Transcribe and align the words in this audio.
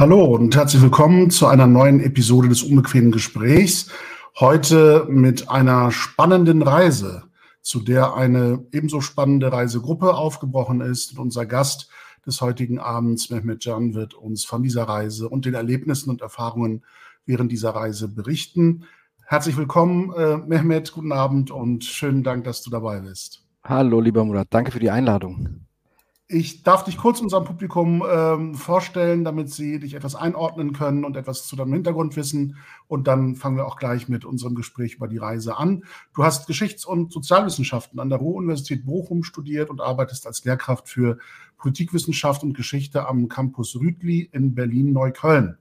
Hallo 0.00 0.24
und 0.24 0.56
herzlich 0.56 0.80
willkommen 0.80 1.28
zu 1.28 1.46
einer 1.46 1.66
neuen 1.66 2.00
Episode 2.00 2.48
des 2.48 2.62
unbequemen 2.62 3.12
Gesprächs. 3.12 3.90
Heute 4.38 5.04
mit 5.10 5.50
einer 5.50 5.90
spannenden 5.90 6.62
Reise, 6.62 7.24
zu 7.60 7.80
der 7.80 8.14
eine 8.14 8.64
ebenso 8.72 9.02
spannende 9.02 9.52
Reisegruppe 9.52 10.14
aufgebrochen 10.14 10.80
ist. 10.80 11.12
Und 11.12 11.18
unser 11.18 11.44
Gast 11.44 11.90
des 12.24 12.40
heutigen 12.40 12.78
Abends, 12.78 13.28
Mehmet 13.28 13.62
Can, 13.62 13.92
wird 13.92 14.14
uns 14.14 14.46
von 14.46 14.62
dieser 14.62 14.84
Reise 14.84 15.28
und 15.28 15.44
den 15.44 15.52
Erlebnissen 15.52 16.08
und 16.08 16.22
Erfahrungen 16.22 16.82
während 17.26 17.52
dieser 17.52 17.72
Reise 17.72 18.08
berichten. 18.08 18.84
Herzlich 19.26 19.58
willkommen, 19.58 20.14
äh, 20.14 20.38
Mehmet, 20.38 20.92
guten 20.94 21.12
Abend 21.12 21.50
und 21.50 21.84
schönen 21.84 22.22
Dank, 22.22 22.44
dass 22.44 22.62
du 22.62 22.70
dabei 22.70 23.00
bist. 23.00 23.44
Hallo, 23.64 24.00
lieber 24.00 24.24
Murat, 24.24 24.46
danke 24.48 24.72
für 24.72 24.80
die 24.80 24.90
Einladung. 24.90 25.66
Ich 26.32 26.62
darf 26.62 26.84
dich 26.84 26.96
kurz 26.96 27.20
unserem 27.20 27.42
Publikum 27.42 28.04
ähm, 28.08 28.54
vorstellen, 28.54 29.24
damit 29.24 29.50
sie 29.50 29.80
dich 29.80 29.94
etwas 29.94 30.14
einordnen 30.14 30.72
können 30.72 31.04
und 31.04 31.16
etwas 31.16 31.48
zu 31.48 31.56
deinem 31.56 31.72
Hintergrund 31.72 32.14
wissen. 32.14 32.56
Und 32.86 33.08
dann 33.08 33.34
fangen 33.34 33.56
wir 33.56 33.66
auch 33.66 33.76
gleich 33.76 34.08
mit 34.08 34.24
unserem 34.24 34.54
Gespräch 34.54 34.94
über 34.94 35.08
die 35.08 35.18
Reise 35.18 35.56
an. 35.56 35.82
Du 36.14 36.22
hast 36.22 36.46
Geschichts- 36.46 36.84
und 36.84 37.10
Sozialwissenschaften 37.10 37.98
an 37.98 38.10
der 38.10 38.20
Ruhr-Universität 38.20 38.86
Bochum 38.86 39.24
studiert 39.24 39.70
und 39.70 39.80
arbeitest 39.80 40.24
als 40.24 40.44
Lehrkraft 40.44 40.88
für 40.88 41.18
Politikwissenschaft 41.58 42.44
und 42.44 42.56
Geschichte 42.56 43.08
am 43.08 43.28
Campus 43.28 43.74
Rütli 43.74 44.30
in 44.32 44.54
Berlin-Neukölln. 44.54 45.58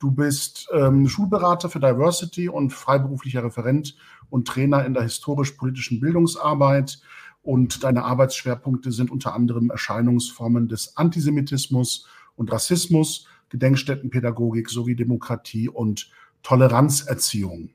Du 0.00 0.10
bist 0.10 0.68
ähm, 0.74 1.08
Schulberater 1.08 1.70
für 1.70 1.80
Diversity 1.80 2.50
und 2.50 2.74
freiberuflicher 2.74 3.42
Referent 3.42 3.96
und 4.28 4.46
Trainer 4.46 4.84
in 4.84 4.92
der 4.92 5.04
historisch-politischen 5.04 5.98
Bildungsarbeit. 5.98 7.00
Und 7.42 7.84
deine 7.84 8.04
Arbeitsschwerpunkte 8.04 8.92
sind 8.92 9.10
unter 9.10 9.34
anderem 9.34 9.70
Erscheinungsformen 9.70 10.68
des 10.68 10.96
Antisemitismus 10.96 12.06
und 12.36 12.52
Rassismus, 12.52 13.26
Gedenkstättenpädagogik 13.48 14.68
sowie 14.68 14.94
Demokratie 14.94 15.68
und 15.68 16.10
Toleranzerziehung. 16.42 17.70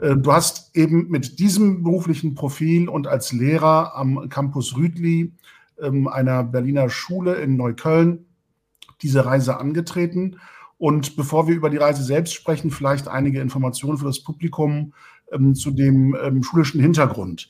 Äh, 0.00 0.16
du 0.16 0.32
hast 0.32 0.76
eben 0.76 1.08
mit 1.08 1.38
diesem 1.38 1.82
beruflichen 1.82 2.34
Profil 2.34 2.88
und 2.88 3.06
als 3.06 3.32
Lehrer 3.32 3.96
am 3.96 4.28
Campus 4.28 4.76
Rüdli 4.76 5.34
ähm, 5.80 6.08
einer 6.08 6.44
Berliner 6.44 6.88
Schule 6.90 7.34
in 7.36 7.56
Neukölln 7.56 8.26
diese 9.02 9.24
Reise 9.24 9.58
angetreten. 9.58 10.38
Und 10.78 11.16
bevor 11.16 11.46
wir 11.46 11.54
über 11.54 11.68
die 11.68 11.76
Reise 11.76 12.02
selbst 12.02 12.32
sprechen, 12.32 12.70
vielleicht 12.70 13.06
einige 13.08 13.40
Informationen 13.40 13.98
für 13.98 14.06
das 14.06 14.22
Publikum 14.22 14.94
ähm, 15.30 15.54
zu 15.54 15.70
dem 15.70 16.16
ähm, 16.22 16.42
schulischen 16.42 16.80
Hintergrund. 16.80 17.48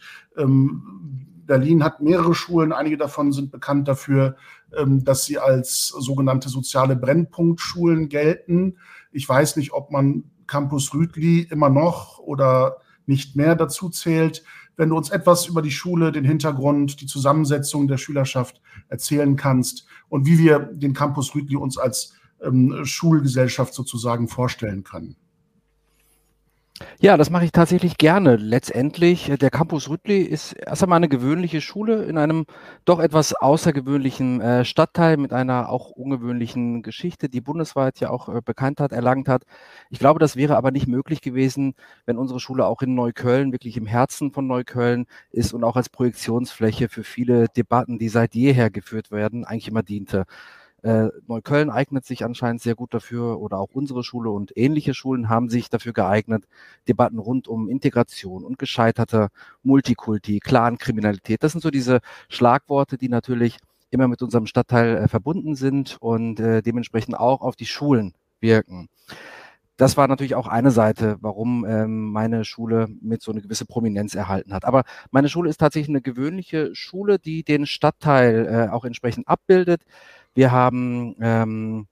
Berlin 1.51 1.83
hat 1.83 2.01
mehrere 2.01 2.33
Schulen. 2.33 2.73
Einige 2.73 2.97
davon 2.97 3.33
sind 3.33 3.51
bekannt 3.51 3.89
dafür, 3.89 4.37
ähm, 4.73 5.03
dass 5.03 5.25
sie 5.25 5.37
als 5.37 5.89
sogenannte 5.89 6.49
soziale 6.49 6.95
Brennpunktschulen 6.95 8.09
gelten. 8.09 8.79
Ich 9.11 9.29
weiß 9.29 9.57
nicht, 9.57 9.73
ob 9.73 9.91
man 9.91 10.31
Campus 10.47 10.95
Rütli 10.95 11.41
immer 11.51 11.69
noch 11.69 12.21
oder 12.21 12.77
nicht 13.05 13.35
mehr 13.35 13.57
dazu 13.57 13.89
zählt. 13.89 14.45
Wenn 14.77 14.91
du 14.91 14.97
uns 14.97 15.11
etwas 15.11 15.47
über 15.47 15.61
die 15.61 15.73
Schule, 15.73 16.13
den 16.13 16.25
Hintergrund, 16.25 17.01
die 17.01 17.07
Zusammensetzung 17.07 17.89
der 17.89 17.99
Schülerschaft 17.99 18.63
erzählen 18.89 19.35
kannst 19.35 19.87
und 20.09 20.27
wie 20.27 20.39
wir 20.39 20.61
den 20.61 20.95
Campus 20.95 21.35
Rütli 21.35 21.57
uns 21.57 21.79
als 21.79 22.15
ähm, 22.45 22.85
Schulgesellschaft 22.85 23.75
sozusagen 23.75 24.29
vorstellen 24.29 24.85
können. 24.85 25.17
Ja, 27.03 27.17
das 27.17 27.31
mache 27.31 27.45
ich 27.45 27.53
tatsächlich 27.53 27.99
gerne. 27.99 28.37
Letztendlich, 28.37 29.29
äh, 29.31 29.37
der 29.37 29.51
Campus 29.51 29.89
Rüttli 29.89 30.21
ist 30.23 30.53
erst 30.53 30.83
einmal 30.83 30.97
eine 30.97 31.09
gewöhnliche 31.09 31.61
Schule 31.61 32.05
in 32.05 32.17
einem 32.19 32.47
doch 32.85 33.01
etwas 33.01 33.35
außergewöhnlichen 33.35 34.41
äh, 34.41 34.65
Stadtteil 34.65 35.17
mit 35.17 35.33
einer 35.33 35.69
auch 35.71 35.91
ungewöhnlichen 35.91 36.83
Geschichte, 36.83 37.29
die 37.29 37.41
bundesweit 37.41 38.01
ja 38.01 38.11
auch 38.11 38.29
äh, 38.29 38.41
Bekanntheit 38.45 38.93
erlangt 38.93 39.29
hat. 39.29 39.45
Ich 39.91 39.99
glaube, 39.99 40.21
das 40.21 40.37
wäre 40.37 40.57
aber 40.57 40.71
nicht 40.71 40.87
möglich 40.87 41.21
gewesen, 41.21 41.75
wenn 42.07 42.17
unsere 42.19 42.41
Schule 42.41 42.67
auch 42.67 42.83
in 42.83 42.95
Neukölln, 42.95 43.53
wirklich 43.53 43.77
im 43.77 43.87
Herzen 43.87 44.31
von 44.33 44.47
Neukölln 44.47 45.07
ist 45.31 45.53
und 45.53 45.65
auch 45.65 45.77
als 45.77 45.89
Projektionsfläche 45.89 46.89
für 46.89 47.05
viele 47.05 47.49
Debatten, 47.49 47.99
die 47.99 48.09
seit 48.09 48.35
jeher 48.35 48.71
geführt 48.71 49.11
werden, 49.11 49.45
eigentlich 49.45 49.69
immer 49.69 49.83
diente. 49.83 50.25
Äh, 50.83 51.09
Neukölln 51.27 51.71
eignet 51.71 52.05
sich 52.05 52.25
anscheinend 52.25 52.63
sehr 52.63 52.75
gut 52.75 52.95
dafür 52.95 53.41
oder 53.41 53.59
auch 53.59 53.71
unsere 53.73 54.03
Schule 54.05 54.31
und 54.31 54.57
ähnliche 54.57 54.95
Schulen 54.95 55.29
haben 55.29 55.49
sich 55.51 55.69
dafür 55.69 55.93
geeignet, 55.93 56.45
Debatten 56.89 57.19
rund 57.19 57.49
um 57.49 57.69
Integration 57.69 58.45
und 58.45 58.59
gescheiterte 58.59 59.29
Multikulti, 59.63 60.41
Clankriminalität. 60.41 61.43
Das 61.43 61.53
sind 61.53 61.61
so 61.61 61.71
diese 61.71 62.01
Schlagworte, 62.29 62.97
die 62.99 63.09
natürlich 63.09 63.59
immer 63.91 64.09
mit 64.09 64.23
unserem 64.23 64.47
Stadtteil 64.47 64.97
äh, 64.97 65.09
verbunden 65.09 65.55
sind 65.55 65.97
und 66.01 66.41
äh, 66.41 66.63
dementsprechend 66.63 67.19
auch 67.19 67.43
auf 67.43 67.57
die 67.57 67.67
Schulen 67.67 68.15
wirken. 68.41 68.89
Das 69.81 69.97
war 69.97 70.09
natürlich 70.09 70.35
auch 70.35 70.47
eine 70.47 70.71
Seite, 70.73 71.17
warum 71.23 71.65
ähm, 71.67 72.13
meine 72.13 72.45
Schule 72.45 72.89
mit 73.01 73.23
so 73.23 73.33
eine 73.33 73.41
gewisse 73.41 73.65
Prominenz 73.65 74.15
erhalten 74.15 74.53
hat. 74.53 74.67
Aber 74.67 74.85
meine 75.11 75.31
Schule 75.31 75.49
ist 75.49 75.57
tatsächlich 75.57 75.89
eine 75.89 76.03
gewöhnliche 76.03 76.75
Schule, 76.75 77.19
die 77.19 77.45
den 77.45 77.65
Stadtteil 77.65 78.47
äh, 78.47 78.71
auch 78.71 78.85
entsprechend 78.85 79.27
abbildet. 79.27 79.83
Wir 80.35 80.53
haben 80.53 81.17
ähm, 81.21 81.87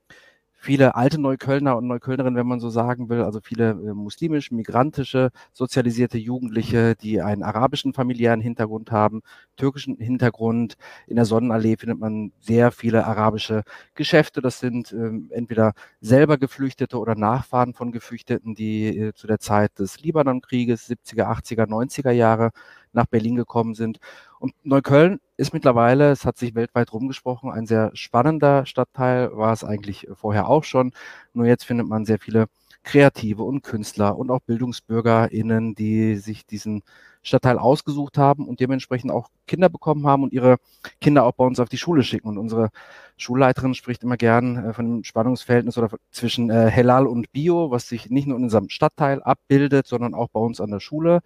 viele 0.61 0.96
alte 0.96 1.20
Neuköllner 1.20 1.76
und 1.76 1.87
Neuköllnerinnen, 1.87 2.37
wenn 2.37 2.46
man 2.46 2.61
so 2.61 2.69
sagen 2.69 3.08
will, 3.08 3.23
also 3.23 3.40
viele 3.40 3.70
äh, 3.70 3.94
muslimisch, 3.94 4.50
migrantische, 4.50 5.31
sozialisierte 5.52 6.19
Jugendliche, 6.19 6.96
die 6.96 7.23
einen 7.23 7.43
arabischen 7.43 7.93
familiären 7.94 8.40
Hintergrund 8.40 8.90
haben, 8.90 9.23
türkischen 9.56 9.96
Hintergrund. 9.99 10.75
In 11.06 11.17
der 11.17 11.25
Sonnenallee 11.25 11.76
findet 11.76 12.00
man 12.00 12.32
sehr 12.40 12.73
viele 12.73 13.06
arabische 13.06 13.62
Geschäfte. 13.94 14.43
Das 14.43 14.58
sind 14.61 14.93
ähm, 14.93 15.31
entweder 15.32 15.73
selber 16.00 16.38
Geflüchtete 16.38 16.99
oder 16.99 17.14
Nachfahren 17.14 17.73
von 17.75 17.93
Geflüchteten, 17.93 18.55
die 18.55 18.88
äh, 18.99 19.12
zu 19.14 19.26
der 19.29 19.38
Zeit 19.38 19.79
des 19.79 20.00
Libanonkrieges, 20.00 20.88
70er, 20.91 21.26
80er, 21.29 21.67
90er 21.69 22.11
Jahre 22.11 22.50
nach 22.93 23.06
Berlin 23.06 23.37
gekommen 23.37 23.75
sind. 23.75 23.99
Und 24.41 24.55
Neukölln 24.64 25.20
ist 25.38 25.55
mittlerweile, 25.55 26.11
es 26.11 26.25
hat 26.26 26.37
sich 26.37 26.55
weltweit 26.55 26.93
rumgesprochen, 26.93 27.50
ein 27.50 27.67
sehr 27.67 27.93
spannender 27.94 28.67
Stadtteil, 28.67 29.37
war 29.37 29.52
es 29.52 29.64
eigentlich 29.64 30.08
vorher 30.12 30.49
auch 30.49 30.64
schon. 30.64 30.93
Nur 31.32 31.46
jetzt 31.46 31.64
findet 31.64 31.87
man 31.87 32.05
sehr 32.05 32.19
viele 32.19 32.49
Kreative 32.82 33.44
und 33.44 33.62
Künstler 33.62 34.17
und 34.19 34.31
auch 34.31 34.40
BildungsbürgerInnen, 34.40 35.75
die 35.75 36.17
sich 36.17 36.44
diesen 36.44 36.82
Stadtteil 37.23 37.58
ausgesucht 37.58 38.19
haben 38.19 38.49
und 38.49 38.61
dementsprechend 38.61 39.12
auch 39.12 39.29
Kinder 39.46 39.69
bekommen 39.69 40.06
haben 40.06 40.25
und 40.25 40.32
ihre 40.32 40.56
Kinder 41.00 41.25
auch 41.25 41.32
bei 41.32 41.44
uns 41.44 41.61
auf 41.61 41.69
die 41.69 41.79
Schule 41.79 42.02
schicken. 42.02 42.29
Und 42.29 42.38
unsere 42.38 42.70
Schulleiterin 43.17 43.75
spricht 43.75 44.02
immer 44.02 44.17
gern 44.17 44.70
äh, 44.70 44.73
von 44.73 44.87
dem 44.87 45.05
Spannungsverhältnis 45.05 45.79
oder 45.79 45.91
zwischen 46.11 46.50
äh, 46.50 46.69
Helal 46.70 47.06
und 47.06 47.31
Bio, 47.32 47.70
was 47.70 47.88
sich 47.88 48.11
nicht 48.11 48.26
nur 48.26 48.38
in 48.38 48.44
unserem 48.44 48.70
Stadtteil 48.70 49.23
abbildet, 49.23 49.87
sondern 49.87 50.14
auch 50.14 50.29
bei 50.31 50.41
uns 50.41 50.61
an 50.61 50.70
der 50.70 50.81
Schule. 50.81 51.20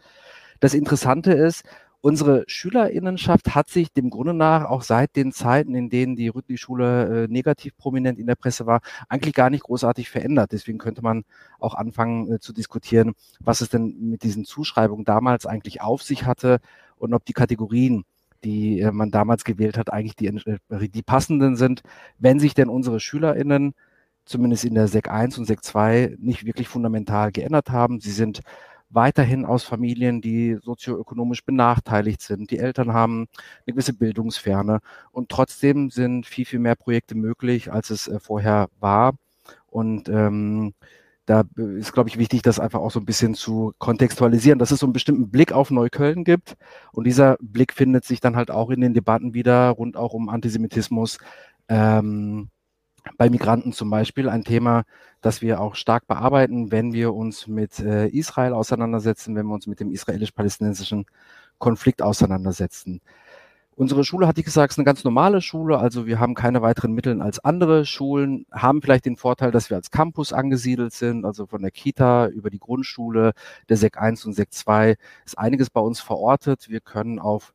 Das 0.61 0.75
Interessante 0.75 1.32
ist, 1.32 1.65
unsere 2.03 2.45
Schülerinnenschaft 2.49 3.55
hat 3.55 3.71
sich 3.71 3.93
dem 3.93 4.11
Grunde 4.11 4.35
nach 4.35 4.65
auch 4.67 4.83
seit 4.83 5.17
den 5.17 5.33
Zeiten, 5.33 5.75
in 5.75 5.89
denen 5.89 6.17
die 6.17 6.29
Rüttli-Schule 6.29 7.25
äh, 7.25 7.29
negativ 7.29 7.77
prominent 7.77 8.19
in 8.19 8.27
der 8.27 8.35
Presse 8.35 8.67
war, 8.67 8.81
eigentlich 9.09 9.35
gar 9.35 9.51
nicht 9.51 9.63
großartig 9.63 10.11
verändert. 10.11 10.53
Deswegen 10.53 10.79
könnte 10.79 11.03
man 11.03 11.25
auch 11.61 11.75
anfangen 11.75 12.35
äh, 12.35 12.41
zu 12.41 12.53
diskutieren, 12.53 13.15
was 13.41 13.61
es 13.61 13.71
denn 13.71 13.97
mit 14.11 14.25
diesen 14.25 14.45
Zuschreibungen 14.45 15.05
damals 15.05 15.47
eigentlich 15.47 15.81
auf 15.81 16.03
sich 16.03 16.27
hatte 16.27 16.59
und 16.99 17.15
ob 17.15 17.25
die 17.25 17.33
Kategorien, 17.33 18.05
die 18.45 18.81
äh, 18.81 18.91
man 18.91 19.13
damals 19.13 19.45
gewählt 19.45 19.79
hat, 19.79 19.93
eigentlich 19.93 20.17
die, 20.17 20.27
äh, 20.27 20.89
die 20.89 21.03
passenden 21.03 21.57
sind, 21.57 21.83
wenn 22.19 22.41
sich 22.41 22.55
denn 22.55 22.69
unsere 22.69 22.99
SchülerInnen 22.99 23.75
zumindest 24.25 24.65
in 24.65 24.75
der 24.75 24.89
Sek 24.89 25.09
1 25.09 25.39
und 25.39 25.47
Sek 25.47 25.65
2 25.65 26.17
nicht 26.19 26.45
wirklich 26.45 26.69
fundamental 26.69 27.33
geändert 27.33 27.71
haben. 27.71 28.01
Sie 28.01 28.13
sind 28.13 28.41
weiterhin 28.94 29.44
aus 29.44 29.65
Familien, 29.65 30.21
die 30.21 30.59
sozioökonomisch 30.62 31.44
benachteiligt 31.44 32.23
sind. 32.23 32.50
Die 32.50 32.59
Eltern 32.59 32.93
haben 32.93 33.27
eine 33.67 33.75
gewisse 33.75 33.94
Bildungsferne 33.94 34.81
und 35.11 35.29
trotzdem 35.29 35.91
sind 35.91 36.27
viel, 36.27 36.44
viel 36.44 36.59
mehr 36.59 36.77
Projekte 36.77 37.15
möglich, 37.15 37.73
als 37.73 37.91
es 37.91 38.09
äh, 38.09 38.21
vorher 38.21 38.69
war. 38.81 39.15
Und 39.67 40.09
ähm, 40.09 40.75
da 41.27 41.44
ist, 41.56 41.93
glaube 41.93 42.09
ich, 42.09 42.19
wichtig, 42.19 42.43
das 42.43 42.59
einfach 42.59 42.81
auch 42.81 42.91
so 42.91 43.00
ein 43.00 43.06
bisschen 43.06 43.35
zu 43.35 43.73
kontextualisieren, 43.79 44.59
dass 44.59 44.73
es 44.73 44.81
so 44.81 44.87
einen 44.87 44.93
bestimmten 44.93 45.31
Blick 45.31 45.53
auf 45.53 45.71
Neukölln 45.71 46.25
gibt. 46.25 46.56
Und 46.93 47.06
dieser 47.06 47.37
Blick 47.41 47.73
findet 47.73 48.05
sich 48.05 48.21
dann 48.21 48.37
halt 48.37 48.50
auch 48.50 48.71
in 48.71 48.81
den 48.81 48.94
Debatten 48.94 49.35
wieder 49.35 49.71
rund 49.71 49.97
auch 49.97 50.15
um 50.15 50.29
Antisemitismus, 50.29 51.19
ähm, 51.69 52.50
bei 53.19 53.31
Migranten 53.31 53.73
zum 53.73 53.91
Beispiel 53.91 54.29
ein 54.29 54.45
Thema, 54.45 54.85
das 55.21 55.43
wir 55.43 55.61
auch 55.61 55.75
stark 55.75 56.07
bearbeiten, 56.07 56.71
wenn 56.71 56.93
wir 56.93 57.15
uns 57.15 57.47
mit 57.47 57.79
äh, 57.81 58.09
Israel 58.09 58.53
auseinandersetzen, 58.53 59.35
wenn 59.35 59.47
wir 59.47 59.55
uns 59.55 59.67
mit 59.67 59.81
dem 59.81 59.91
israelisch-palästinensischen 59.91 61.07
Konflikt 61.59 62.03
auseinandersetzen. 62.03 63.01
Unsere 63.75 64.05
Schule, 64.05 64.29
hatte 64.29 64.41
ich 64.41 64.45
gesagt, 64.45 64.73
ist 64.73 64.79
eine 64.79 64.85
ganz 64.85 65.03
normale 65.03 65.41
Schule, 65.41 65.79
also 65.79 66.07
wir 66.07 66.21
haben 66.21 66.35
keine 66.35 66.61
weiteren 66.61 66.93
Mittel 66.93 67.23
als 67.23 67.39
andere 67.39 67.87
Schulen, 67.87 68.45
haben 68.53 68.83
vielleicht 68.83 69.07
den 69.07 69.17
Vorteil, 69.17 69.51
dass 69.51 69.71
wir 69.71 69.79
als 69.79 69.91
Campus 69.91 70.35
angesiedelt 70.35 70.93
sind, 70.93 71.25
also 71.25 71.47
von 71.47 71.63
der 71.63 71.71
Kita 71.71 72.27
über 72.27 72.51
die 72.51 72.59
Grundschule, 72.59 73.33
der 73.71 73.77
SEC 73.79 73.97
1 73.97 74.27
und 74.27 74.35
SEC 74.35 74.53
2 74.53 74.97
ist 75.25 75.39
einiges 75.39 75.71
bei 75.71 75.81
uns 75.81 76.01
verortet. 76.01 76.69
Wir 76.69 76.81
können 76.81 77.19
auf 77.19 77.55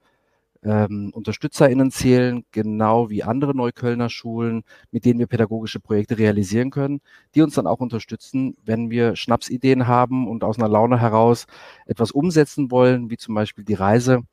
ähm, 0.67 1.11
UnterstützerInnen 1.13 1.91
zählen, 1.91 2.43
genau 2.51 3.09
wie 3.09 3.23
andere 3.23 3.55
Neuköllner 3.55 4.09
Schulen, 4.09 4.63
mit 4.91 5.05
denen 5.05 5.19
wir 5.19 5.27
pädagogische 5.27 5.79
Projekte 5.79 6.17
realisieren 6.17 6.71
können, 6.71 6.99
die 7.35 7.41
uns 7.41 7.55
dann 7.55 7.67
auch 7.67 7.79
unterstützen, 7.79 8.57
wenn 8.65 8.89
wir 8.89 9.15
Schnapsideen 9.15 9.87
haben 9.87 10.27
und 10.27 10.43
aus 10.43 10.57
einer 10.57 10.67
Laune 10.67 10.99
heraus 10.99 11.45
etwas 11.85 12.11
umsetzen 12.11 12.69
wollen, 12.69 13.09
wie 13.09 13.17
zum 13.17 13.33
Beispiel 13.33 13.63
die 13.63 13.75
Reise, 13.75 14.23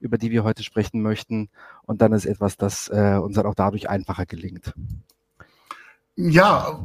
über 0.00 0.16
die 0.16 0.30
wir 0.30 0.44
heute 0.44 0.62
sprechen 0.62 1.02
möchten. 1.02 1.50
Und 1.82 2.00
dann 2.00 2.12
ist 2.12 2.24
etwas, 2.24 2.56
das 2.56 2.88
äh, 2.88 3.18
uns 3.22 3.36
dann 3.36 3.46
auch 3.46 3.54
dadurch 3.54 3.90
einfacher 3.90 4.24
gelingt. 4.24 4.72
Ja, 6.14 6.84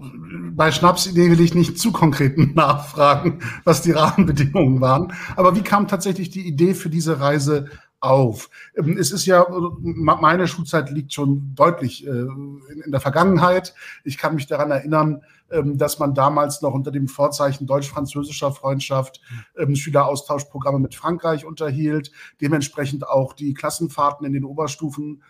bei 0.54 0.72
Schnapsidee 0.72 1.30
will 1.30 1.42
ich 1.42 1.54
nicht 1.54 1.78
zu 1.78 1.92
konkret 1.92 2.38
nachfragen, 2.56 3.40
was 3.64 3.82
die 3.82 3.92
Rahmenbedingungen 3.92 4.82
waren. 4.82 5.14
Aber 5.36 5.56
wie 5.56 5.62
kam 5.62 5.88
tatsächlich 5.88 6.30
die 6.30 6.48
Idee 6.48 6.74
für 6.74 6.90
diese 6.90 7.20
Reise 7.20 7.70
auf. 8.00 8.50
Ähm, 8.76 8.98
es 8.98 9.12
ist 9.12 9.26
ja, 9.26 9.46
meine 9.80 10.48
Schulzeit 10.48 10.92
liegt 10.92 11.14
schon 11.14 11.54
deutlich 11.56 12.06
äh, 12.06 12.10
in 12.10 12.92
der 12.92 13.00
Vergangenheit. 13.00 13.74
Ich 14.04 14.18
kann 14.18 14.36
mich 14.36 14.48
daran 14.48 14.72
erinnern, 14.72 15.24
ähm, 15.50 15.78
dass 15.78 16.00
man 16.00 16.14
damals 16.14 16.62
noch 16.62 16.74
unter 16.74 16.92
dem 16.92 17.08
Vorzeichen 17.08 17.66
deutsch-französischer 17.66 18.52
Freundschaft 18.52 19.22
ähm, 19.58 19.76
Schüleraustauschprogramme 19.76 20.80
mit 20.80 20.96
Frankreich 20.96 21.46
unterhielt, 21.46 22.12
dementsprechend 22.42 23.08
auch 23.08 23.34
die 23.34 23.54
Klassenfahrten 23.54 24.26
in 24.26 24.34
den 24.34 24.46
Oberstufen 24.46 25.24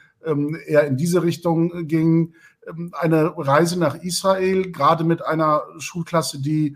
eher 0.67 0.85
in 0.87 0.97
diese 0.97 1.21
Richtung 1.21 1.87
gingen. 1.87 2.33
Eine 2.91 3.37
Reise 3.37 3.79
nach 3.79 3.95
Israel, 3.95 4.71
gerade 4.71 5.03
mit 5.03 5.23
einer 5.23 5.61
Schulklasse, 5.77 6.41
die 6.41 6.75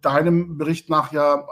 deinem 0.00 0.56
Bericht 0.56 0.88
nach 0.88 1.12
ja 1.12 1.46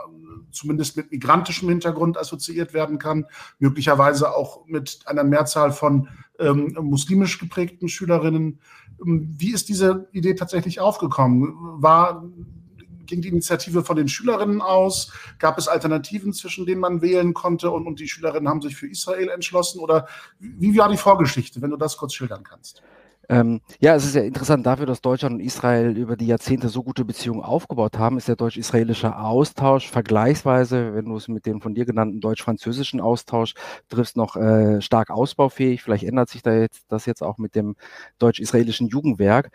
zumindest 0.55 0.97
mit 0.97 1.11
migrantischem 1.11 1.69
Hintergrund 1.69 2.17
assoziiert 2.17 2.73
werden 2.73 2.99
kann, 2.99 3.25
möglicherweise 3.59 4.35
auch 4.35 4.65
mit 4.65 4.99
einer 5.05 5.23
Mehrzahl 5.23 5.71
von 5.71 6.09
ähm, 6.39 6.75
muslimisch 6.81 7.39
geprägten 7.39 7.87
Schülerinnen. 7.87 8.59
Ähm, 9.05 9.35
wie 9.37 9.53
ist 9.53 9.69
diese 9.69 10.07
Idee 10.11 10.35
tatsächlich 10.35 10.79
aufgekommen? 10.79 11.53
War 11.81 12.23
ging 13.05 13.21
die 13.21 13.27
Initiative 13.27 13.83
von 13.83 13.95
den 13.95 14.07
Schülerinnen 14.07 14.61
aus? 14.61 15.11
Gab 15.39 15.57
es 15.57 15.67
Alternativen, 15.67 16.33
zwischen 16.33 16.65
denen 16.65 16.81
man 16.81 17.01
wählen 17.01 17.33
konnte 17.33 17.69
und, 17.69 17.85
und 17.85 17.99
die 17.99 18.07
Schülerinnen 18.07 18.49
haben 18.49 18.61
sich 18.61 18.75
für 18.75 18.87
Israel 18.87 19.29
entschlossen? 19.29 19.79
Oder 19.79 20.07
wie 20.39 20.75
war 20.77 20.89
die 20.89 20.97
Vorgeschichte, 20.97 21.61
wenn 21.61 21.69
du 21.69 21.77
das 21.77 21.97
kurz 21.97 22.13
schildern 22.13 22.43
kannst? 22.43 22.81
Ähm, 23.29 23.61
ja, 23.79 23.95
es 23.95 24.05
ist 24.05 24.15
ja 24.15 24.21
interessant 24.21 24.65
dafür, 24.65 24.85
dass 24.85 25.01
Deutschland 25.01 25.35
und 25.35 25.39
Israel 25.41 25.97
über 25.97 26.15
die 26.15 26.27
Jahrzehnte 26.27 26.69
so 26.69 26.83
gute 26.83 27.05
Beziehungen 27.05 27.41
aufgebaut 27.41 27.97
haben, 27.97 28.17
ist 28.17 28.27
der 28.27 28.35
deutsch-israelische 28.35 29.17
Austausch 29.17 29.89
vergleichsweise, 29.89 30.93
wenn 30.93 31.05
du 31.05 31.15
es 31.17 31.27
mit 31.27 31.45
dem 31.45 31.61
von 31.61 31.73
dir 31.73 31.85
genannten 31.85 32.19
deutsch-französischen 32.21 33.01
Austausch 33.01 33.53
triffst, 33.89 34.17
noch 34.17 34.35
äh, 34.35 34.81
stark 34.81 35.09
ausbaufähig. 35.09 35.81
Vielleicht 35.81 36.03
ändert 36.03 36.29
sich 36.29 36.41
da 36.43 36.53
jetzt 36.53 36.85
das 36.89 37.05
jetzt 37.05 37.23
auch 37.23 37.37
mit 37.37 37.55
dem 37.55 37.75
deutsch-israelischen 38.19 38.87
Jugendwerk. 38.89 39.49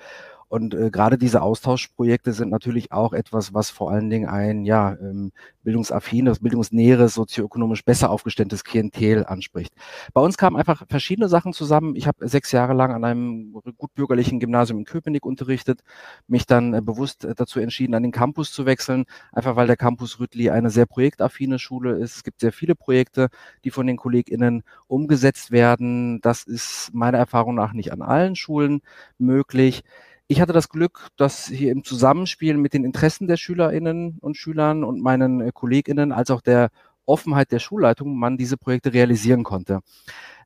Und 0.50 0.74
äh, 0.74 0.90
gerade 0.90 1.16
diese 1.16 1.42
Austauschprojekte 1.42 2.32
sind 2.32 2.50
natürlich 2.50 2.90
auch 2.90 3.12
etwas, 3.12 3.54
was 3.54 3.70
vor 3.70 3.92
allen 3.92 4.10
Dingen 4.10 4.28
ein 4.28 4.64
ja, 4.64 4.96
ähm, 5.00 5.30
bildungsaffines, 5.62 6.40
bildungsnäheres, 6.40 7.14
sozioökonomisch 7.14 7.84
besser 7.84 8.10
aufgestelltes 8.10 8.64
Klientel 8.64 9.24
anspricht. 9.24 9.72
Bei 10.12 10.20
uns 10.20 10.36
kamen 10.36 10.56
einfach 10.56 10.88
verschiedene 10.88 11.28
Sachen 11.28 11.52
zusammen. 11.52 11.94
Ich 11.94 12.08
habe 12.08 12.28
sechs 12.28 12.50
Jahre 12.50 12.72
lang 12.74 12.92
an 12.92 13.04
einem 13.04 13.52
gutbürgerlichen 13.78 14.40
Gymnasium 14.40 14.80
in 14.80 14.84
Köpenick 14.86 15.24
unterrichtet, 15.24 15.82
mich 16.26 16.46
dann 16.46 16.74
äh, 16.74 16.82
bewusst 16.82 17.24
äh, 17.24 17.32
dazu 17.36 17.60
entschieden, 17.60 17.94
an 17.94 18.02
den 18.02 18.10
Campus 18.10 18.50
zu 18.50 18.66
wechseln, 18.66 19.04
einfach 19.30 19.54
weil 19.54 19.68
der 19.68 19.76
Campus 19.76 20.18
Rüttli 20.18 20.50
eine 20.50 20.70
sehr 20.70 20.86
projektaffine 20.86 21.60
Schule 21.60 21.92
ist. 21.92 22.16
Es 22.16 22.24
gibt 22.24 22.40
sehr 22.40 22.52
viele 22.52 22.74
Projekte, 22.74 23.28
die 23.62 23.70
von 23.70 23.86
den 23.86 23.98
KollegInnen 23.98 24.64
umgesetzt 24.88 25.52
werden. 25.52 26.20
Das 26.22 26.42
ist 26.42 26.90
meiner 26.92 27.18
Erfahrung 27.18 27.54
nach 27.54 27.72
nicht 27.72 27.92
an 27.92 28.02
allen 28.02 28.34
Schulen 28.34 28.82
möglich. 29.16 29.84
Ich 30.30 30.40
hatte 30.40 30.52
das 30.52 30.68
Glück, 30.68 31.08
dass 31.16 31.48
hier 31.48 31.72
im 31.72 31.82
Zusammenspiel 31.82 32.56
mit 32.56 32.72
den 32.72 32.84
Interessen 32.84 33.26
der 33.26 33.36
Schülerinnen 33.36 34.18
und 34.20 34.36
Schülern 34.36 34.84
und 34.84 35.02
meinen 35.02 35.40
äh, 35.40 35.50
Kolleginnen 35.52 36.12
als 36.12 36.30
auch 36.30 36.40
der 36.40 36.70
Offenheit 37.04 37.50
der 37.50 37.58
Schulleitung 37.58 38.16
man 38.16 38.38
diese 38.38 38.56
Projekte 38.56 38.92
realisieren 38.92 39.42
konnte. 39.42 39.80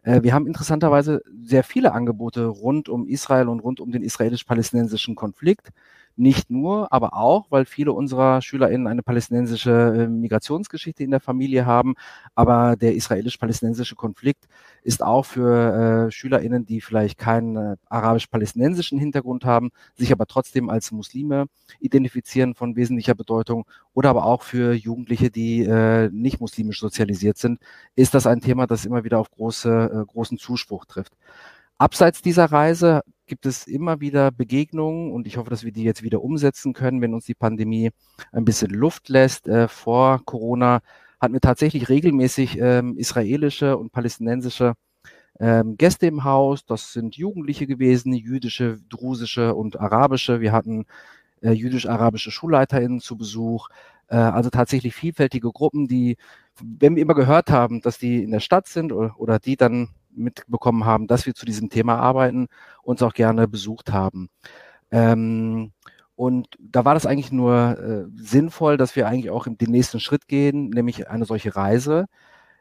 Äh, 0.05 0.23
wir 0.23 0.35
haben 0.35 0.47
interessanterweise 0.47 1.23
sehr 1.43 1.65
viele 1.65 1.93
Angebote 1.93 2.47
rund 2.47 2.89
um 2.89 3.09
Israel 3.09 3.49
und 3.49 3.61
rund 3.61 3.81
um 3.81 3.91
den 3.91 4.03
israelisch-palästinensischen 4.03 5.17
Konflikt. 5.17 5.71
Nicht 6.17 6.49
nur, 6.49 6.93
aber 6.93 7.15
auch, 7.15 7.47
weil 7.51 7.65
viele 7.65 7.93
unserer 7.93 8.41
SchülerInnen 8.41 8.87
eine 8.87 9.03
palästinensische 9.03 10.05
äh, 10.05 10.07
Migrationsgeschichte 10.07 11.03
in 11.03 11.11
der 11.11 11.19
Familie 11.19 11.67
haben. 11.67 11.95
Aber 12.37 12.77
der 12.77 12.95
israelisch-palästinensische 12.95 13.97
Konflikt 13.97 14.47
ist 14.85 15.03
auch 15.03 15.25
für 15.25 16.07
äh, 16.07 16.11
SchülerInnen, 16.13 16.67
die 16.67 16.81
vielleicht 16.81 17.19
keinen 17.19 17.57
äh, 17.57 17.77
arabisch-palästinensischen 17.89 18.97
Hintergrund 18.99 19.45
haben, 19.45 19.71
sich 19.97 20.13
aber 20.13 20.27
trotzdem 20.27 20.71
als 20.71 20.93
Muslime 20.93 21.47
identifizieren 21.81 22.55
von 22.55 22.77
wesentlicher 22.77 23.17
Bedeutung 23.17 23.65
oder 23.93 24.11
aber 24.11 24.25
auch 24.25 24.43
für 24.43 24.73
Jugendliche, 24.73 25.31
die 25.31 25.65
äh, 25.65 26.11
nicht 26.13 26.41
muslimisch 26.41 26.79
sozialisiert 26.79 27.39
sind, 27.39 27.59
ist 27.97 28.15
das 28.15 28.29
ein 28.29 28.41
Thema, 28.41 28.69
das 28.69 28.85
immer 28.85 29.03
wieder 29.03 29.19
auf 29.19 29.31
große, 29.33 29.91
äh, 29.95 30.05
großen 30.05 30.39
Zuspruch 30.39 30.85
trifft. 30.85 31.13
Abseits 31.79 32.23
dieser 32.23 32.47
Reise 32.47 33.03
gibt 33.27 33.47
es 33.47 33.67
immer 33.67 34.01
wieder 34.01 34.31
Begegnungen 34.31 35.13
und 35.13 35.27
ich 35.27 35.37
hoffe, 35.37 35.51
dass 35.51 35.65
wir 35.65 35.73
die 35.73 35.83
jetzt 35.83 36.03
wieder 36.03 36.23
umsetzen 36.23 36.73
können, 36.73 37.01
wenn 37.01 37.15
uns 37.15 37.25
die 37.25 37.35
Pandemie 37.35 37.91
ein 38.33 38.45
bisschen 38.45 38.71
Luft 38.71 39.09
lässt. 39.09 39.49
Äh, 39.49 39.69
vor 39.69 40.25
Corona 40.25 40.81
hatten 41.21 41.33
wir 41.33 41.41
tatsächlich 41.41 41.89
regelmäßig 41.89 42.59
ähm, 42.61 42.97
israelische 42.97 43.77
und 43.77 43.93
palästinensische 43.93 44.75
ähm, 45.41 45.77
Gäste 45.77 46.07
im 46.07 46.25
Haus. 46.25 46.65
Das 46.65 46.93
sind 46.93 47.17
Jugendliche 47.17 47.67
gewesen, 47.67 48.13
jüdische, 48.13 48.79
drusische 48.89 49.55
und 49.55 49.81
arabische. 49.81 50.41
Wir 50.41 50.53
hatten 50.53 50.85
äh, 51.41 51.53
jüdisch-arabische 51.53 52.31
SchulleiterInnen 52.31 53.01
zu 53.01 53.17
Besuch. 53.17 53.69
Äh, 54.09 54.17
also 54.17 54.51
tatsächlich 54.51 54.95
vielfältige 54.95 55.51
Gruppen, 55.51 55.89
die, 55.89 56.17
wenn 56.63 56.97
wir 56.97 57.03
immer 57.03 57.15
gehört 57.15 57.51
haben, 57.51 57.81
dass 57.81 57.99
die 57.99 58.23
in 58.23 58.31
der 58.31 58.41
Stadt 58.41 58.67
sind 58.69 58.93
oder, 58.93 59.19
oder 59.19 59.39
die 59.39 59.57
dann 59.57 59.91
mitbekommen 60.11 60.85
haben, 60.85 61.07
dass 61.07 61.27
wir 61.27 61.35
zu 61.35 61.47
diesem 61.47 61.71
Thema 61.71 61.97
arbeiten, 61.97 62.47
uns 62.83 63.03
auch 63.03 63.15
gerne 63.15 63.49
besucht 63.49 63.93
haben. 63.93 64.29
Ähm, 64.91 65.73
und 66.17 66.49
da 66.61 66.85
war 66.85 66.95
das 66.95 67.07
eigentlich 67.07 67.33
nur 67.33 67.79
äh, 67.79 68.05
sinnvoll, 68.17 68.77
dass 68.77 68.95
wir 68.95 69.09
eigentlich 69.09 69.31
auch 69.31 69.47
den 69.49 69.71
nächsten 69.71 69.99
Schritt 70.01 70.29
gehen, 70.29 70.71
nämlich 70.71 71.09
eine 71.11 71.25
solche 71.25 71.57
Reise. 71.57 72.07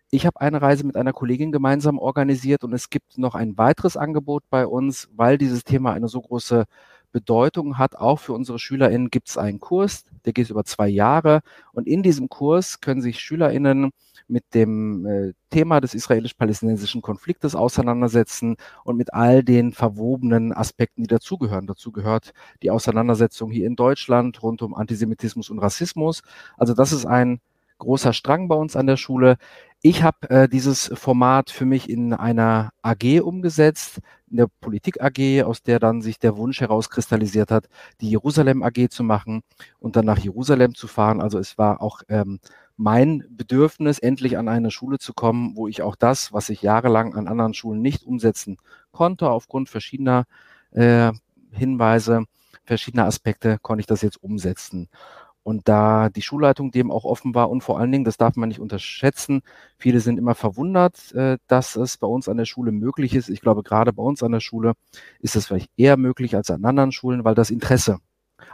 Ich 0.09 0.25
habe 0.25 0.41
eine 0.41 0.61
Reise 0.61 0.85
mit 0.85 0.95
einer 0.95 1.13
Kollegin 1.13 1.51
gemeinsam 1.51 1.99
organisiert 1.99 2.63
und 2.63 2.73
es 2.73 2.89
gibt 2.89 3.17
noch 3.17 3.35
ein 3.35 3.57
weiteres 3.57 3.97
Angebot 3.97 4.43
bei 4.49 4.65
uns, 4.67 5.09
weil 5.15 5.37
dieses 5.37 5.63
Thema 5.63 5.93
eine 5.93 6.07
so 6.07 6.21
große 6.21 6.65
Bedeutung 7.13 7.77
hat. 7.77 7.95
Auch 7.95 8.19
für 8.19 8.33
unsere 8.33 8.59
SchülerInnen 8.59 9.09
gibt 9.09 9.29
es 9.29 9.37
einen 9.37 9.61
Kurs, 9.61 10.03
der 10.25 10.33
geht 10.33 10.49
über 10.49 10.65
zwei 10.65 10.89
Jahre. 10.89 11.41
Und 11.71 11.87
in 11.87 12.03
diesem 12.03 12.27
Kurs 12.27 12.81
können 12.81 13.01
sich 13.01 13.19
SchülerInnen 13.21 13.91
mit 14.27 14.53
dem 14.53 15.05
äh, 15.05 15.33
Thema 15.49 15.79
des 15.79 15.93
israelisch-palästinensischen 15.93 17.01
Konfliktes 17.01 17.55
auseinandersetzen 17.55 18.57
und 18.83 18.97
mit 18.97 19.13
all 19.13 19.43
den 19.43 19.73
verwobenen 19.73 20.51
Aspekten, 20.51 21.03
die 21.03 21.07
dazugehören. 21.07 21.67
Dazu 21.67 21.91
gehört 21.91 22.33
die 22.61 22.71
Auseinandersetzung 22.71 23.51
hier 23.51 23.67
in 23.67 23.75
Deutschland 23.75 24.41
rund 24.41 24.61
um 24.61 24.73
Antisemitismus 24.73 25.49
und 25.49 25.59
Rassismus. 25.59 26.23
Also 26.57 26.73
das 26.73 26.91
ist 26.91 27.05
ein 27.05 27.39
großer 27.79 28.13
Strang 28.13 28.47
bei 28.47 28.55
uns 28.55 28.75
an 28.75 28.87
der 28.87 28.97
Schule. 28.97 29.37
Ich 29.85 30.01
habe 30.01 30.29
äh, 30.29 30.47
dieses 30.47 30.89
Format 30.93 31.49
für 31.49 31.65
mich 31.65 31.89
in 31.89 32.13
einer 32.13 32.71
AG 32.83 33.19
umgesetzt, 33.21 33.99
in 34.31 34.37
der 34.37 34.47
Politik 34.61 35.01
AG, 35.01 35.43
aus 35.43 35.61
der 35.61 35.77
dann 35.79 36.01
sich 36.01 36.19
der 36.19 36.37
Wunsch 36.37 36.61
herauskristallisiert 36.61 37.51
hat, 37.51 37.67
die 37.99 38.09
Jerusalem 38.09 38.63
AG 38.63 38.89
zu 38.89 39.03
machen 39.03 39.41
und 39.79 39.97
dann 39.97 40.05
nach 40.05 40.19
Jerusalem 40.19 40.73
zu 40.73 40.87
fahren. 40.87 41.19
Also 41.19 41.37
es 41.37 41.57
war 41.57 41.81
auch 41.81 42.01
ähm, 42.07 42.39
mein 42.77 43.25
Bedürfnis, 43.29 43.99
endlich 43.99 44.37
an 44.37 44.47
eine 44.47 44.71
Schule 44.71 44.99
zu 44.99 45.13
kommen, 45.13 45.57
wo 45.57 45.67
ich 45.67 45.81
auch 45.81 45.97
das, 45.97 46.31
was 46.31 46.47
ich 46.47 46.61
jahrelang 46.61 47.13
an 47.13 47.27
anderen 47.27 47.53
Schulen 47.53 47.81
nicht 47.81 48.05
umsetzen 48.05 48.55
konnte, 48.93 49.29
aufgrund 49.29 49.67
verschiedener 49.67 50.23
äh, 50.71 51.11
Hinweise, 51.51 52.23
verschiedener 52.63 53.03
Aspekte, 53.05 53.57
konnte 53.61 53.81
ich 53.81 53.87
das 53.87 54.01
jetzt 54.01 54.23
umsetzen. 54.23 54.87
Und 55.43 55.67
da 55.67 56.09
die 56.09 56.21
Schulleitung 56.21 56.71
dem 56.71 56.89
auch 56.89 57.03
offen 57.03 57.35
war 57.35 57.49
und 57.49 57.61
vor 57.61 57.79
allen 57.79 57.91
Dingen, 57.91 58.05
das 58.05 58.17
darf 58.17 58.35
man 58.37 58.49
nicht 58.49 58.59
unterschätzen, 58.59 59.41
viele 59.77 59.99
sind 59.99 60.17
immer 60.17 60.35
verwundert, 60.35 61.11
äh, 61.13 61.37
dass 61.47 61.75
es 61.75 61.97
bei 61.97 62.07
uns 62.07 62.29
an 62.29 62.37
der 62.37 62.45
Schule 62.45 62.71
möglich 62.71 63.13
ist. 63.13 63.29
Ich 63.29 63.41
glaube, 63.41 63.63
gerade 63.63 63.93
bei 63.93 64.03
uns 64.03 64.23
an 64.23 64.31
der 64.31 64.39
Schule 64.39 64.73
ist 65.19 65.35
es 65.35 65.47
vielleicht 65.47 65.69
eher 65.77 65.97
möglich 65.97 66.35
als 66.35 66.49
an 66.49 66.63
anderen 66.65 66.91
Schulen, 66.91 67.25
weil 67.25 67.35
das 67.35 67.51
Interesse 67.51 67.99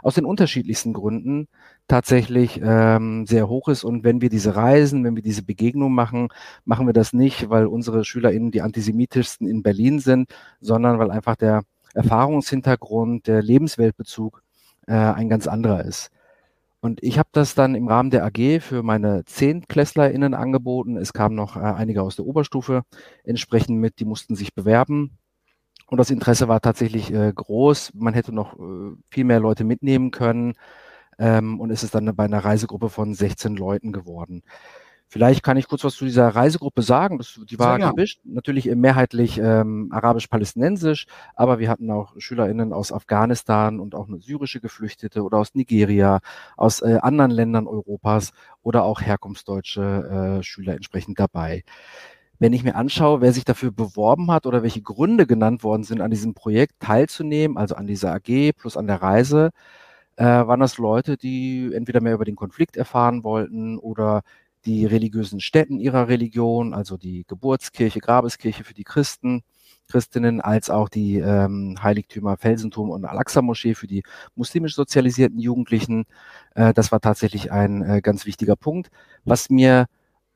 aus 0.02 0.14
den 0.14 0.24
unterschiedlichsten 0.24 0.92
Gründen 0.92 1.48
tatsächlich 1.88 2.60
ähm, 2.62 3.26
sehr 3.26 3.48
hoch 3.48 3.68
ist. 3.68 3.84
Und 3.84 4.04
wenn 4.04 4.20
wir 4.20 4.30
diese 4.30 4.56
Reisen, 4.56 5.04
wenn 5.04 5.16
wir 5.16 5.22
diese 5.22 5.42
Begegnung 5.42 5.92
machen, 5.92 6.28
machen 6.64 6.86
wir 6.86 6.92
das 6.92 7.12
nicht, 7.12 7.50
weil 7.50 7.66
unsere 7.66 8.04
SchülerInnen 8.04 8.50
die 8.50 8.62
antisemitischsten 8.62 9.46
in 9.48 9.62
Berlin 9.62 9.98
sind, 10.00 10.30
sondern 10.60 10.98
weil 10.98 11.10
einfach 11.10 11.36
der 11.36 11.62
Erfahrungshintergrund, 11.94 13.26
der 13.26 13.42
Lebensweltbezug 13.42 14.42
äh, 14.86 14.92
ein 14.94 15.28
ganz 15.28 15.46
anderer 15.46 15.84
ist. 15.84 16.10
Und 16.80 17.02
ich 17.02 17.18
habe 17.18 17.28
das 17.32 17.54
dann 17.54 17.74
im 17.74 17.88
Rahmen 17.88 18.10
der 18.10 18.24
AG 18.24 18.60
für 18.60 18.82
meine 18.82 19.24
ZehntklässlerInnen 19.26 20.32
angeboten. 20.34 20.96
Es 20.96 21.12
kamen 21.12 21.34
noch 21.34 21.56
äh, 21.56 21.60
einige 21.60 22.02
aus 22.02 22.16
der 22.16 22.24
Oberstufe 22.24 22.82
entsprechend 23.22 23.78
mit, 23.78 24.00
die 24.00 24.06
mussten 24.06 24.34
sich 24.34 24.54
bewerben. 24.54 25.18
Und 25.86 25.98
das 25.98 26.10
Interesse 26.10 26.48
war 26.48 26.60
tatsächlich 26.60 27.12
äh, 27.12 27.32
groß. 27.34 27.92
Man 27.94 28.14
hätte 28.14 28.32
noch 28.32 28.58
äh, 28.58 28.94
viel 29.10 29.24
mehr 29.24 29.40
Leute 29.40 29.64
mitnehmen 29.64 30.10
können. 30.10 30.54
Ähm, 31.18 31.60
und 31.60 31.70
es 31.70 31.82
ist 31.82 31.94
dann 31.94 32.16
bei 32.16 32.24
einer 32.24 32.44
Reisegruppe 32.44 32.88
von 32.88 33.12
16 33.14 33.56
Leuten 33.56 33.92
geworden. 33.92 34.42
Vielleicht 35.12 35.42
kann 35.42 35.56
ich 35.56 35.66
kurz 35.66 35.82
was 35.82 35.96
zu 35.96 36.04
dieser 36.04 36.28
Reisegruppe 36.28 36.82
sagen. 36.82 37.18
Das, 37.18 37.40
die 37.50 37.58
war 37.58 37.80
gemischt, 37.80 38.20
natürlich 38.22 38.66
mehrheitlich 38.72 39.38
ähm, 39.38 39.88
arabisch-palästinensisch, 39.90 41.06
aber 41.34 41.58
wir 41.58 41.68
hatten 41.68 41.90
auch 41.90 42.14
SchülerInnen 42.16 42.72
aus 42.72 42.92
Afghanistan 42.92 43.80
und 43.80 43.96
auch 43.96 44.06
eine 44.06 44.20
syrische 44.20 44.60
Geflüchtete 44.60 45.24
oder 45.24 45.38
aus 45.38 45.56
Nigeria, 45.56 46.20
aus 46.56 46.80
äh, 46.80 46.98
anderen 47.02 47.32
Ländern 47.32 47.66
Europas 47.66 48.30
oder 48.62 48.84
auch 48.84 49.00
herkunftsdeutsche 49.00 50.38
äh, 50.38 50.42
Schüler 50.44 50.74
entsprechend 50.74 51.18
dabei. 51.18 51.64
Wenn 52.38 52.52
ich 52.52 52.62
mir 52.62 52.76
anschaue, 52.76 53.20
wer 53.20 53.32
sich 53.32 53.44
dafür 53.44 53.72
beworben 53.72 54.30
hat 54.30 54.46
oder 54.46 54.62
welche 54.62 54.80
Gründe 54.80 55.26
genannt 55.26 55.64
worden 55.64 55.82
sind, 55.82 56.00
an 56.02 56.12
diesem 56.12 56.34
Projekt 56.34 56.78
teilzunehmen, 56.78 57.56
also 57.56 57.74
an 57.74 57.88
dieser 57.88 58.14
AG 58.14 58.52
plus 58.56 58.76
an 58.76 58.86
der 58.86 59.02
Reise, 59.02 59.50
äh, 60.14 60.24
waren 60.24 60.60
das 60.60 60.78
Leute, 60.78 61.16
die 61.16 61.72
entweder 61.74 62.00
mehr 62.00 62.14
über 62.14 62.24
den 62.24 62.36
Konflikt 62.36 62.76
erfahren 62.76 63.24
wollten 63.24 63.76
oder 63.76 64.22
die 64.66 64.86
religiösen 64.86 65.40
Stätten 65.40 65.78
ihrer 65.78 66.08
Religion, 66.08 66.74
also 66.74 66.96
die 66.96 67.24
Geburtskirche, 67.26 68.00
Grabeskirche 68.00 68.64
für 68.64 68.74
die 68.74 68.84
Christen, 68.84 69.42
Christinnen, 69.88 70.40
als 70.40 70.70
auch 70.70 70.88
die 70.88 71.18
ähm, 71.18 71.76
Heiligtümer 71.82 72.36
Felsenturm 72.36 72.90
und 72.90 73.04
Al-Aqsa-Moschee 73.04 73.74
für 73.74 73.86
die 73.86 74.02
muslimisch 74.34 74.74
sozialisierten 74.74 75.38
Jugendlichen. 75.38 76.04
Äh, 76.54 76.72
das 76.74 76.92
war 76.92 77.00
tatsächlich 77.00 77.52
ein 77.52 77.82
äh, 77.82 78.00
ganz 78.00 78.26
wichtiger 78.26 78.56
Punkt. 78.56 78.90
Was 79.24 79.50
mir 79.50 79.86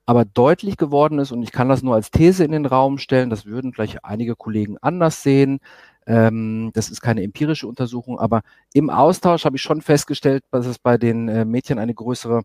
aber 0.06 0.24
deutlich 0.24 0.76
geworden 0.76 1.18
ist, 1.18 1.32
und 1.32 1.42
ich 1.42 1.52
kann 1.52 1.68
das 1.68 1.82
nur 1.82 1.94
als 1.94 2.10
These 2.10 2.44
in 2.44 2.52
den 2.52 2.66
Raum 2.66 2.98
stellen, 2.98 3.30
das 3.30 3.46
würden 3.46 3.72
vielleicht 3.72 4.04
einige 4.04 4.36
Kollegen 4.36 4.76
anders 4.80 5.22
sehen, 5.22 5.60
ähm, 6.06 6.70
das 6.74 6.90
ist 6.90 7.00
keine 7.00 7.22
empirische 7.22 7.66
Untersuchung, 7.66 8.18
aber 8.18 8.42
im 8.74 8.90
Austausch 8.90 9.46
habe 9.46 9.56
ich 9.56 9.62
schon 9.62 9.80
festgestellt, 9.80 10.44
dass 10.50 10.66
es 10.66 10.78
bei 10.78 10.98
den 10.98 11.28
äh, 11.28 11.44
Mädchen 11.46 11.78
eine 11.78 11.94
größere 11.94 12.42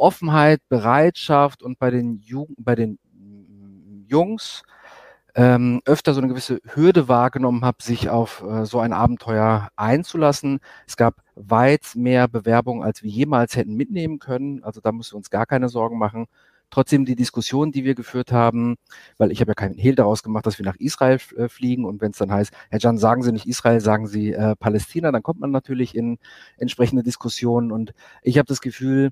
Offenheit, 0.00 0.60
Bereitschaft 0.68 1.62
und 1.62 1.78
bei 1.78 1.90
den, 1.90 2.20
Jugend, 2.20 2.56
bei 2.58 2.74
den 2.74 2.98
Jungs 4.08 4.62
ähm, 5.34 5.80
öfter 5.84 6.14
so 6.14 6.20
eine 6.20 6.28
gewisse 6.28 6.60
Hürde 6.74 7.08
wahrgenommen 7.08 7.64
habe, 7.64 7.82
sich 7.82 8.08
auf 8.08 8.42
äh, 8.42 8.64
so 8.66 8.80
ein 8.80 8.92
Abenteuer 8.92 9.68
einzulassen. 9.76 10.60
Es 10.86 10.96
gab 10.96 11.22
weit 11.34 11.92
mehr 11.94 12.28
Bewerbungen, 12.28 12.82
als 12.82 13.02
wir 13.02 13.10
jemals 13.10 13.56
hätten 13.56 13.74
mitnehmen 13.74 14.18
können. 14.18 14.62
Also 14.64 14.80
da 14.80 14.92
müssen 14.92 15.12
wir 15.12 15.18
uns 15.18 15.30
gar 15.30 15.46
keine 15.46 15.68
Sorgen 15.68 15.98
machen. 15.98 16.26
Trotzdem 16.70 17.04
die 17.04 17.16
Diskussion, 17.16 17.72
die 17.72 17.84
wir 17.84 17.96
geführt 17.96 18.30
haben, 18.30 18.76
weil 19.18 19.32
ich 19.32 19.40
habe 19.40 19.50
ja 19.50 19.54
keinen 19.54 19.76
Hehl 19.76 19.96
daraus 19.96 20.22
gemacht, 20.22 20.46
dass 20.46 20.58
wir 20.58 20.64
nach 20.64 20.76
Israel 20.76 21.18
äh, 21.36 21.48
fliegen 21.48 21.84
und 21.84 22.00
wenn 22.00 22.12
es 22.12 22.18
dann 22.18 22.32
heißt, 22.32 22.52
Herr 22.70 22.78
Jan, 22.78 22.98
sagen 22.98 23.22
Sie 23.22 23.32
nicht 23.32 23.46
Israel, 23.46 23.80
sagen 23.80 24.06
Sie 24.06 24.32
äh, 24.32 24.54
Palästina, 24.56 25.10
dann 25.10 25.22
kommt 25.22 25.40
man 25.40 25.50
natürlich 25.50 25.96
in 25.96 26.18
entsprechende 26.58 27.02
Diskussionen 27.02 27.72
und 27.72 27.92
ich 28.22 28.38
habe 28.38 28.46
das 28.46 28.60
Gefühl, 28.60 29.10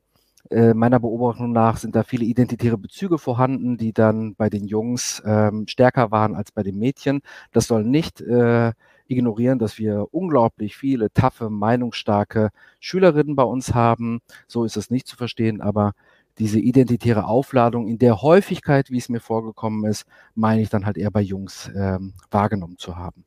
äh, 0.51 0.75
meiner 0.75 1.01
Beobachtung 1.01 1.53
nach 1.53 1.77
sind 1.77 1.95
da 1.95 2.03
viele 2.03 2.25
identitäre 2.25 2.79
Bezüge 2.79 3.19
vorhanden, 3.19 3.77
die 3.77 3.93
dann 3.93 4.35
bei 4.35 4.49
den 4.49 4.67
Jungs 4.67 5.23
ähm, 5.25 5.67
stärker 5.69 6.11
waren 6.11 6.35
als 6.35 6.53
bei 6.53 6.63
den 6.63 6.79
Mädchen. 6.79 7.21
Das 7.53 7.67
soll 7.67 7.85
nicht 7.85 8.21
äh, 8.21 8.73
ignorieren, 9.09 9.59
dass 9.59 9.79
wir 9.79 10.07
unglaublich 10.13 10.77
viele 10.77 11.13
taffe, 11.13 11.51
meinungsstarke 11.51 12.51
Schülerinnen 12.81 13.37
bei 13.37 13.43
uns 13.43 13.75
haben. 13.75 14.21
So 14.47 14.65
ist 14.65 14.77
es 14.77 14.91
nicht 14.91 15.07
zu 15.07 15.17
verstehen, 15.17 15.61
aber 15.61 15.93
diese 16.39 16.61
identitäre 16.61 17.27
Aufladung 17.27 17.89
in 17.89 17.99
der 17.99 18.23
Häufigkeit, 18.23 18.91
wie 18.91 18.99
es 18.99 19.09
mir 19.09 19.21
vorgekommen 19.21 19.91
ist, 19.91 20.07
meine 20.35 20.63
ich 20.63 20.71
dann 20.71 20.87
halt 20.87 20.97
eher 20.97 21.11
bei 21.11 21.21
Jungs 21.21 21.71
ähm, 21.75 22.15
wahrgenommen 22.31 22.79
zu 22.79 22.97
haben. 22.97 23.25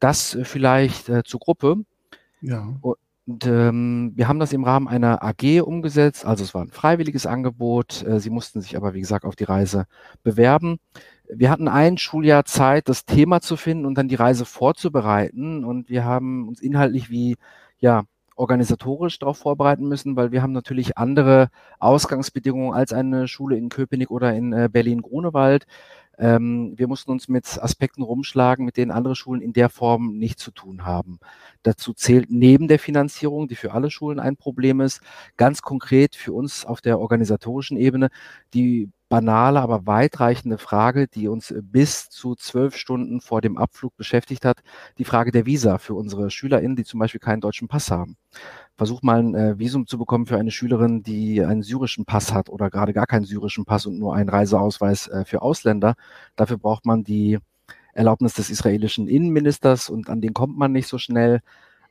Das 0.00 0.34
äh, 0.34 0.44
vielleicht 0.44 1.08
äh, 1.08 1.22
zur 1.24 1.40
Gruppe. 1.40 1.76
Ja. 2.42 2.74
Und 3.26 3.44
ähm, 3.46 4.12
wir 4.14 4.28
haben 4.28 4.38
das 4.38 4.52
im 4.52 4.62
Rahmen 4.62 4.86
einer 4.86 5.22
AG 5.24 5.60
umgesetzt. 5.60 6.24
Also 6.24 6.44
es 6.44 6.54
war 6.54 6.62
ein 6.62 6.70
freiwilliges 6.70 7.26
Angebot. 7.26 8.04
Äh, 8.04 8.20
sie 8.20 8.30
mussten 8.30 8.60
sich 8.60 8.76
aber, 8.76 8.94
wie 8.94 9.00
gesagt, 9.00 9.24
auf 9.24 9.34
die 9.34 9.44
Reise 9.44 9.86
bewerben. 10.22 10.78
Wir 11.28 11.50
hatten 11.50 11.66
ein 11.66 11.98
Schuljahr 11.98 12.44
Zeit, 12.44 12.88
das 12.88 13.04
Thema 13.04 13.40
zu 13.40 13.56
finden 13.56 13.84
und 13.84 13.98
dann 13.98 14.06
die 14.08 14.14
Reise 14.14 14.44
vorzubereiten. 14.44 15.64
Und 15.64 15.90
wir 15.90 16.04
haben 16.04 16.46
uns 16.46 16.60
inhaltlich 16.60 17.10
wie, 17.10 17.36
ja, 17.80 18.04
organisatorisch 18.36 19.18
darauf 19.18 19.38
vorbereiten 19.38 19.88
müssen, 19.88 20.14
weil 20.14 20.30
wir 20.30 20.42
haben 20.42 20.52
natürlich 20.52 20.98
andere 20.98 21.48
Ausgangsbedingungen 21.80 22.74
als 22.74 22.92
eine 22.92 23.26
Schule 23.28 23.56
in 23.56 23.70
Köpenick 23.70 24.10
oder 24.10 24.34
in 24.34 24.52
äh, 24.52 24.68
Berlin-Grunewald. 24.70 25.66
Ähm, 26.18 26.74
wir 26.76 26.88
mussten 26.88 27.10
uns 27.10 27.28
mit 27.28 27.62
Aspekten 27.62 28.02
rumschlagen, 28.02 28.64
mit 28.64 28.76
denen 28.76 28.90
andere 28.90 29.16
Schulen 29.16 29.42
in 29.42 29.52
der 29.52 29.68
Form 29.68 30.16
nicht 30.18 30.38
zu 30.38 30.50
tun 30.50 30.84
haben. 30.84 31.18
Dazu 31.62 31.92
zählt 31.92 32.30
neben 32.30 32.68
der 32.68 32.78
Finanzierung, 32.78 33.48
die 33.48 33.56
für 33.56 33.72
alle 33.72 33.90
Schulen 33.90 34.18
ein 34.18 34.36
Problem 34.36 34.80
ist, 34.80 35.00
ganz 35.36 35.62
konkret 35.62 36.16
für 36.16 36.32
uns 36.32 36.64
auf 36.64 36.80
der 36.80 36.98
organisatorischen 37.00 37.76
Ebene 37.76 38.08
die 38.54 38.90
banale, 39.08 39.60
aber 39.60 39.86
weitreichende 39.86 40.58
Frage, 40.58 41.08
die 41.08 41.28
uns 41.28 41.54
bis 41.62 42.08
zu 42.08 42.34
zwölf 42.34 42.76
Stunden 42.76 43.20
vor 43.20 43.40
dem 43.40 43.56
Abflug 43.56 43.96
beschäftigt 43.96 44.44
hat, 44.44 44.60
die 44.98 45.04
Frage 45.04 45.30
der 45.30 45.46
Visa 45.46 45.78
für 45.78 45.94
unsere 45.94 46.30
SchülerInnen, 46.30 46.76
die 46.76 46.84
zum 46.84 47.00
Beispiel 47.00 47.20
keinen 47.20 47.40
deutschen 47.40 47.68
Pass 47.68 47.90
haben 47.90 48.16
versuch 48.76 49.02
mal 49.02 49.18
ein 49.20 49.34
äh, 49.34 49.58
Visum 49.58 49.86
zu 49.86 49.98
bekommen 49.98 50.26
für 50.26 50.36
eine 50.36 50.50
Schülerin, 50.50 51.02
die 51.02 51.42
einen 51.42 51.62
syrischen 51.62 52.04
Pass 52.04 52.32
hat 52.32 52.48
oder 52.48 52.70
gerade 52.70 52.92
gar 52.92 53.06
keinen 53.06 53.24
syrischen 53.24 53.64
Pass 53.64 53.86
und 53.86 53.98
nur 53.98 54.14
einen 54.14 54.28
Reiseausweis 54.28 55.08
äh, 55.08 55.24
für 55.24 55.42
Ausländer. 55.42 55.94
Dafür 56.36 56.58
braucht 56.58 56.84
man 56.84 57.02
die 57.02 57.38
Erlaubnis 57.94 58.34
des 58.34 58.50
israelischen 58.50 59.08
Innenministers 59.08 59.88
und 59.88 60.10
an 60.10 60.20
den 60.20 60.34
kommt 60.34 60.58
man 60.58 60.72
nicht 60.72 60.88
so 60.88 60.98
schnell. 60.98 61.40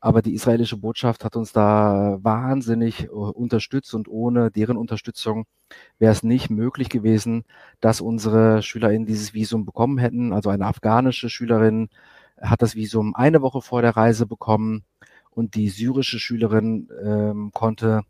Aber 0.06 0.22
die 0.22 0.36
israelische 0.36 0.78
Botschaft 0.78 1.26
hat 1.26 1.36
uns 1.36 1.52
da 1.52 2.20
wahnsinnig 2.22 3.06
äh, 3.06 3.08
unterstützt 3.08 3.96
und 3.96 4.08
ohne 4.08 4.52
deren 4.52 4.78
Unterstützung 4.78 5.46
wäre 5.98 6.12
es 6.12 6.22
nicht 6.22 6.52
möglich 6.52 6.90
gewesen, 6.90 7.44
dass 7.80 8.02
unsere 8.02 8.62
SchülerInnen 8.62 9.08
dieses 9.08 9.34
Visum 9.34 9.66
bekommen 9.66 9.98
hätten. 9.98 10.32
Also 10.32 10.52
eine 10.52 10.68
afghanische 10.68 11.28
Schülerin 11.28 11.90
hat 12.40 12.62
das 12.62 12.76
Visum 12.76 13.16
eine 13.16 13.42
Woche 13.42 13.64
vor 13.64 13.82
der 13.82 13.98
Reise 13.98 14.28
bekommen 14.28 14.84
und 15.32 15.56
die 15.56 15.70
syrische 15.70 16.20
Schülerin 16.20 16.88
ähm, 17.04 17.50
konnte 17.52 18.04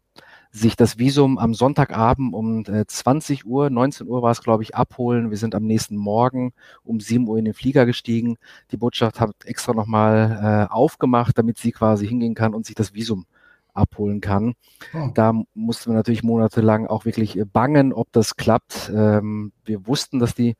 sich 0.56 0.76
das 0.76 0.98
Visum 0.98 1.38
am 1.38 1.54
Sonntagabend 1.54 2.34
um 2.34 2.64
äh, 2.66 2.86
20 2.88 3.46
Uhr, 3.46 3.70
19 3.70 4.08
Uhr 4.08 4.22
war 4.22 4.32
es, 4.32 4.42
glaube 4.42 4.64
ich, 4.64 4.74
abholen. 4.74 5.30
Wir 5.30 5.38
sind 5.38 5.54
am 5.54 5.66
nächsten 5.66 5.98
Morgen 5.98 6.54
um 6.84 7.00
7 7.00 7.28
Uhr 7.28 7.38
in 7.38 7.46
den 7.46 7.54
Flieger 7.54 7.86
gestiegen. 7.86 8.38
Die 8.72 8.78
Botschaft 8.78 9.20
hat 9.20 9.36
extra 9.44 9.74
nochmal 9.74 10.68
äh, 10.70 10.74
aufgemacht, 10.74 11.38
damit 11.38 11.58
sie 11.58 11.74
quasi 11.74 12.08
hingehen 12.08 12.36
kann 12.36 12.54
und 12.54 12.66
sich 12.66 12.76
das 12.76 12.94
Visum 12.94 13.26
abholen 13.74 14.22
kann. 14.22 14.54
Oh. 14.94 15.10
Da 15.14 15.34
mussten 15.54 15.92
wir 15.92 15.96
natürlich 15.96 16.24
monatelang 16.24 16.88
auch 16.88 17.04
wirklich 17.04 17.42
bangen, 17.52 17.92
ob 17.92 18.12
das 18.14 18.38
klappt. 18.38 18.90
Ähm, 18.96 19.52
wir 19.66 19.86
wussten, 19.86 20.20
dass 20.20 20.36
die 20.36 20.56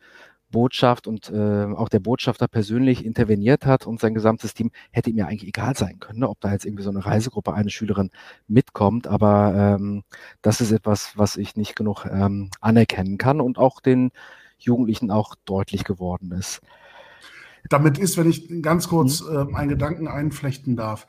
Botschaft 0.56 1.06
und 1.06 1.30
äh, 1.30 1.66
auch 1.76 1.90
der 1.90 2.00
Botschafter 2.00 2.48
persönlich 2.48 3.04
interveniert 3.04 3.66
hat 3.66 3.86
und 3.86 4.00
sein 4.00 4.14
gesamtes 4.14 4.54
Team, 4.54 4.72
hätte 4.90 5.10
ihm 5.10 5.18
ja 5.18 5.26
eigentlich 5.26 5.50
egal 5.50 5.76
sein 5.76 6.00
können, 6.00 6.20
ne, 6.20 6.30
ob 6.30 6.40
da 6.40 6.54
jetzt 6.54 6.66
irgendwie 6.66 6.84
so 6.84 6.92
eine 6.92 7.06
Reisegruppe, 7.06 7.54
eine 7.54 7.70
Schülerin 7.70 8.10
mitkommt. 8.48 9.06
Aber 9.06 9.76
ähm, 9.78 10.04
das 10.42 10.62
ist 10.62 10.72
etwas, 10.72 11.12
was 11.18 11.36
ich 11.36 11.58
nicht 11.58 11.76
genug 11.76 12.06
ähm, 12.06 12.52
anerkennen 12.62 13.18
kann 13.18 13.42
und 13.42 13.58
auch 13.58 13.82
den 13.82 14.12
Jugendlichen 14.58 15.12
auch 15.12 15.36
deutlich 15.44 15.84
geworden 15.84 16.32
ist. 16.32 16.62
Damit 17.68 17.98
ist, 17.98 18.16
wenn 18.18 18.30
ich 18.30 18.62
ganz 18.62 18.88
kurz 18.88 19.22
äh, 19.22 19.54
einen 19.54 19.68
Gedanken 19.68 20.08
einflechten 20.08 20.78
darf, 20.78 21.06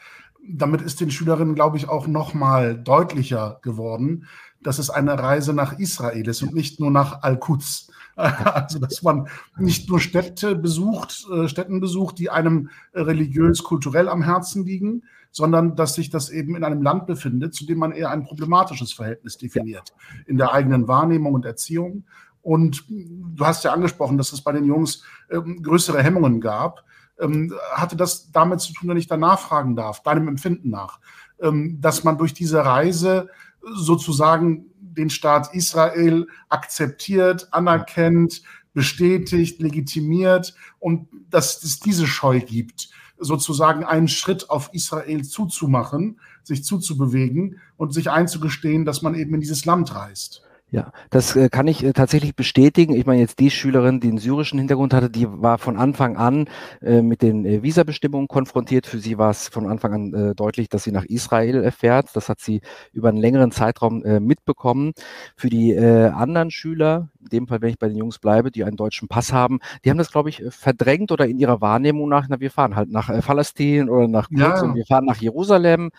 damit 0.48 0.80
ist 0.80 1.00
den 1.00 1.12
Schülerinnen, 1.12 1.54
glaube 1.54 1.76
ich, 1.76 1.88
auch 1.88 2.08
noch 2.08 2.34
mal 2.34 2.76
deutlicher 2.76 3.60
geworden, 3.62 4.26
dass 4.66 4.78
es 4.80 4.90
eine 4.90 5.18
Reise 5.18 5.52
nach 5.52 5.78
Israel 5.78 6.26
ist 6.26 6.42
und 6.42 6.52
nicht 6.52 6.80
nur 6.80 6.90
nach 6.90 7.22
Al-Quds. 7.22 7.90
Also, 8.16 8.78
dass 8.78 9.02
man 9.02 9.28
nicht 9.58 9.90
nur 9.90 10.00
Städte 10.00 10.56
besucht, 10.56 11.26
äh, 11.30 11.48
Städten 11.48 11.80
besucht, 11.80 12.18
die 12.18 12.30
einem 12.30 12.70
religiös-kulturell 12.94 14.08
am 14.08 14.22
Herzen 14.22 14.64
liegen, 14.64 15.02
sondern 15.30 15.76
dass 15.76 15.96
sich 15.96 16.08
das 16.08 16.30
eben 16.30 16.56
in 16.56 16.64
einem 16.64 16.80
Land 16.80 17.06
befindet, 17.06 17.54
zu 17.54 17.66
dem 17.66 17.76
man 17.76 17.92
eher 17.92 18.08
ein 18.08 18.24
problematisches 18.24 18.94
Verhältnis 18.94 19.36
definiert, 19.36 19.92
in 20.24 20.38
der 20.38 20.54
eigenen 20.54 20.88
Wahrnehmung 20.88 21.34
und 21.34 21.44
Erziehung. 21.44 22.04
Und 22.40 22.84
du 22.88 23.44
hast 23.44 23.64
ja 23.64 23.74
angesprochen, 23.74 24.16
dass 24.16 24.32
es 24.32 24.40
bei 24.40 24.52
den 24.52 24.64
Jungs 24.64 25.02
ähm, 25.30 25.62
größere 25.62 26.02
Hemmungen 26.02 26.40
gab. 26.40 26.84
Ähm, 27.20 27.52
hatte 27.72 27.96
das 27.96 28.32
damit 28.32 28.60
zu 28.60 28.72
tun, 28.72 28.88
wenn 28.88 28.96
ich 28.96 29.08
da 29.08 29.18
nachfragen 29.18 29.76
darf, 29.76 30.02
deinem 30.02 30.28
Empfinden 30.28 30.70
nach, 30.70 31.00
ähm, 31.38 31.82
dass 31.82 32.02
man 32.02 32.16
durch 32.16 32.32
diese 32.32 32.64
Reise 32.64 33.28
sozusagen 33.74 34.66
den 34.80 35.10
Staat 35.10 35.54
Israel 35.54 36.26
akzeptiert, 36.48 37.52
anerkennt, 37.52 38.42
bestätigt, 38.72 39.60
legitimiert 39.60 40.54
und 40.78 41.08
dass 41.30 41.62
es 41.62 41.80
diese 41.80 42.06
Scheu 42.06 42.40
gibt 42.40 42.90
sozusagen 43.18 43.84
einen 43.84 44.08
Schritt 44.08 44.50
auf 44.50 44.70
Israel 44.72 45.24
zuzumachen, 45.24 46.20
sich 46.42 46.64
zuzubewegen 46.64 47.60
und 47.76 47.92
sich 47.92 48.10
einzugestehen, 48.10 48.84
dass 48.84 49.02
man 49.02 49.14
eben 49.14 49.34
in 49.34 49.40
dieses 49.40 49.64
Land 49.64 49.94
reist. 49.94 50.42
Ja, 50.68 50.90
das 51.10 51.36
äh, 51.36 51.48
kann 51.48 51.68
ich 51.68 51.84
äh, 51.84 51.92
tatsächlich 51.92 52.34
bestätigen. 52.34 52.96
Ich 52.96 53.06
meine, 53.06 53.20
jetzt 53.20 53.38
die 53.38 53.52
Schülerin, 53.52 54.00
die 54.00 54.08
einen 54.08 54.18
syrischen 54.18 54.58
Hintergrund 54.58 54.92
hatte, 54.94 55.08
die 55.08 55.28
war 55.28 55.58
von 55.58 55.76
Anfang 55.76 56.16
an 56.16 56.48
äh, 56.82 57.02
mit 57.02 57.22
den 57.22 57.44
äh, 57.46 57.62
Visabestimmungen 57.62 58.26
konfrontiert. 58.26 58.86
Für 58.86 58.98
sie 58.98 59.16
war 59.16 59.30
es 59.30 59.46
von 59.46 59.68
Anfang 59.68 59.94
an 59.94 60.14
äh, 60.14 60.34
deutlich, 60.34 60.68
dass 60.68 60.82
sie 60.82 60.90
nach 60.90 61.04
Israel 61.04 61.70
fährt. 61.70 62.08
Das 62.14 62.28
hat 62.28 62.40
sie 62.40 62.62
über 62.92 63.10
einen 63.10 63.18
längeren 63.18 63.52
Zeitraum 63.52 64.04
äh, 64.04 64.18
mitbekommen. 64.18 64.92
Für 65.36 65.50
die 65.50 65.70
äh, 65.70 66.08
anderen 66.08 66.50
Schüler, 66.50 67.10
in 67.20 67.28
dem 67.28 67.46
Fall, 67.46 67.62
wenn 67.62 67.70
ich 67.70 67.78
bei 67.78 67.88
den 67.88 67.96
Jungs 67.96 68.18
bleibe, 68.18 68.50
die 68.50 68.64
einen 68.64 68.76
deutschen 68.76 69.06
Pass 69.06 69.32
haben, 69.32 69.60
die 69.84 69.90
haben 69.90 69.98
das, 69.98 70.10
glaube 70.10 70.30
ich, 70.30 70.42
verdrängt 70.48 71.12
oder 71.12 71.28
in 71.28 71.38
ihrer 71.38 71.60
Wahrnehmung 71.60 72.08
nach, 72.08 72.26
na, 72.28 72.40
wir 72.40 72.50
fahren 72.50 72.74
halt 72.74 72.90
nach 72.90 73.08
äh, 73.08 73.22
Palästin 73.22 73.88
oder 73.88 74.08
nach 74.08 74.28
Quds 74.30 74.40
ja. 74.40 74.62
und 74.62 74.74
wir 74.74 74.84
fahren 74.84 75.04
nach 75.04 75.18
Jerusalem. 75.18 75.90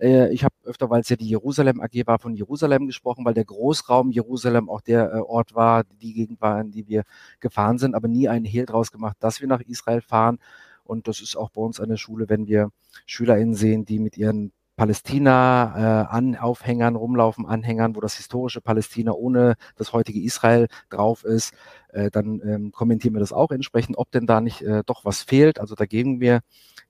Äh, 0.00 0.32
ich 0.32 0.44
habe 0.44 0.54
öfter, 0.64 0.90
weil 0.90 1.00
es 1.02 1.08
ja 1.08 1.16
die 1.16 1.28
Jerusalem 1.28 1.80
AG 1.80 2.06
war, 2.06 2.18
von 2.18 2.34
Jerusalem 2.34 2.86
gesprochen, 2.86 3.24
weil 3.24 3.34
der 3.34 3.44
Großraum 3.44 4.10
Jerusalem 4.10 4.68
auch 4.68 4.80
der 4.80 5.12
äh, 5.12 5.18
Ort 5.18 5.54
war, 5.54 5.84
die 5.84 6.12
Gegend 6.14 6.40
war, 6.40 6.60
in 6.60 6.70
die 6.70 6.88
wir 6.88 7.04
gefahren 7.40 7.78
sind, 7.78 7.94
aber 7.94 8.08
nie 8.08 8.28
einen 8.28 8.44
Hehl 8.44 8.66
draus 8.66 8.92
gemacht, 8.92 9.16
dass 9.20 9.40
wir 9.40 9.48
nach 9.48 9.60
Israel 9.60 10.00
fahren. 10.00 10.38
Und 10.84 11.08
das 11.08 11.20
ist 11.20 11.36
auch 11.36 11.50
bei 11.50 11.60
uns 11.62 11.80
an 11.80 11.88
der 11.88 11.96
Schule, 11.98 12.28
wenn 12.28 12.46
wir 12.46 12.70
SchülerInnen 13.06 13.54
sehen, 13.54 13.84
die 13.84 14.00
mit 14.00 14.16
ihren 14.16 14.52
Palästina-Aufhängern 14.80 16.94
äh, 16.94 16.98
rumlaufen, 16.98 17.44
Anhängern, 17.44 17.94
wo 17.96 18.00
das 18.00 18.16
historische 18.16 18.62
Palästina 18.62 19.12
ohne 19.12 19.56
das 19.76 19.92
heutige 19.92 20.22
Israel 20.22 20.68
drauf 20.88 21.22
ist, 21.22 21.52
äh, 21.90 22.10
dann 22.10 22.40
ähm, 22.42 22.72
kommentieren 22.72 23.14
wir 23.14 23.20
das 23.20 23.34
auch 23.34 23.50
entsprechend, 23.50 23.98
ob 23.98 24.10
denn 24.10 24.26
da 24.26 24.40
nicht 24.40 24.62
äh, 24.62 24.82
doch 24.86 25.04
was 25.04 25.22
fehlt. 25.22 25.60
Also 25.60 25.74
da 25.74 25.84
gehen 25.84 26.20
wir 26.20 26.40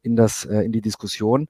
in 0.03 0.15
das 0.15 0.45
äh, 0.45 0.61
in 0.61 0.71
die 0.71 0.83
Diskussion. 0.83 1.49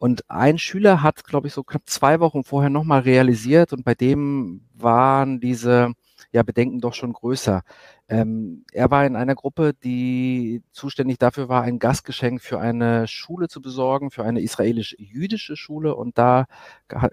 Und 0.00 0.30
ein 0.30 0.56
Schüler 0.56 1.02
hat, 1.02 1.24
glaube 1.24 1.48
ich, 1.48 1.52
so 1.52 1.62
knapp 1.62 1.82
zwei 1.84 2.20
Wochen 2.20 2.42
vorher 2.42 2.70
nochmal 2.70 3.00
realisiert 3.00 3.74
und 3.74 3.84
bei 3.84 3.94
dem 3.94 4.62
waren 4.72 5.40
diese 5.40 5.92
ja, 6.32 6.42
Bedenken 6.42 6.80
doch 6.80 6.94
schon 6.94 7.12
größer. 7.12 7.60
Ähm, 8.08 8.64
er 8.72 8.90
war 8.90 9.04
in 9.04 9.14
einer 9.14 9.34
Gruppe, 9.34 9.74
die 9.74 10.62
zuständig 10.72 11.18
dafür 11.18 11.50
war, 11.50 11.64
ein 11.64 11.78
Gastgeschenk 11.78 12.40
für 12.40 12.58
eine 12.58 13.08
Schule 13.08 13.48
zu 13.48 13.60
besorgen, 13.60 14.10
für 14.10 14.24
eine 14.24 14.40
israelisch-jüdische 14.40 15.54
Schule. 15.54 15.94
Und 15.94 16.16
da 16.16 16.46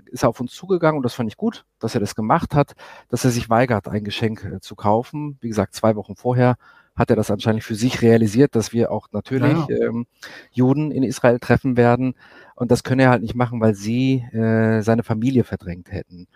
ist 0.06 0.24
er 0.24 0.30
auf 0.30 0.40
uns 0.40 0.54
zugegangen 0.54 0.98
und 0.98 1.04
das 1.04 1.14
fand 1.14 1.30
ich 1.30 1.36
gut, 1.36 1.66
dass 1.80 1.94
er 1.94 2.00
das 2.00 2.16
gemacht 2.16 2.56
hat, 2.56 2.72
dass 3.10 3.26
er 3.26 3.32
sich 3.32 3.50
weigert, 3.50 3.90
ein 3.90 4.06
Geschenk 4.06 4.46
äh, 4.46 4.62
zu 4.62 4.78
kaufen. 4.78 5.38
Wie 5.42 5.50
gesagt, 5.50 5.76
zwei 5.76 5.98
Wochen 5.98 6.16
vorher 6.16 6.56
hat 6.98 7.10
er 7.10 7.16
das 7.16 7.32
anscheinend 7.32 7.64
für 7.64 7.76
sich 7.76 8.02
realisiert, 8.02 8.56
dass 8.56 8.74
wir 8.74 8.92
auch 8.92 9.08
natürlich 9.12 9.58
ja. 9.70 9.88
ähm, 9.88 10.08
Juden 10.52 10.92
in 10.92 11.04
Israel 11.04 11.40
treffen 11.40 11.78
werden. 11.78 12.16
Und 12.56 12.72
das 12.72 12.84
könne 12.84 13.04
er 13.04 13.10
halt 13.12 13.22
nicht 13.22 13.36
machen, 13.36 13.62
weil 13.62 13.76
sie 13.76 14.26
äh, 14.34 14.82
seine 14.82 15.04
Familie 15.04 15.44
verdrängt 15.44 15.92
hätten. 15.92 16.28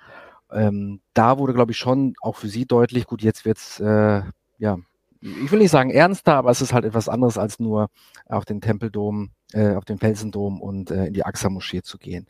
Ähm, 0.52 1.02
da 1.14 1.38
wurde, 1.38 1.54
glaube 1.54 1.72
ich, 1.72 1.78
schon 1.78 2.14
auch 2.22 2.36
für 2.36 2.48
sie 2.48 2.66
deutlich, 2.66 3.06
gut, 3.08 3.22
jetzt 3.22 3.46
wird's 3.46 3.80
äh, 3.80 4.22
ja, 4.58 4.78
ich 5.22 5.52
will 5.52 5.60
nicht 5.60 5.72
sagen 5.72 5.92
ernster, 5.92 6.36
aber 6.36 6.50
es 6.50 6.62
ist 6.62 6.74
halt 6.74 6.84
etwas 6.84 7.08
anderes 7.08 7.38
als 7.38 7.60
nur 7.60 7.90
auf 8.26 8.44
den 8.44 8.60
Tempeldom, 8.60 9.30
äh, 9.54 9.76
auf 9.76 9.86
den 9.86 10.00
Felsendom 10.00 10.60
und 10.62 10.90
äh, 10.90 11.06
in 11.06 11.14
die 11.14 11.26
Aqsa-Moschee 11.26 11.84
zu 11.84 12.00
gehen. 12.00 12.28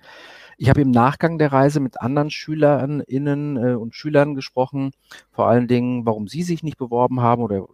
Ich 0.57 0.69
habe 0.69 0.81
im 0.81 0.91
Nachgang 0.91 1.37
der 1.37 1.53
Reise 1.53 1.79
mit 1.79 2.01
anderen 2.01 2.29
SchülerInnen 2.29 3.57
äh, 3.57 3.75
und 3.75 3.95
Schülern 3.95 4.35
gesprochen, 4.35 4.91
vor 5.31 5.47
allen 5.47 5.67
Dingen, 5.67 6.05
warum 6.05 6.27
sie 6.27 6.43
sich 6.43 6.63
nicht 6.63 6.77
beworben 6.77 7.21
haben 7.21 7.43
oder 7.43 7.65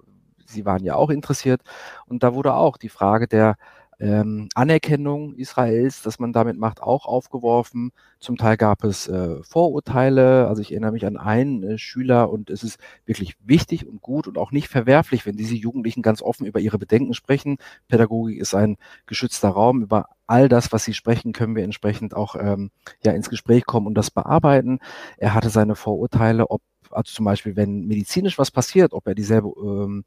Sie 0.50 0.66
waren 0.66 0.84
ja 0.84 0.96
auch 0.96 1.10
interessiert. 1.10 1.62
Und 2.08 2.24
da 2.24 2.34
wurde 2.34 2.54
auch 2.54 2.78
die 2.78 2.90
Frage 2.90 3.28
der 3.28 3.56
ähm, 4.00 4.48
Anerkennung 4.54 5.34
Israels, 5.36 6.02
dass 6.04 6.20
man 6.20 6.32
damit 6.32 6.58
macht, 6.58 6.82
auch 6.82 7.06
aufgeworfen. 7.06 7.92
Zum 8.20 8.38
Teil 8.38 8.58
gab 8.58 8.84
es 8.84 9.08
äh, 9.08 9.42
Vorurteile. 9.44 10.48
Also 10.48 10.62
ich 10.62 10.72
erinnere 10.72 10.92
mich 10.92 11.06
an 11.06 11.18
einen 11.18 11.64
äh, 11.64 11.78
Schüler 11.78 12.30
und 12.30 12.50
es 12.50 12.64
ist 12.64 12.80
wirklich 13.06 13.36
wichtig 13.44 13.88
und 13.88 14.02
gut 14.02 14.28
und 14.28 14.38
auch 14.38 14.52
nicht 14.52 14.68
verwerflich, 14.68 15.26
wenn 15.26 15.36
diese 15.36 15.56
Jugendlichen 15.56 16.04
ganz 16.04 16.22
offen 16.22 16.46
über 16.46 16.60
ihre 16.60 16.78
Bedenken 16.78 17.14
sprechen. 17.14 17.58
Pädagogik 17.88 18.40
ist 18.40 18.54
ein 18.54 18.78
geschützter 19.08 19.50
Raum. 19.50 19.82
Über 19.82 20.10
all 20.28 20.48
das, 20.48 20.72
was 20.72 20.84
sie 20.84 20.94
sprechen, 20.94 21.34
können 21.34 21.56
wir 21.56 21.64
entsprechend 21.64 22.16
auch 22.16 22.36
ähm, 22.36 22.70
ja 23.04 23.14
ins 23.14 23.30
Gespräch 23.30 23.66
kommen 23.66 23.88
und 23.88 23.96
das 23.96 24.12
bearbeiten. 24.12 24.80
Er 25.18 25.34
hatte 25.34 25.50
seine 25.50 25.76
Vorurteile, 25.76 26.52
ob 26.52 26.62
also 26.92 27.14
zum 27.14 27.26
Beispiel, 27.26 27.56
wenn 27.56 27.86
medizinisch 27.88 28.38
was 28.38 28.52
passiert, 28.52 28.94
ob 28.94 29.08
er 29.08 29.16
dieselbe 29.16 29.50
ähm, 29.62 30.06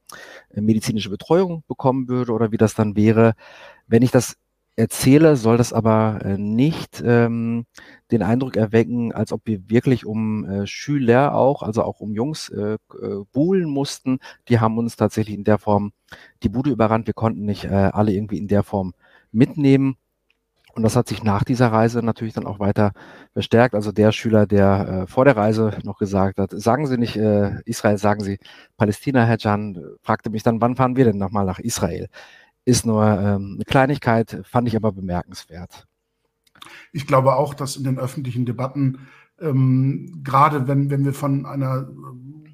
medizinische 0.54 1.10
Betreuung 1.10 1.62
bekommen 1.68 2.08
würde 2.08 2.32
oder 2.32 2.52
wie 2.52 2.56
das 2.56 2.74
dann 2.74 2.96
wäre. 2.96 3.34
Wenn 3.86 4.02
ich 4.02 4.10
das 4.10 4.36
erzähle, 4.76 5.36
soll 5.36 5.58
das 5.58 5.72
aber 5.72 6.20
äh, 6.24 6.38
nicht 6.38 7.02
ähm, 7.04 7.66
den 8.10 8.22
Eindruck 8.22 8.56
erwecken, 8.56 9.12
als 9.12 9.32
ob 9.32 9.42
wir 9.44 9.68
wirklich 9.68 10.06
um 10.06 10.44
äh, 10.44 10.66
Schüler 10.66 11.34
auch, 11.34 11.62
also 11.62 11.82
auch 11.82 12.00
um 12.00 12.14
Jungs 12.14 12.48
äh, 12.48 12.74
äh, 12.74 13.24
buhlen 13.32 13.68
mussten. 13.68 14.18
Die 14.48 14.58
haben 14.58 14.78
uns 14.78 14.96
tatsächlich 14.96 15.36
in 15.36 15.44
der 15.44 15.58
Form 15.58 15.92
die 16.42 16.48
Bude 16.48 16.70
überrannt. 16.70 17.06
Wir 17.06 17.14
konnten 17.14 17.44
nicht 17.44 17.64
äh, 17.64 17.68
alle 17.68 18.12
irgendwie 18.12 18.38
in 18.38 18.48
der 18.48 18.62
Form 18.62 18.94
mitnehmen. 19.32 19.96
Und 20.74 20.82
das 20.82 20.96
hat 20.96 21.08
sich 21.08 21.22
nach 21.22 21.44
dieser 21.44 21.72
Reise 21.72 22.02
natürlich 22.02 22.34
dann 22.34 22.46
auch 22.46 22.58
weiter 22.58 22.92
verstärkt. 23.32 23.74
Also 23.74 23.92
der 23.92 24.12
Schüler, 24.12 24.46
der 24.46 24.88
äh, 24.88 25.06
vor 25.06 25.24
der 25.24 25.36
Reise 25.36 25.78
noch 25.84 25.98
gesagt 25.98 26.38
hat, 26.38 26.50
sagen 26.52 26.86
Sie 26.86 26.98
nicht 26.98 27.16
äh, 27.16 27.60
Israel, 27.64 27.98
sagen 27.98 28.22
Sie 28.22 28.38
Palästina, 28.76 29.24
Herr 29.24 29.38
Can, 29.38 29.78
fragte 30.02 30.30
mich 30.30 30.42
dann, 30.42 30.60
wann 30.60 30.76
fahren 30.76 30.96
wir 30.96 31.04
denn 31.04 31.18
nochmal 31.18 31.44
nach 31.44 31.58
Israel? 31.58 32.08
Ist 32.64 32.86
nur 32.86 33.04
ähm, 33.04 33.54
eine 33.56 33.64
Kleinigkeit, 33.64 34.40
fand 34.44 34.68
ich 34.68 34.76
aber 34.76 34.92
bemerkenswert. 34.92 35.86
Ich 36.92 37.06
glaube 37.06 37.34
auch, 37.36 37.54
dass 37.54 37.76
in 37.76 37.84
den 37.84 37.98
öffentlichen 37.98 38.44
Debatten, 38.44 39.08
ähm, 39.40 40.20
gerade 40.22 40.68
wenn, 40.68 40.90
wenn 40.90 41.04
wir 41.04 41.14
von 41.14 41.46
einer 41.46 41.88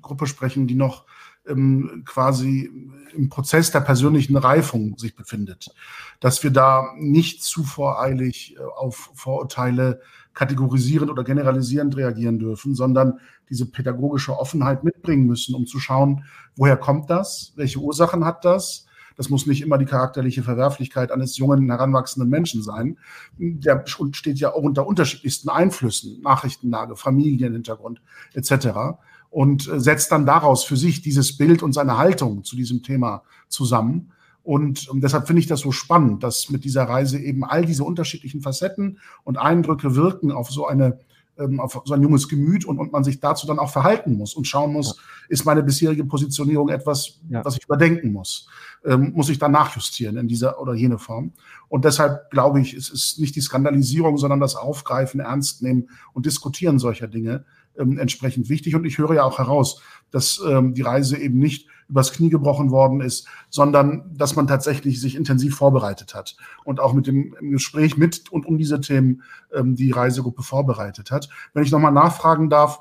Gruppe 0.00 0.26
sprechen, 0.26 0.66
die 0.66 0.76
noch 0.76 1.06
ähm, 1.48 2.02
quasi 2.04 2.70
im 3.14 3.28
Prozess 3.28 3.70
der 3.70 3.80
persönlichen 3.80 4.36
Reifung 4.36 4.98
sich 4.98 5.16
befindet, 5.16 5.68
dass 6.20 6.42
wir 6.42 6.50
da 6.50 6.92
nicht 6.98 7.42
zu 7.42 7.64
voreilig 7.64 8.56
äh, 8.56 8.62
auf 8.62 9.10
Vorurteile 9.14 10.00
kategorisierend 10.34 11.10
oder 11.10 11.24
generalisierend 11.24 11.96
reagieren 11.96 12.38
dürfen, 12.38 12.74
sondern 12.74 13.20
diese 13.48 13.66
pädagogische 13.66 14.38
Offenheit 14.38 14.84
mitbringen 14.84 15.26
müssen, 15.26 15.54
um 15.54 15.66
zu 15.66 15.78
schauen, 15.78 16.24
woher 16.56 16.76
kommt 16.76 17.08
das, 17.08 17.52
welche 17.56 17.78
Ursachen 17.78 18.24
hat 18.24 18.44
das. 18.44 18.86
Das 19.16 19.30
muss 19.30 19.46
nicht 19.46 19.62
immer 19.62 19.78
die 19.78 19.86
charakterliche 19.86 20.42
Verwerflichkeit 20.42 21.10
eines 21.10 21.38
jungen, 21.38 21.70
heranwachsenden 21.70 22.28
Menschen 22.28 22.62
sein. 22.62 22.98
Der 23.38 23.82
steht 23.86 24.38
ja 24.38 24.52
auch 24.52 24.62
unter 24.62 24.86
unterschiedlichsten 24.86 25.48
Einflüssen, 25.48 26.20
Nachrichtenlage, 26.20 26.96
Familienhintergrund 26.96 28.02
etc 28.34 28.98
und 29.36 29.70
setzt 29.76 30.12
dann 30.12 30.24
daraus 30.24 30.64
für 30.64 30.78
sich 30.78 31.02
dieses 31.02 31.36
Bild 31.36 31.62
und 31.62 31.74
seine 31.74 31.98
Haltung 31.98 32.42
zu 32.42 32.56
diesem 32.56 32.82
Thema 32.82 33.22
zusammen. 33.48 34.12
Und, 34.42 34.88
und 34.88 35.02
deshalb 35.02 35.26
finde 35.26 35.40
ich 35.40 35.46
das 35.46 35.60
so 35.60 35.72
spannend, 35.72 36.22
dass 36.22 36.48
mit 36.48 36.64
dieser 36.64 36.84
Reise 36.84 37.18
eben 37.18 37.44
all 37.44 37.66
diese 37.66 37.84
unterschiedlichen 37.84 38.40
Facetten 38.40 38.98
und 39.24 39.36
Eindrücke 39.36 39.94
wirken 39.94 40.32
auf 40.32 40.48
so 40.50 40.66
eine 40.66 41.00
ähm, 41.38 41.60
auf 41.60 41.82
so 41.84 41.92
ein 41.92 42.00
junges 42.00 42.30
Gemüt 42.30 42.64
und, 42.64 42.78
und 42.78 42.92
man 42.92 43.04
sich 43.04 43.20
dazu 43.20 43.46
dann 43.46 43.58
auch 43.58 43.68
verhalten 43.68 44.16
muss 44.16 44.32
und 44.32 44.46
schauen 44.46 44.72
muss, 44.72 44.96
ja. 44.96 45.02
ist 45.28 45.44
meine 45.44 45.62
bisherige 45.62 46.06
Positionierung 46.06 46.70
etwas, 46.70 47.20
ja. 47.28 47.44
was 47.44 47.58
ich 47.58 47.64
überdenken 47.64 48.14
muss? 48.14 48.48
Ähm, 48.86 49.12
muss 49.14 49.28
ich 49.28 49.38
dann 49.38 49.52
nachjustieren 49.52 50.16
in 50.16 50.28
dieser 50.28 50.58
oder 50.62 50.72
jene 50.72 50.96
Form? 50.96 51.32
Und 51.68 51.84
deshalb 51.84 52.30
glaube 52.30 52.62
ich, 52.62 52.72
es 52.72 52.88
ist 52.88 53.18
nicht 53.18 53.36
die 53.36 53.42
Skandalisierung, 53.42 54.16
sondern 54.16 54.40
das 54.40 54.56
Aufgreifen, 54.56 55.20
Ernst 55.20 55.60
nehmen 55.60 55.90
und 56.14 56.24
Diskutieren 56.24 56.78
solcher 56.78 57.06
Dinge, 57.06 57.44
ähm, 57.78 57.98
entsprechend 57.98 58.48
wichtig. 58.48 58.74
Und 58.74 58.84
ich 58.84 58.98
höre 58.98 59.14
ja 59.14 59.24
auch 59.24 59.38
heraus, 59.38 59.82
dass 60.10 60.40
ähm, 60.46 60.74
die 60.74 60.82
Reise 60.82 61.16
eben 61.16 61.38
nicht 61.38 61.68
übers 61.88 62.12
Knie 62.12 62.30
gebrochen 62.30 62.70
worden 62.70 63.00
ist, 63.00 63.28
sondern 63.48 64.10
dass 64.16 64.34
man 64.34 64.46
tatsächlich 64.46 65.00
sich 65.00 65.14
intensiv 65.14 65.56
vorbereitet 65.56 66.14
hat 66.14 66.36
und 66.64 66.80
auch 66.80 66.92
mit 66.92 67.06
dem 67.06 67.34
Gespräch 67.40 67.96
mit 67.96 68.30
und 68.30 68.46
um 68.46 68.58
diese 68.58 68.80
Themen 68.80 69.22
ähm, 69.54 69.76
die 69.76 69.92
Reisegruppe 69.92 70.42
vorbereitet 70.42 71.10
hat. 71.10 71.28
Wenn 71.54 71.62
ich 71.62 71.70
nochmal 71.70 71.92
nachfragen 71.92 72.50
darf, 72.50 72.80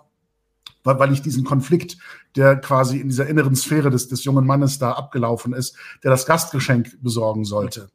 weil, 0.85 0.99
weil 0.99 1.11
ich 1.11 1.21
diesen 1.21 1.43
Konflikt, 1.43 1.97
der 2.37 2.55
quasi 2.55 2.99
in 2.99 3.09
dieser 3.09 3.27
inneren 3.27 3.55
Sphäre 3.55 3.89
des, 3.89 4.07
des 4.07 4.23
jungen 4.23 4.45
Mannes 4.45 4.79
da 4.79 4.93
abgelaufen 4.93 5.53
ist, 5.53 5.75
der 6.03 6.11
das 6.11 6.25
Gastgeschenk 6.25 7.01
besorgen 7.01 7.43
sollte, 7.43 7.89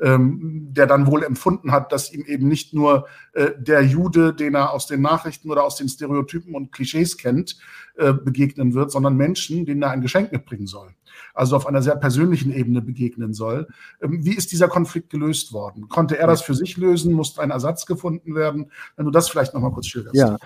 ähm, 0.00 0.68
der 0.70 0.86
dann 0.86 1.06
wohl 1.06 1.22
empfunden 1.22 1.72
hat, 1.72 1.92
dass 1.92 2.12
ihm 2.12 2.24
eben 2.26 2.48
nicht 2.48 2.72
nur 2.72 3.06
äh, 3.32 3.50
der 3.58 3.82
Jude, 3.82 4.32
den 4.32 4.54
er 4.54 4.72
aus 4.72 4.86
den 4.86 5.02
Nachrichten 5.02 5.50
oder 5.50 5.64
aus 5.64 5.76
den 5.76 5.88
Stereotypen 5.88 6.54
und 6.54 6.72
Klischees 6.72 7.16
kennt, 7.16 7.58
äh, 7.96 8.12
begegnen 8.12 8.74
wird, 8.74 8.90
sondern 8.90 9.16
Menschen, 9.16 9.66
denen 9.66 9.82
er 9.82 9.90
ein 9.90 10.02
Geschenk 10.02 10.32
mitbringen 10.32 10.66
soll. 10.66 10.94
Also 11.32 11.56
auf 11.56 11.66
einer 11.66 11.82
sehr 11.82 11.96
persönlichen 11.96 12.52
Ebene 12.52 12.82
begegnen 12.82 13.32
soll. 13.32 13.68
Ähm, 14.02 14.24
wie 14.24 14.34
ist 14.34 14.52
dieser 14.52 14.68
Konflikt 14.68 15.10
gelöst 15.10 15.52
worden? 15.52 15.88
Konnte 15.88 16.18
er 16.18 16.26
das 16.26 16.42
für 16.42 16.54
sich 16.54 16.76
lösen? 16.76 17.14
Musste 17.14 17.40
ein 17.40 17.50
Ersatz 17.50 17.86
gefunden 17.86 18.34
werden? 18.34 18.70
Wenn 18.96 19.06
du 19.06 19.10
das 19.10 19.30
vielleicht 19.30 19.54
noch 19.54 19.62
mal 19.62 19.72
kurz 19.72 19.86
schilderst. 19.86 20.16
Ja, 20.16 20.36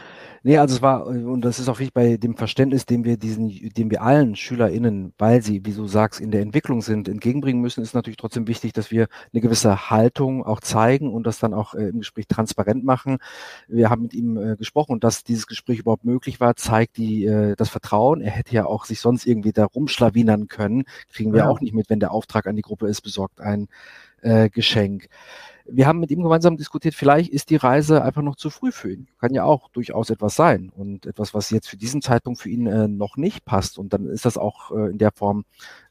Nee, 0.42 0.56
also 0.56 0.76
es 0.76 0.82
war, 0.82 1.06
und 1.06 1.42
das 1.42 1.58
ist 1.58 1.68
auch 1.68 1.80
wichtig 1.80 1.92
bei 1.92 2.16
dem 2.16 2.34
Verständnis, 2.34 2.86
dem 2.86 3.04
wir 3.04 3.18
diesen, 3.18 3.48
dem 3.76 3.90
wir 3.90 4.00
allen 4.02 4.36
SchülerInnen, 4.36 5.12
weil 5.18 5.42
sie, 5.42 5.66
wie 5.66 5.72
du 5.72 5.86
sagst, 5.86 6.18
in 6.18 6.30
der 6.30 6.40
Entwicklung 6.40 6.80
sind, 6.80 7.08
entgegenbringen 7.08 7.60
müssen, 7.60 7.82
ist 7.82 7.94
natürlich 7.94 8.16
trotzdem 8.16 8.46
wichtig, 8.46 8.72
dass 8.72 8.90
wir 8.90 9.08
eine 9.32 9.42
gewisse 9.42 9.90
Haltung 9.90 10.42
auch 10.42 10.60
zeigen 10.60 11.12
und 11.12 11.26
das 11.26 11.40
dann 11.40 11.52
auch 11.52 11.74
äh, 11.74 11.88
im 11.88 11.98
Gespräch 11.98 12.26
transparent 12.26 12.84
machen. 12.84 13.18
Wir 13.68 13.90
haben 13.90 14.02
mit 14.02 14.14
ihm 14.14 14.38
äh, 14.38 14.56
gesprochen 14.56 14.92
und 14.92 15.04
dass 15.04 15.24
dieses 15.24 15.46
Gespräch 15.46 15.80
überhaupt 15.80 16.04
möglich 16.04 16.40
war, 16.40 16.56
zeigt 16.56 16.96
die, 16.96 17.26
äh, 17.26 17.54
das 17.56 17.68
Vertrauen. 17.68 18.22
Er 18.22 18.30
hätte 18.30 18.54
ja 18.54 18.64
auch 18.64 18.86
sich 18.86 19.00
sonst 19.00 19.26
irgendwie 19.26 19.52
da 19.52 19.66
rumschlawinern 19.66 20.48
können. 20.48 20.84
Kriegen 21.12 21.34
wir 21.34 21.40
ja. 21.40 21.48
auch 21.50 21.60
nicht 21.60 21.74
mit, 21.74 21.90
wenn 21.90 22.00
der 22.00 22.12
Auftrag 22.12 22.46
an 22.46 22.56
die 22.56 22.62
Gruppe 22.62 22.86
ist, 22.86 23.02
besorgt 23.02 23.42
ein 23.42 23.68
äh, 24.22 24.48
Geschenk 24.48 25.08
wir 25.72 25.86
haben 25.86 26.00
mit 26.00 26.10
ihm 26.10 26.22
gemeinsam 26.22 26.56
diskutiert, 26.56 26.94
vielleicht 26.94 27.30
ist 27.30 27.50
die 27.50 27.56
Reise 27.56 28.02
einfach 28.02 28.22
noch 28.22 28.36
zu 28.36 28.50
früh 28.50 28.72
für 28.72 28.92
ihn. 28.92 29.08
Kann 29.18 29.34
ja 29.34 29.44
auch 29.44 29.68
durchaus 29.70 30.10
etwas 30.10 30.34
sein 30.34 30.70
und 30.74 31.06
etwas, 31.06 31.34
was 31.34 31.50
jetzt 31.50 31.68
für 31.68 31.76
diesen 31.76 32.02
Zeitpunkt 32.02 32.40
für 32.40 32.48
ihn 32.48 32.66
äh, 32.66 32.88
noch 32.88 33.16
nicht 33.16 33.44
passt. 33.44 33.78
Und 33.78 33.92
dann 33.92 34.06
ist 34.06 34.24
das 34.24 34.38
auch 34.38 34.70
äh, 34.72 34.90
in 34.90 34.98
der 34.98 35.12
Form 35.12 35.44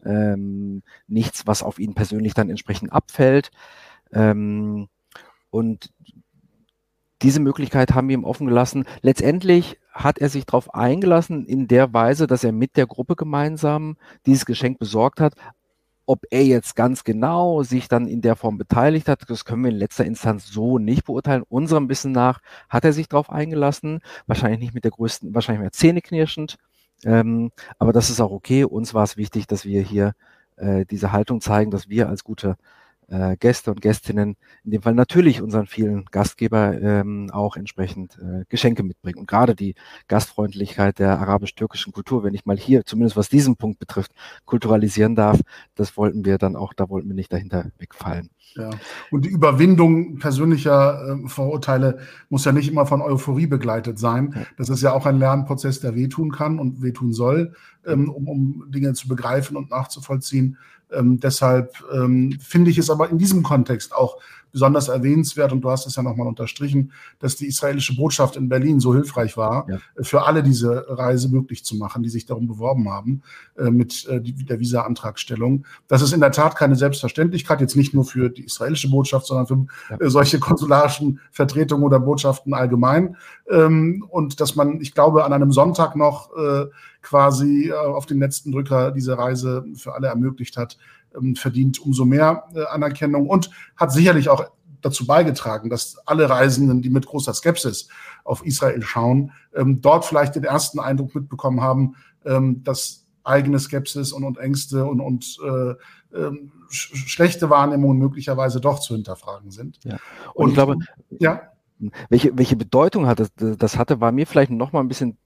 ähm, 0.03 0.83
nichts, 1.07 1.47
was 1.47 1.63
auf 1.63 1.79
ihn 1.79 1.93
persönlich 1.93 2.33
dann 2.33 2.49
entsprechend 2.49 2.91
abfällt. 2.93 3.51
Ähm, 4.11 4.87
und 5.49 5.91
diese 7.21 7.39
Möglichkeit 7.39 7.93
haben 7.93 8.07
wir 8.07 8.13
ihm 8.13 8.23
offen 8.23 8.47
gelassen. 8.47 8.85
Letztendlich 9.01 9.77
hat 9.91 10.19
er 10.19 10.29
sich 10.29 10.45
darauf 10.45 10.73
eingelassen 10.73 11.45
in 11.45 11.67
der 11.67 11.93
Weise, 11.93 12.27
dass 12.27 12.43
er 12.43 12.53
mit 12.53 12.77
der 12.77 12.87
Gruppe 12.87 13.15
gemeinsam 13.15 13.97
dieses 14.25 14.45
Geschenk 14.45 14.79
besorgt 14.79 15.19
hat, 15.19 15.33
ob 16.09 16.25
er 16.31 16.43
jetzt 16.43 16.75
ganz 16.75 17.03
genau 17.03 17.61
sich 17.61 17.87
dann 17.87 18.07
in 18.07 18.21
der 18.21 18.35
Form 18.35 18.57
beteiligt 18.57 19.07
hat, 19.07 19.29
das 19.29 19.45
können 19.45 19.63
wir 19.63 19.69
in 19.69 19.77
letzter 19.77 20.05
Instanz 20.05 20.47
so 20.47 20.79
nicht 20.79 21.03
beurteilen. 21.05 21.43
Unserem 21.49 21.87
Wissen 21.87 22.11
nach 22.11 22.39
hat 22.67 22.83
er 22.83 22.93
sich 22.93 23.07
darauf 23.07 23.29
eingelassen, 23.29 23.99
wahrscheinlich 24.25 24.59
nicht 24.59 24.73
mit 24.73 24.85
der 24.85 24.91
größten, 24.91 25.35
wahrscheinlich 25.35 25.61
mehr 25.61 25.71
zähneknirschend. 25.71 26.55
Ähm, 27.05 27.51
aber 27.77 27.93
das 27.93 28.09
ist 28.09 28.21
auch 28.21 28.31
okay. 28.31 28.63
Uns 28.63 28.95
war 28.95 29.03
es 29.03 29.17
wichtig, 29.17 29.45
dass 29.45 29.65
wir 29.65 29.83
hier 29.83 30.13
äh, 30.55 30.83
diese 30.83 31.11
Haltung 31.11 31.41
zeigen, 31.41 31.69
dass 31.69 31.89
wir 31.89 32.09
als 32.09 32.23
gute 32.23 32.57
äh, 33.09 33.37
Gäste 33.37 33.71
und 33.71 33.81
Gästinnen, 33.81 34.35
in 34.63 34.71
dem 34.71 34.81
Fall 34.81 34.93
natürlich 34.93 35.41
unseren 35.41 35.67
vielen 35.67 36.05
Gastgeber 36.05 36.79
ähm, 36.79 37.29
auch 37.31 37.55
entsprechend 37.55 38.17
äh, 38.19 38.45
Geschenke 38.49 38.83
mitbringen. 38.83 39.19
Und 39.19 39.27
gerade 39.27 39.55
die 39.55 39.75
Gastfreundlichkeit 40.07 40.99
der 40.99 41.19
arabisch-türkischen 41.19 41.93
Kultur, 41.93 42.23
wenn 42.23 42.33
ich 42.33 42.45
mal 42.45 42.57
hier, 42.57 42.85
zumindest 42.85 43.17
was 43.17 43.29
diesen 43.29 43.55
Punkt 43.55 43.79
betrifft, 43.79 44.11
kulturalisieren 44.45 45.15
darf, 45.15 45.39
das 45.75 45.97
wollten 45.97 46.25
wir 46.25 46.37
dann 46.37 46.55
auch, 46.55 46.73
da 46.73 46.89
wollten 46.89 47.09
wir 47.09 47.15
nicht 47.15 47.33
dahinter 47.33 47.71
wegfallen. 47.77 48.29
Ja. 48.55 48.71
Und 49.11 49.25
die 49.25 49.29
Überwindung 49.29 50.17
persönlicher 50.17 51.19
äh, 51.23 51.27
Vorurteile 51.27 51.99
muss 52.29 52.45
ja 52.45 52.51
nicht 52.51 52.69
immer 52.69 52.85
von 52.85 53.01
Euphorie 53.01 53.47
begleitet 53.47 53.99
sein. 53.99 54.47
Das 54.57 54.69
ist 54.69 54.81
ja 54.81 54.93
auch 54.93 55.05
ein 55.05 55.19
Lernprozess, 55.19 55.79
der 55.79 55.95
wehtun 55.95 56.31
kann 56.31 56.59
und 56.59 56.81
wehtun 56.81 57.13
soll, 57.13 57.53
ähm, 57.85 58.09
um, 58.09 58.27
um 58.27 58.71
Dinge 58.71 58.93
zu 58.93 59.07
begreifen 59.07 59.55
und 59.55 59.69
nachzuvollziehen. 59.69 60.57
Ähm, 60.91 61.19
deshalb 61.19 61.83
ähm, 61.93 62.37
finde 62.41 62.71
ich 62.71 62.77
es 62.77 62.89
aber 62.89 63.09
in 63.09 63.17
diesem 63.17 63.43
Kontext 63.43 63.93
auch 63.93 64.17
besonders 64.51 64.87
erwähnenswert, 64.87 65.51
und 65.51 65.61
du 65.61 65.69
hast 65.69 65.85
es 65.85 65.95
ja 65.95 66.03
nochmal 66.03 66.27
unterstrichen, 66.27 66.91
dass 67.19 67.35
die 67.35 67.47
israelische 67.47 67.95
Botschaft 67.95 68.35
in 68.35 68.49
Berlin 68.49 68.79
so 68.79 68.93
hilfreich 68.93 69.37
war, 69.37 69.67
ja. 69.69 69.77
Äh, 69.95 70.03
für 70.03 70.25
alle 70.25 70.43
diese 70.43 70.85
Reise 70.89 71.29
möglich 71.29 71.63
zu 71.63 71.75
machen, 71.75 72.03
die 72.03 72.09
sich 72.09 72.25
darum 72.25 72.47
beworben 72.47 72.89
haben, 72.89 73.21
äh, 73.57 73.69
mit 73.69 74.07
äh, 74.07 74.21
der 74.21 74.59
Visa-Antragstellung. 74.59 75.65
Das 75.87 76.01
ist 76.01 76.13
in 76.13 76.19
der 76.19 76.31
Tat 76.31 76.55
keine 76.55 76.75
Selbstverständlichkeit, 76.75 77.61
jetzt 77.61 77.75
nicht 77.75 77.93
nur 77.93 78.05
für 78.05 78.29
die 78.29 78.43
israelische 78.43 78.89
Botschaft, 78.89 79.27
sondern 79.27 79.47
für 79.47 79.67
ja. 79.99 80.09
solche 80.09 80.39
konsularischen 80.39 81.19
Vertretungen 81.31 81.85
oder 81.85 81.99
Botschaften 81.99 82.53
allgemein. 82.53 83.15
Ähm, 83.49 84.05
und 84.09 84.39
dass 84.39 84.55
man, 84.55 84.81
ich 84.81 84.93
glaube, 84.93 85.25
an 85.25 85.33
einem 85.33 85.51
Sonntag 85.51 85.95
noch 85.95 86.29
quasi 87.01 87.71
auf 87.71 88.05
den 88.05 88.19
letzten 88.19 88.51
Drücker 88.51 88.91
diese 88.91 89.17
Reise 89.17 89.65
für 89.75 89.93
alle 89.93 90.07
ermöglicht 90.07 90.57
hat, 90.57 90.77
verdient 91.35 91.79
umso 91.79 92.05
mehr 92.05 92.45
äh, 92.53 92.65
Anerkennung 92.65 93.27
und 93.27 93.49
hat 93.75 93.91
sicherlich 93.91 94.29
auch 94.29 94.45
dazu 94.81 95.05
beigetragen, 95.05 95.69
dass 95.69 95.97
alle 96.05 96.29
Reisenden, 96.29 96.81
die 96.81 96.89
mit 96.89 97.05
großer 97.05 97.33
Skepsis 97.33 97.89
auf 98.23 98.45
Israel 98.45 98.81
schauen, 98.81 99.31
ähm, 99.53 99.81
dort 99.81 100.05
vielleicht 100.05 100.35
den 100.35 100.43
ersten 100.43 100.79
Eindruck 100.79 101.15
mitbekommen 101.15 101.61
haben, 101.61 101.95
ähm, 102.25 102.63
dass 102.63 103.05
eigene 103.23 103.59
Skepsis 103.59 104.11
und, 104.11 104.23
und 104.23 104.37
Ängste 104.37 104.85
und, 104.85 105.01
und 105.01 105.37
äh, 105.43 105.75
ähm, 106.17 106.51
sch 106.69 106.95
schlechte 106.95 107.49
Wahrnehmungen 107.49 107.97
möglicherweise 107.97 108.61
doch 108.61 108.79
zu 108.79 108.95
hinterfragen 108.95 109.51
sind. 109.51 109.79
Ja. 109.83 109.97
Und, 110.33 110.45
und 110.45 110.49
ich 110.49 110.53
glaube, 110.55 110.75
ja. 111.19 111.41
Welche, 112.09 112.37
welche 112.37 112.57
Bedeutung 112.57 113.07
hat 113.07 113.19
das, 113.19 113.31
das 113.35 113.77
hatte, 113.77 114.01
war 114.01 114.11
mir 114.11 114.27
vielleicht 114.27 114.51
noch 114.51 114.73
mal 114.73 114.81
ein 114.81 114.89
bisschen 114.89 115.17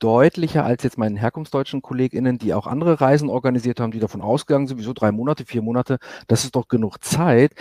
deutlicher 0.00 0.64
als 0.64 0.82
jetzt 0.82 0.98
meinen 0.98 1.16
herkunftsdeutschen 1.16 1.80
KollegInnen, 1.80 2.38
die 2.38 2.54
auch 2.54 2.66
andere 2.66 3.00
Reisen 3.00 3.28
organisiert 3.28 3.78
haben, 3.78 3.92
die 3.92 4.00
davon 4.00 4.20
ausgegangen 4.20 4.66
sind, 4.66 4.78
wieso 4.78 4.92
drei 4.92 5.12
Monate, 5.12 5.44
vier 5.44 5.62
Monate, 5.62 5.98
das 6.26 6.44
ist 6.44 6.56
doch 6.56 6.66
genug 6.66 7.04
Zeit. 7.04 7.54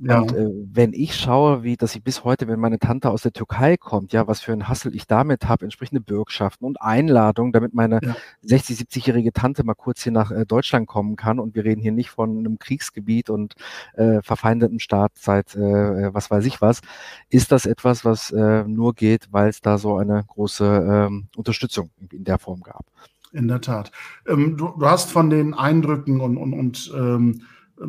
Ja. 0.00 0.20
Und 0.20 0.32
äh, 0.32 0.48
wenn 0.72 0.92
ich 0.92 1.16
schaue, 1.16 1.62
wie, 1.62 1.76
dass 1.76 1.94
ich 1.94 2.02
bis 2.02 2.24
heute, 2.24 2.46
wenn 2.46 2.60
meine 2.60 2.78
Tante 2.78 3.10
aus 3.10 3.22
der 3.22 3.32
Türkei 3.32 3.76
kommt, 3.76 4.12
ja, 4.12 4.26
was 4.26 4.40
für 4.40 4.52
ein 4.52 4.68
Hassel 4.68 4.94
ich 4.94 5.06
damit 5.06 5.48
habe, 5.48 5.64
entsprechende 5.64 6.00
Bürgschaften 6.00 6.64
und 6.64 6.80
Einladungen, 6.80 7.52
damit 7.52 7.74
meine 7.74 8.00
ja. 8.02 8.16
60, 8.42 8.78
70-jährige 8.78 9.32
Tante 9.32 9.64
mal 9.64 9.74
kurz 9.74 10.02
hier 10.02 10.12
nach 10.12 10.30
äh, 10.30 10.46
Deutschland 10.46 10.86
kommen 10.86 11.16
kann. 11.16 11.40
Und 11.40 11.54
wir 11.54 11.64
reden 11.64 11.80
hier 11.80 11.92
nicht 11.92 12.10
von 12.10 12.38
einem 12.38 12.58
Kriegsgebiet 12.58 13.30
und 13.30 13.54
äh, 13.94 14.22
verfeindeten 14.22 14.80
Staat 14.80 15.12
seit 15.14 15.54
äh, 15.56 15.60
äh 15.60 16.14
was 16.14 16.30
weiß 16.30 16.44
ich 16.46 16.60
was, 16.60 16.80
ist 17.28 17.52
das 17.52 17.66
etwas, 17.66 18.04
was 18.04 18.30
äh, 18.30 18.64
nur 18.64 18.94
geht, 18.94 19.28
weil 19.32 19.48
es 19.48 19.60
da 19.60 19.78
so 19.78 19.96
eine 19.96 20.24
große 20.26 21.06
ähm, 21.08 21.28
Unterstützung 21.36 21.90
in 22.10 22.24
der 22.24 22.38
Form 22.38 22.60
gab. 22.60 22.86
In 23.32 23.48
der 23.48 23.60
Tat. 23.60 23.90
Ähm, 24.26 24.56
du, 24.56 24.68
du, 24.78 24.86
hast 24.86 25.10
von 25.10 25.28
den 25.28 25.52
Eindrücken 25.54 26.20
und, 26.20 26.36
und, 26.38 26.54
und 26.54 26.92
ähm, 26.96 27.42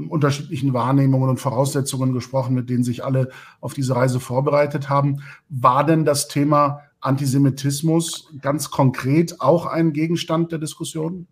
unterschiedlichen 0.10 0.74
Wahrnehmungen 0.74 1.30
und 1.30 1.40
Voraussetzungen 1.40 2.14
gesprochen, 2.14 2.56
mit 2.56 2.70
denen 2.70 2.84
sich 2.84 3.04
alle 3.04 3.30
auf 3.62 3.74
diese 3.74 3.96
Reise 3.96 4.20
vorbereitet 4.20 4.90
haben. 4.90 5.22
War 5.50 5.86
denn 5.86 6.06
das 6.06 6.28
Thema 6.28 6.82
Antisemitismus 7.02 8.30
ganz 8.42 8.72
konkret 8.72 9.40
auch 9.42 9.66
ein 9.66 9.94
Gegenstand 9.94 10.52
der 10.52 10.60
Diskussion? 10.60 11.28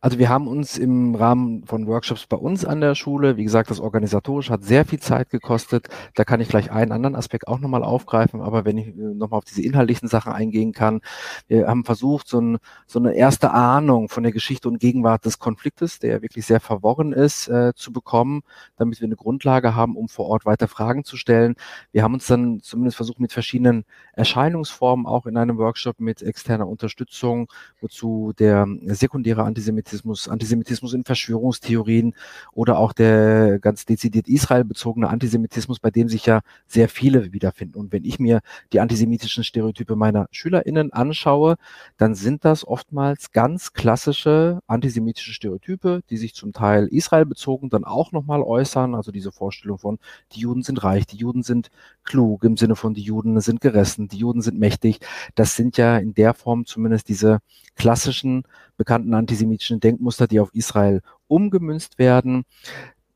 Also 0.00 0.18
wir 0.18 0.28
haben 0.30 0.48
uns 0.48 0.78
im 0.78 1.14
Rahmen 1.14 1.64
von 1.66 1.86
Workshops 1.86 2.26
bei 2.26 2.36
uns 2.36 2.64
an 2.64 2.80
der 2.80 2.94
Schule, 2.94 3.36
wie 3.36 3.44
gesagt, 3.44 3.70
das 3.70 3.80
organisatorisch 3.80 4.48
hat 4.48 4.64
sehr 4.64 4.84
viel 4.86 4.98
Zeit 4.98 5.28
gekostet. 5.28 5.88
Da 6.14 6.24
kann 6.24 6.40
ich 6.40 6.48
gleich 6.48 6.70
einen 6.70 6.92
anderen 6.92 7.16
Aspekt 7.16 7.48
auch 7.48 7.58
nochmal 7.58 7.84
aufgreifen, 7.84 8.40
aber 8.40 8.64
wenn 8.64 8.78
ich 8.78 8.88
äh, 8.88 8.92
nochmal 8.92 9.38
auf 9.38 9.44
diese 9.44 9.62
inhaltlichen 9.62 10.08
Sachen 10.08 10.32
eingehen 10.32 10.72
kann, 10.72 11.00
wir 11.48 11.68
haben 11.68 11.84
versucht, 11.84 12.28
so, 12.28 12.40
ein, 12.40 12.58
so, 12.86 12.98
eine 12.98 13.14
erste 13.14 13.50
Ahnung 13.52 14.08
von 14.08 14.22
der 14.22 14.32
Geschichte 14.32 14.68
und 14.68 14.78
Gegenwart 14.78 15.24
des 15.24 15.38
Konfliktes, 15.38 15.98
der 15.98 16.10
ja 16.10 16.22
wirklich 16.22 16.46
sehr 16.46 16.60
verworren 16.60 17.12
ist, 17.12 17.48
äh, 17.48 17.72
zu 17.74 17.92
bekommen, 17.92 18.42
damit 18.78 19.00
wir 19.00 19.06
eine 19.06 19.16
Grundlage 19.16 19.74
haben, 19.74 19.96
um 19.96 20.08
vor 20.08 20.26
Ort 20.26 20.46
weiter 20.46 20.68
Fragen 20.68 21.04
zu 21.04 21.16
stellen. 21.16 21.56
Wir 21.92 22.02
haben 22.02 22.14
uns 22.14 22.26
dann 22.26 22.60
zumindest 22.62 22.96
versucht, 22.96 23.20
mit 23.20 23.32
verschiedenen 23.32 23.84
Erscheinungsformen 24.14 25.06
auch 25.06 25.26
in 25.26 25.36
einem 25.36 25.58
Workshop 25.58 26.00
mit 26.00 26.22
externer 26.22 26.68
Unterstützung, 26.68 27.48
wozu 27.80 28.32
der 28.38 28.66
sekundäre 28.86 29.42
Antisemitismus 29.42 29.59
Antisemitismus, 29.60 30.28
Antisemitismus 30.28 30.94
in 30.94 31.04
Verschwörungstheorien 31.04 32.14
oder 32.52 32.78
auch 32.78 32.94
der 32.94 33.58
ganz 33.58 33.84
dezidiert 33.84 34.26
Israel-bezogene 34.26 35.08
Antisemitismus, 35.08 35.78
bei 35.80 35.90
dem 35.90 36.08
sich 36.08 36.24
ja 36.24 36.40
sehr 36.66 36.88
viele 36.88 37.34
wiederfinden. 37.34 37.78
Und 37.78 37.92
wenn 37.92 38.06
ich 38.06 38.18
mir 38.18 38.40
die 38.72 38.80
antisemitischen 38.80 39.44
Stereotype 39.44 39.96
meiner 39.96 40.28
SchülerInnen 40.30 40.94
anschaue, 40.94 41.56
dann 41.98 42.14
sind 42.14 42.46
das 42.46 42.66
oftmals 42.66 43.32
ganz 43.32 43.74
klassische 43.74 44.60
antisemitische 44.66 45.34
Stereotype, 45.34 46.00
die 46.08 46.16
sich 46.16 46.34
zum 46.34 46.54
Teil 46.54 46.86
Israel 46.86 47.26
bezogen 47.26 47.68
dann 47.68 47.84
auch 47.84 48.12
nochmal 48.12 48.42
äußern. 48.42 48.94
Also 48.94 49.12
diese 49.12 49.30
Vorstellung 49.30 49.78
von, 49.78 49.98
die 50.32 50.40
Juden 50.40 50.62
sind 50.62 50.82
reich, 50.82 51.06
die 51.06 51.18
Juden 51.18 51.42
sind 51.42 51.70
klug 52.04 52.44
im 52.44 52.56
Sinne 52.56 52.76
von, 52.76 52.94
die 52.94 53.02
Juden 53.02 53.38
sind 53.40 53.60
gerissen, 53.60 54.08
die 54.08 54.18
Juden 54.18 54.40
sind 54.40 54.58
mächtig. 54.58 55.00
Das 55.34 55.54
sind 55.54 55.76
ja 55.76 55.98
in 55.98 56.14
der 56.14 56.32
Form 56.32 56.64
zumindest 56.64 57.10
diese 57.10 57.40
klassischen 57.76 58.44
bekannten 58.80 59.12
antisemitischen 59.12 59.78
Denkmuster, 59.78 60.26
die 60.26 60.40
auf 60.40 60.54
Israel 60.54 61.02
umgemünzt 61.28 61.98
werden. 61.98 62.44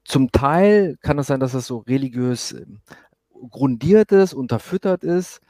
Zum 0.04 0.30
Teil 0.30 0.98
kann 1.00 1.18
es 1.18 1.28
sein, 1.28 1.40
dass 1.40 1.52
das 1.52 1.66
so 1.66 1.78
religiös 1.78 2.52
ähm, 2.52 2.82
grundiert 3.50 4.12
ist, 4.12 4.34
unterfüttert 4.34 5.04
ist, 5.04 5.40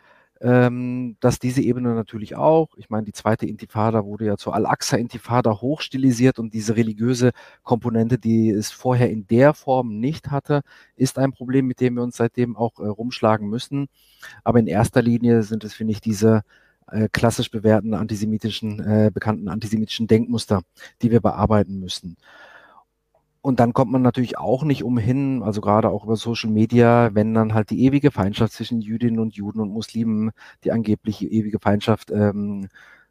ähm, 0.40 1.16
dass 1.18 1.40
diese 1.40 1.62
Ebene 1.62 1.94
natürlich 1.96 2.36
auch, 2.36 2.76
ich 2.76 2.90
meine, 2.90 3.04
die 3.04 3.12
zweite 3.12 3.44
Intifada 3.46 4.04
wurde 4.04 4.26
ja 4.26 4.36
zur 4.36 4.54
Al-Aqsa-Intifada 4.54 5.60
hochstilisiert 5.60 6.38
und 6.38 6.54
diese 6.54 6.76
religiöse 6.76 7.32
Komponente, 7.64 8.16
die 8.16 8.50
es 8.50 8.70
vorher 8.70 9.10
in 9.10 9.26
der 9.26 9.52
Form 9.52 9.98
nicht 9.98 10.30
hatte, 10.30 10.62
ist 10.94 11.18
ein 11.18 11.32
Problem, 11.32 11.66
mit 11.66 11.80
dem 11.80 11.96
wir 11.96 12.04
uns 12.04 12.16
seitdem 12.18 12.56
auch 12.56 12.78
äh, 12.78 12.86
rumschlagen 12.86 13.48
müssen. 13.48 13.88
Aber 14.44 14.60
in 14.60 14.68
erster 14.68 15.02
Linie 15.02 15.42
sind 15.42 15.64
es, 15.64 15.74
finde 15.74 15.92
ich, 15.92 16.00
diese 16.00 16.42
äh, 16.90 17.08
klassisch 17.12 17.50
bewährten 17.50 17.94
antisemitischen, 17.94 18.80
äh, 18.80 19.10
bekannten 19.12 19.48
antisemitischen 19.48 20.06
Denkmuster, 20.06 20.62
die 21.02 21.10
wir 21.10 21.20
bearbeiten 21.20 21.80
müssen. 21.80 22.16
und 23.42 23.60
dann 23.60 23.74
kommt 23.74 23.92
man 23.92 24.00
natürlich 24.00 24.38
auch 24.38 24.64
nicht 24.64 24.84
umhin, 24.84 25.42
also 25.42 25.60
gerade 25.60 25.90
auch 25.90 26.04
über 26.04 26.16
Social 26.16 26.50
Media, 26.50 27.10
wenn 27.14 27.34
dann 27.34 27.52
halt 27.52 27.68
die 27.70 27.84
ewige 27.84 28.10
Feindschaft 28.10 28.54
zwischen 28.54 28.80
Jüdinnen 28.80 29.20
und 29.20 29.34
Juden 29.36 29.60
und 29.60 29.70
Muslimen, 29.70 30.30
die 30.64 30.72
angebliche 30.72 31.26
ewige 31.26 31.58
Feindschaft 31.60 32.10
ähm, 32.10 32.68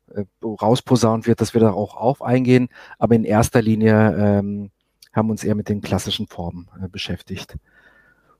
äh, 0.08 0.26
rausposaunt 0.44 1.28
wird, 1.28 1.40
dass 1.42 1.54
wir 1.54 1.62
da 1.62 1.72
auch 1.72 1.96
auf 1.96 2.24
eingehen. 2.24 2.70
Aber 2.98 3.16
in 3.16 3.26
erster 3.26 3.62
Linie 3.62 4.16
ähm, 4.18 4.72
haben 5.14 5.30
uns 5.30 5.44
eher 5.44 5.56
mit 5.56 5.70
den 5.70 5.82
klassischen 5.82 6.28
Formen 6.28 6.68
äh, 6.84 6.88
beschäftigt. 6.88 7.58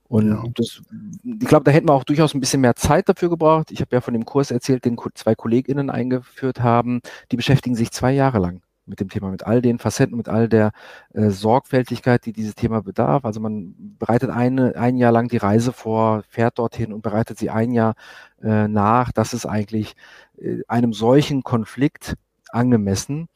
Und 0.08 0.30
ja. 0.30 0.44
das, 0.54 0.82
ich 1.24 1.48
glaube, 1.48 1.64
da 1.64 1.70
hätten 1.70 1.88
wir 1.88 1.94
auch 1.94 2.04
durchaus 2.04 2.34
ein 2.34 2.40
bisschen 2.40 2.60
mehr 2.60 2.76
Zeit 2.76 3.08
dafür 3.08 3.30
gebraucht. 3.30 3.70
Ich 3.70 3.80
habe 3.80 3.94
ja 3.94 4.00
von 4.00 4.14
dem 4.14 4.24
Kurs 4.24 4.50
erzählt, 4.50 4.84
den 4.84 4.98
zwei 5.14 5.34
KollegInnen 5.34 5.90
eingeführt 5.90 6.60
haben. 6.60 7.00
Die 7.32 7.36
beschäftigen 7.36 7.74
sich 7.74 7.90
zwei 7.90 8.12
Jahre 8.12 8.38
lang 8.38 8.62
mit 8.86 9.00
dem 9.00 9.08
Thema, 9.08 9.30
mit 9.30 9.46
all 9.46 9.62
den 9.62 9.78
Facetten, 9.78 10.16
mit 10.16 10.28
all 10.28 10.48
der 10.48 10.72
äh, 11.14 11.30
Sorgfältigkeit, 11.30 12.26
die 12.26 12.32
dieses 12.32 12.54
Thema 12.54 12.82
bedarf. 12.82 13.24
Also 13.24 13.40
man 13.40 13.74
bereitet 13.98 14.30
eine, 14.30 14.76
ein 14.76 14.96
Jahr 14.96 15.12
lang 15.12 15.28
die 15.28 15.38
Reise 15.38 15.72
vor, 15.72 16.22
fährt 16.28 16.58
dorthin 16.58 16.92
und 16.92 17.02
bereitet 17.02 17.38
sie 17.38 17.50
ein 17.50 17.72
Jahr 17.72 17.94
äh, 18.42 18.68
nach. 18.68 19.12
Das 19.12 19.32
ist 19.32 19.46
eigentlich 19.46 19.96
äh, 20.36 20.58
einem 20.68 20.92
solchen 20.92 21.42
Konflikt 21.42 22.14
angemessen. 22.50 23.28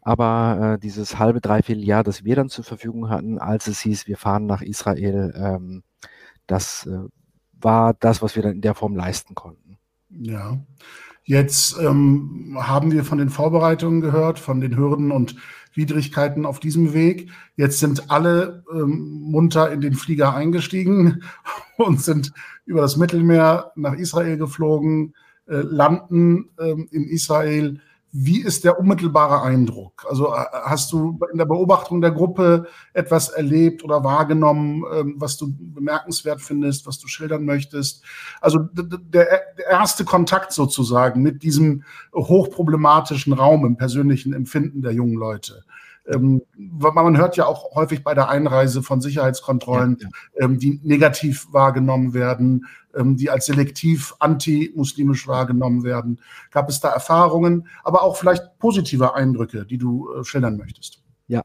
Aber 0.00 0.74
äh, 0.74 0.78
dieses 0.78 1.18
halbe, 1.18 1.40
dreiviertel 1.40 1.84
Jahr, 1.84 2.02
das 2.02 2.24
wir 2.24 2.36
dann 2.36 2.48
zur 2.48 2.64
Verfügung 2.64 3.10
hatten, 3.10 3.38
als 3.38 3.66
es 3.66 3.80
hieß, 3.80 4.06
wir 4.06 4.16
fahren 4.16 4.46
nach 4.46 4.62
Israel, 4.62 5.34
ähm, 5.36 5.82
das 6.46 6.86
äh, 6.86 7.08
war 7.52 7.94
das, 7.94 8.22
was 8.22 8.36
wir 8.36 8.42
dann 8.42 8.52
in 8.52 8.60
der 8.60 8.74
Form 8.74 8.94
leisten 8.94 9.34
konnten. 9.34 9.78
Ja. 10.10 10.58
Jetzt 11.24 11.78
ähm, 11.80 12.58
haben 12.60 12.92
wir 12.92 13.02
von 13.02 13.16
den 13.16 13.30
Vorbereitungen 13.30 14.02
gehört, 14.02 14.38
von 14.38 14.60
den 14.60 14.76
Hürden 14.76 15.10
und 15.10 15.36
Widrigkeiten 15.72 16.44
auf 16.44 16.60
diesem 16.60 16.92
Weg. 16.92 17.30
Jetzt 17.56 17.80
sind 17.80 18.10
alle 18.10 18.62
ähm, 18.70 19.22
munter 19.22 19.72
in 19.72 19.80
den 19.80 19.94
Flieger 19.94 20.34
eingestiegen 20.34 21.22
und 21.78 22.02
sind 22.02 22.32
über 22.66 22.82
das 22.82 22.96
Mittelmeer 22.96 23.72
nach 23.74 23.94
Israel 23.94 24.36
geflogen, 24.36 25.14
äh, 25.46 25.56
landen 25.56 26.50
ähm, 26.58 26.88
in 26.90 27.04
Israel. 27.04 27.80
Wie 28.16 28.40
ist 28.40 28.62
der 28.62 28.78
unmittelbare 28.78 29.42
Eindruck? 29.42 30.06
Also 30.08 30.32
äh, 30.32 30.44
hast 30.52 30.92
du 30.92 31.18
in 31.32 31.38
der 31.38 31.46
Beobachtung 31.46 32.00
der 32.00 32.12
Gruppe 32.12 32.68
etwas 32.92 33.30
erlebt 33.30 33.82
oder 33.82 34.04
wahrgenommen, 34.04 34.84
ähm, 34.94 35.14
was 35.18 35.36
du 35.36 35.52
bemerkenswert 35.52 36.40
findest, 36.40 36.86
was 36.86 37.00
du 37.00 37.08
schildern 37.08 37.44
möchtest? 37.44 38.04
Also 38.40 38.60
der, 38.60 39.42
erste 39.68 40.04
Kontakt 40.04 40.52
sozusagen 40.52 41.22
mit 41.22 41.42
diesem 41.42 41.82
hochproblematischen 42.14 43.32
Raum 43.32 43.66
im 43.66 43.76
persönlichen 43.76 44.32
Empfinden 44.32 44.80
der 44.80 44.92
jungen 44.92 45.16
Leute. 45.16 45.64
Ähm, 46.12 46.42
man 46.56 47.16
hört 47.16 47.36
ja 47.36 47.46
auch 47.46 47.74
häufig 47.74 48.04
bei 48.04 48.14
der 48.14 48.28
Einreise 48.28 48.82
von 48.82 49.00
Sicherheitskontrollen, 49.00 49.98
ja, 50.00 50.08
ja. 50.08 50.44
Ähm, 50.44 50.58
die 50.58 50.80
negativ 50.82 51.46
wahrgenommen 51.52 52.12
werden, 52.14 52.66
ähm, 52.94 53.16
die 53.16 53.30
als 53.30 53.46
selektiv 53.46 54.14
anti-muslimisch 54.18 55.26
wahrgenommen 55.26 55.82
werden. 55.84 56.20
Gab 56.50 56.68
es 56.68 56.80
da 56.80 56.90
Erfahrungen, 56.90 57.68
aber 57.82 58.02
auch 58.02 58.16
vielleicht 58.16 58.58
positive 58.58 59.14
Eindrücke, 59.14 59.64
die 59.64 59.78
du 59.78 60.12
äh, 60.12 60.24
schildern 60.24 60.56
möchtest? 60.56 61.03
Ja, 61.26 61.42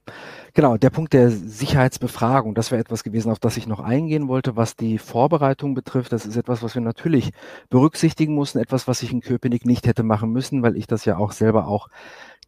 genau. 0.54 0.76
Der 0.76 0.90
Punkt 0.90 1.14
der 1.14 1.32
Sicherheitsbefragung, 1.32 2.54
das 2.54 2.70
wäre 2.70 2.82
etwas 2.82 3.04
gewesen, 3.04 3.32
auf 3.32 3.40
das 3.40 3.56
ich 3.56 3.66
noch 3.66 3.80
eingehen 3.80 4.28
wollte, 4.28 4.58
was 4.58 4.76
die 4.76 4.98
Vorbereitung 4.98 5.74
betrifft. 5.74 6.12
Das 6.12 6.26
ist 6.26 6.36
etwas, 6.36 6.62
was 6.62 6.76
wir 6.76 6.82
natürlich 6.82 7.32
berücksichtigen 7.70 8.36
mussten, 8.36 8.60
etwas, 8.60 8.90
was 8.90 9.02
ich 9.04 9.14
in 9.14 9.22
Köpenick 9.22 9.66
nicht 9.66 9.88
hätte 9.88 10.04
machen 10.04 10.32
müssen, 10.32 10.64
weil 10.64 10.76
ich 10.76 10.86
das 10.86 11.06
ja 11.06 11.18
auch 11.18 11.32
selber 11.32 11.68
auch 11.68 11.88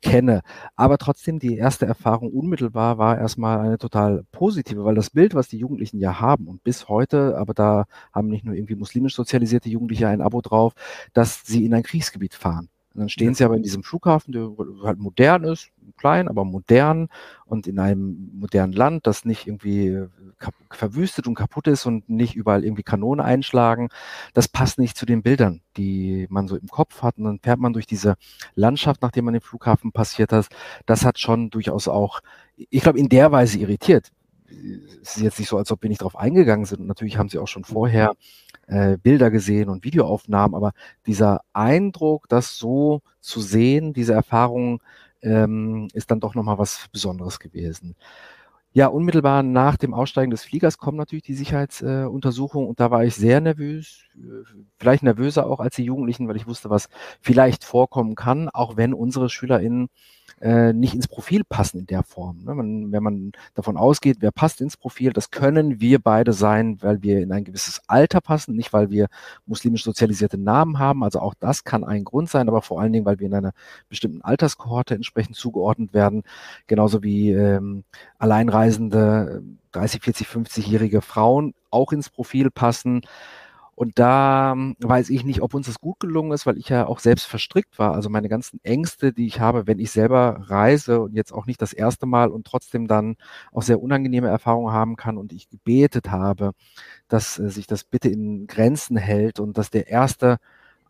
kenne. 0.02 0.41
Aber 0.76 0.98
trotzdem, 0.98 1.39
die 1.39 1.58
erste 1.58 1.86
Erfahrung 1.86 2.32
unmittelbar 2.34 2.98
war 2.98 3.17
erstmal 3.17 3.60
eine 3.62 3.78
total 3.78 4.26
positive, 4.32 4.84
weil 4.84 4.96
das 4.96 5.12
Bild, 5.12 5.34
was 5.36 5.48
die 5.48 5.58
Jugendlichen 5.58 6.00
ja 6.00 6.20
haben 6.20 6.48
und 6.48 6.63
bis 6.63 6.89
heute, 6.89 7.38
aber 7.38 7.54
da 7.54 7.86
haben 8.13 8.28
nicht 8.28 8.44
nur 8.46 8.56
irgendwie 8.56 8.76
muslimisch 8.76 9.15
sozialisierte 9.15 9.70
Jugendliche 9.70 10.08
ein 10.10 10.22
Abo 10.22 10.41
drauf, 10.41 10.74
dass 11.13 11.44
sie 11.46 11.65
in 11.65 11.74
ein 11.74 11.84
Kriegsgebiet 11.84 12.36
fahren. 12.36 12.70
Und 12.93 12.99
dann 12.99 13.10
stehen 13.10 13.34
sie 13.34 13.45
aber 13.45 13.56
in 13.56 13.63
diesem 13.63 13.84
Flughafen, 13.84 14.34
der 14.34 14.51
halt 14.84 14.99
modern 14.99 15.45
ist, 15.45 15.71
klein, 15.97 16.27
aber 16.27 16.43
modern 16.43 17.08
und 17.45 17.67
in 17.67 17.80
einem 17.80 18.32
modernen 18.34 18.73
Land, 18.73 19.08
das 19.08 19.23
nicht 19.23 19.47
irgendwie 19.47 20.04
verwüstet 20.69 21.27
und 21.27 21.36
kaputt 21.36 21.67
ist 21.67 21.86
und 21.86 22.10
nicht 22.10 22.36
überall 22.36 22.65
irgendwie 22.65 22.84
Kanonen 22.84 23.23
einschlagen. 23.23 23.89
Das 24.34 24.47
passt 24.47 24.80
nicht 24.80 24.97
zu 24.97 25.06
den 25.06 25.21
Bildern, 25.21 25.62
die 25.77 26.27
man 26.30 26.47
so 26.47 26.56
im 26.58 26.67
Kopf 26.67 27.01
hat. 27.01 27.17
Und 27.17 27.25
dann 27.25 27.39
fährt 27.39 27.60
man 27.60 27.73
durch 27.73 27.86
diese 27.86 28.15
Landschaft, 28.56 29.01
nachdem 29.01 29.25
man 29.25 29.34
den 29.34 29.41
Flughafen 29.41 29.91
passiert 29.91 30.32
hat. 30.34 30.47
Das 30.86 31.06
hat 31.06 31.19
schon 31.19 31.49
durchaus 31.49 31.88
auch, 31.88 32.21
ich 32.58 32.82
glaube, 32.82 32.99
in 32.99 33.10
der 33.10 33.32
Weise 33.32 33.60
irritiert. 33.60 34.12
Es 35.02 35.18
ist 35.18 35.24
jetzt 35.24 35.40
nicht 35.40 35.50
so, 35.50 35.58
als 35.58 35.72
ob 35.72 35.82
wir 35.82 35.90
nicht 35.90 36.02
darauf 36.02 36.16
eingegangen 36.16 36.66
sind. 36.66 36.82
Und 36.82 36.88
natürlich 36.88 37.18
haben 37.18 37.30
sie 37.30 37.40
auch 37.40 37.48
schon 37.48 37.64
vorher 37.64 38.16
äh, 38.68 38.98
Bilder 38.98 39.32
gesehen 39.32 39.70
und 39.70 39.84
Videoaufnahmen, 39.84 40.56
aber 40.56 40.72
dieser 41.06 41.42
Eindruck, 41.54 42.28
das 42.30 42.58
so 42.58 43.02
zu 43.20 43.42
sehen, 43.42 43.94
diese 43.94 44.14
Erfahrung, 44.14 44.82
ähm, 45.22 45.88
ist 45.94 46.12
dann 46.12 46.20
doch 46.20 46.36
nochmal 46.36 46.58
was 46.58 46.88
Besonderes 46.92 47.40
gewesen. 47.40 47.96
Ja, 48.74 48.88
unmittelbar 48.88 49.44
nach 49.44 49.76
dem 49.76 49.94
Aussteigen 49.94 50.32
des 50.32 50.46
Fliegers 50.46 50.78
kommt 50.78 50.98
natürlich 50.98 51.26
die 51.26 51.34
Sicherheitsuntersuchung 51.34 52.66
äh, 52.66 52.68
und 52.70 52.80
da 52.80 52.90
war 52.90 53.04
ich 53.04 53.16
sehr 53.16 53.42
nervös, 53.42 54.06
äh, 54.16 54.46
vielleicht 54.80 55.04
nervöser 55.04 55.46
auch 55.46 55.60
als 55.60 55.76
die 55.76 55.84
Jugendlichen, 55.84 56.30
weil 56.30 56.38
ich 56.38 56.48
wusste, 56.48 56.70
was 56.70 56.88
vielleicht 57.20 57.66
vorkommen 57.66 58.16
kann, 58.16 58.48
auch 58.48 58.78
wenn 58.78 58.94
unsere 58.94 59.30
SchülerInnen 59.30 59.90
äh, 60.41 60.73
nicht 60.73 60.95
ins 60.95 61.08
Profil 61.08 61.43
passen 61.47 61.80
in 61.80 61.86
der 61.86 62.04
Form. 62.04 62.43
Ne? 62.43 62.56
Man, 62.56 62.91
wenn 62.91 63.04
man 63.04 63.32
davon 63.54 63.77
ausgeht, 63.77 64.17
wer 64.19 64.32
passt 64.32 64.60
ins 64.60 64.75
Profil, 64.75 65.13
das 65.13 65.30
können 65.30 65.80
wir 65.80 65.99
beide 65.99 66.34
sein, 66.34 66.77
weil 66.82 67.04
wir 67.04 67.21
in 67.21 67.32
ein 67.32 67.43
gewisses 67.43 67.82
Alter 67.88 68.21
passen, 68.21 68.56
nicht 68.56 68.73
weil 68.73 68.89
wir 68.89 69.08
muslimisch 69.45 69.84
sozialisierte 69.84 70.38
Namen 70.38 70.80
haben. 70.80 71.04
Also 71.04 71.19
auch 71.19 71.36
das 71.39 71.63
kann 71.63 71.84
ein 71.84 72.04
Grund 72.04 72.30
sein, 72.30 72.47
aber 72.47 72.62
vor 72.62 72.82
allen 72.82 72.91
Dingen, 72.91 73.06
weil 73.06 73.19
wir 73.19 73.27
in 73.27 73.36
einer 73.36 73.54
bestimmten 73.88 74.21
Alterskohorte 74.21 74.95
entsprechend 74.95 75.36
zugeordnet 75.36 75.93
werden, 75.93 76.23
genauso 76.67 77.04
wie 77.04 77.32
ähm, 77.32 77.84
alleinreisende 78.17 79.43
30, 79.71 80.01
40, 80.01 80.27
50-jährige 80.27 81.01
Frauen 81.01 81.54
auch 81.69 81.91
ins 81.91 82.10
Profil 82.10 82.51
passen. 82.51 83.01
Und 83.82 83.98
da 83.98 84.52
hm, 84.52 84.76
weiß 84.80 85.10
ich 85.10 85.24
nicht, 85.24 85.41
ob 85.41 85.56
uns 85.56 85.65
das 85.65 85.80
gut 85.80 86.00
gelungen 86.00 86.34
ist, 86.34 86.46
weil 86.46 86.56
ich 86.60 86.70
ja 86.70 86.86
auch 86.86 87.00
selbst 87.00 87.26
verstrickt 87.26 87.80
war. 87.80 87.96
Also 87.96 88.12
meine 88.12 88.30
ganzen 88.30 88.60
Ängste, 88.63 89.12
die 89.12 89.26
ich 89.26 89.39
habe, 89.39 89.65
wenn 89.65 89.80
ich 89.80 89.89
selber 89.89 90.38
reise 90.50 91.02
und 91.02 91.15
jetzt 91.15 91.34
auch 91.34 91.48
nicht 91.48 91.60
das 91.63 91.74
erste 91.74 92.06
Mal 92.06 92.30
und 92.30 92.46
trotzdem 92.46 92.88
dann 92.88 93.15
auch 93.52 93.63
sehr 93.63 93.82
unangenehme 93.82 94.28
Erfahrungen 94.28 94.72
haben 94.72 94.98
kann 94.98 95.17
und 95.17 95.34
ich 95.34 95.50
gebetet 95.50 96.12
habe, 96.12 96.52
dass 97.08 97.39
äh, 97.39 97.50
sich 97.50 97.65
das 97.65 97.84
bitte 97.84 98.10
in 98.10 98.46
Grenzen 98.46 98.98
hält 98.98 99.39
und 99.39 99.58
dass 99.58 99.72
der 99.72 99.88
erste 99.88 100.38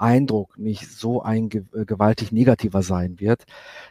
Eindruck 0.01 0.57
nicht 0.57 0.89
so 0.89 1.21
ein 1.21 1.49
äh, 1.51 1.85
gewaltig 1.85 2.31
negativer 2.31 2.81
sein 2.81 3.19
wird. 3.19 3.45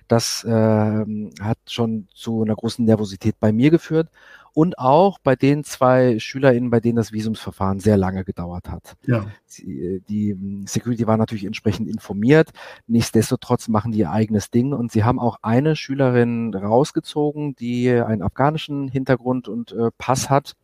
Das 0.08 0.44
äh, 0.44 0.50
hat 0.50 1.58
schon 1.68 2.08
zu 2.14 2.42
einer 2.42 2.56
großen 2.56 2.84
Nervosität 2.84 3.36
bei 3.38 3.52
mir 3.52 3.70
geführt 3.70 4.08
und 4.52 4.78
auch 4.78 5.18
bei 5.18 5.36
den 5.36 5.62
zwei 5.64 6.18
SchülerInnen, 6.18 6.70
bei 6.70 6.80
denen 6.80 6.96
das 6.96 7.12
Visumsverfahren 7.12 7.78
sehr 7.78 7.96
lange 7.96 8.24
gedauert 8.24 8.68
hat. 8.68 8.96
Ja. 9.06 9.26
Die, 9.56 10.02
die 10.08 10.32
hm, 10.32 10.66
Security 10.66 11.06
war 11.06 11.16
natürlich 11.16 11.44
entsprechend 11.44 11.88
informiert. 11.88 12.50
Nichtsdestotrotz 12.86 13.68
machen 13.68 13.92
die 13.92 14.00
ihr 14.00 14.10
eigenes 14.10 14.50
Ding 14.50 14.72
und 14.72 14.90
sie 14.90 15.04
haben 15.04 15.20
auch 15.20 15.38
eine 15.42 15.76
Schülerin 15.76 16.52
rausgezogen, 16.54 17.54
die 17.54 17.90
einen 17.90 18.22
afghanischen 18.22 18.88
Hintergrund 18.88 19.48
und 19.48 19.72
äh, 19.72 19.90
Pass 19.96 20.28
hat 20.28 20.54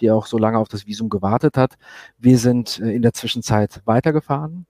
die 0.00 0.10
auch 0.10 0.26
so 0.26 0.38
lange 0.38 0.58
auf 0.58 0.68
das 0.68 0.86
Visum 0.86 1.08
gewartet 1.08 1.56
hat. 1.56 1.74
Wir 2.16 2.38
sind 2.38 2.78
äh, 2.78 2.92
in 2.92 3.02
der 3.02 3.12
Zwischenzeit 3.12 3.82
weitergefahren 3.84 4.66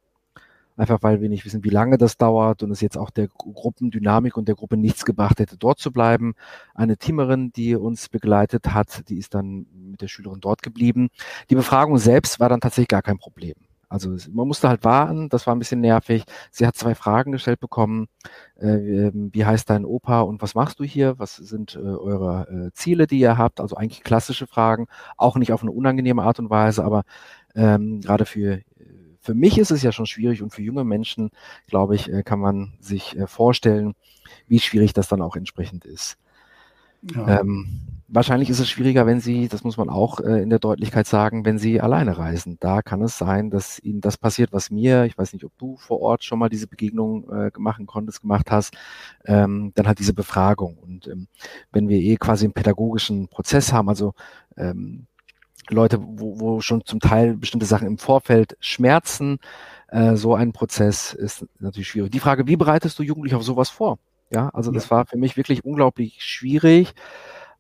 einfach 0.76 1.02
weil 1.02 1.20
wir 1.20 1.28
nicht 1.28 1.44
wissen, 1.44 1.64
wie 1.64 1.70
lange 1.70 1.98
das 1.98 2.16
dauert 2.16 2.62
und 2.62 2.70
es 2.70 2.80
jetzt 2.80 2.98
auch 2.98 3.10
der 3.10 3.28
Gruppendynamik 3.28 4.36
und 4.36 4.48
der 4.48 4.54
Gruppe 4.54 4.76
nichts 4.76 5.04
gebracht 5.04 5.38
hätte, 5.38 5.56
dort 5.56 5.78
zu 5.78 5.92
bleiben. 5.92 6.34
Eine 6.74 6.96
Teamerin, 6.96 7.52
die 7.52 7.76
uns 7.76 8.08
begleitet 8.08 8.72
hat, 8.74 9.08
die 9.08 9.18
ist 9.18 9.34
dann 9.34 9.66
mit 9.72 10.00
der 10.00 10.08
Schülerin 10.08 10.40
dort 10.40 10.62
geblieben. 10.62 11.08
Die 11.50 11.54
Befragung 11.54 11.98
selbst 11.98 12.40
war 12.40 12.48
dann 12.48 12.60
tatsächlich 12.60 12.88
gar 12.88 13.02
kein 13.02 13.18
Problem. 13.18 13.54
Also 13.92 14.16
man 14.32 14.48
musste 14.48 14.70
halt 14.70 14.84
warten, 14.84 15.28
das 15.28 15.46
war 15.46 15.54
ein 15.54 15.58
bisschen 15.58 15.82
nervig. 15.82 16.24
Sie 16.50 16.66
hat 16.66 16.76
zwei 16.76 16.94
Fragen 16.94 17.30
gestellt 17.30 17.60
bekommen. 17.60 18.08
Äh, 18.56 19.10
wie 19.12 19.44
heißt 19.44 19.68
dein 19.68 19.84
Opa 19.84 20.22
und 20.22 20.40
was 20.40 20.54
machst 20.54 20.80
du 20.80 20.84
hier? 20.84 21.18
Was 21.18 21.36
sind 21.36 21.76
äh, 21.76 21.80
eure 21.80 22.48
äh, 22.48 22.72
Ziele, 22.72 23.06
die 23.06 23.18
ihr 23.18 23.36
habt? 23.36 23.60
Also 23.60 23.76
eigentlich 23.76 24.02
klassische 24.02 24.46
Fragen, 24.46 24.86
auch 25.18 25.36
nicht 25.36 25.52
auf 25.52 25.60
eine 25.60 25.72
unangenehme 25.72 26.22
Art 26.22 26.38
und 26.38 26.48
Weise, 26.48 26.84
aber 26.84 27.02
ähm, 27.54 28.00
gerade 28.00 28.24
für 28.24 28.62
für 29.22 29.34
mich 29.34 29.56
ist 29.56 29.70
es 29.70 29.82
ja 29.82 29.92
schon 29.92 30.06
schwierig 30.06 30.42
und 30.42 30.50
für 30.50 30.62
junge 30.62 30.84
Menschen, 30.84 31.30
glaube 31.68 31.94
ich, 31.94 32.12
äh, 32.12 32.22
kann 32.22 32.40
man 32.40 32.74
sich 32.80 33.16
äh, 33.16 33.26
vorstellen, 33.26 33.94
wie 34.48 34.58
schwierig 34.58 34.92
das 34.92 35.08
dann 35.08 35.22
auch 35.22 35.36
entsprechend 35.36 35.84
ist. 35.84 36.18
Ja. 37.14 37.40
Ähm, 37.40 37.66
wahrscheinlich 38.08 38.50
ist 38.50 38.58
es 38.58 38.68
schwieriger, 38.68 39.06
wenn 39.06 39.20
Sie, 39.20 39.48
das 39.48 39.64
muss 39.64 39.76
man 39.76 39.88
auch 39.88 40.20
äh, 40.20 40.42
in 40.42 40.50
der 40.50 40.58
Deutlichkeit 40.58 41.06
sagen, 41.06 41.44
wenn 41.44 41.58
Sie 41.58 41.80
alleine 41.80 42.18
reisen. 42.18 42.58
Da 42.60 42.82
kann 42.82 43.02
es 43.02 43.16
sein, 43.16 43.50
dass 43.50 43.78
Ihnen 43.78 44.00
das 44.00 44.16
passiert, 44.16 44.52
was 44.52 44.70
mir, 44.70 45.04
ich 45.04 45.16
weiß 45.16 45.32
nicht, 45.32 45.44
ob 45.44 45.56
du 45.58 45.76
vor 45.76 46.00
Ort 46.00 46.24
schon 46.24 46.38
mal 46.38 46.48
diese 46.48 46.66
Begegnung 46.66 47.28
äh, 47.30 47.50
machen 47.58 47.86
konntest, 47.86 48.22
gemacht 48.22 48.50
hast, 48.50 48.76
ähm, 49.24 49.72
dann 49.74 49.86
hat 49.88 49.98
diese 49.98 50.14
Befragung. 50.14 50.78
Und 50.78 51.06
ähm, 51.08 51.28
wenn 51.72 51.88
wir 51.88 51.98
eh 51.98 52.16
quasi 52.16 52.44
einen 52.44 52.54
pädagogischen 52.54 53.28
Prozess 53.28 53.72
haben, 53.72 53.88
also 53.88 54.14
ähm, 54.56 55.06
Leute, 55.70 55.98
wo, 56.00 56.40
wo 56.40 56.60
schon 56.60 56.84
zum 56.84 57.00
Teil 57.00 57.36
bestimmte 57.36 57.66
Sachen 57.66 57.86
im 57.86 57.98
Vorfeld 57.98 58.56
schmerzen, 58.60 59.38
äh, 59.88 60.16
so 60.16 60.34
ein 60.34 60.52
Prozess 60.52 61.12
ist 61.12 61.46
natürlich 61.58 61.88
schwierig. 61.88 62.10
Die 62.10 62.20
Frage, 62.20 62.46
wie 62.46 62.56
bereitest 62.56 62.98
du 62.98 63.02
Jugendliche 63.02 63.36
auf 63.36 63.44
sowas 63.44 63.70
vor? 63.70 63.98
Ja, 64.30 64.48
also 64.54 64.70
das 64.70 64.90
war 64.90 65.06
für 65.06 65.18
mich 65.18 65.36
wirklich 65.36 65.64
unglaublich 65.64 66.22
schwierig 66.22 66.94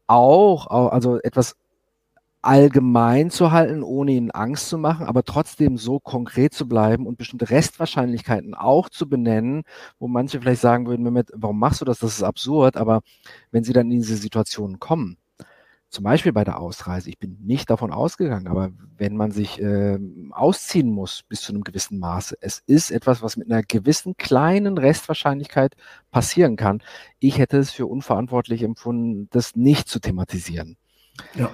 auch, 0.06 0.66
also 0.66 1.20
etwas 1.20 1.56
allgemein 2.42 3.30
zu 3.30 3.52
halten, 3.52 3.82
ohne 3.84 4.12
ihnen 4.12 4.32
Angst 4.32 4.68
zu 4.68 4.76
machen, 4.76 5.06
aber 5.06 5.22
trotzdem 5.24 5.78
so 5.78 6.00
konkret 6.00 6.52
zu 6.52 6.66
bleiben 6.68 7.06
und 7.06 7.16
bestimmte 7.16 7.50
Restwahrscheinlichkeiten 7.50 8.54
auch 8.54 8.88
zu 8.88 9.08
benennen, 9.08 9.62
wo 10.00 10.08
manche 10.08 10.40
vielleicht 10.40 10.60
sagen 10.60 10.86
würden, 10.86 11.04
Mehmet, 11.04 11.30
warum 11.34 11.58
machst 11.58 11.80
du 11.80 11.84
das? 11.84 12.00
Das 12.00 12.14
ist 12.14 12.22
absurd. 12.24 12.76
Aber 12.76 13.02
wenn 13.52 13.62
sie 13.64 13.72
dann 13.72 13.90
in 13.92 14.00
diese 14.00 14.16
Situationen 14.16 14.80
kommen, 14.80 15.18
zum 15.92 16.04
Beispiel 16.04 16.32
bei 16.32 16.42
der 16.42 16.58
Ausreise, 16.58 17.10
ich 17.10 17.18
bin 17.18 17.36
nicht 17.42 17.68
davon 17.68 17.92
ausgegangen, 17.92 18.48
aber 18.48 18.70
wenn 18.96 19.14
man 19.14 19.30
sich 19.30 19.60
äh, 19.60 19.98
ausziehen 20.30 20.90
muss 20.90 21.22
bis 21.22 21.42
zu 21.42 21.52
einem 21.52 21.64
gewissen 21.64 21.98
Maße, 21.98 22.38
es 22.40 22.62
ist 22.66 22.90
etwas, 22.90 23.20
was 23.22 23.36
mit 23.36 23.50
einer 23.50 23.62
gewissen 23.62 24.16
kleinen 24.16 24.78
Restwahrscheinlichkeit 24.78 25.76
passieren 26.10 26.56
kann. 26.56 26.82
Ich 27.18 27.36
hätte 27.36 27.58
es 27.58 27.70
für 27.70 27.86
unverantwortlich 27.86 28.62
empfunden, 28.62 29.28
das 29.30 29.54
nicht 29.54 29.86
zu 29.86 30.00
thematisieren. 30.00 30.78
Ja 31.34 31.50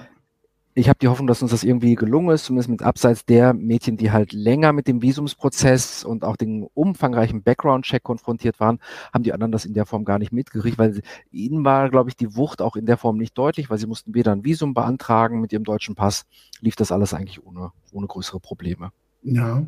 ich 0.75 0.87
habe 0.87 0.99
die 0.99 1.07
Hoffnung, 1.07 1.27
dass 1.27 1.41
uns 1.41 1.51
das 1.51 1.63
irgendwie 1.63 1.95
gelungen 1.95 2.29
ist, 2.29 2.45
zumindest 2.45 2.69
mit 2.69 2.83
abseits 2.83 3.25
der 3.25 3.53
Mädchen, 3.53 3.97
die 3.97 4.11
halt 4.11 4.33
länger 4.33 4.71
mit 4.71 4.87
dem 4.87 5.01
Visumsprozess 5.01 6.03
und 6.03 6.23
auch 6.23 6.37
den 6.37 6.67
umfangreichen 6.73 7.43
Background-Check 7.43 8.03
konfrontiert 8.03 8.59
waren, 8.59 8.79
haben 9.13 9.23
die 9.23 9.33
anderen 9.33 9.51
das 9.51 9.65
in 9.65 9.73
der 9.73 9.85
Form 9.85 10.05
gar 10.05 10.19
nicht 10.19 10.31
mitgekriegt, 10.31 10.77
weil 10.77 11.01
ihnen 11.31 11.65
war, 11.65 11.89
glaube 11.89 12.09
ich, 12.09 12.15
die 12.15 12.35
Wucht 12.35 12.61
auch 12.61 12.75
in 12.75 12.85
der 12.85 12.97
Form 12.97 13.17
nicht 13.17 13.37
deutlich, 13.37 13.69
weil 13.69 13.79
sie 13.79 13.87
mussten 13.87 14.13
weder 14.13 14.31
ein 14.31 14.45
Visum 14.45 14.73
beantragen 14.73 15.41
mit 15.41 15.51
ihrem 15.51 15.63
deutschen 15.63 15.95
Pass, 15.95 16.25
lief 16.61 16.75
das 16.75 16.91
alles 16.91 17.13
eigentlich 17.13 17.43
ohne, 17.43 17.71
ohne 17.91 18.07
größere 18.07 18.39
Probleme. 18.39 18.91
Ja, 19.21 19.65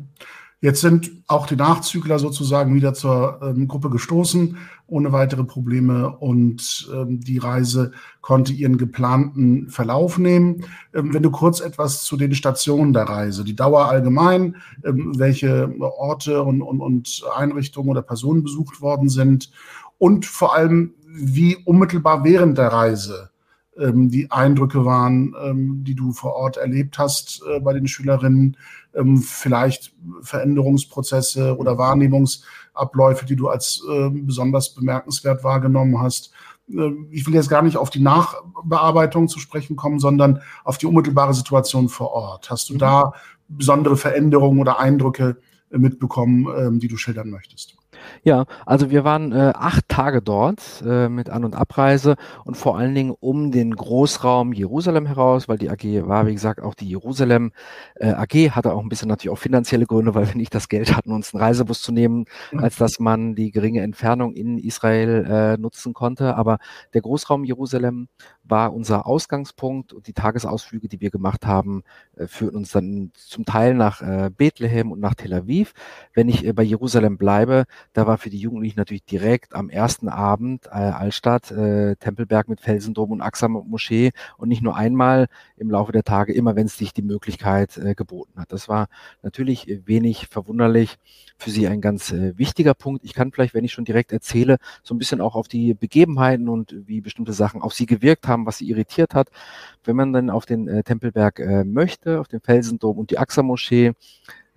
Jetzt 0.62 0.80
sind 0.80 1.10
auch 1.26 1.48
die 1.48 1.56
Nachzügler 1.56 2.20
sozusagen 2.20 2.72
wieder 2.76 2.94
zur 2.94 3.40
ähm, 3.42 3.66
Gruppe 3.66 3.90
gestoßen, 3.90 4.58
ohne 4.86 5.10
weitere 5.10 5.42
Probleme. 5.42 6.16
Und 6.18 6.88
ähm, 6.94 7.18
die 7.18 7.38
Reise 7.38 7.90
konnte 8.20 8.52
ihren 8.52 8.78
geplanten 8.78 9.68
Verlauf 9.70 10.18
nehmen. 10.18 10.64
Ähm, 10.94 11.12
wenn 11.12 11.24
du 11.24 11.32
kurz 11.32 11.58
etwas 11.58 12.04
zu 12.04 12.16
den 12.16 12.32
Stationen 12.32 12.92
der 12.92 13.08
Reise, 13.08 13.42
die 13.42 13.56
Dauer 13.56 13.86
allgemein, 13.86 14.54
ähm, 14.84 15.12
welche 15.16 15.74
Orte 15.80 16.44
und, 16.44 16.62
und, 16.62 16.80
und 16.80 17.24
Einrichtungen 17.34 17.90
oder 17.90 18.02
Personen 18.02 18.44
besucht 18.44 18.80
worden 18.80 19.08
sind 19.08 19.50
und 19.98 20.26
vor 20.26 20.54
allem, 20.54 20.94
wie 21.08 21.56
unmittelbar 21.56 22.22
während 22.22 22.56
der 22.56 22.68
Reise 22.68 23.30
ähm, 23.76 24.10
die 24.10 24.30
Eindrücke 24.30 24.84
waren, 24.84 25.34
ähm, 25.42 25.82
die 25.82 25.94
du 25.94 26.12
vor 26.12 26.34
Ort 26.34 26.56
erlebt 26.56 26.98
hast 26.98 27.42
äh, 27.50 27.58
bei 27.58 27.72
den 27.72 27.88
Schülerinnen, 27.88 28.56
ähm, 28.94 29.18
vielleicht 29.18 29.94
Veränderungsprozesse 30.22 31.56
oder 31.56 31.78
Wahrnehmungsabläufe, 31.78 33.26
die 33.26 33.36
du 33.36 33.48
als 33.48 33.82
äh, 33.90 34.10
besonders 34.10 34.74
bemerkenswert 34.74 35.44
wahrgenommen 35.44 36.00
hast. 36.00 36.32
Äh, 36.68 36.90
ich 37.10 37.26
will 37.26 37.34
jetzt 37.34 37.48
gar 37.48 37.62
nicht 37.62 37.76
auf 37.76 37.90
die 37.90 38.00
Nachbearbeitung 38.00 39.28
zu 39.28 39.38
sprechen 39.38 39.76
kommen, 39.76 39.98
sondern 39.98 40.42
auf 40.64 40.78
die 40.78 40.86
unmittelbare 40.86 41.34
Situation 41.34 41.88
vor 41.88 42.12
Ort. 42.12 42.50
Hast 42.50 42.68
du 42.70 42.74
mhm. 42.74 42.78
da 42.78 43.12
besondere 43.48 43.96
Veränderungen 43.96 44.60
oder 44.60 44.78
Eindrücke 44.78 45.38
mitbekommen, 45.70 46.46
ähm, 46.56 46.78
die 46.78 46.88
du 46.88 46.96
schildern 46.96 47.30
möchtest? 47.30 47.76
Ja, 48.24 48.44
also 48.66 48.90
wir 48.90 49.04
waren 49.04 49.32
äh, 49.32 49.52
acht 49.54 49.88
Tage 49.88 50.22
dort 50.22 50.82
äh, 50.86 51.08
mit 51.08 51.30
An- 51.30 51.44
und 51.44 51.54
Abreise 51.54 52.16
und 52.44 52.56
vor 52.56 52.78
allen 52.78 52.94
Dingen 52.94 53.14
um 53.18 53.50
den 53.50 53.74
Großraum 53.74 54.52
Jerusalem 54.52 55.06
heraus, 55.06 55.48
weil 55.48 55.58
die 55.58 55.70
AG 55.70 56.06
war, 56.06 56.26
wie 56.26 56.34
gesagt, 56.34 56.60
auch 56.60 56.74
die 56.74 56.88
Jerusalem 56.88 57.52
äh, 57.96 58.10
AG, 58.10 58.50
hatte 58.50 58.72
auch 58.72 58.82
ein 58.82 58.88
bisschen 58.88 59.08
natürlich 59.08 59.32
auch 59.32 59.40
finanzielle 59.40 59.86
Gründe, 59.86 60.14
weil 60.14 60.28
wir 60.28 60.36
nicht 60.36 60.54
das 60.54 60.68
Geld 60.68 60.96
hatten, 60.96 61.12
uns 61.12 61.34
einen 61.34 61.42
Reisebus 61.42 61.82
zu 61.82 61.92
nehmen, 61.92 62.24
als 62.56 62.76
dass 62.76 62.98
man 62.98 63.34
die 63.34 63.50
geringe 63.50 63.82
Entfernung 63.82 64.32
in 64.34 64.58
Israel 64.58 65.24
äh, 65.28 65.60
nutzen 65.60 65.94
konnte. 65.94 66.36
Aber 66.36 66.58
der 66.94 67.02
Großraum 67.02 67.44
Jerusalem 67.44 68.08
war 68.44 68.72
unser 68.72 69.06
Ausgangspunkt 69.06 69.92
und 69.92 70.06
die 70.06 70.12
Tagesausflüge, 70.12 70.88
die 70.88 71.00
wir 71.00 71.10
gemacht 71.10 71.46
haben, 71.46 71.82
äh, 72.16 72.26
führten 72.26 72.56
uns 72.56 72.72
dann 72.72 73.12
zum 73.14 73.44
Teil 73.44 73.74
nach 73.74 74.02
äh, 74.02 74.30
Bethlehem 74.30 74.92
und 74.92 75.00
nach 75.00 75.14
Tel 75.14 75.32
Aviv. 75.32 75.72
Wenn 76.14 76.28
ich 76.28 76.44
äh, 76.44 76.52
bei 76.52 76.62
Jerusalem 76.62 77.18
bleibe, 77.18 77.64
da 77.92 78.06
war 78.06 78.18
für 78.18 78.30
die 78.30 78.38
Jugendlichen 78.38 78.78
natürlich 78.78 79.04
direkt 79.04 79.54
am 79.54 79.68
ersten 79.68 80.08
Abend 80.08 80.66
äh, 80.66 80.70
Altstadt, 80.70 81.50
äh, 81.50 81.96
Tempelberg 81.96 82.48
mit 82.48 82.60
Felsendom 82.60 83.10
und 83.10 83.20
Axam 83.20 83.52
Moschee 83.52 84.12
und 84.38 84.48
nicht 84.48 84.62
nur 84.62 84.76
einmal 84.76 85.28
im 85.56 85.70
Laufe 85.70 85.92
der 85.92 86.02
Tage, 86.02 86.32
immer 86.32 86.56
wenn 86.56 86.66
es 86.66 86.76
sich 86.76 86.92
die 86.92 87.02
Möglichkeit 87.02 87.76
äh, 87.76 87.94
geboten 87.94 88.40
hat. 88.40 88.52
Das 88.52 88.68
war 88.68 88.88
natürlich 89.22 89.66
wenig 89.84 90.28
verwunderlich, 90.28 90.98
für 91.36 91.50
sie 91.50 91.68
ein 91.68 91.80
ganz 91.80 92.12
äh, 92.12 92.36
wichtiger 92.38 92.74
Punkt. 92.74 93.04
Ich 93.04 93.14
kann 93.14 93.32
vielleicht, 93.32 93.54
wenn 93.54 93.64
ich 93.64 93.72
schon 93.72 93.84
direkt 93.84 94.12
erzähle, 94.12 94.58
so 94.82 94.94
ein 94.94 94.98
bisschen 94.98 95.20
auch 95.20 95.34
auf 95.34 95.48
die 95.48 95.74
Begebenheiten 95.74 96.48
und 96.48 96.74
wie 96.86 97.00
bestimmte 97.00 97.32
Sachen 97.32 97.62
auf 97.62 97.74
sie 97.74 97.86
gewirkt 97.86 98.28
haben, 98.28 98.46
was 98.46 98.58
sie 98.58 98.68
irritiert 98.68 99.14
hat. 99.14 99.28
Wenn 99.84 99.96
man 99.96 100.12
dann 100.12 100.30
auf 100.30 100.46
den 100.46 100.68
äh, 100.68 100.82
Tempelberg 100.82 101.40
äh, 101.40 101.64
möchte, 101.64 102.20
auf 102.20 102.28
den 102.28 102.40
Felsendom 102.40 102.98
und 102.98 103.10
die 103.10 103.18
Axam 103.18 103.46
Moschee, 103.46 103.92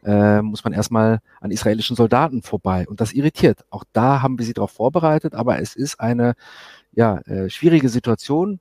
äh, 0.06 0.42
muss 0.42 0.64
man 0.64 0.74
erstmal 0.74 1.20
an 1.42 1.52
israelischen 1.52 1.96
Soldaten 1.96 2.42
vorbei. 2.42 2.88
Und 2.88 3.02
das 3.02 3.14
irritiert. 3.14 3.66
Auch 3.70 3.84
da 3.92 4.22
haben 4.22 4.38
wir 4.38 4.46
sie 4.46 4.54
darauf 4.54 4.72
vorbereitet, 4.72 5.34
aber 5.34 5.60
es 5.60 5.76
ist 5.76 6.00
eine 6.00 6.36
ja, 6.94 7.18
äh, 7.22 7.50
schwierige 7.50 7.90
Situation. 7.90 8.60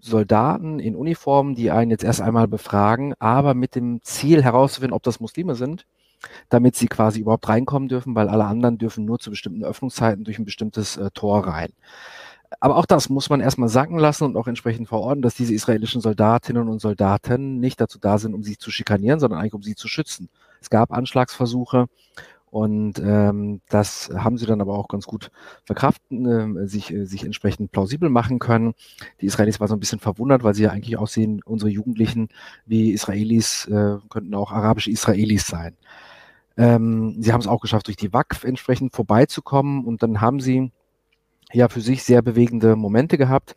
Soldaten 0.00 0.78
in 0.78 0.96
Uniformen, 0.96 1.54
die 1.54 1.70
einen 1.70 1.90
jetzt 1.90 2.04
erst 2.04 2.22
einmal 2.22 2.48
befragen, 2.48 3.14
aber 3.18 3.52
mit 3.52 3.74
dem 3.74 4.00
Ziel 4.02 4.42
herauszufinden, 4.42 4.94
ob 4.94 5.02
das 5.02 5.20
Muslime 5.20 5.54
sind, 5.54 5.84
damit 6.48 6.74
sie 6.74 6.88
quasi 6.88 7.20
überhaupt 7.20 7.48
reinkommen 7.48 7.88
dürfen, 7.88 8.14
weil 8.14 8.28
alle 8.28 8.44
anderen 8.44 8.78
dürfen 8.78 9.04
nur 9.04 9.18
zu 9.18 9.28
bestimmten 9.30 9.62
Öffnungszeiten 9.62 10.24
durch 10.24 10.38
ein 10.38 10.46
bestimmtes 10.46 10.96
äh, 10.96 11.10
Tor 11.12 11.46
rein. 11.46 11.72
Aber 12.58 12.76
auch 12.76 12.86
das 12.86 13.08
muss 13.10 13.30
man 13.30 13.40
erstmal 13.40 13.68
sacken 13.68 13.98
lassen 13.98 14.24
und 14.24 14.36
auch 14.36 14.48
entsprechend 14.48 14.88
verordnen, 14.88 15.22
dass 15.22 15.34
diese 15.34 15.54
israelischen 15.54 16.00
Soldatinnen 16.00 16.68
und 16.68 16.80
Soldaten 16.80 17.60
nicht 17.60 17.80
dazu 17.80 17.98
da 17.98 18.18
sind, 18.18 18.34
um 18.34 18.42
sie 18.42 18.58
zu 18.58 18.70
schikanieren, 18.70 19.20
sondern 19.20 19.38
eigentlich 19.38 19.54
um 19.54 19.62
sie 19.62 19.76
zu 19.76 19.86
schützen. 19.86 20.28
Es 20.60 20.70
gab 20.70 20.92
Anschlagsversuche 20.92 21.86
und 22.50 22.98
ähm, 22.98 23.60
das 23.68 24.10
haben 24.12 24.36
sie 24.36 24.46
dann 24.46 24.60
aber 24.60 24.76
auch 24.76 24.88
ganz 24.88 25.06
gut 25.06 25.30
verkraften, 25.64 26.56
äh, 26.56 26.66
sich, 26.66 26.92
äh, 26.92 27.04
sich 27.04 27.24
entsprechend 27.24 27.70
plausibel 27.70 28.10
machen 28.10 28.40
können. 28.40 28.74
Die 29.20 29.26
Israelis 29.26 29.60
waren 29.60 29.68
so 29.68 29.76
ein 29.76 29.80
bisschen 29.80 30.00
verwundert, 30.00 30.42
weil 30.42 30.54
sie 30.54 30.64
ja 30.64 30.70
eigentlich 30.70 30.98
aussehen, 30.98 31.42
unsere 31.44 31.70
Jugendlichen 31.70 32.28
wie 32.66 32.90
Israelis 32.90 33.66
äh, 33.66 33.98
könnten 34.08 34.34
auch 34.34 34.50
arabische 34.50 34.90
Israelis 34.90 35.46
sein. 35.46 35.76
Ähm, 36.56 37.16
sie 37.20 37.32
haben 37.32 37.40
es 37.40 37.46
auch 37.46 37.60
geschafft, 37.60 37.86
durch 37.86 37.96
die 37.96 38.12
WAKF 38.12 38.42
entsprechend 38.42 38.94
vorbeizukommen 38.94 39.84
und 39.84 40.02
dann 40.02 40.20
haben 40.20 40.40
sie 40.40 40.72
ja 41.52 41.68
für 41.68 41.80
sich 41.80 42.02
sehr 42.02 42.20
bewegende 42.20 42.74
Momente 42.74 43.16
gehabt 43.16 43.54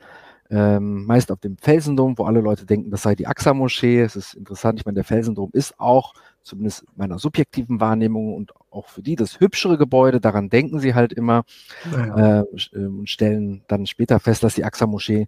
ähm, 0.54 1.06
meist 1.06 1.32
auf 1.32 1.40
dem 1.40 1.58
Felsendom, 1.58 2.18
wo 2.18 2.26
alle 2.26 2.42
Leute 2.42 2.66
denken, 2.66 2.92
das 2.92 3.02
sei 3.02 3.16
die 3.16 3.28
Axa-Moschee. 3.28 4.02
Es 4.02 4.16
ist 4.16 4.36
interessant, 4.36 4.80
ich 4.80 4.86
meine, 4.86 4.96
der 4.96 5.04
Felsendom 5.04 5.50
ist 5.54 5.80
auch, 5.80 6.14
zumindest 6.44 6.86
meiner 6.96 7.20
subjektiven 7.20 7.80
Wahrnehmung 7.80 8.36
und 8.36 8.54
auch 8.70 8.88
für 8.88 9.02
die 9.02 9.16
das 9.16 9.40
hübschere 9.40 9.78
Gebäude, 9.78 10.20
daran 10.20 10.50
denken 10.50 10.80
sie 10.80 10.94
halt 10.94 11.14
immer 11.14 11.44
ja. 11.92 12.42
äh, 12.42 12.46
äh 12.74 12.86
und 12.86 13.10
stellen 13.10 13.64
dann 13.68 13.86
später 13.86 14.20
fest, 14.20 14.44
dass 14.44 14.56
die 14.56 14.66
Axa-Moschee 14.66 15.28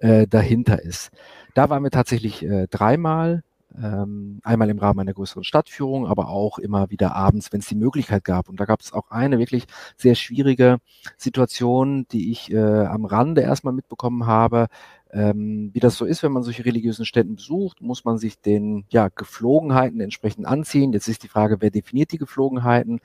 äh, 0.00 0.26
dahinter 0.26 0.82
ist. 0.82 1.10
Da 1.54 1.70
waren 1.70 1.82
wir 1.82 1.90
tatsächlich 1.90 2.44
äh, 2.44 2.66
dreimal 2.68 3.42
ähm, 3.82 4.40
einmal 4.42 4.70
im 4.70 4.78
Rahmen 4.78 5.00
einer 5.00 5.12
größeren 5.12 5.44
Stadtführung, 5.44 6.06
aber 6.06 6.28
auch 6.28 6.58
immer 6.58 6.90
wieder 6.90 7.14
abends, 7.14 7.52
wenn 7.52 7.60
es 7.60 7.66
die 7.66 7.74
Möglichkeit 7.74 8.24
gab. 8.24 8.48
Und 8.48 8.60
da 8.60 8.64
gab 8.64 8.80
es 8.80 8.92
auch 8.92 9.10
eine 9.10 9.38
wirklich 9.38 9.64
sehr 9.96 10.14
schwierige 10.14 10.78
Situation, 11.16 12.06
die 12.12 12.30
ich 12.30 12.50
äh, 12.52 12.58
am 12.58 13.04
Rande 13.04 13.42
erstmal 13.42 13.74
mitbekommen 13.74 14.26
habe. 14.26 14.68
Ähm, 15.16 15.70
wie 15.72 15.80
das 15.80 15.96
so 15.96 16.04
ist, 16.04 16.22
wenn 16.22 16.32
man 16.32 16.42
solche 16.42 16.66
religiösen 16.66 17.06
Städten 17.06 17.36
besucht, 17.36 17.80
muss 17.80 18.04
man 18.04 18.18
sich 18.18 18.38
den 18.38 18.84
ja, 18.90 19.08
Geflogenheiten 19.08 20.02
entsprechend 20.02 20.46
anziehen. 20.46 20.92
Jetzt 20.92 21.08
ist 21.08 21.22
die 21.22 21.28
Frage, 21.28 21.56
wer 21.60 21.70
definiert 21.70 22.12
die 22.12 22.18
Geflogenheiten? 22.18 23.00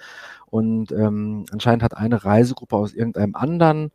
Und 0.48 0.92
ähm, 0.92 1.46
anscheinend 1.52 1.84
hat 1.84 1.96
eine 1.96 2.26
Reisegruppe 2.26 2.76
aus 2.76 2.94
irgendeinem 2.94 3.36
anderen 3.36 3.92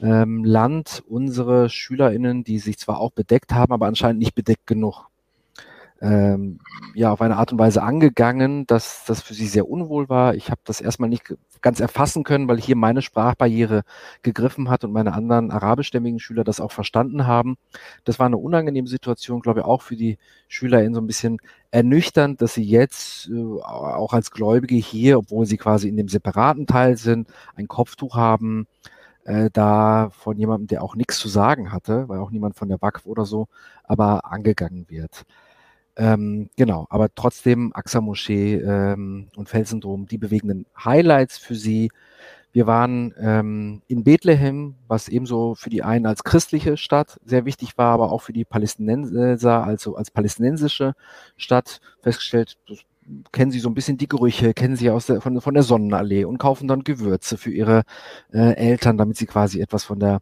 ähm, 0.00 0.44
Land 0.44 1.04
unsere 1.08 1.70
SchülerInnen, 1.70 2.42
die 2.42 2.58
sich 2.58 2.78
zwar 2.78 2.98
auch 2.98 3.12
bedeckt 3.12 3.52
haben, 3.52 3.72
aber 3.72 3.86
anscheinend 3.86 4.18
nicht 4.18 4.34
bedeckt 4.34 4.66
genug 4.66 5.06
ähm, 6.02 6.58
ja 6.94 7.12
auf 7.12 7.22
eine 7.22 7.36
Art 7.36 7.52
und 7.52 7.60
Weise 7.60 7.82
angegangen, 7.82 8.66
dass 8.66 9.04
das 9.06 9.22
für 9.22 9.34
sie 9.34 9.46
sehr 9.46 9.68
unwohl 9.68 10.08
war. 10.08 10.34
Ich 10.34 10.50
habe 10.50 10.60
das 10.64 10.80
erstmal 10.80 11.08
nicht 11.08 11.32
ganz 11.60 11.78
erfassen 11.78 12.24
können, 12.24 12.48
weil 12.48 12.60
hier 12.60 12.74
meine 12.74 13.02
Sprachbarriere 13.02 13.82
gegriffen 14.22 14.68
hat 14.68 14.82
und 14.82 14.92
meine 14.92 15.14
anderen 15.14 15.52
arabischstämmigen 15.52 16.18
Schüler 16.18 16.42
das 16.42 16.60
auch 16.60 16.72
verstanden 16.72 17.28
haben. 17.28 17.56
Das 18.02 18.18
war 18.18 18.26
eine 18.26 18.36
unangenehme 18.36 18.88
Situation, 18.88 19.40
glaube 19.40 19.60
ich, 19.60 19.66
auch 19.66 19.80
für 19.80 19.94
die 19.94 20.18
Schüler 20.48 20.82
in 20.82 20.92
so 20.92 21.00
ein 21.00 21.06
bisschen 21.06 21.38
ernüchternd, 21.70 22.42
dass 22.42 22.54
sie 22.54 22.64
jetzt 22.64 23.28
äh, 23.28 23.62
auch 23.62 24.12
als 24.12 24.32
Gläubige 24.32 24.74
hier, 24.74 25.18
obwohl 25.18 25.46
sie 25.46 25.56
quasi 25.56 25.88
in 25.88 25.96
dem 25.96 26.08
separaten 26.08 26.66
Teil 26.66 26.96
sind, 26.96 27.28
ein 27.54 27.68
Kopftuch 27.68 28.16
haben, 28.16 28.66
äh, 29.24 29.50
da 29.52 30.10
von 30.10 30.36
jemandem, 30.36 30.66
der 30.66 30.82
auch 30.82 30.96
nichts 30.96 31.18
zu 31.18 31.28
sagen 31.28 31.70
hatte, 31.70 32.08
weil 32.08 32.18
auch 32.18 32.32
niemand 32.32 32.56
von 32.56 32.68
der 32.68 32.82
WAKF 32.82 33.06
oder 33.06 33.24
so, 33.24 33.46
aber 33.84 34.32
angegangen 34.32 34.86
wird. 34.88 35.24
Ähm, 35.96 36.48
genau, 36.56 36.86
aber 36.88 37.14
trotzdem 37.14 37.72
AXA 37.74 38.00
Moschee 38.00 38.54
ähm, 38.56 39.28
und 39.36 39.48
Felsendrom, 39.48 40.06
die 40.06 40.18
bewegenden 40.18 40.66
Highlights 40.82 41.38
für 41.38 41.54
sie. 41.54 41.90
Wir 42.52 42.66
waren 42.66 43.14
ähm, 43.18 43.82
in 43.88 44.04
Bethlehem, 44.04 44.76
was 44.86 45.08
ebenso 45.08 45.54
für 45.54 45.70
die 45.70 45.82
einen 45.82 46.06
als 46.06 46.24
christliche 46.24 46.76
Stadt 46.76 47.18
sehr 47.24 47.44
wichtig 47.44 47.78
war, 47.78 47.92
aber 47.94 48.12
auch 48.12 48.22
für 48.22 48.32
die 48.32 48.44
Palästinenser, 48.44 49.64
also 49.64 49.96
als 49.96 50.10
palästinensische 50.10 50.94
Stadt 51.36 51.80
festgestellt, 52.00 52.58
das 52.68 52.78
kennen 53.32 53.50
sie 53.50 53.58
so 53.58 53.68
ein 53.68 53.74
bisschen 53.74 53.98
die 53.98 54.08
Gerüche, 54.08 54.54
kennen 54.54 54.76
sie 54.76 54.90
aus 54.90 55.06
der, 55.06 55.20
von, 55.20 55.40
von 55.40 55.54
der 55.54 55.62
Sonnenallee 55.62 56.24
und 56.24 56.38
kaufen 56.38 56.68
dann 56.68 56.84
Gewürze 56.84 57.36
für 57.36 57.50
ihre 57.50 57.82
äh, 58.32 58.54
Eltern, 58.54 58.96
damit 58.96 59.16
sie 59.16 59.26
quasi 59.26 59.60
etwas 59.60 59.84
von 59.84 59.98
der 59.98 60.20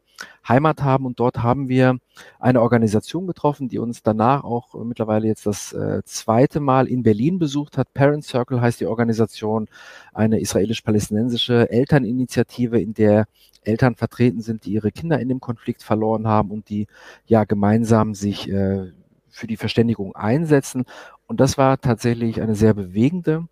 Heimat 0.48 0.82
haben. 0.82 1.06
Und 1.06 1.20
dort 1.20 1.42
haben 1.42 1.68
wir 1.68 1.98
eine 2.38 2.62
Organisation 2.62 3.26
getroffen, 3.26 3.68
die 3.68 3.78
uns 3.78 4.02
danach 4.02 4.44
auch 4.44 4.74
äh, 4.74 4.84
mittlerweile 4.84 5.26
jetzt 5.26 5.46
das 5.46 5.72
äh, 5.72 6.02
zweite 6.04 6.60
Mal 6.60 6.86
in 6.88 7.02
Berlin 7.02 7.38
besucht 7.38 7.76
hat. 7.76 7.92
Parent 7.92 8.24
Circle 8.24 8.60
heißt 8.60 8.80
die 8.80 8.86
Organisation, 8.86 9.68
eine 10.12 10.40
israelisch-palästinensische 10.40 11.70
Elterninitiative, 11.70 12.80
in 12.80 12.94
der 12.94 13.26
Eltern 13.62 13.94
vertreten 13.94 14.40
sind, 14.40 14.64
die 14.64 14.72
ihre 14.72 14.90
Kinder 14.90 15.20
in 15.20 15.28
dem 15.28 15.40
Konflikt 15.40 15.82
verloren 15.82 16.26
haben 16.26 16.50
und 16.50 16.70
die 16.70 16.86
ja 17.26 17.44
gemeinsam 17.44 18.14
sich 18.14 18.50
äh, 18.50 18.90
für 19.28 19.46
die 19.46 19.56
Verständigung 19.56 20.14
einsetzen. 20.14 20.84
Und 21.30 21.38
das 21.38 21.56
war 21.56 21.80
tatsächlich 21.80 22.42
eine 22.42 22.56
sehr 22.56 22.74
bewegende 22.74 23.46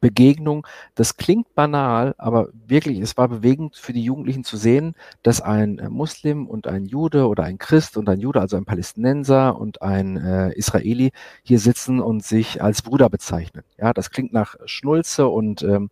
Begegnung. 0.00 0.64
Das 0.94 1.16
klingt 1.16 1.52
banal, 1.56 2.14
aber 2.16 2.50
wirklich, 2.52 3.00
es 3.00 3.16
war 3.16 3.26
bewegend 3.26 3.74
für 3.74 3.92
die 3.92 4.04
Jugendlichen 4.04 4.44
zu 4.44 4.56
sehen, 4.56 4.94
dass 5.24 5.40
ein 5.40 5.82
Muslim 5.90 6.46
und 6.46 6.68
ein 6.68 6.84
Jude 6.84 7.26
oder 7.26 7.42
ein 7.42 7.58
Christ 7.58 7.96
und 7.96 8.08
ein 8.08 8.20
Jude, 8.20 8.40
also 8.40 8.56
ein 8.56 8.66
Palästinenser 8.66 9.58
und 9.58 9.82
ein 9.82 10.16
äh, 10.16 10.52
Israeli 10.52 11.10
hier 11.42 11.58
sitzen 11.58 11.98
und 11.98 12.22
sich 12.24 12.62
als 12.62 12.82
Bruder 12.82 13.10
bezeichnen. 13.10 13.64
Ja, 13.76 13.92
das 13.92 14.10
klingt 14.10 14.32
nach 14.32 14.54
Schnulze 14.64 15.26
und 15.26 15.64
ähm, 15.64 15.90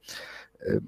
äh, 0.61 0.79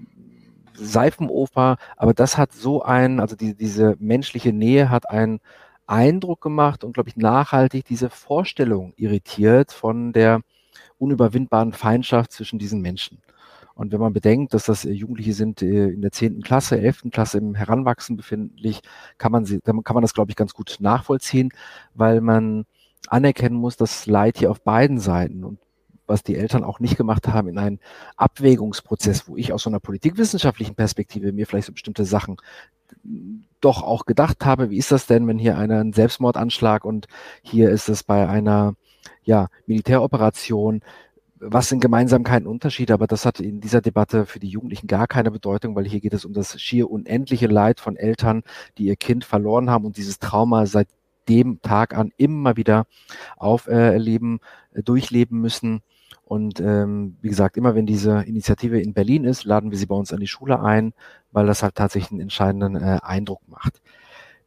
Seifenoper, 0.74 1.78
aber 1.96 2.14
das 2.14 2.38
hat 2.38 2.52
so 2.52 2.84
ein, 2.84 3.18
also 3.18 3.34
die, 3.34 3.56
diese 3.56 3.96
menschliche 3.98 4.52
Nähe 4.52 4.88
hat 4.88 5.10
ein 5.10 5.40
Eindruck 5.90 6.40
gemacht 6.40 6.84
und, 6.84 6.92
glaube 6.92 7.08
ich, 7.08 7.16
nachhaltig 7.16 7.84
diese 7.84 8.10
Vorstellung 8.10 8.92
irritiert 8.96 9.72
von 9.72 10.12
der 10.12 10.40
unüberwindbaren 10.98 11.72
Feindschaft 11.72 12.32
zwischen 12.32 12.58
diesen 12.58 12.80
Menschen. 12.80 13.22
Und 13.74 13.92
wenn 13.92 14.00
man 14.00 14.12
bedenkt, 14.12 14.52
dass 14.54 14.66
das 14.66 14.84
äh, 14.84 14.92
Jugendliche 14.92 15.32
sind 15.32 15.62
äh, 15.62 15.88
in 15.88 16.02
der 16.02 16.12
zehnten 16.12 16.42
Klasse, 16.42 16.80
elften 16.80 17.10
Klasse 17.10 17.38
im 17.38 17.54
Heranwachsen 17.54 18.16
befindlich, 18.16 18.82
kann 19.18 19.32
man 19.32 19.46
sie, 19.46 19.60
kann 19.60 19.82
man 19.94 20.02
das, 20.02 20.14
glaube 20.14 20.30
ich, 20.30 20.36
ganz 20.36 20.52
gut 20.52 20.76
nachvollziehen, 20.80 21.50
weil 21.94 22.20
man 22.20 22.66
anerkennen 23.08 23.56
muss, 23.56 23.76
dass 23.76 24.06
Leid 24.06 24.38
hier 24.38 24.50
auf 24.50 24.60
beiden 24.62 25.00
Seiten 25.00 25.44
und 25.44 25.58
was 26.06 26.22
die 26.22 26.36
Eltern 26.36 26.64
auch 26.64 26.80
nicht 26.80 26.96
gemacht 26.96 27.28
haben, 27.28 27.48
in 27.48 27.58
einen 27.58 27.80
Abwägungsprozess, 28.16 29.28
wo 29.28 29.36
ich 29.36 29.52
aus 29.52 29.62
so 29.62 29.70
einer 29.70 29.80
politikwissenschaftlichen 29.80 30.74
Perspektive 30.74 31.32
mir 31.32 31.46
vielleicht 31.46 31.68
so 31.68 31.72
bestimmte 31.72 32.04
Sachen 32.04 32.36
doch 33.60 33.82
auch 33.82 34.04
gedacht 34.04 34.44
habe, 34.44 34.70
wie 34.70 34.78
ist 34.78 34.92
das 34.92 35.06
denn, 35.06 35.26
wenn 35.26 35.38
hier 35.38 35.58
einer 35.58 35.80
einen 35.80 35.92
Selbstmordanschlag 35.92 36.84
und 36.84 37.06
hier 37.42 37.70
ist 37.70 37.88
es 37.88 38.02
bei 38.02 38.28
einer 38.28 38.74
ja, 39.22 39.48
Militäroperation, 39.66 40.82
was 41.40 41.68
sind 41.68 41.80
Gemeinsamkeiten 41.80 42.46
Unterschiede, 42.46 42.92
aber 42.92 43.06
das 43.06 43.24
hat 43.24 43.40
in 43.40 43.60
dieser 43.60 43.80
Debatte 43.80 44.26
für 44.26 44.38
die 44.38 44.48
Jugendlichen 44.48 44.86
gar 44.86 45.06
keine 45.06 45.30
Bedeutung, 45.30 45.74
weil 45.74 45.86
hier 45.86 46.00
geht 46.00 46.12
es 46.12 46.24
um 46.24 46.34
das 46.34 46.60
schier 46.60 46.90
unendliche 46.90 47.46
Leid 47.46 47.80
von 47.80 47.96
Eltern, 47.96 48.42
die 48.76 48.84
ihr 48.84 48.96
Kind 48.96 49.24
verloren 49.24 49.70
haben 49.70 49.86
und 49.86 49.96
dieses 49.96 50.18
Trauma 50.18 50.66
seit 50.66 50.88
dem 51.28 51.62
Tag 51.62 51.96
an 51.96 52.12
immer 52.16 52.56
wieder 52.56 52.86
auferleben, 53.36 54.40
äh, 54.74 54.82
durchleben 54.82 55.40
müssen. 55.40 55.80
Und 56.30 56.60
ähm, 56.60 57.16
wie 57.22 57.28
gesagt, 57.28 57.56
immer 57.56 57.74
wenn 57.74 57.86
diese 57.86 58.20
Initiative 58.20 58.80
in 58.80 58.92
Berlin 58.92 59.24
ist, 59.24 59.42
laden 59.42 59.72
wir 59.72 59.78
sie 59.78 59.86
bei 59.86 59.96
uns 59.96 60.12
an 60.12 60.20
die 60.20 60.28
Schule 60.28 60.60
ein, 60.62 60.92
weil 61.32 61.48
das 61.48 61.64
halt 61.64 61.74
tatsächlich 61.74 62.12
einen 62.12 62.20
entscheidenden 62.20 62.76
äh, 62.76 63.00
Eindruck 63.02 63.40
macht. 63.48 63.82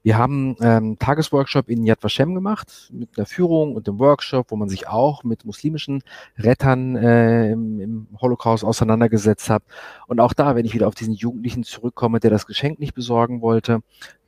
Wir 0.02 0.18
haben 0.18 0.56
ähm, 0.62 0.98
Tagesworkshop 0.98 1.68
in 1.68 1.84
Yad 1.84 2.02
Vashem 2.02 2.36
gemacht 2.36 2.90
mit 2.94 3.10
einer 3.18 3.26
Führung 3.26 3.76
und 3.76 3.88
dem 3.88 4.00
Workshop, 4.00 4.52
wo 4.52 4.56
man 4.56 4.70
sich 4.70 4.88
auch 4.88 5.26
mit 5.26 5.44
muslimischen 5.44 6.04
Rettern 6.38 6.96
äh, 6.96 7.52
im, 7.52 7.82
im 7.82 8.08
Holocaust 8.18 8.64
auseinandergesetzt 8.64 9.50
hat. 9.50 9.64
Und 10.08 10.22
auch 10.22 10.32
da, 10.32 10.56
wenn 10.56 10.66
ich 10.66 10.74
wieder 10.74 10.88
auf 10.88 10.96
diesen 10.96 11.16
Jugendlichen 11.16 11.66
zurückkomme, 11.66 12.22
der 12.22 12.32
das 12.32 12.48
Geschenk 12.48 12.80
nicht 12.80 12.94
besorgen 12.94 13.42
wollte, 13.42 13.80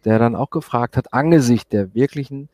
der 0.04 0.20
dann 0.20 0.36
auch 0.36 0.50
gefragt 0.50 0.98
hat, 0.98 1.14
angesichts 1.14 1.70
der 1.70 1.94
wirklichen 1.94 2.50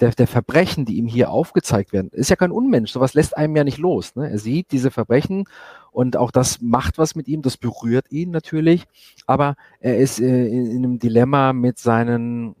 der, 0.00 0.10
der 0.10 0.26
Verbrechen, 0.26 0.84
die 0.84 0.96
ihm 0.96 1.06
hier 1.06 1.30
aufgezeigt 1.30 1.92
werden, 1.92 2.10
ist 2.12 2.30
ja 2.30 2.36
kein 2.36 2.50
Unmensch. 2.50 2.92
Sowas 2.92 3.14
lässt 3.14 3.36
einem 3.36 3.54
ja 3.56 3.64
nicht 3.64 3.78
los. 3.78 4.16
Ne? 4.16 4.30
Er 4.30 4.38
sieht 4.38 4.72
diese 4.72 4.90
Verbrechen 4.90 5.44
und 5.92 6.16
auch 6.16 6.30
das 6.30 6.60
macht 6.60 6.98
was 6.98 7.14
mit 7.14 7.28
ihm, 7.28 7.42
das 7.42 7.56
berührt 7.56 8.10
ihn 8.10 8.30
natürlich. 8.30 8.84
Aber 9.26 9.56
er 9.80 9.98
ist 9.98 10.20
äh, 10.20 10.46
in, 10.46 10.66
in 10.70 10.84
einem 10.84 10.98
Dilemma 10.98 11.52
mit 11.52 11.78
seinen 11.78 12.56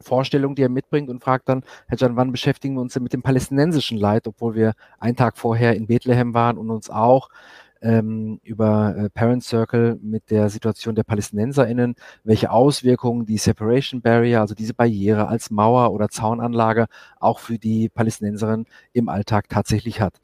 Vorstellungen, 0.00 0.54
die 0.54 0.62
er 0.62 0.68
mitbringt 0.68 1.08
und 1.08 1.22
fragt 1.22 1.48
dann, 1.48 1.64
Herr 1.86 1.98
Jan, 1.98 2.16
wann 2.16 2.32
beschäftigen 2.32 2.74
wir 2.74 2.82
uns 2.82 2.94
denn 2.94 3.02
mit 3.02 3.12
dem 3.12 3.22
palästinensischen 3.22 3.98
Leid, 3.98 4.26
obwohl 4.26 4.54
wir 4.54 4.74
einen 4.98 5.16
Tag 5.16 5.38
vorher 5.38 5.74
in 5.74 5.86
Bethlehem 5.86 6.34
waren 6.34 6.58
und 6.58 6.70
uns 6.70 6.90
auch 6.90 7.28
ähm, 7.84 8.40
über 8.42 8.96
äh, 8.96 9.10
Parent 9.10 9.44
Circle 9.44 9.98
mit 10.02 10.30
der 10.30 10.48
Situation 10.48 10.94
der 10.94 11.04
PalästinenserInnen, 11.04 11.94
welche 12.24 12.50
Auswirkungen 12.50 13.26
die 13.26 13.36
Separation 13.36 14.00
Barrier, 14.00 14.40
also 14.40 14.54
diese 14.54 14.72
Barriere 14.74 15.28
als 15.28 15.50
Mauer 15.50 15.92
oder 15.92 16.08
Zaunanlage 16.08 16.86
auch 17.20 17.38
für 17.38 17.58
die 17.58 17.90
Palästinenserinnen 17.90 18.66
im 18.94 19.08
Alltag 19.10 19.50
tatsächlich 19.50 20.00
hat. 20.00 20.14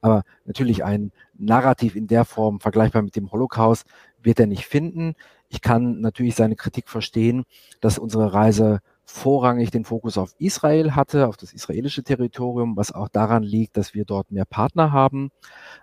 Aber 0.00 0.22
natürlich 0.44 0.84
ein 0.84 1.10
Narrativ 1.36 1.96
in 1.96 2.06
der 2.06 2.24
Form 2.24 2.60
vergleichbar 2.60 3.02
mit 3.02 3.16
dem 3.16 3.32
Holocaust 3.32 3.84
wird 4.22 4.38
er 4.38 4.46
nicht 4.46 4.66
finden. 4.66 5.14
Ich 5.48 5.60
kann 5.60 6.00
natürlich 6.00 6.36
seine 6.36 6.54
Kritik 6.54 6.88
verstehen, 6.88 7.44
dass 7.80 7.98
unsere 7.98 8.32
Reise 8.32 8.78
vorrangig 9.04 9.70
den 9.70 9.84
Fokus 9.84 10.18
auf 10.18 10.34
Israel 10.38 10.94
hatte, 10.94 11.26
auf 11.26 11.36
das 11.36 11.52
israelische 11.52 12.04
Territorium, 12.04 12.76
was 12.76 12.92
auch 12.92 13.08
daran 13.08 13.42
liegt, 13.42 13.76
dass 13.76 13.94
wir 13.94 14.04
dort 14.04 14.30
mehr 14.30 14.44
Partner 14.44 14.92
haben. 14.92 15.30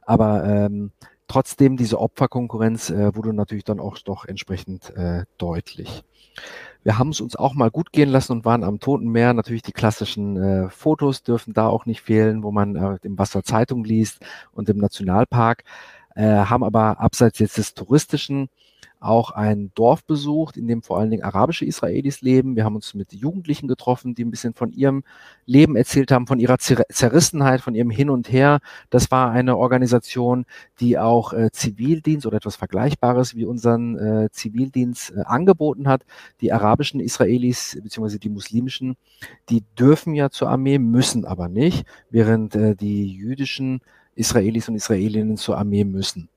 Aber 0.03 0.45
ähm, 0.45 0.91
trotzdem 1.28 1.78
diese 1.78 1.99
Opferkonkurrenz 1.99 2.89
äh, 2.89 3.15
wurde 3.15 3.34
natürlich 3.34 3.63
dann 3.63 3.80
auch 3.80 3.97
doch 3.99 4.26
entsprechend 4.26 4.95
äh, 4.95 5.26
deutlich. 5.38 6.03
Wir 6.84 6.99
haben 6.99 7.09
es 7.09 7.21
uns 7.21 7.36
auch 7.36 7.55
mal 7.55 7.71
gut 7.71 7.91
gehen 7.91 8.09
lassen 8.09 8.34
und 8.34 8.45
waren 8.45 8.63
am 8.63 8.80
Toten 8.80 9.09
Meer. 9.09 9.34
Natürlich 9.34 9.63
die 9.63 9.71
klassischen 9.71 10.38
äh, 10.38 10.69
Fotos 10.69 11.23
dürfen 11.23 11.53
da 11.53 11.67
auch 11.67 11.86
nicht 11.86 12.01
fehlen, 12.01 12.43
wo 12.43 12.51
man 12.51 12.76
äh, 12.76 12.97
im 13.01 13.17
Wasser 13.17 13.43
Zeitung 13.43 13.84
liest 13.84 14.19
und 14.51 14.69
im 14.69 14.78
Nationalpark. 14.78 15.63
Äh, 16.16 16.24
haben 16.24 16.63
aber 16.63 16.99
abseits 16.99 17.39
jetzt 17.39 17.57
des 17.57 17.74
touristischen 17.74 18.49
auch 19.05 19.32
ein 19.32 19.72
Dorf 19.76 20.03
besucht, 20.03 20.57
in 20.57 20.68
dem 20.68 20.82
vor 20.82 20.97
allen 20.97 21.11
Dingen 21.11 21.24
arabische 21.24 21.66
Israelis 21.66 22.22
leben. 22.22 22.55
Wir 22.55 22.66
haben 22.66 22.76
uns 22.76 22.93
mit 22.93 23.13
Jugendlichen 23.13 23.68
getroffen, 23.68 24.16
die 24.16 24.26
ein 24.26 24.32
bisschen 24.32 24.53
von 24.53 24.72
ihrem 24.72 25.03
Leben 25.45 25.76
erzählt 25.76 26.11
haben, 26.11 26.28
von 26.28 26.39
ihrer 26.39 26.57
Zerrissenheit, 26.57 27.61
von 27.61 27.76
ihrem 27.76 27.91
Hin 27.91 28.09
und 28.09 28.32
Her. 28.32 28.59
Das 28.89 29.11
war 29.11 29.32
eine 29.32 29.57
Organisation, 29.57 30.45
die 30.80 30.97
auch 30.97 31.34
äh, 31.34 31.51
Zivildienst 31.51 32.26
oder 32.26 32.38
etwas 32.38 32.55
Vergleichbares 32.55 33.36
wie 33.36 33.45
unseren 33.45 33.97
äh, 33.97 34.30
Zivildienst 34.32 35.11
äh, 35.11 35.22
angeboten 35.26 35.88
hat. 35.88 36.03
Die 36.41 36.51
arabischen 36.51 36.99
Israelis 36.99 37.78
beziehungsweise 37.82 38.20
die 38.20 38.30
muslimischen, 38.30 38.95
die 39.49 39.63
dürfen 39.78 40.16
ja 40.16 40.30
zur 40.30 40.49
Armee, 40.49 40.80
müssen 40.80 41.26
aber 41.26 41.47
nicht, 41.47 41.86
während 42.09 42.55
äh, 42.55 42.76
die 42.76 43.07
jüdischen 43.13 43.82
Israelis 44.16 44.70
und 44.70 44.76
Israelinnen 44.76 45.38
zur 45.38 45.57
Armee 45.57 45.84
müssen. 45.84 46.30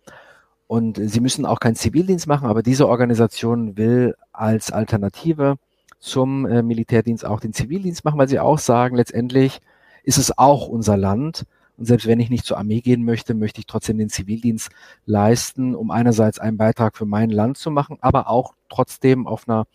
Und 0.67 1.01
sie 1.03 1.21
müssen 1.21 1.47
auch 1.47 1.61
keinen 1.61 1.77
Zivildienst 1.77 2.27
machen, 2.27 2.47
aber 2.47 2.63
diese 2.63 2.89
Organisation 2.89 3.79
will 3.79 4.15
als 4.33 4.71
Alternative 4.71 5.57
zum 5.99 6.47
äh, 6.47 6.63
Militärdienst 6.63 7.25
auch 7.25 7.41
den 7.41 7.53
Zivildienst 7.53 8.05
machen, 8.05 8.19
weil 8.19 8.29
sie 8.29 8.39
auch 8.39 8.59
sagen, 8.59 8.97
letztendlich 8.97 9.61
ist 10.03 10.19
es 10.19 10.37
auch 10.37 10.69
unser 10.69 10.97
Land. 10.97 11.47
Und 11.77 11.87
selbst 11.87 12.07
wenn 12.07 12.21
ich 12.21 12.29
nicht 12.29 12.45
zur 12.45 12.59
Armee 12.59 12.81
gehen 12.81 13.05
möchte, 13.05 13.35
möchte 13.35 13.61
ich 13.61 13.67
trotzdem 13.67 13.99
den 13.99 14.11
Zivildienst 14.11 14.71
leisten, 15.07 15.75
um 15.75 15.91
einerseits 15.91 16.39
einen 16.39 16.57
Beitrag 16.57 16.97
für 16.97 17.07
mein 17.07 17.31
Land 17.31 17.57
zu 17.57 17.71
machen, 17.71 17.99
aber 18.01 18.29
auch 18.29 18.55
trotzdem 18.69 19.27
auf 19.27 19.49
einer, 19.49 19.67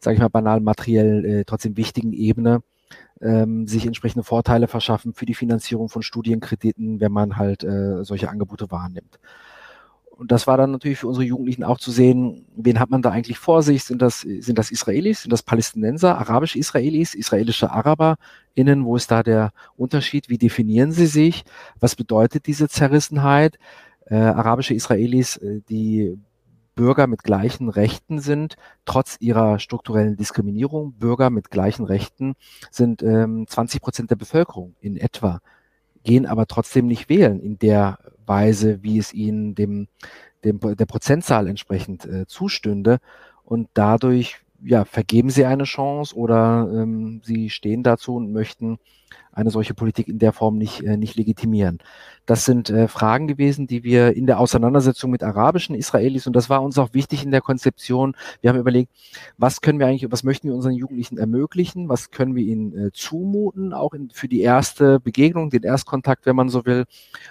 sage 0.00 0.16
ich 0.16 0.20
mal, 0.20 0.28
banal 0.28 0.60
materiell 0.60 1.24
äh, 1.24 1.44
trotzdem 1.44 1.76
wichtigen 1.76 2.12
Ebene 2.12 2.62
ähm, 3.22 3.66
sich 3.66 3.86
entsprechende 3.86 4.24
Vorteile 4.24 4.68
verschaffen 4.68 5.14
für 5.14 5.26
die 5.26 5.34
Finanzierung 5.34 5.88
von 5.88 6.02
Studienkrediten, 6.02 7.00
wenn 7.00 7.12
man 7.12 7.36
halt 7.36 7.64
äh, 7.64 8.04
solche 8.04 8.28
Angebote 8.28 8.70
wahrnimmt. 8.70 9.18
Und 10.10 10.30
das 10.30 10.46
war 10.46 10.56
dann 10.56 10.70
natürlich 10.70 10.98
für 10.98 11.08
unsere 11.08 11.24
Jugendlichen 11.24 11.64
auch 11.64 11.78
zu 11.78 11.90
sehen, 11.90 12.46
wen 12.54 12.78
hat 12.78 12.90
man 12.90 13.02
da 13.02 13.10
eigentlich 13.10 13.38
vor 13.38 13.62
sich? 13.62 13.82
Sind 13.82 14.02
das, 14.02 14.20
sind 14.20 14.58
das 14.58 14.70
Israelis, 14.70 15.22
sind 15.22 15.32
das 15.32 15.42
Palästinenser, 15.42 16.16
arabische 16.18 16.58
Israelis, 16.58 17.14
israelische 17.14 17.72
AraberInnen? 17.72 18.84
Wo 18.84 18.94
ist 18.94 19.10
da 19.10 19.22
der 19.22 19.52
Unterschied? 19.76 20.28
Wie 20.28 20.38
definieren 20.38 20.92
sie 20.92 21.06
sich? 21.06 21.44
Was 21.80 21.96
bedeutet 21.96 22.46
diese 22.46 22.68
Zerrissenheit? 22.68 23.58
Äh, 24.06 24.16
arabische 24.16 24.74
Israelis, 24.74 25.38
äh, 25.38 25.60
die 25.68 26.18
Bürger 26.74 27.06
mit 27.06 27.22
gleichen 27.22 27.68
Rechten 27.68 28.20
sind, 28.20 28.56
trotz 28.84 29.16
ihrer 29.20 29.58
strukturellen 29.58 30.16
Diskriminierung. 30.16 30.92
Bürger 30.94 31.30
mit 31.30 31.50
gleichen 31.50 31.84
Rechten 31.84 32.34
sind 32.70 33.02
ähm, 33.02 33.46
20 33.46 33.82
Prozent 33.82 34.10
der 34.10 34.16
Bevölkerung 34.16 34.74
in 34.80 34.96
etwa, 34.96 35.40
gehen 36.02 36.26
aber 36.26 36.46
trotzdem 36.46 36.86
nicht 36.86 37.08
wählen 37.08 37.40
in 37.40 37.58
der 37.58 37.98
Weise, 38.26 38.82
wie 38.82 38.98
es 38.98 39.12
ihnen 39.12 39.54
dem, 39.54 39.88
dem 40.44 40.60
der 40.60 40.86
Prozentzahl 40.86 41.46
entsprechend 41.46 42.04
äh, 42.06 42.26
zustünde. 42.26 42.98
Und 43.44 43.68
dadurch 43.74 44.40
ja, 44.64 44.84
vergeben 44.84 45.30
sie 45.30 45.44
eine 45.44 45.64
Chance 45.64 46.14
oder 46.14 46.68
ähm, 46.72 47.20
sie 47.24 47.50
stehen 47.50 47.82
dazu 47.82 48.16
und 48.16 48.32
möchten 48.32 48.78
eine 49.32 49.50
solche 49.50 49.74
Politik 49.74 50.08
in 50.08 50.18
der 50.18 50.32
Form 50.32 50.58
nicht, 50.58 50.82
äh, 50.82 50.96
nicht 50.96 51.16
legitimieren. 51.16 51.78
Das 52.26 52.44
sind 52.44 52.70
äh, 52.70 52.86
Fragen 52.86 53.26
gewesen, 53.26 53.66
die 53.66 53.82
wir 53.82 54.14
in 54.14 54.26
der 54.26 54.38
Auseinandersetzung 54.38 55.10
mit 55.10 55.22
arabischen 55.22 55.74
Israelis, 55.74 56.26
und 56.26 56.36
das 56.36 56.50
war 56.50 56.62
uns 56.62 56.78
auch 56.78 56.92
wichtig 56.92 57.24
in 57.24 57.30
der 57.30 57.40
Konzeption, 57.40 58.14
wir 58.40 58.50
haben 58.50 58.58
überlegt, 58.58 58.92
was 59.38 59.60
können 59.60 59.78
wir 59.78 59.86
eigentlich, 59.86 60.10
was 60.12 60.22
möchten 60.22 60.48
wir 60.48 60.54
unseren 60.54 60.74
Jugendlichen 60.74 61.18
ermöglichen, 61.18 61.88
was 61.88 62.10
können 62.10 62.34
wir 62.34 62.44
ihnen 62.44 62.76
äh, 62.76 62.92
zumuten, 62.92 63.72
auch 63.72 63.94
in, 63.94 64.10
für 64.10 64.28
die 64.28 64.42
erste 64.42 65.00
Begegnung, 65.00 65.50
den 65.50 65.62
Erstkontakt, 65.62 66.26
wenn 66.26 66.36
man 66.36 66.50
so 66.50 66.66
will. 66.66 66.84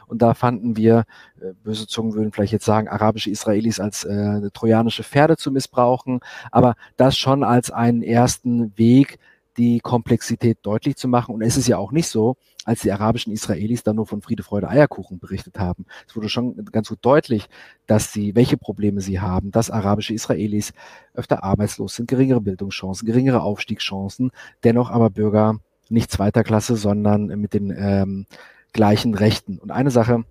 Und 0.07 0.21
da 0.21 0.33
fanden 0.33 0.75
wir, 0.75 1.05
äh, 1.39 1.53
böse 1.63 1.87
Zungen 1.87 2.13
würden 2.15 2.31
vielleicht 2.31 2.53
jetzt 2.53 2.65
sagen, 2.65 2.87
arabische 2.87 3.29
Israelis 3.29 3.79
als 3.79 4.03
äh, 4.03 4.49
trojanische 4.53 5.03
Pferde 5.03 5.37
zu 5.37 5.51
missbrauchen, 5.51 6.19
aber 6.51 6.75
das 6.97 7.15
schon 7.15 7.43
als 7.43 7.69
einen 7.69 8.01
ersten 8.01 8.77
Weg, 8.77 9.19
die 9.61 9.79
Komplexität 9.79 10.57
deutlich 10.63 10.95
zu 10.95 11.07
machen. 11.07 11.35
Und 11.35 11.43
es 11.43 11.55
ist 11.55 11.67
ja 11.67 11.77
auch 11.77 11.91
nicht 11.91 12.07
so, 12.07 12.35
als 12.65 12.81
die 12.81 12.91
arabischen 12.91 13.31
Israelis 13.31 13.83
dann 13.83 13.95
nur 13.95 14.07
von 14.07 14.23
Friede, 14.23 14.41
Freude, 14.41 14.67
Eierkuchen 14.67 15.19
berichtet 15.19 15.59
haben. 15.59 15.85
Es 16.07 16.15
wurde 16.15 16.29
schon 16.29 16.65
ganz 16.71 16.89
gut 16.89 16.97
deutlich, 17.03 17.47
dass 17.85 18.11
sie, 18.11 18.33
welche 18.33 18.57
Probleme 18.57 19.01
sie 19.01 19.19
haben, 19.19 19.51
dass 19.51 19.69
arabische 19.69 20.15
Israelis 20.15 20.73
öfter 21.13 21.43
arbeitslos 21.43 21.95
sind, 21.95 22.09
geringere 22.09 22.41
Bildungschancen, 22.41 23.05
geringere 23.05 23.43
Aufstiegschancen, 23.43 24.31
dennoch 24.63 24.89
aber 24.89 25.11
Bürger 25.11 25.59
nicht 25.89 26.09
zweiter 26.09 26.43
Klasse, 26.43 26.75
sondern 26.75 27.27
mit 27.27 27.53
den 27.53 27.71
ähm, 27.77 28.25
gleichen 28.73 29.13
Rechten. 29.13 29.59
Und 29.59 29.69
eine 29.69 29.91
Sache, 29.91 30.23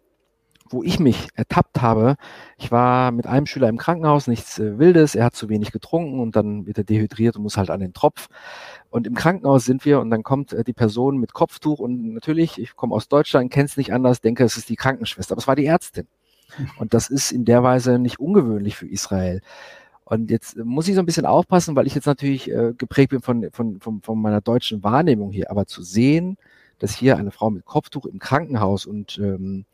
wo 0.70 0.82
ich 0.84 1.00
mich 1.00 1.28
ertappt 1.34 1.82
habe, 1.82 2.16
ich 2.56 2.70
war 2.70 3.10
mit 3.10 3.26
einem 3.26 3.46
Schüler 3.46 3.68
im 3.68 3.76
Krankenhaus, 3.76 4.28
nichts 4.28 4.58
äh, 4.58 4.78
Wildes, 4.78 5.14
er 5.14 5.26
hat 5.26 5.34
zu 5.34 5.48
wenig 5.48 5.72
getrunken 5.72 6.20
und 6.20 6.36
dann 6.36 6.64
wird 6.66 6.78
er 6.78 6.84
dehydriert 6.84 7.36
und 7.36 7.42
muss 7.42 7.56
halt 7.56 7.70
an 7.70 7.80
den 7.80 7.92
Tropf. 7.92 8.28
Und 8.90 9.06
im 9.06 9.14
Krankenhaus 9.14 9.64
sind 9.64 9.84
wir 9.84 10.00
und 10.00 10.10
dann 10.10 10.24
kommt 10.24 10.52
äh, 10.52 10.64
die 10.64 10.72
Person 10.72 11.18
mit 11.18 11.32
Kopftuch 11.32 11.78
und 11.78 12.12
natürlich, 12.12 12.58
ich 12.58 12.74
komme 12.74 12.94
aus 12.94 13.08
Deutschland, 13.08 13.50
kenne 13.50 13.66
es 13.66 13.76
nicht 13.76 13.92
anders, 13.92 14.20
denke, 14.20 14.44
es 14.44 14.56
ist 14.56 14.68
die 14.68 14.76
Krankenschwester, 14.76 15.32
aber 15.32 15.40
es 15.40 15.46
war 15.46 15.56
die 15.56 15.66
Ärztin. 15.66 16.08
Und 16.78 16.94
das 16.94 17.08
ist 17.08 17.30
in 17.30 17.44
der 17.44 17.62
Weise 17.62 18.00
nicht 18.00 18.18
ungewöhnlich 18.18 18.76
für 18.76 18.88
Israel. 18.88 19.40
Und 20.04 20.28
jetzt 20.30 20.56
muss 20.56 20.88
ich 20.88 20.96
so 20.96 21.00
ein 21.00 21.06
bisschen 21.06 21.26
aufpassen, 21.26 21.76
weil 21.76 21.86
ich 21.86 21.94
jetzt 21.94 22.06
natürlich 22.06 22.50
äh, 22.50 22.72
geprägt 22.76 23.10
bin 23.10 23.22
von, 23.22 23.48
von, 23.52 23.80
von, 23.80 24.02
von 24.02 24.20
meiner 24.20 24.40
deutschen 24.40 24.82
Wahrnehmung 24.82 25.30
hier, 25.30 25.52
aber 25.52 25.66
zu 25.66 25.82
sehen, 25.82 26.36
dass 26.80 26.94
hier 26.94 27.16
eine 27.16 27.30
Frau 27.30 27.50
mit 27.50 27.64
Kopftuch 27.64 28.06
im 28.06 28.18
Krankenhaus 28.18 28.86
und 28.86 29.18
ähm, 29.18 29.64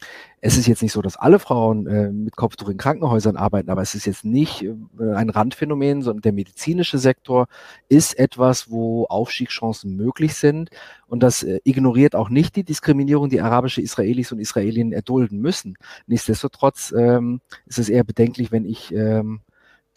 es 0.40 0.57
ist 0.59 0.66
jetzt 0.66 0.82
nicht 0.82 0.92
so, 0.92 1.02
dass 1.02 1.16
alle 1.16 1.38
Frauen 1.38 1.86
äh, 1.86 2.12
mit 2.12 2.36
Kopftuch 2.36 2.68
in 2.68 2.76
Krankenhäusern 2.76 3.36
arbeiten, 3.36 3.70
aber 3.70 3.82
es 3.82 3.94
ist 3.94 4.07
jetzt 4.07 4.24
nicht 4.24 4.62
äh, 4.62 4.74
ein 5.14 5.30
Randphänomen, 5.30 6.02
sondern 6.02 6.22
der 6.22 6.32
medizinische 6.32 6.98
Sektor 6.98 7.46
ist 7.88 8.18
etwas, 8.18 8.70
wo 8.70 9.07
Aufstiegschancen 9.07 9.96
möglich 9.96 10.34
sind 10.34 10.70
und 11.07 11.22
das 11.22 11.42
äh, 11.42 11.61
ignoriert 11.64 12.14
auch 12.14 12.28
nicht 12.28 12.57
die 12.57 12.64
Diskriminierung, 12.64 13.30
die 13.30 13.40
arabische 13.40 13.80
Israelis 13.80 14.32
und 14.32 14.38
Israelinnen 14.38 14.92
erdulden 14.92 15.40
müssen. 15.40 15.76
Nichtsdestotrotz 16.07 16.92
ähm, 16.96 17.40
ist 17.66 17.78
es 17.78 17.88
eher 17.88 18.04
bedenklich, 18.04 18.52
wenn 18.52 18.64
ich 18.64 18.92
ähm, 18.92 19.40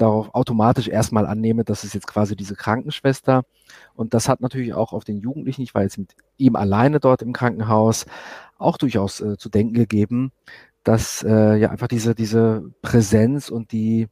darauf 0.01 0.33
automatisch 0.33 0.87
erstmal 0.87 1.25
annehme, 1.25 1.63
dass 1.63 1.83
es 1.83 1.93
jetzt 1.93 2.07
quasi 2.07 2.35
diese 2.35 2.55
Krankenschwester 2.55 3.43
und 3.95 4.13
das 4.13 4.29
hat 4.29 4.41
natürlich 4.41 4.73
auch 4.73 4.93
auf 4.93 5.03
den 5.03 5.17
Jugendlichen, 5.17 5.61
ich 5.61 5.73
war 5.75 5.83
jetzt 5.83 5.97
mit 5.97 6.15
ihm 6.37 6.55
alleine 6.55 6.99
dort 6.99 7.21
im 7.21 7.33
Krankenhaus, 7.33 8.05
auch 8.57 8.77
durchaus 8.77 9.21
äh, 9.21 9.37
zu 9.37 9.49
denken 9.49 9.73
gegeben, 9.73 10.31
dass 10.83 11.23
äh, 11.23 11.55
ja 11.55 11.69
einfach 11.69 11.87
diese, 11.87 12.15
diese 12.15 12.71
Präsenz 12.81 13.49
und 13.49 13.71
die 13.71 14.07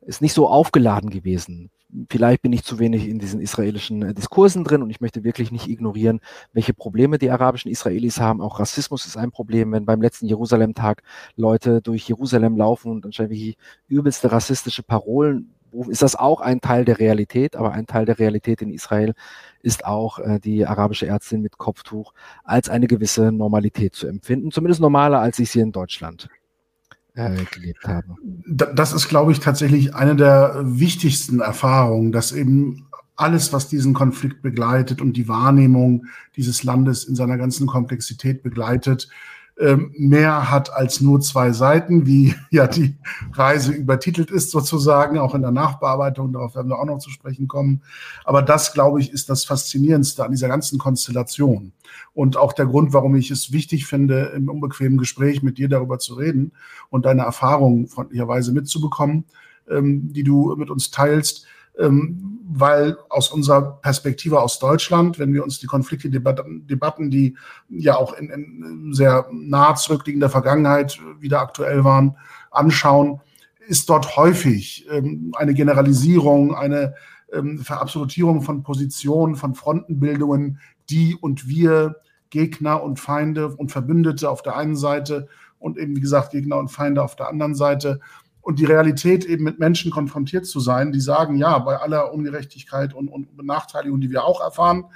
ist 0.00 0.22
nicht 0.22 0.32
so 0.32 0.48
aufgeladen 0.48 1.10
gewesen 1.10 1.70
vielleicht 2.10 2.42
bin 2.42 2.52
ich 2.52 2.64
zu 2.64 2.78
wenig 2.78 3.08
in 3.08 3.18
diesen 3.18 3.40
israelischen 3.40 4.02
äh, 4.02 4.14
Diskursen 4.14 4.64
drin 4.64 4.82
und 4.82 4.90
ich 4.90 5.00
möchte 5.00 5.24
wirklich 5.24 5.50
nicht 5.50 5.68
ignorieren, 5.68 6.20
welche 6.52 6.74
Probleme 6.74 7.18
die 7.18 7.30
arabischen 7.30 7.70
Israelis 7.70 8.20
haben. 8.20 8.40
Auch 8.40 8.60
Rassismus 8.60 9.06
ist 9.06 9.16
ein 9.16 9.30
Problem, 9.30 9.72
wenn 9.72 9.86
beim 9.86 10.02
letzten 10.02 10.26
Jerusalem-Tag 10.26 11.02
Leute 11.36 11.80
durch 11.82 12.08
Jerusalem 12.08 12.56
laufen 12.56 12.92
und 12.92 13.06
anscheinend 13.06 13.32
wie 13.32 13.56
übelste 13.88 14.30
rassistische 14.30 14.82
Parolen 14.82 15.54
ist 15.88 16.00
das 16.02 16.16
auch 16.16 16.40
ein 16.40 16.60
Teil 16.60 16.86
der 16.86 16.98
Realität, 16.98 17.54
aber 17.54 17.72
ein 17.72 17.86
Teil 17.86 18.06
der 18.06 18.18
Realität 18.18 18.62
in 18.62 18.70
Israel 18.70 19.14
ist 19.60 19.84
auch 19.84 20.18
äh, 20.18 20.38
die 20.40 20.66
arabische 20.66 21.06
Ärztin 21.06 21.42
mit 21.42 21.58
Kopftuch 21.58 22.14
als 22.44 22.68
eine 22.68 22.86
gewisse 22.86 23.32
Normalität 23.32 23.94
zu 23.94 24.06
empfinden, 24.06 24.50
zumindest 24.50 24.80
normaler, 24.80 25.20
als 25.20 25.38
ich 25.38 25.50
sie 25.50 25.60
in 25.60 25.72
Deutschland 25.72 26.28
äh, 27.18 27.44
gelebt 27.50 27.84
habe. 27.84 28.14
Das 28.46 28.92
ist, 28.92 29.08
glaube 29.08 29.32
ich, 29.32 29.40
tatsächlich 29.40 29.94
eine 29.94 30.14
der 30.14 30.60
wichtigsten 30.64 31.40
Erfahrungen, 31.40 32.12
dass 32.12 32.32
eben 32.32 32.86
alles, 33.16 33.52
was 33.52 33.68
diesen 33.68 33.94
Konflikt 33.94 34.42
begleitet 34.42 35.00
und 35.00 35.14
die 35.14 35.26
Wahrnehmung 35.26 36.06
dieses 36.36 36.62
Landes 36.62 37.04
in 37.04 37.16
seiner 37.16 37.36
ganzen 37.36 37.66
Komplexität 37.66 38.44
begleitet, 38.44 39.08
ähm, 39.60 39.92
mehr 39.98 40.50
hat 40.50 40.72
als 40.72 41.00
nur 41.00 41.20
zwei 41.20 41.50
Seiten, 41.50 42.06
wie 42.06 42.34
ja 42.50 42.66
die 42.66 42.96
Reise 43.32 43.72
übertitelt 43.72 44.30
ist 44.30 44.50
sozusagen, 44.50 45.18
auch 45.18 45.34
in 45.34 45.42
der 45.42 45.50
Nachbearbeitung, 45.50 46.32
darauf 46.32 46.54
werden 46.54 46.68
wir 46.68 46.78
auch 46.78 46.84
noch 46.84 46.98
zu 46.98 47.10
sprechen 47.10 47.48
kommen. 47.48 47.82
Aber 48.24 48.42
das, 48.42 48.72
glaube 48.72 49.00
ich, 49.00 49.12
ist 49.12 49.28
das 49.28 49.44
Faszinierendste 49.44 50.24
an 50.24 50.30
dieser 50.30 50.48
ganzen 50.48 50.78
Konstellation. 50.78 51.72
Und 52.14 52.36
auch 52.36 52.52
der 52.52 52.66
Grund, 52.66 52.92
warum 52.92 53.16
ich 53.16 53.30
es 53.30 53.52
wichtig 53.52 53.86
finde, 53.86 54.32
im 54.36 54.48
unbequemen 54.48 54.98
Gespräch 54.98 55.42
mit 55.42 55.58
dir 55.58 55.68
darüber 55.68 55.98
zu 55.98 56.14
reden 56.14 56.52
und 56.90 57.04
deine 57.04 57.22
Erfahrungen 57.22 57.88
freundlicherweise 57.88 58.52
mitzubekommen, 58.52 59.24
ähm, 59.68 60.12
die 60.12 60.22
du 60.22 60.54
mit 60.56 60.70
uns 60.70 60.90
teilst, 60.90 61.46
ähm, 61.78 62.28
weil 62.50 62.96
aus 63.10 63.30
unserer 63.30 63.78
Perspektive 63.80 64.40
aus 64.40 64.58
Deutschland, 64.58 65.18
wenn 65.18 65.34
wir 65.34 65.44
uns 65.44 65.58
die 65.58 65.66
Konflikte-Debatten, 65.66 66.66
Debatten, 66.66 67.10
die 67.10 67.36
ja 67.68 67.96
auch 67.96 68.14
in, 68.14 68.30
in 68.30 68.92
sehr 68.94 69.28
nah 69.30 69.74
zurückliegender 69.74 70.30
Vergangenheit 70.30 70.98
wieder 71.20 71.40
aktuell 71.40 71.84
waren, 71.84 72.16
anschauen, 72.50 73.20
ist 73.66 73.90
dort 73.90 74.16
häufig 74.16 74.86
ähm, 74.90 75.32
eine 75.36 75.52
Generalisierung, 75.52 76.54
eine 76.54 76.94
ähm, 77.32 77.58
Verabsolutierung 77.58 78.40
von 78.40 78.62
Positionen, 78.62 79.36
von 79.36 79.54
Frontenbildungen, 79.54 80.58
die 80.88 81.14
und 81.14 81.48
wir, 81.48 81.96
Gegner 82.30 82.82
und 82.82 82.98
Feinde 82.98 83.48
und 83.48 83.72
Verbündete 83.72 84.30
auf 84.30 84.42
der 84.42 84.56
einen 84.56 84.76
Seite 84.76 85.28
und 85.58 85.78
eben, 85.78 85.96
wie 85.96 86.00
gesagt, 86.00 86.30
Gegner 86.30 86.56
und 86.56 86.68
Feinde 86.68 87.02
auf 87.02 87.16
der 87.16 87.28
anderen 87.28 87.54
Seite 87.54 88.00
und 88.40 88.58
die 88.58 88.64
Realität 88.64 89.24
eben 89.24 89.44
mit 89.44 89.58
Menschen 89.58 89.90
konfrontiert 89.90 90.46
zu 90.46 90.60
sein, 90.60 90.92
die 90.92 91.00
sagen, 91.00 91.36
ja, 91.36 91.58
bei 91.58 91.76
aller 91.76 92.12
Ungerechtigkeit 92.12 92.94
und, 92.94 93.08
und 93.08 93.36
Benachteiligung, 93.36 94.00
die 94.00 94.10
wir 94.10 94.24
auch 94.24 94.40
erfahren, 94.40 94.86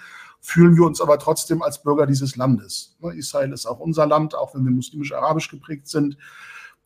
fühlen 0.40 0.76
wir 0.76 0.84
uns 0.84 1.00
aber 1.00 1.18
trotzdem 1.18 1.62
als 1.62 1.82
Bürger 1.82 2.06
dieses 2.06 2.36
Landes. 2.36 2.96
Ne, 3.00 3.14
Israel 3.14 3.52
ist 3.52 3.66
auch 3.66 3.78
unser 3.78 4.06
Land, 4.06 4.34
auch 4.34 4.54
wenn 4.54 4.64
wir 4.64 4.72
muslimisch-arabisch 4.72 5.48
geprägt 5.48 5.88
sind. 5.88 6.16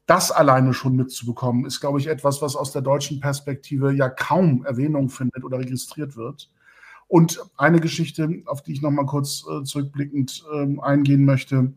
Das 0.04 0.30
alleine 0.30 0.72
schon 0.72 0.94
mitzubekommen, 0.94 1.64
ist, 1.64 1.80
glaube 1.80 1.98
ich, 1.98 2.06
etwas, 2.06 2.42
was 2.42 2.54
aus 2.54 2.72
der 2.72 2.82
deutschen 2.82 3.18
Perspektive 3.18 3.92
ja 3.92 4.08
kaum 4.08 4.64
Erwähnung 4.64 5.08
findet 5.08 5.42
oder 5.42 5.58
registriert 5.58 6.16
wird. 6.16 6.50
Und 7.08 7.40
eine 7.56 7.80
Geschichte, 7.80 8.42
auf 8.46 8.62
die 8.62 8.72
ich 8.72 8.82
noch 8.82 8.90
mal 8.90 9.06
kurz 9.06 9.44
äh, 9.48 9.64
zurückblickend 9.64 10.44
äh, 10.52 10.80
eingehen 10.80 11.24
möchte, 11.24 11.72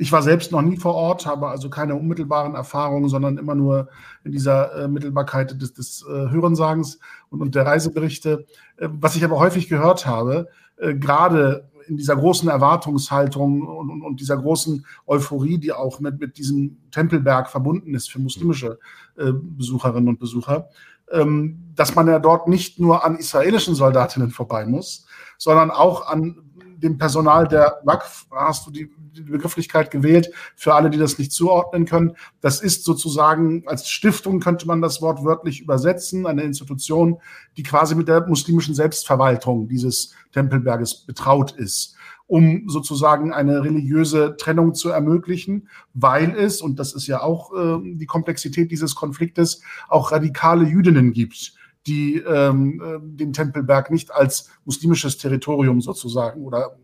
ich 0.00 0.12
war 0.12 0.22
selbst 0.22 0.52
noch 0.52 0.62
nie 0.62 0.76
vor 0.76 0.94
Ort, 0.94 1.26
habe 1.26 1.48
also 1.48 1.68
keine 1.68 1.96
unmittelbaren 1.96 2.54
Erfahrungen, 2.54 3.08
sondern 3.08 3.36
immer 3.36 3.56
nur 3.56 3.88
in 4.24 4.30
dieser 4.30 4.84
äh, 4.84 4.88
Mittelbarkeit 4.88 5.60
des, 5.60 5.74
des 5.74 6.06
äh, 6.08 6.30
Hörensagens 6.30 7.00
und, 7.30 7.42
und 7.42 7.56
der 7.56 7.66
Reiseberichte. 7.66 8.46
Äh, 8.76 8.88
was 8.92 9.16
ich 9.16 9.24
aber 9.24 9.40
häufig 9.40 9.68
gehört 9.68 10.06
habe, 10.06 10.48
äh, 10.76 10.94
gerade 10.94 11.68
in 11.88 11.96
dieser 11.96 12.14
großen 12.16 12.48
Erwartungshaltung 12.48 13.66
und, 13.66 13.90
und, 13.90 14.02
und, 14.02 14.20
dieser 14.20 14.36
großen 14.36 14.86
Euphorie, 15.06 15.58
die 15.58 15.72
auch 15.72 15.98
mit, 15.98 16.20
mit 16.20 16.38
diesem 16.38 16.78
Tempelberg 16.92 17.50
verbunden 17.50 17.94
ist 17.94 18.10
für 18.10 18.20
muslimische 18.20 18.78
äh, 19.16 19.32
Besucherinnen 19.32 20.08
und 20.08 20.20
Besucher, 20.20 20.68
ähm, 21.10 21.72
dass 21.74 21.94
man 21.96 22.06
ja 22.06 22.20
dort 22.20 22.46
nicht 22.46 22.78
nur 22.78 23.04
an 23.04 23.16
israelischen 23.16 23.74
Soldatinnen 23.74 24.30
vorbei 24.30 24.64
muss, 24.64 25.06
sondern 25.38 25.70
auch 25.70 26.06
an 26.06 26.47
dem 26.82 26.98
Personal 26.98 27.48
der 27.48 27.80
WACF, 27.84 28.26
hast 28.30 28.66
du 28.66 28.70
die, 28.70 28.90
die 29.16 29.22
Begrifflichkeit 29.22 29.90
gewählt, 29.90 30.30
für 30.56 30.74
alle, 30.74 30.90
die 30.90 30.98
das 30.98 31.18
nicht 31.18 31.32
zuordnen 31.32 31.84
können. 31.84 32.12
Das 32.40 32.60
ist 32.60 32.84
sozusagen, 32.84 33.64
als 33.66 33.88
Stiftung 33.88 34.40
könnte 34.40 34.66
man 34.66 34.80
das 34.80 35.02
Wort 35.02 35.24
wörtlich 35.24 35.60
übersetzen, 35.60 36.26
eine 36.26 36.42
Institution, 36.42 37.18
die 37.56 37.62
quasi 37.62 37.94
mit 37.94 38.08
der 38.08 38.26
muslimischen 38.26 38.74
Selbstverwaltung 38.74 39.68
dieses 39.68 40.14
Tempelberges 40.32 41.06
betraut 41.06 41.52
ist 41.52 41.96
um 42.28 42.68
sozusagen 42.68 43.32
eine 43.32 43.64
religiöse 43.64 44.36
Trennung 44.36 44.74
zu 44.74 44.90
ermöglichen, 44.90 45.68
weil 45.94 46.36
es, 46.36 46.60
und 46.60 46.78
das 46.78 46.92
ist 46.92 47.06
ja 47.06 47.22
auch 47.22 47.52
äh, 47.54 47.78
die 47.82 48.04
Komplexität 48.04 48.70
dieses 48.70 48.94
Konfliktes, 48.94 49.62
auch 49.88 50.12
radikale 50.12 50.66
Jüdinnen 50.66 51.14
gibt, 51.14 51.54
die 51.88 52.16
ähm, 52.18 52.82
äh, 52.84 52.98
den 53.00 53.32
Tempelberg 53.32 53.90
nicht 53.90 54.12
als 54.12 54.50
muslimisches 54.64 55.16
Territorium 55.18 55.80
sozusagen 55.80 56.44
oder 56.44 56.76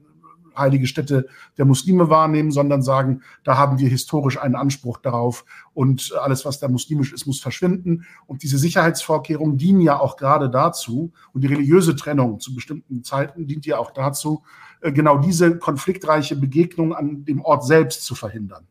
heilige 0.56 0.86
Stätte 0.86 1.26
der 1.58 1.64
Muslime 1.64 2.10
wahrnehmen, 2.10 2.52
sondern 2.52 2.82
sagen, 2.82 3.22
da 3.42 3.58
haben 3.58 3.78
wir 3.78 3.88
historisch 3.88 4.38
einen 4.38 4.54
Anspruch 4.54 4.98
darauf 4.98 5.44
und 5.72 6.12
alles, 6.20 6.44
was 6.44 6.60
da 6.60 6.68
muslimisch 6.68 7.12
ist, 7.12 7.26
muss 7.26 7.40
verschwinden. 7.40 8.04
Und 8.26 8.42
diese 8.42 8.58
Sicherheitsvorkehrungen 8.58 9.58
dienen 9.58 9.80
ja 9.80 9.98
auch 9.98 10.16
gerade 10.16 10.50
dazu 10.50 11.12
und 11.32 11.42
die 11.42 11.48
religiöse 11.48 11.96
Trennung 11.96 12.40
zu 12.40 12.54
bestimmten 12.54 13.02
Zeiten 13.02 13.46
dient 13.46 13.66
ja 13.66 13.78
auch 13.78 13.90
dazu, 13.90 14.42
äh, 14.80 14.92
genau 14.92 15.18
diese 15.18 15.58
konfliktreiche 15.58 16.36
Begegnung 16.36 16.94
an 16.94 17.24
dem 17.24 17.40
Ort 17.42 17.64
selbst 17.64 18.04
zu 18.04 18.14
verhindern. 18.14 18.66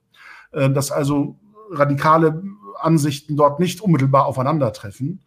Äh, 0.51 0.69
dass 0.69 0.91
also 0.91 1.37
radikale 1.71 2.43
Ansichten 2.79 3.35
dort 3.35 3.59
nicht 3.59 3.81
unmittelbar 3.81 4.25
aufeinandertreffen. 4.25 5.21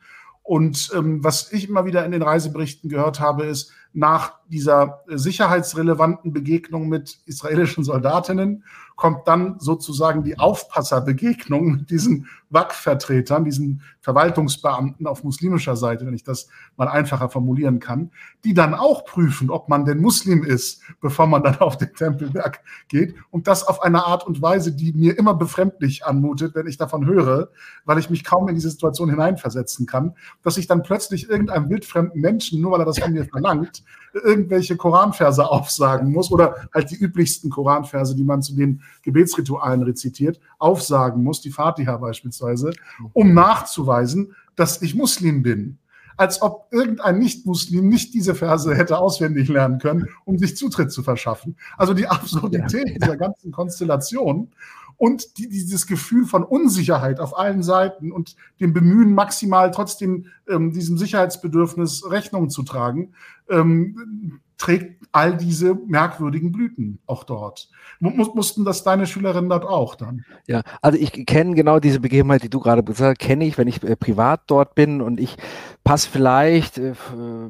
Und 0.47 0.93
ähm, 0.95 1.25
was 1.25 1.53
ich 1.53 1.69
immer 1.69 1.87
wieder 1.87 2.05
in 2.05 2.13
den 2.13 2.23
Reiseberichten 2.23 2.89
gehört 2.89 3.19
habe, 3.19 3.47
ist, 3.47 3.73
nach 3.93 4.35
dieser 4.47 5.01
sicherheitsrelevanten 5.09 6.33
Begegnung 6.33 6.89
mit 6.89 7.19
israelischen 7.25 7.83
Soldatinnen 7.83 8.63
kommt 8.97 9.29
dann 9.29 9.61
sozusagen 9.61 10.25
die 10.25 10.39
Aufpasserbegegnung 10.39 11.73
mit 11.73 11.91
diesen 11.91 12.27
WAC-Vertretern, 12.49 13.45
diesen 13.45 13.83
Verwaltungsbeamten 14.01 15.07
auf 15.07 15.23
muslimischer 15.23 15.77
Seite, 15.77 16.07
wenn 16.07 16.15
ich 16.15 16.25
das 16.25 16.49
mal 16.77 16.89
einfacher 16.89 17.29
formulieren 17.29 17.79
kann, 17.79 18.11
die 18.45 18.55
dann 18.55 18.73
auch 18.75 19.05
prüfen, 19.05 19.51
ob 19.51 19.69
man 19.69 19.85
denn 19.85 19.99
Muslim 19.99 20.43
ist, 20.43 20.81
bevor 21.01 21.27
man 21.27 21.43
dann 21.43 21.59
auf 21.59 21.77
den 21.77 21.93
Tempelberg 21.93 22.61
geht. 22.89 23.15
Und 23.31 23.47
das 23.49 23.67
auf 23.67 23.83
eine 23.83 24.07
Art 24.07 24.27
und 24.27 24.41
Weise, 24.41 24.73
die 24.73 24.93
mir 24.93 25.19
immer 25.19 25.35
befremdlich 25.35 26.07
anmutet, 26.07 26.55
wenn 26.55 26.67
ich 26.67 26.79
davon 26.79 27.05
höre, 27.07 27.51
weil 27.85 27.99
ich 27.99 28.09
mich 28.09 28.25
kaum 28.25 28.49
in 28.49 28.55
diese 28.55 28.71
Situation 28.71 29.11
hineinversetzen 29.11 29.87
kann, 29.87 30.15
dass 30.43 30.57
ich 30.57 30.67
dann 30.67 30.83
plötzlich 30.83 31.29
irgendeinem 31.29 31.69
wildfremden 31.69 32.21
Menschen, 32.21 32.61
nur 32.63 32.73
weil 32.73 32.81
er 32.81 32.87
das 32.87 32.99
von 32.99 33.13
mir 33.13 33.27
verlangt, 33.27 33.83
irgendwelche 34.25 34.77
Koranverse 34.77 35.49
aufsagen 35.51 36.13
muss 36.13 36.31
oder 36.31 36.69
halt 36.75 36.91
die 36.91 36.97
üblichsten 36.97 37.51
Koranverse, 37.51 38.17
die 38.17 38.25
man 38.25 38.43
zu 38.43 38.55
den 38.55 38.83
Gebetsritualen 39.03 39.83
rezitiert, 39.83 40.41
aufsagen 40.59 41.23
muss, 41.23 41.41
die 41.41 41.51
Fatiha 41.51 41.97
beispielsweise, 41.97 42.73
um 43.13 43.35
nachzuweisen, 43.35 44.35
dass 44.55 44.83
ich 44.83 44.95
Muslim 44.95 45.43
bin. 45.43 45.79
Als 46.19 46.41
ob 46.41 46.69
irgendein 46.71 47.19
Nicht-Muslim 47.19 47.89
nicht 47.89 48.15
diese 48.15 48.35
Verse 48.35 48.75
hätte 48.75 48.99
auswendig 48.99 49.49
lernen 49.49 49.79
können, 49.79 50.09
um 50.25 50.39
sich 50.39 50.57
Zutritt 50.57 50.91
zu 50.91 51.03
verschaffen. 51.03 51.57
Also 51.77 51.93
die 51.93 52.07
Absurdität 52.07 52.89
ja. 52.89 52.99
dieser 52.99 53.17
ganzen 53.19 53.53
Konstellation 53.53 54.49
und 54.97 55.39
die, 55.39 55.49
dieses 55.49 55.87
Gefühl 55.87 56.25
von 56.25 56.43
Unsicherheit 56.45 57.21
auf 57.21 57.39
allen 57.39 57.63
Seiten 57.63 58.13
und 58.13 58.37
dem 58.61 58.73
Bemühen, 58.73 59.15
maximal 59.15 59.71
trotzdem 59.71 60.27
ähm, 60.49 60.73
diesem 60.73 60.99
Sicherheitsbedürfnis 60.99 62.11
Rechnung 62.11 62.51
zu 62.51 62.63
tragen, 62.63 63.13
ähm, 63.49 64.41
trägt 64.59 65.07
all 65.13 65.37
diese 65.37 65.75
merkwürdigen 65.75 66.53
Blüten 66.53 66.99
auch 67.07 67.25
dort. 67.25 67.69
Muss, 68.01 68.35
mussten 68.35 68.65
das 68.65 68.85
deine 68.85 69.07
Schülerinnen 69.07 69.51
dort 69.51 69.65
auch 69.65 69.95
dann? 69.95 70.25
Ja, 70.47 70.63
also 70.81 70.99
ich 70.99 71.27
kenne 71.27 71.55
genau 71.55 71.79
diese 71.79 72.01
Begebenheit, 72.01 72.43
die 72.43 72.51
du 72.51 72.61
gerade 72.61 72.83
gesagt 72.83 73.21
hast, 73.21 73.27
kenne 73.27 73.47
ich, 73.47 73.59
wenn 73.59 73.69
ich 73.69 73.83
äh, 73.83 73.97
privat 73.97 74.43
dort 74.47 74.75
bin 74.75 75.03
und 75.03 75.21
ich 75.21 75.37
passe 75.85 76.09
vielleicht 76.11 76.79
äh, 76.79 76.95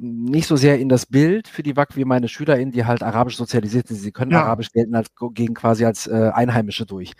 nicht 0.00 0.46
so 0.46 0.56
sehr 0.56 0.78
in 0.78 0.88
das 0.88 1.06
Bild 1.06 1.48
für 1.48 1.62
die 1.62 1.76
WAC 1.76 1.96
wie 1.96 2.04
meine 2.04 2.28
SchülerInnen, 2.28 2.72
die 2.72 2.84
halt 2.84 3.02
arabisch 3.02 3.36
sozialisiert 3.36 3.88
sind. 3.88 3.96
Sie 3.96 4.12
können 4.12 4.32
ja. 4.32 4.42
arabisch 4.42 4.72
gelten 4.72 4.94
als, 4.94 5.08
gegen 5.32 5.54
quasi 5.54 5.84
als 5.84 6.06
äh, 6.06 6.30
Einheimische 6.34 6.86
durch. 6.86 7.12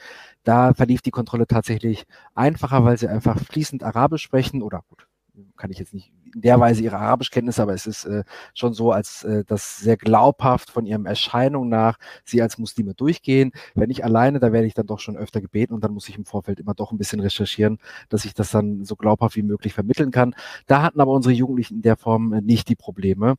Da 0.45 0.75
verlief 0.75 1.03
die 1.03 1.11
Kontrolle 1.11 1.47
tatsächlich 1.47 2.07
einfacher, 2.35 2.85
weil 2.85 2.99
sie 2.99 3.09
einfach 3.09 3.39
fließend 3.39 3.83
Arabisch 3.83 4.23
sprechen 4.23 4.63
oder 4.63 4.83
gut, 4.89 5.07
kann 5.57 5.71
ich 5.71 5.79
jetzt 5.79 5.95
nicht 5.95 6.13
in 6.35 6.41
der 6.41 6.61
Weise 6.61 6.83
ihre 6.83 6.99
Arabischkenntnisse, 6.99 7.63
aber 7.63 7.75
es 7.75 7.87
ist 7.87 8.05
äh, 8.05 8.25
schon 8.55 8.73
so, 8.73 8.93
als 8.93 9.25
äh, 9.25 9.45
das 9.47 9.79
sehr 9.79 9.97
glaubhaft 9.97 10.71
von 10.71 10.87
ihrem 10.87 11.07
Erscheinung 11.07 11.69
nach 11.69 11.99
sie 12.25 12.43
als 12.43 12.59
Muslime 12.59 12.95
durchgehen. 12.95 13.53
Wenn 13.75 13.91
ich 13.91 14.05
alleine, 14.05 14.41
da 14.41 14.53
werde 14.53 14.67
ich 14.67 14.75
dann 14.75 14.87
doch 14.87 15.01
schon 15.01 15.17
öfter 15.17 15.41
gebeten 15.41 15.75
und 15.75 15.85
dann 15.85 15.93
muss 15.93 16.09
ich 16.09 16.17
im 16.17 16.25
Vorfeld 16.25 16.61
immer 16.61 16.75
doch 16.75 16.93
ein 16.93 16.99
bisschen 16.99 17.21
recherchieren, 17.21 17.79
dass 18.09 18.25
ich 18.25 18.35
das 18.35 18.51
dann 18.51 18.85
so 18.85 18.97
glaubhaft 18.97 19.37
wie 19.37 19.43
möglich 19.43 19.73
vermitteln 19.75 20.11
kann. 20.11 20.35
Da 20.67 20.83
hatten 20.83 21.01
aber 21.01 21.13
unsere 21.13 21.35
Jugendlichen 21.35 21.77
in 21.77 21.83
der 21.83 21.97
Form 21.97 22.33
äh, 22.33 22.41
nicht 22.41 22.69
die 22.69 22.77
Probleme. 22.77 23.37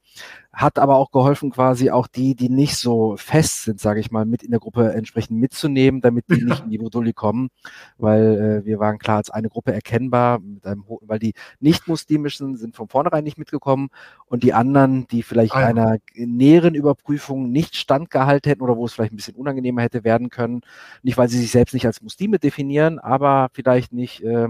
Hat 0.51 0.79
aber 0.79 0.95
auch 0.95 1.11
geholfen, 1.11 1.51
quasi 1.51 1.91
auch 1.91 2.07
die, 2.07 2.35
die 2.35 2.49
nicht 2.49 2.77
so 2.77 3.15
fest 3.17 3.63
sind, 3.63 3.79
sage 3.79 3.99
ich 3.99 4.11
mal, 4.11 4.25
mit 4.25 4.43
in 4.43 4.51
der 4.51 4.59
Gruppe 4.59 4.93
entsprechend 4.93 5.39
mitzunehmen, 5.39 6.01
damit 6.01 6.25
die 6.29 6.43
nicht 6.43 6.63
in 6.63 6.69
die 6.69 6.79
Moduli 6.79 7.13
kommen, 7.13 7.49
weil 7.97 8.63
äh, 8.63 8.65
wir 8.65 8.79
waren 8.79 8.97
klar 8.97 9.17
als 9.17 9.29
eine 9.29 9.49
Gruppe 9.49 9.73
erkennbar, 9.73 10.39
mit 10.39 10.65
einem, 10.65 10.83
weil 11.01 11.19
die 11.19 11.33
nicht-muslimischen 11.59 12.55
sind 12.55 12.75
von 12.78 12.88
vornherein 12.88 13.23
nicht 13.23 13.38
mitgekommen 13.38 13.89
und 14.25 14.43
die 14.43 14.53
anderen, 14.53 15.07
die 15.07 15.23
vielleicht 15.23 15.53
ah, 15.55 15.61
ja. 15.61 15.67
einer 15.67 15.97
näheren 16.15 16.75
Überprüfung 16.75 17.51
nicht 17.51 17.75
standgehalten 17.75 18.49
hätten 18.49 18.61
oder 18.61 18.78
wo 18.78 18.86
es 18.86 18.93
vielleicht 18.93 19.13
ein 19.13 19.17
bisschen 19.17 19.36
unangenehmer 19.36 19.82
hätte 19.82 20.03
werden 20.03 20.30
können, 20.30 20.61
nicht 21.03 21.17
weil 21.17 21.28
sie 21.28 21.39
sich 21.39 21.51
selbst 21.51 21.73
nicht 21.73 21.86
als 21.86 22.01
Muslime 22.01 22.39
definieren, 22.39 22.99
aber 22.99 23.49
vielleicht 23.51 23.91
nicht 23.91 24.23
äh, 24.23 24.47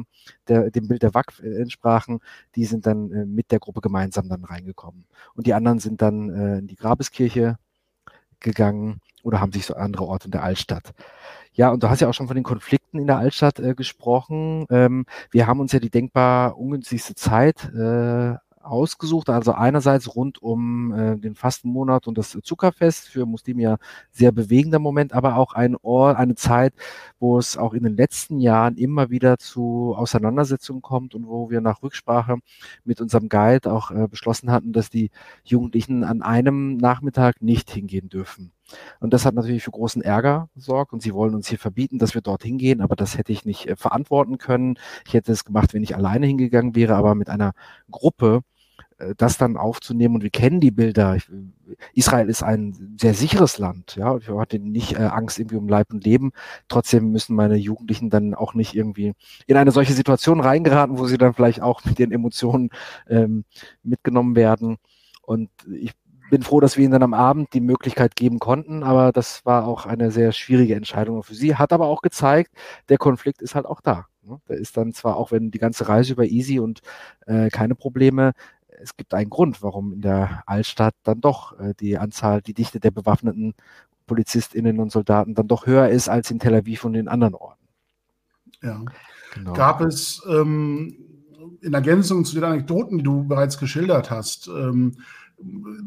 der, 0.48 0.70
dem 0.70 0.88
Bild 0.88 1.02
der 1.02 1.14
WAC 1.14 1.34
äh, 1.42 1.62
entsprachen, 1.62 2.20
die 2.56 2.66
sind 2.66 2.86
dann 2.86 3.12
äh, 3.12 3.26
mit 3.26 3.52
der 3.52 3.60
Gruppe 3.60 3.82
gemeinsam 3.82 4.30
dann 4.30 4.44
reingekommen. 4.44 5.06
Und 5.34 5.48
die 5.48 5.54
anderen 5.54 5.80
sind 5.80 6.02
dann 6.02 6.30
äh, 6.30 6.60
in 6.60 6.68
die 6.68 6.76
Grabeskirche 6.76 7.58
gegangen 8.40 9.02
oder 9.28 9.42
haben 9.42 9.52
sich 9.52 9.66
so 9.66 9.76
andere 9.76 10.06
Orte 10.06 10.26
in 10.26 10.32
der 10.32 10.44
Altstadt. 10.44 10.94
Ja, 11.54 11.72
und 11.72 11.84
du 11.84 11.90
hast 11.90 12.02
ja 12.02 12.08
auch 12.08 12.14
schon 12.14 12.28
von 12.28 12.36
den 12.36 12.44
Konflikten 12.44 13.00
in 13.00 13.08
der 13.08 13.18
Altstadt 13.18 13.60
äh, 13.60 13.76
gesprochen. 13.76 14.66
Ähm, 14.70 15.06
wir 15.32 15.48
haben 15.48 15.60
uns 15.60 15.72
ja 15.72 15.80
die 15.80 15.90
denkbar 15.90 16.58
ungünstigste 16.58 17.16
Zeit 17.16 17.66
äh, 17.74 18.36
ausgesucht. 18.68 19.30
Also 19.30 19.54
einerseits 19.54 20.16
rund 20.16 20.42
um 20.42 20.94
äh, 20.94 21.18
den 21.18 21.36
Fastenmonat 21.36 22.08
und 22.08 22.18
das 22.18 22.38
Zuckerfest 22.42 23.10
für 23.10 23.26
Muslime 23.26 23.62
ja 23.62 23.78
sehr 24.12 24.32
bewegender 24.32 24.80
Moment, 24.80 25.14
aber 25.14 25.38
auch 25.38 25.54
ein 25.54 25.76
Ort, 25.82 26.18
eine 26.18 26.36
Zeit, 26.36 26.74
wo 27.20 27.38
es 27.38 27.58
auch 27.58 27.74
in 27.74 27.84
den 27.84 27.98
letzten 27.98 28.40
Jahren 28.40 28.78
immer 28.78 29.10
wieder 29.10 29.38
zu 29.38 29.94
Auseinandersetzungen 29.98 30.82
kommt 30.82 31.16
und 31.16 31.28
wo 31.28 31.50
wir 31.50 31.62
nach 31.62 31.82
Rücksprache 31.84 32.38
mit 32.86 33.02
unserem 33.02 33.30
Guide 33.30 33.72
auch 33.72 33.92
äh, 33.92 34.08
beschlossen 34.08 34.52
hatten, 34.52 34.74
dass 34.74 34.90
die 34.90 35.12
Jugendlichen 35.44 36.04
an 36.04 36.22
einem 36.22 36.78
Nachmittag 36.78 37.42
nicht 37.42 37.72
hingehen 37.72 38.10
dürfen. 38.10 38.52
Und 39.00 39.14
das 39.14 39.26
hat 39.26 39.36
natürlich 39.36 39.64
für 39.64 39.72
großen 39.72 40.02
Ärger 40.02 40.50
gesorgt 40.56 40.94
und 40.94 41.02
sie 41.02 41.14
wollen 41.14 41.36
uns 41.36 41.48
hier 41.48 41.60
verbieten, 41.60 42.00
dass 42.00 42.14
wir 42.14 42.22
dorthin 42.22 42.58
gehen, 42.58 42.82
aber 42.82 42.96
das 42.96 43.18
hätte 43.18 43.32
ich 43.32 43.46
nicht 43.46 43.68
äh, 43.68 43.76
verantworten 43.76 44.38
können. 44.38 44.78
Ich 45.06 45.14
hätte 45.14 45.32
es 45.32 45.46
gemacht, 45.46 45.74
wenn 45.74 45.84
ich 45.84 45.96
alleine 45.96 46.28
hingegangen 46.28 46.76
wäre, 46.76 46.96
aber 46.96 47.16
mit 47.16 47.30
einer 47.30 47.54
Gruppe 47.92 48.42
äh, 48.98 49.14
das 49.18 49.38
dann 49.38 49.58
aufzunehmen 49.58 50.16
und 50.16 50.24
wir 50.24 50.30
kennen 50.30 50.60
die 50.60 50.72
Bilder. 50.72 51.16
Ich, 51.16 51.30
Israel 51.94 52.30
ist 52.30 52.44
ein 52.44 52.96
sehr 53.00 53.14
sicheres 53.14 53.58
Land, 53.58 53.96
ja. 53.96 54.18
Ich 54.18 54.30
hatte 54.30 54.60
nicht 54.60 54.94
äh, 54.94 55.04
Angst 55.04 55.40
irgendwie 55.40 55.58
um 55.58 55.68
Leib 55.68 55.92
und 55.94 56.04
Leben. 56.06 56.32
Trotzdem 56.68 57.12
müssen 57.12 57.36
meine 57.36 57.56
Jugendlichen 57.58 58.10
dann 58.10 58.34
auch 58.36 58.54
nicht 58.54 58.76
irgendwie 58.76 59.14
in 59.48 59.58
eine 59.58 59.72
solche 59.72 59.94
Situation 59.94 60.40
reingeraten, 60.40 60.98
wo 60.98 61.06
sie 61.08 61.18
dann 61.18 61.34
vielleicht 61.34 61.62
auch 61.62 61.84
mit 61.86 62.00
ihren 62.00 62.12
Emotionen 62.12 62.70
ähm, 63.08 63.46
mitgenommen 63.84 64.36
werden. 64.36 64.78
Und 65.22 65.50
ich 65.70 65.94
bin 66.30 66.42
froh, 66.44 66.60
dass 66.60 66.78
wir 66.78 66.84
ihnen 66.84 66.94
dann 66.94 67.04
am 67.04 67.14
Abend 67.14 67.54
die 67.54 67.62
Möglichkeit 67.62 68.16
geben 68.16 68.40
konnten, 68.40 68.84
aber 68.84 69.12
das 69.12 69.46
war 69.46 69.68
auch 69.68 69.86
eine 69.86 70.12
sehr 70.12 70.32
schwierige 70.32 70.76
Entscheidung 70.76 71.24
für 71.24 71.36
sie. 71.36 71.56
Hat 71.56 71.74
aber 71.74 71.88
auch 71.88 72.02
gezeigt, 72.02 72.52
der 72.90 72.98
Konflikt 72.98 73.42
ist 73.42 73.56
halt 73.56 73.66
auch 73.66 73.82
da. 73.82 74.08
Ne? 74.24 74.40
Der 74.50 74.58
ist 74.58 74.78
dann 74.78 74.94
zwar 74.94 75.16
auch, 75.16 75.32
wenn 75.32 75.52
die 75.52 75.60
ganze 75.60 75.88
Reise 75.88 76.14
über 76.14 76.26
easy 76.26 76.60
und 76.60 76.82
äh, 77.26 77.50
keine 77.50 77.76
Probleme, 77.76 78.34
es 78.80 78.96
gibt 78.96 79.14
einen 79.14 79.30
Grund, 79.30 79.64
warum 79.64 79.94
in 79.94 80.02
der 80.02 80.44
Altstadt 80.46 80.94
dann 81.04 81.22
doch 81.22 81.60
äh, 81.60 81.74
die 81.80 81.98
Anzahl, 81.98 82.42
die 82.42 82.54
Dichte 82.54 82.80
der 82.80 82.92
bewaffneten 82.92 83.56
PolizistInnen 84.06 84.80
und 84.80 84.92
Soldaten 84.92 85.34
dann 85.34 85.48
doch 85.48 85.66
höher 85.66 85.90
ist 85.90 86.10
als 86.10 86.32
in 86.32 86.40
Tel 86.40 86.56
Aviv 86.56 86.86
und 86.86 86.96
in 86.96 87.08
anderen 87.08 87.36
Orten. 87.36 87.68
Ja. 88.62 88.84
Genau. 89.34 89.54
Gab 89.54 89.82
es 89.82 90.24
ähm, 90.30 90.96
in 91.62 91.74
Ergänzung 91.74 92.24
zu 92.24 92.36
den 92.36 92.44
Anekdoten, 92.44 93.00
die 93.00 93.04
du 93.04 93.28
bereits 93.28 93.58
geschildert 93.58 94.10
hast, 94.10 94.48
ähm, 94.48 94.98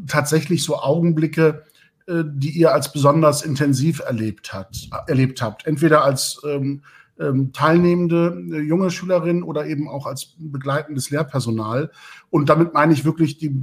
tatsächlich 0.06 0.64
so 0.64 0.78
Augenblicke, 0.78 1.64
äh, 2.06 2.24
die 2.26 2.50
ihr 2.50 2.72
als 2.72 2.92
besonders 2.92 3.42
intensiv 3.42 4.00
erlebt, 4.00 4.52
hat, 4.52 4.88
erlebt 5.06 5.42
habt. 5.42 5.66
Entweder 5.66 6.04
als 6.04 6.40
ähm, 6.44 6.82
ähm, 7.18 7.52
teilnehmende 7.52 8.42
äh, 8.52 8.60
junge 8.60 8.90
Schülerin 8.90 9.42
oder 9.42 9.66
eben 9.66 9.88
auch 9.88 10.06
als 10.06 10.34
begleitendes 10.38 11.10
Lehrpersonal. 11.10 11.90
Und 12.30 12.48
damit 12.48 12.72
meine 12.72 12.92
ich 12.92 13.04
wirklich 13.04 13.38
die 13.38 13.54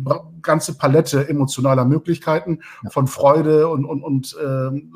ganze 0.42 0.78
Palette 0.78 1.28
emotionaler 1.28 1.86
Möglichkeiten 1.86 2.60
von 2.90 3.08
Freude 3.08 3.68
und, 3.68 3.86
und, 3.86 4.04
und 4.04 4.38
ähm, 4.44 4.94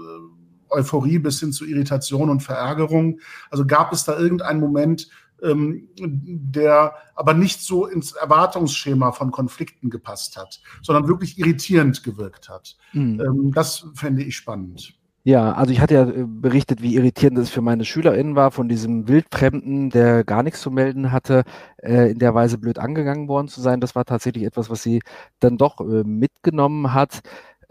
Euphorie 0.69 1.19
bis 1.19 1.39
hin 1.39 1.51
zu 1.51 1.65
Irritation 1.65 2.29
und 2.29 2.41
Verärgerung. 2.41 3.19
Also 3.49 3.65
gab 3.65 3.91
es 3.91 4.03
da 4.03 4.17
irgendeinen 4.17 4.59
Moment, 4.59 5.09
ähm, 5.41 5.89
der 5.97 6.95
aber 7.15 7.33
nicht 7.33 7.61
so 7.61 7.85
ins 7.85 8.13
Erwartungsschema 8.13 9.11
von 9.11 9.31
Konflikten 9.31 9.89
gepasst 9.89 10.37
hat, 10.37 10.61
sondern 10.81 11.07
wirklich 11.07 11.37
irritierend 11.37 12.03
gewirkt 12.03 12.49
hat. 12.49 12.77
Mhm. 12.93 13.19
Ähm, 13.19 13.51
das 13.53 13.85
fände 13.95 14.23
ich 14.23 14.35
spannend. 14.35 14.93
Ja, 15.23 15.51
also 15.53 15.71
ich 15.71 15.79
hatte 15.79 15.93
ja 15.93 16.09
äh, 16.09 16.25
berichtet, 16.25 16.81
wie 16.81 16.95
irritierend 16.95 17.37
es 17.37 17.51
für 17.51 17.61
meine 17.61 17.85
SchülerInnen 17.85 18.35
war, 18.35 18.49
von 18.49 18.67
diesem 18.67 19.07
Wildfremden, 19.07 19.91
der 19.91 20.23
gar 20.23 20.41
nichts 20.41 20.61
zu 20.61 20.71
melden 20.71 21.11
hatte, 21.11 21.43
äh, 21.77 22.11
in 22.11 22.17
der 22.17 22.33
Weise 22.33 22.57
blöd 22.57 22.79
angegangen 22.79 23.27
worden 23.27 23.47
zu 23.47 23.61
sein. 23.61 23.81
Das 23.81 23.93
war 23.93 24.03
tatsächlich 24.05 24.45
etwas, 24.45 24.71
was 24.71 24.81
sie 24.81 25.01
dann 25.39 25.57
doch 25.57 25.79
äh, 25.79 26.03
mitgenommen 26.03 26.95
hat. 26.95 27.19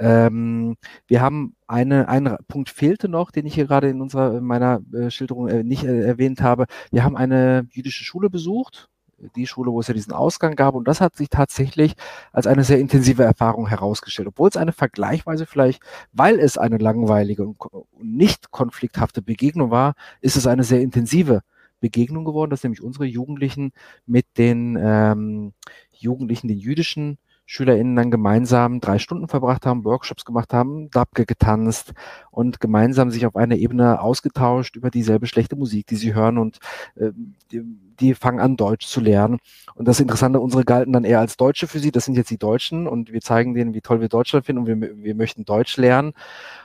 Ähm, 0.01 0.77
wir 1.07 1.21
haben 1.21 1.55
eine, 1.67 2.09
ein 2.09 2.37
Punkt 2.49 2.71
fehlte 2.71 3.09
noch, 3.09 3.31
den 3.31 3.47
ich 3.47 3.55
hier 3.55 3.67
gerade 3.67 3.89
in 3.89 4.01
unserer, 4.01 4.39
in 4.39 4.45
meiner 4.45 4.81
äh, 4.93 5.11
Schilderung 5.11 5.49
äh, 5.49 5.63
nicht 5.63 5.85
äh, 5.85 6.03
erwähnt 6.03 6.41
habe. 6.41 6.67
Wir 6.91 7.05
haben 7.05 7.17
eine 7.17 7.67
jüdische 7.71 8.03
Schule 8.05 8.31
besucht 8.31 8.89
die 9.37 9.47
Schule, 9.47 9.71
wo 9.71 9.81
es 9.81 9.89
ja 9.89 9.95
diesen 9.95 10.13
Ausgang 10.13 10.57
gab. 10.57 10.75
Und 10.75 10.89
das 10.89 11.01
hat 11.01 11.17
sich 11.17 11.29
tatsächlich 11.29 11.95
als 12.33 12.47
eine 12.47 12.65
sehr 12.65 12.79
intensive 12.79 13.23
Erfahrung 13.23 13.69
herausgestellt. 13.69 14.29
Obwohl 14.29 14.49
es 14.49 14.57
eine 14.57 14.73
vergleichsweise 14.73 15.47
vielleicht, 15.47 15.83
weil 16.13 16.39
es 16.39 16.59
eine 16.59 16.79
langweilige 16.79 17.45
und 17.45 17.59
nicht 18.01 18.51
konflikthafte 18.51 19.23
Begegnung 19.23 19.71
war, 19.71 19.95
ist 20.21 20.37
es 20.37 20.47
eine 20.47 20.65
sehr 20.65 20.81
intensive 20.81 21.43
Begegnung 21.81 22.25
geworden, 22.25 22.51
dass 22.51 22.63
nämlich 22.63 22.83
unsere 22.83 23.07
Jugendlichen 23.07 23.73
mit 24.07 24.27
den 24.37 24.79
ähm, 24.81 25.53
Jugendlichen, 25.93 26.49
den 26.49 26.59
jüdischen 26.59 27.19
SchülerInnen 27.51 27.97
dann 27.97 28.13
gemeinsam 28.13 28.81
drei 28.81 29.01
Stunden 29.01 29.27
verbracht 29.27 29.67
haben, 29.67 29.85
Workshops 29.85 30.25
gemacht 30.25 30.53
haben, 30.53 30.89
Dabke 30.91 31.27
getanzt 31.27 31.95
und 32.31 32.61
gemeinsam 32.61 33.11
sich 33.11 33.27
auf 33.27 33.35
einer 33.35 33.57
Ebene 33.57 34.01
ausgetauscht 34.01 34.77
über 34.77 34.89
dieselbe 34.89 35.27
schlechte 35.27 35.57
Musik, 35.57 35.89
die 35.89 35.97
sie 35.97 36.15
hören 36.15 36.39
und 36.39 36.61
äh, 36.95 37.11
die, 37.51 37.63
die 37.99 38.15
fangen 38.15 38.39
an, 38.39 38.57
Deutsch 38.57 38.87
zu 38.87 39.01
lernen. 39.01 39.39
Und 39.75 39.89
das 39.89 39.99
Interessante, 39.99 40.39
unsere 40.39 40.65
galten 40.65 40.93
dann 40.93 41.03
eher 41.03 41.19
als 41.19 41.37
Deutsche 41.37 41.67
für 41.67 41.81
sie, 41.81 41.91
das 41.91 42.05
sind 42.05 42.15
jetzt 42.17 42.31
die 42.31 42.39
Deutschen 42.39 42.87
und 42.87 43.13
wir 43.13 43.21
zeigen 43.21 43.53
denen, 43.55 43.75
wie 43.75 43.81
toll 43.81 44.01
wir 44.01 44.09
Deutschland 44.09 44.47
finden 44.47 44.61
und 44.61 44.67
wir, 44.69 44.97
wir 45.03 45.15
möchten 45.17 45.45
Deutsch 45.45 45.77
lernen. 45.77 46.13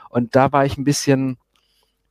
Und 0.08 0.36
da 0.36 0.52
war 0.52 0.64
ich 0.64 0.78
ein 0.78 0.84
bisschen 0.84 1.36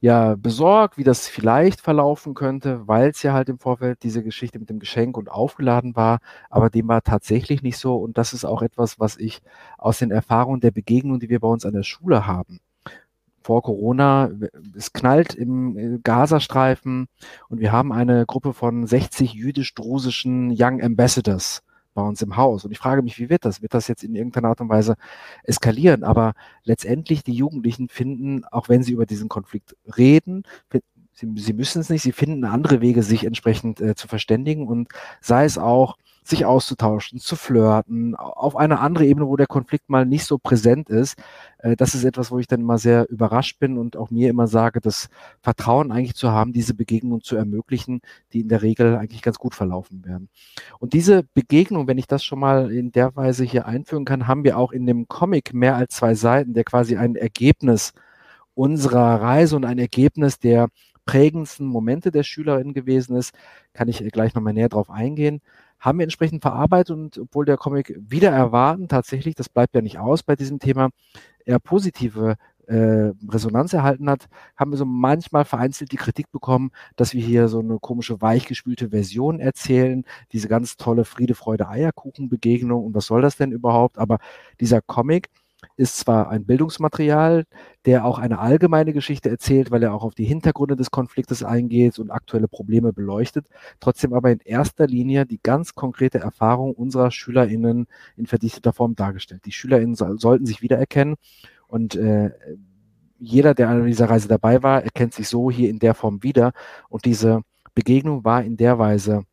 ja 0.06 0.36
besorgt, 0.36 0.98
wie 0.98 1.04
das 1.04 1.28
vielleicht 1.28 1.82
verlaufen 1.82 2.36
könnte, 2.36 2.88
weil 2.88 3.10
es 3.10 3.24
ja 3.24 3.34
halt 3.34 3.50
im 3.50 3.58
Vorfeld 3.58 4.04
diese 4.04 4.24
Geschichte 4.24 4.60
mit 4.60 4.70
dem 4.70 4.80
Geschenk 4.80 5.18
und 5.18 5.30
aufgeladen 5.32 5.96
war, 5.96 6.20
aber 6.52 6.70
dem 6.70 6.88
war 6.88 7.02
tatsächlich 7.02 7.64
nicht 7.64 7.80
so 7.80 7.96
und 7.98 8.16
das 8.18 8.32
ist 8.32 8.46
auch 8.46 8.62
etwas, 8.62 9.00
was 9.00 9.18
ich 9.18 9.42
aus 9.80 9.98
den 9.98 10.12
Erfahrungen 10.12 10.62
der 10.62 10.70
Begegnung, 10.70 11.20
die 11.20 11.30
wir 11.30 11.40
bei 11.40 11.48
uns 11.48 11.66
an 11.66 11.74
der 11.74 11.84
Schule 11.84 12.28
haben. 12.28 12.60
Vor 13.42 13.64
Corona, 13.64 14.30
es 14.76 14.94
knallt 14.94 15.34
im 15.34 15.78
äh, 15.78 16.00
Gazastreifen 16.04 17.08
und 17.50 17.60
wir 17.60 17.72
haben 17.72 17.92
eine 17.92 18.26
Gruppe 18.28 18.54
von 18.54 18.86
60 18.86 19.34
jüdisch-drusischen 19.34 20.56
Young 20.56 20.84
Ambassadors 20.84 21.64
bei 21.96 22.04
uns 22.04 22.22
im 22.22 22.38
Haus. 22.38 22.64
Und 22.64 22.72
ich 22.72 22.78
frage 22.78 23.02
mich, 23.02 23.18
wie 23.18 23.30
wird 23.30 23.46
das? 23.46 23.64
Wird 23.64 23.74
das 23.74 23.88
jetzt 23.88 24.04
in 24.04 24.14
irgendeiner 24.14 24.50
Art 24.50 24.62
und 24.62 24.70
Weise 24.70 24.96
eskalieren? 25.44 26.04
Aber 26.04 26.34
letztendlich 26.64 27.24
die 27.24 27.34
Jugendlichen 27.34 27.90
finden, 27.90 28.46
auch 28.46 28.70
wenn 28.70 28.84
sie 28.84 28.92
über 28.92 29.08
diesen 29.08 29.30
Konflikt 29.30 29.76
reden, 29.98 30.44
sie, 31.14 31.32
sie 31.38 31.54
müssen 31.54 31.82
es 31.82 31.90
nicht, 31.90 32.04
sie 32.04 32.12
finden 32.12 32.44
andere 32.44 32.82
Wege, 32.82 33.02
sich 33.02 33.26
entsprechend 33.26 33.82
äh, 33.82 33.96
zu 33.96 34.08
verständigen 34.08 34.68
und 34.68 34.90
sei 35.22 35.46
es 35.46 35.58
auch 35.58 35.98
sich 36.28 36.46
auszutauschen, 36.46 37.20
zu 37.20 37.36
flirten, 37.36 38.16
auf 38.16 38.56
eine 38.56 38.80
andere 38.80 39.06
Ebene, 39.06 39.28
wo 39.28 39.36
der 39.38 39.46
Konflikt 39.46 39.90
mal 39.90 40.06
nicht 40.06 40.26
so 40.26 40.40
präsent 40.40 40.90
ist. 40.90 41.18
Äh, 41.60 41.76
das 41.76 41.94
ist 41.94 42.04
etwas, 42.04 42.32
wo 42.32 42.40
ich 42.40 42.48
dann 42.48 42.62
immer 42.62 42.80
sehr 42.80 43.08
überrascht 43.10 43.60
bin 43.60 43.78
und 43.78 43.96
auch 43.96 44.10
mir 44.10 44.30
immer 44.30 44.48
sage, 44.48 44.82
das 44.82 45.10
Vertrauen 45.42 45.92
eigentlich 45.92 46.16
zu 46.16 46.32
haben, 46.32 46.52
diese 46.52 46.74
Begegnung 46.74 47.22
zu 47.22 47.36
ermöglichen, 47.36 48.02
die 48.34 48.42
in 48.42 48.50
der 48.50 48.64
Regel 48.64 48.96
eigentlich 48.98 49.22
ganz 49.22 49.38
gut 49.38 49.54
verlaufen 49.54 50.04
werden. 50.04 50.30
Und 50.80 50.94
diese 50.94 51.24
Begegnung, 51.36 51.88
wenn 51.88 52.00
ich 52.00 52.08
das 52.08 52.24
schon 52.24 52.40
mal 52.40 52.72
in 52.72 52.92
der 52.92 53.16
Weise 53.16 53.44
hier 53.44 53.68
einführen 53.68 54.06
kann, 54.06 54.28
haben 54.28 54.44
wir 54.44 54.58
auch 54.58 54.72
in 54.72 54.88
dem 54.88 55.08
Comic 55.08 55.54
mehr 55.54 55.76
als 55.76 55.96
zwei 55.96 56.16
Seiten, 56.16 56.56
der 56.56 56.64
quasi 56.64 56.98
ein 56.98 57.16
Ergebnis 57.16 57.94
unserer 58.56 59.22
Reise 59.22 59.56
und 59.56 59.66
ein 59.66 59.78
Ergebnis 59.78 60.40
der 60.40 60.70
prägendsten 61.06 61.68
Momente 61.68 62.10
der 62.10 62.24
Schülerin 62.24 62.74
gewesen 62.74 63.16
ist, 63.16 63.32
kann 63.74 63.88
ich 63.88 64.00
gleich 64.12 64.34
nochmal 64.34 64.54
näher 64.54 64.70
drauf 64.70 64.90
eingehen 64.90 65.42
haben 65.80 66.00
wir 66.00 66.04
entsprechend 66.04 66.42
verarbeitet 66.42 66.96
und 66.96 67.18
obwohl 67.18 67.46
der 67.46 67.58
Comic 67.58 67.96
wieder 68.00 68.32
erwarten, 68.32 68.88
tatsächlich, 68.88 69.36
das 69.36 69.50
bleibt 69.50 69.76
ja 69.76 69.82
nicht 69.82 70.00
aus 70.00 70.24
bei 70.24 70.36
diesem 70.36 70.60
Thema, 70.60 70.90
eher 71.46 71.60
positive 71.60 72.38
äh, 72.68 73.12
Resonanz 73.30 73.74
erhalten 73.74 74.10
hat, 74.10 74.28
haben 74.56 74.72
wir 74.72 74.78
so 74.78 74.86
manchmal 74.86 75.46
vereinzelt 75.46 75.92
die 75.92 75.98
Kritik 75.98 76.32
bekommen, 76.32 76.72
dass 76.96 77.14
wir 77.14 77.24
hier 77.24 77.48
so 77.48 77.60
eine 77.60 77.78
komische 77.80 78.22
weichgespülte 78.22 78.90
Version 78.90 79.40
erzählen, 79.40 80.04
diese 80.32 80.48
ganz 80.48 80.78
tolle 80.78 81.06
Friede, 81.06 81.36
Freude, 81.36 81.68
Eierkuchen 81.70 82.30
Begegnung 82.30 82.86
und 82.86 82.96
was 82.96 83.06
soll 83.06 83.22
das 83.22 83.38
denn 83.38 83.52
überhaupt? 83.52 83.98
Aber 83.98 84.18
dieser 84.60 84.82
Comic 84.82 85.30
ist 85.78 85.98
zwar 85.98 86.30
ein 86.30 86.46
Bildungsmaterial, 86.46 87.46
der 87.86 88.06
auch 88.06 88.20
eine 88.20 88.40
allgemeine 88.40 88.94
Geschichte 88.94 89.30
erzählt, 89.30 89.72
weil 89.72 89.84
er 89.84 89.94
auch 89.94 90.04
auf 90.04 90.16
die 90.16 90.26
Hintergründe 90.26 90.76
des 90.76 90.92
Konfliktes 90.92 91.44
eingeht 91.44 92.00
und 92.00 92.12
aktuelle 92.12 92.48
Probleme 92.48 92.94
beleuchtet, 92.94 93.48
trotzdem 93.80 94.14
aber 94.14 94.32
in 94.32 94.40
erster 94.40 94.88
Linie 94.88 95.26
die 95.26 95.40
ganz 95.42 95.76
konkrete 95.76 96.20
Erfahrung 96.20 96.74
unserer 96.74 97.12
SchülerInnen 97.12 97.88
in 98.16 98.26
verdichteter 98.26 98.74
Form 98.74 98.96
dargestellt. 98.96 99.46
Die 99.46 99.52
SchülerInnen 99.52 99.96
so, 99.96 100.18
sollten 100.18 100.46
sich 100.46 100.62
wiedererkennen 100.62 101.16
und 101.68 101.96
äh, 101.96 102.32
jeder, 103.18 103.54
der 103.54 103.70
an 103.70 103.86
dieser 103.86 104.10
Reise 104.10 104.28
dabei 104.28 104.62
war, 104.62 104.84
erkennt 104.84 105.14
sich 105.14 105.28
so 105.28 105.50
hier 105.50 105.70
in 105.70 105.80
der 105.80 105.94
Form 105.94 106.22
wieder 106.22 106.52
und 106.90 107.06
diese 107.06 107.42
Begegnung 107.74 108.24
war 108.24 108.44
in 108.44 108.58
der 108.58 108.78
Weise 108.78 109.24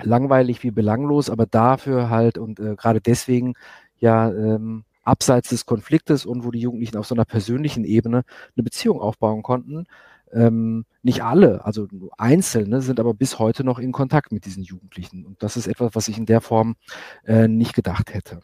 langweilig 0.00 0.62
wie 0.62 0.70
belanglos, 0.70 1.28
aber 1.30 1.46
dafür 1.46 2.10
halt 2.10 2.38
und 2.38 2.60
äh, 2.60 2.76
gerade 2.76 3.00
deswegen 3.00 3.54
ja 3.98 4.30
ähm, 4.30 4.84
abseits 5.08 5.48
des 5.48 5.66
Konfliktes 5.66 6.26
und 6.26 6.44
wo 6.44 6.50
die 6.50 6.60
Jugendlichen 6.60 6.96
auf 6.96 7.06
so 7.06 7.14
einer 7.14 7.24
persönlichen 7.24 7.84
Ebene 7.84 8.24
eine 8.56 8.62
Beziehung 8.62 9.00
aufbauen 9.00 9.42
konnten. 9.42 9.86
Ähm, 10.30 10.84
nicht 11.02 11.24
alle, 11.24 11.64
also 11.64 11.88
Einzelne 12.18 12.82
sind 12.82 13.00
aber 13.00 13.14
bis 13.14 13.38
heute 13.38 13.64
noch 13.64 13.78
in 13.78 13.92
Kontakt 13.92 14.30
mit 14.30 14.44
diesen 14.44 14.62
Jugendlichen. 14.62 15.24
Und 15.24 15.42
das 15.42 15.56
ist 15.56 15.66
etwas, 15.66 15.94
was 15.94 16.08
ich 16.08 16.18
in 16.18 16.26
der 16.26 16.40
Form 16.40 16.76
äh, 17.24 17.48
nicht 17.48 17.74
gedacht 17.74 18.12
hätte. 18.12 18.40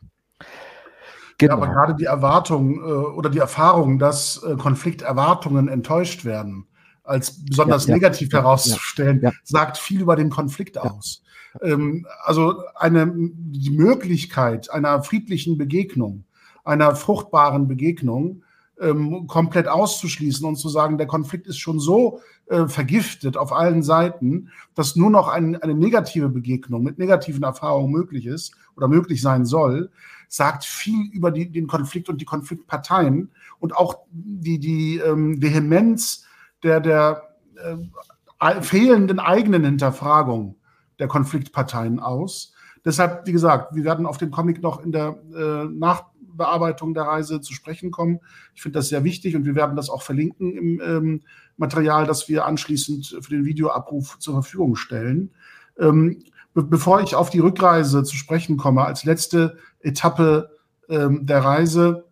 Genau. 1.38 1.56
Ja, 1.58 1.62
aber 1.62 1.72
gerade 1.72 1.94
die 1.94 2.04
Erwartung 2.04 2.78
äh, 2.78 2.82
oder 2.82 3.28
die 3.28 3.38
Erfahrung, 3.38 3.98
dass 3.98 4.42
äh, 4.42 4.56
Konflikterwartungen 4.56 5.68
enttäuscht 5.68 6.24
werden, 6.24 6.66
als 7.02 7.44
besonders 7.44 7.86
ja, 7.86 7.94
negativ 7.94 8.32
ja, 8.32 8.38
herauszustellen, 8.40 9.20
ja, 9.20 9.32
sagt 9.42 9.76
viel 9.76 10.00
über 10.00 10.16
den 10.16 10.30
Konflikt 10.30 10.78
aus. 10.78 11.22
Ähm, 11.62 12.06
also 12.22 12.62
eine, 12.74 13.12
die 13.14 13.70
Möglichkeit 13.70 14.70
einer 14.70 15.02
friedlichen 15.02 15.58
Begegnung 15.58 16.23
einer 16.64 16.96
fruchtbaren 16.96 17.68
Begegnung 17.68 18.42
ähm, 18.80 19.26
komplett 19.26 19.68
auszuschließen 19.68 20.46
und 20.46 20.56
zu 20.56 20.68
sagen, 20.68 20.98
der 20.98 21.06
Konflikt 21.06 21.46
ist 21.46 21.58
schon 21.58 21.78
so 21.78 22.20
äh, 22.46 22.66
vergiftet 22.66 23.36
auf 23.36 23.52
allen 23.52 23.82
Seiten, 23.82 24.50
dass 24.74 24.96
nur 24.96 25.10
noch 25.10 25.28
ein, 25.28 25.60
eine 25.62 25.74
negative 25.74 26.28
Begegnung 26.28 26.82
mit 26.82 26.98
negativen 26.98 27.42
Erfahrungen 27.44 27.92
möglich 27.92 28.26
ist 28.26 28.54
oder 28.76 28.88
möglich 28.88 29.22
sein 29.22 29.44
soll, 29.44 29.90
sagt 30.28 30.64
viel 30.64 31.08
über 31.12 31.30
die, 31.30 31.50
den 31.50 31.66
Konflikt 31.66 32.08
und 32.08 32.20
die 32.20 32.24
Konfliktparteien 32.24 33.30
und 33.60 33.76
auch 33.76 34.00
die, 34.10 34.58
die 34.58 34.98
ähm, 34.98 35.40
Vehemenz 35.40 36.24
der, 36.62 36.80
der 36.80 37.22
äh, 37.56 38.62
fehlenden 38.62 39.20
eigenen 39.20 39.64
Hinterfragung 39.64 40.56
der 40.98 41.08
Konfliktparteien 41.08 42.00
aus. 42.00 42.52
Deshalb, 42.84 43.26
wie 43.26 43.32
gesagt, 43.32 43.74
wir 43.74 43.84
werden 43.84 44.04
auf 44.04 44.18
den 44.18 44.30
Comic 44.30 44.62
noch 44.62 44.84
in 44.84 44.92
der 44.92 45.16
äh, 45.34 45.64
Nach 45.64 46.04
Bearbeitung 46.36 46.94
der 46.94 47.04
Reise 47.04 47.40
zu 47.40 47.52
sprechen 47.52 47.90
kommen. 47.90 48.20
Ich 48.54 48.62
finde 48.62 48.78
das 48.78 48.88
sehr 48.88 49.04
wichtig 49.04 49.36
und 49.36 49.44
wir 49.44 49.54
werden 49.54 49.76
das 49.76 49.90
auch 49.90 50.02
verlinken 50.02 50.56
im 50.56 50.80
ähm, 50.84 51.22
Material, 51.56 52.06
das 52.06 52.28
wir 52.28 52.46
anschließend 52.46 53.18
für 53.20 53.30
den 53.30 53.44
Videoabruf 53.44 54.18
zur 54.18 54.34
Verfügung 54.34 54.76
stellen. 54.76 55.30
Ähm, 55.78 56.22
be 56.52 56.62
bevor 56.62 57.00
ich 57.02 57.14
auf 57.14 57.30
die 57.30 57.40
Rückreise 57.40 58.02
zu 58.02 58.16
sprechen 58.16 58.56
komme, 58.56 58.84
als 58.84 59.04
letzte 59.04 59.58
Etappe 59.80 60.50
ähm, 60.88 61.26
der 61.26 61.44
Reise, 61.44 62.04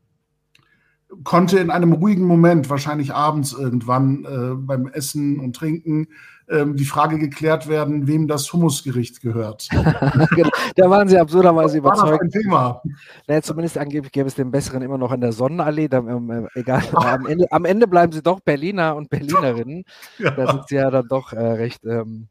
konnte 1.24 1.58
in 1.58 1.70
einem 1.70 1.92
ruhigen 1.92 2.24
Moment, 2.24 2.70
wahrscheinlich 2.70 3.14
abends 3.14 3.52
irgendwann 3.52 4.24
äh, 4.24 4.54
beim 4.54 4.88
Essen 4.88 5.40
und 5.40 5.54
Trinken, 5.54 6.08
ähm, 6.48 6.76
die 6.76 6.84
Frage 6.84 7.18
geklärt 7.18 7.68
werden, 7.68 8.06
wem 8.06 8.28
das 8.28 8.52
Hummusgericht 8.52 9.20
gehört. 9.20 9.68
genau. 10.34 10.50
Da 10.76 10.90
waren 10.90 11.08
sie 11.08 11.18
absurderweise 11.18 11.78
überzeugt. 11.78 12.10
War 12.10 12.18
das 12.18 12.20
ein 12.20 12.30
Thema? 12.30 12.82
Naja, 13.26 13.42
zumindest 13.42 13.78
angeblich 13.78 14.12
gäbe 14.12 14.28
es 14.28 14.34
den 14.34 14.50
besseren 14.50 14.82
immer 14.82 14.98
noch 14.98 15.12
in 15.12 15.20
der 15.20 15.32
Sonnenallee. 15.32 15.88
Da, 15.88 15.98
ähm, 15.98 16.30
äh, 16.54 16.60
egal, 16.60 16.82
am 16.92 17.26
Ende, 17.26 17.46
am 17.50 17.64
Ende, 17.64 17.86
bleiben 17.86 18.12
sie 18.12 18.22
doch 18.22 18.40
Berliner 18.40 18.96
und 18.96 19.10
Berlinerinnen. 19.10 19.84
Ja. 20.18 20.30
Da 20.30 20.50
sind 20.50 20.68
sie 20.68 20.76
ja 20.76 20.90
dann 20.90 21.08
doch 21.08 21.32
äh, 21.32 21.38
recht 21.40 21.84
ähm, 21.84 22.28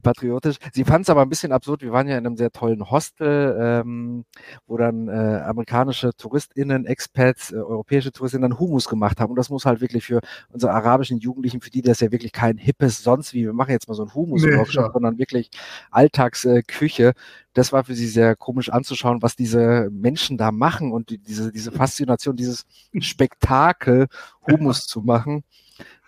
patriotisch. 0.00 0.56
Sie 0.72 0.84
fand 0.84 1.04
es 1.04 1.10
aber 1.10 1.22
ein 1.22 1.28
bisschen 1.28 1.52
absurd. 1.52 1.82
Wir 1.82 1.92
waren 1.92 2.08
ja 2.08 2.18
in 2.18 2.26
einem 2.26 2.36
sehr 2.36 2.50
tollen 2.50 2.90
Hostel, 2.90 3.56
ähm, 3.60 4.24
wo 4.66 4.76
dann 4.76 5.08
äh, 5.08 5.42
amerikanische 5.44 6.10
TouristInnen, 6.16 6.86
Expats, 6.86 7.52
äh, 7.52 7.56
europäische 7.56 8.12
TouristInnen 8.12 8.50
dann 8.50 8.58
Humus 8.58 8.88
gemacht 8.88 9.20
haben. 9.20 9.30
Und 9.30 9.36
das 9.36 9.50
muss 9.50 9.66
halt 9.66 9.80
wirklich 9.80 10.04
für 10.04 10.20
unsere 10.50 10.72
arabischen 10.72 11.18
Jugendlichen, 11.18 11.60
für 11.60 11.70
die 11.70 11.82
das 11.82 12.00
ja 12.00 12.12
wirklich 12.12 12.32
kein 12.32 12.56
hippes 12.56 13.02
sonst 13.02 13.32
wie, 13.34 13.44
wir 13.44 13.52
machen 13.52 13.70
jetzt 13.70 13.88
mal 13.88 13.94
so 13.94 14.04
ein 14.04 14.14
Humus 14.14 14.42
nee, 14.42 14.64
sondern 14.64 15.18
wirklich 15.18 15.50
Alltagsküche. 15.90 17.08
Äh, 17.08 17.12
das 17.58 17.72
war 17.72 17.84
für 17.84 17.94
sie 17.94 18.06
sehr 18.06 18.36
komisch 18.36 18.70
anzuschauen, 18.70 19.22
was 19.22 19.36
diese 19.36 19.90
Menschen 19.90 20.38
da 20.38 20.52
machen 20.52 20.92
und 20.92 21.10
die, 21.10 21.18
diese, 21.18 21.52
diese 21.52 21.72
Faszination, 21.72 22.36
dieses 22.36 22.64
Spektakel, 23.00 24.06
Humus 24.46 24.86
zu 24.86 25.02
machen 25.02 25.44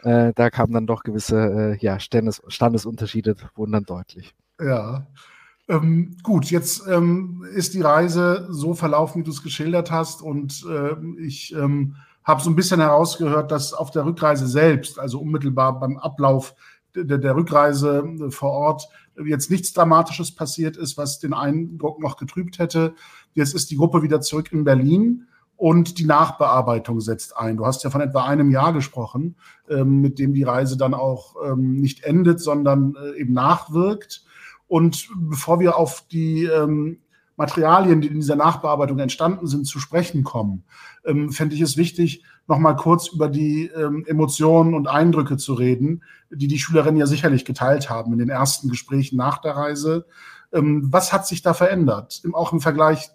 äh, 0.03 0.32
da 0.34 0.51
kamen 0.51 0.72
dann 0.72 0.86
doch 0.86 1.03
gewisse 1.03 1.74
äh, 1.74 1.78
ja, 1.84 2.01
Standes, 2.01 2.42
Standesunterschiede, 2.48 3.36
wurden 3.55 3.72
dann 3.72 3.84
deutlich. 3.84 4.34
Ja. 4.61 5.07
Ähm, 5.68 6.16
gut, 6.22 6.46
jetzt 6.46 6.86
ähm, 6.88 7.44
ist 7.55 7.74
die 7.74 7.80
Reise 7.80 8.46
so 8.51 8.74
verlaufen, 8.74 9.20
wie 9.20 9.24
du 9.24 9.30
es 9.30 9.42
geschildert 9.42 9.90
hast. 9.90 10.22
Und 10.22 10.64
äh, 10.68 10.96
ich 11.20 11.55
ähm, 11.55 11.96
habe 12.24 12.42
so 12.42 12.51
ein 12.51 12.57
bisschen 12.57 12.80
herausgehört, 12.80 13.51
dass 13.51 13.72
auf 13.72 13.90
der 13.90 14.05
Rückreise 14.05 14.46
selbst, 14.46 14.98
also 14.98 15.20
unmittelbar 15.20 15.78
beim 15.78 15.96
Ablauf 15.96 16.55
der, 16.94 17.18
der 17.18 17.36
Rückreise 17.36 18.05
äh, 18.20 18.30
vor 18.30 18.51
Ort, 18.51 18.88
jetzt 19.25 19.51
nichts 19.51 19.73
Dramatisches 19.73 20.35
passiert 20.35 20.77
ist, 20.77 20.97
was 20.97 21.18
den 21.18 21.35
Eindruck 21.35 22.01
noch 22.01 22.16
getrübt 22.16 22.59
hätte. 22.59 22.95
Jetzt 23.35 23.55
ist 23.55 23.71
die 23.71 23.77
Gruppe 23.77 24.03
wieder 24.03 24.21
zurück 24.21 24.53
in 24.53 24.64
Berlin 24.64 25.27
und 25.57 25.99
die 25.99 26.07
Nachbearbeitung 26.07 27.01
setzt 27.01 27.37
ein. 27.37 27.59
Du 27.59 27.66
hast 27.66 27.85
ja 27.85 27.91
von 27.91 28.01
etwa 28.01 28.25
einem 28.25 28.51
Jahr 28.51 28.73
gesprochen, 28.73 29.37
ähm, 29.68 30.01
mit 30.01 30.18
dem 30.18 30.33
die 30.33 30.43
Reise 30.43 30.79
dann 30.79 30.95
auch 30.95 31.37
ähm, 31.45 31.77
nicht 31.77 32.05
endet, 32.05 32.41
sondern 32.41 32.95
äh, 32.97 33.21
eben 33.21 33.35
nachwirkt. 33.35 34.25
Und 34.68 35.09
bevor 35.14 35.61
wir 35.61 35.77
auf 35.77 36.05
die 36.11 36.45
ähm, 36.45 37.01
Materialien, 37.41 38.03
die 38.03 38.09
in 38.09 38.16
dieser 38.16 38.36
Nachbearbeitung 38.36 38.99
entstanden 38.99 39.47
sind, 39.47 39.66
zu 39.66 39.78
sprechen 39.78 40.24
kommen, 40.24 40.64
ähm, 41.07 41.30
fände 41.30 41.55
ich 41.55 41.62
es 41.62 41.78
wichtig, 41.78 42.22
nochmal 42.47 42.76
kurz 42.76 43.09
über 43.09 43.30
die 43.30 43.70
ähm, 43.74 44.05
Emotionen 44.07 44.74
und 44.74 44.88
Eindrücke 44.88 45.38
zu 45.38 45.55
reden, 45.55 46.03
die 46.30 46.49
die 46.49 46.59
Schülerinnen 46.59 47.01
ja 47.01 47.07
sicherlich 47.07 47.47
geteilt 47.47 47.88
haben 47.88 48.12
in 48.12 48.18
den 48.18 48.28
ersten 48.28 48.68
Gesprächen 48.68 49.16
nach 49.16 49.38
der 49.38 49.57
Reise. 49.57 50.05
Ähm, 50.53 50.93
was 50.93 51.14
hat 51.14 51.26
sich 51.26 51.41
da 51.41 51.55
verändert? 51.55 52.22
Auch 52.34 52.53
im 52.53 52.61
Vergleich 52.61 53.11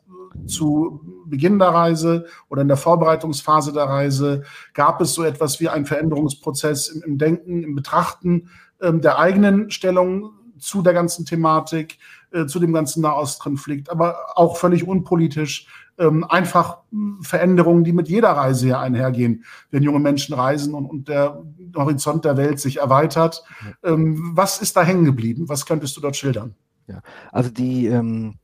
zu 0.47 1.01
Beginn 1.27 1.59
der 1.59 1.69
Reise 1.69 2.25
oder 2.49 2.63
in 2.63 2.67
der 2.67 2.77
Vorbereitungsphase 2.77 3.73
der 3.73 3.85
Reise 3.85 4.43
gab 4.73 5.01
es 5.01 5.13
so 5.13 5.23
etwas 5.23 5.59
wie 5.59 5.69
einen 5.69 5.85
Veränderungsprozess 5.85 6.87
im, 6.87 7.03
im 7.03 7.17
Denken, 7.19 7.63
im 7.63 7.75
Betrachten 7.75 8.49
ähm, 8.81 9.01
der 9.01 9.19
eigenen 9.19 9.69
Stellung 9.69 10.31
zu 10.57 10.81
der 10.81 10.93
ganzen 10.93 11.25
Thematik, 11.25 11.99
äh, 12.35 12.47
zu 12.47 12.59
dem 12.59 12.73
ganzen 12.73 13.01
Nahostkonflikt, 13.01 13.89
aber 13.89 14.17
auch 14.35 14.57
völlig 14.57 14.87
unpolitisch. 14.87 15.67
Ähm, 15.97 16.25
einfach 16.25 16.79
Veränderungen, 17.21 17.85
die 17.85 17.93
mit 17.93 18.09
jeder 18.09 18.31
Reise 18.31 18.67
ja 18.67 18.81
einhergehen, 18.81 19.45
wenn 19.71 19.81
junge 19.81 19.99
Menschen 19.99 20.35
reisen 20.35 20.73
und, 20.73 20.85
und 20.85 21.07
der 21.07 21.41
Horizont 21.73 22.25
der 22.25 22.35
Welt 22.35 22.59
sich 22.59 22.79
erweitert. 22.79 23.45
Ähm, 23.81 24.31
was 24.33 24.61
ist 24.61 24.75
da 24.75 24.83
hängen 24.83 25.05
geblieben? 25.05 25.47
Was 25.47 25.65
könntest 25.65 25.95
du 25.95 26.01
dort 26.01 26.17
schildern? 26.17 26.53
Ja, 26.87 27.01
also 27.31 27.49
die 27.49 27.87
ähm, 27.87 28.35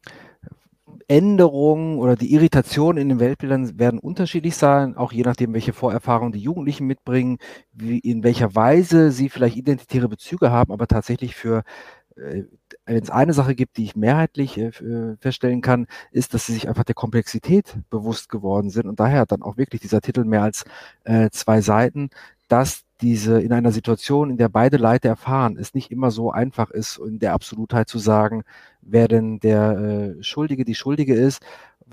Änderungen 1.09 1.99
oder 1.99 2.15
die 2.15 2.33
Irritationen 2.33 3.01
in 3.01 3.09
den 3.09 3.19
Weltbildern 3.19 3.77
werden 3.77 3.99
unterschiedlich 3.99 4.55
sein, 4.55 4.95
auch 4.95 5.11
je 5.11 5.23
nachdem, 5.23 5.53
welche 5.53 5.73
Vorerfahrungen 5.73 6.31
die 6.31 6.39
Jugendlichen 6.39 6.87
mitbringen, 6.87 7.37
wie, 7.73 7.99
in 7.99 8.23
welcher 8.23 8.55
Weise 8.55 9.11
sie 9.11 9.27
vielleicht 9.27 9.57
identitäre 9.57 10.07
Bezüge 10.07 10.51
haben, 10.51 10.71
aber 10.71 10.87
tatsächlich 10.87 11.35
für 11.35 11.63
äh, 12.15 12.43
wenn 12.85 13.03
es 13.03 13.09
eine 13.09 13.33
Sache 13.33 13.55
gibt, 13.55 13.77
die 13.77 13.83
ich 13.83 13.95
mehrheitlich 13.95 14.57
äh, 14.57 14.67
äh, 14.67 15.15
feststellen 15.19 15.61
kann, 15.61 15.87
ist, 16.11 16.33
dass 16.33 16.45
sie 16.45 16.53
sich 16.53 16.67
einfach 16.67 16.83
der 16.83 16.95
Komplexität 16.95 17.77
bewusst 17.89 18.29
geworden 18.29 18.69
sind. 18.69 18.87
Und 18.87 18.99
daher 18.99 19.25
dann 19.25 19.41
auch 19.43 19.57
wirklich 19.57 19.81
dieser 19.81 20.01
Titel 20.01 20.23
mehr 20.23 20.43
als 20.43 20.65
äh, 21.03 21.29
zwei 21.31 21.61
Seiten, 21.61 22.09
dass 22.47 22.83
diese 23.01 23.41
in 23.41 23.53
einer 23.53 23.71
Situation, 23.71 24.29
in 24.29 24.37
der 24.37 24.49
beide 24.49 24.77
Leute 24.77 25.07
erfahren, 25.07 25.57
es 25.57 25.73
nicht 25.73 25.91
immer 25.91 26.11
so 26.11 26.31
einfach 26.31 26.69
ist, 26.69 26.97
in 26.99 27.19
der 27.19 27.33
Absolutheit 27.33 27.89
zu 27.89 27.97
sagen, 27.97 28.43
wer 28.81 29.07
denn 29.07 29.39
der 29.39 30.17
äh, 30.19 30.23
Schuldige, 30.23 30.65
die 30.65 30.75
Schuldige 30.75 31.15
ist, 31.15 31.41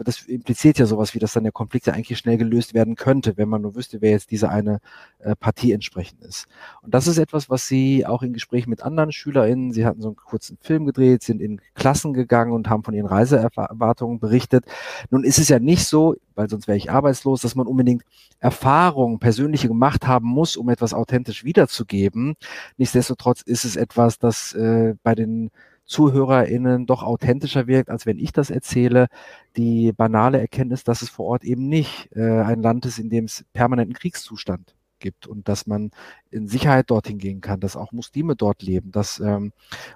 das 0.05 0.22
impliziert 0.22 0.78
ja 0.78 0.86
sowas 0.86 1.14
wie, 1.14 1.18
dass 1.18 1.32
dann 1.32 1.44
der 1.44 1.53
Konflikt 1.53 1.86
ja 1.86 1.92
eigentlich 1.92 2.18
schnell 2.18 2.38
gelöst 2.38 2.74
werden 2.74 2.94
könnte, 2.94 3.36
wenn 3.36 3.49
man 3.49 3.62
nur 3.62 3.74
wüsste, 3.74 4.01
wer 4.01 4.11
jetzt 4.11 4.30
diese 4.30 4.49
eine 4.49 4.80
äh, 5.18 5.34
Partie 5.36 5.72
entsprechend 5.72 6.22
ist. 6.22 6.46
Und 6.82 6.94
das 6.94 7.07
ist 7.07 7.18
etwas, 7.18 7.51
was 7.51 7.66
Sie 7.66 8.07
auch 8.07 8.22
in 8.22 8.32
Gesprächen 8.32 8.70
mit 8.70 8.82
anderen 8.82 9.12
SchülerInnen, 9.12 9.72
Sie 9.72 9.86
hatten 9.86 10.01
so 10.01 10.09
einen 10.09 10.16
kurzen 10.16 10.59
Film 10.61 10.86
gedreht, 10.86 11.22
sind 11.22 11.40
in 11.40 11.61
Klassen 11.74 12.12
gegangen 12.12 12.53
und 12.53 12.68
haben 12.68 12.84
von 12.84 12.94
ihren 12.94 13.07
Reiseerwartungen 13.07 14.18
berichtet. 14.18 14.64
Nun 15.11 15.24
ist 15.24 15.38
es 15.38 15.49
ja 15.49 15.59
nicht 15.59 15.84
so, 15.86 16.16
weil 16.34 16.49
sonst 16.49 16.68
wäre 16.68 16.78
ich 16.78 16.90
arbeitslos, 16.90 17.42
dass 17.42 17.55
man 17.55 17.66
unbedingt 17.66 18.05
Erfahrungen, 18.38 19.18
persönliche 19.18 19.68
gemacht 19.68 20.07
haben 20.07 20.28
muss, 20.28 20.57
um 20.57 20.68
etwas 20.68 20.94
authentisch 20.94 21.44
wiederzugeben. 21.44 22.36
Nichtsdestotrotz 22.76 23.42
ist 23.42 23.64
es 23.64 23.76
etwas, 23.76 24.18
das 24.18 24.53
äh, 24.55 24.94
bei 25.03 25.14
den 25.14 25.51
ZuhörerInnen 25.89 26.86
doch 26.86 27.03
authentischer 27.03 27.66
wirkt, 27.66 27.91
als 27.91 28.07
wenn 28.07 28.18
ich 28.18 28.32
das 28.32 28.51
erzähle. 28.51 29.09
Die 29.57 29.93
banale 29.93 30.41
Erkenntnis, 30.41 30.84
dass 30.84 31.03
es 31.03 31.11
vor 31.11 31.26
Ort 31.26 31.45
eben 31.45 31.68
nicht 31.68 32.11
äh, 32.14 32.41
ein 32.43 32.62
Land 32.62 32.86
ist, 32.86 32.99
in 32.99 33.11
dem 33.11 33.24
es 33.24 33.45
permanenten 33.53 33.95
Kriegszustand 33.95 34.78
gibt 34.99 35.26
und 35.26 35.49
dass 35.49 35.66
man 35.66 35.90
in 36.30 36.49
Sicherheit 36.49 36.90
dorthin 36.90 37.18
gehen 37.18 37.40
kann, 37.40 37.61
dass 37.61 37.76
auch 37.76 37.92
Muslime 37.92 38.36
dort 38.36 38.62
leben, 38.62 38.92
dass 38.92 39.20
ähm, 39.20 39.53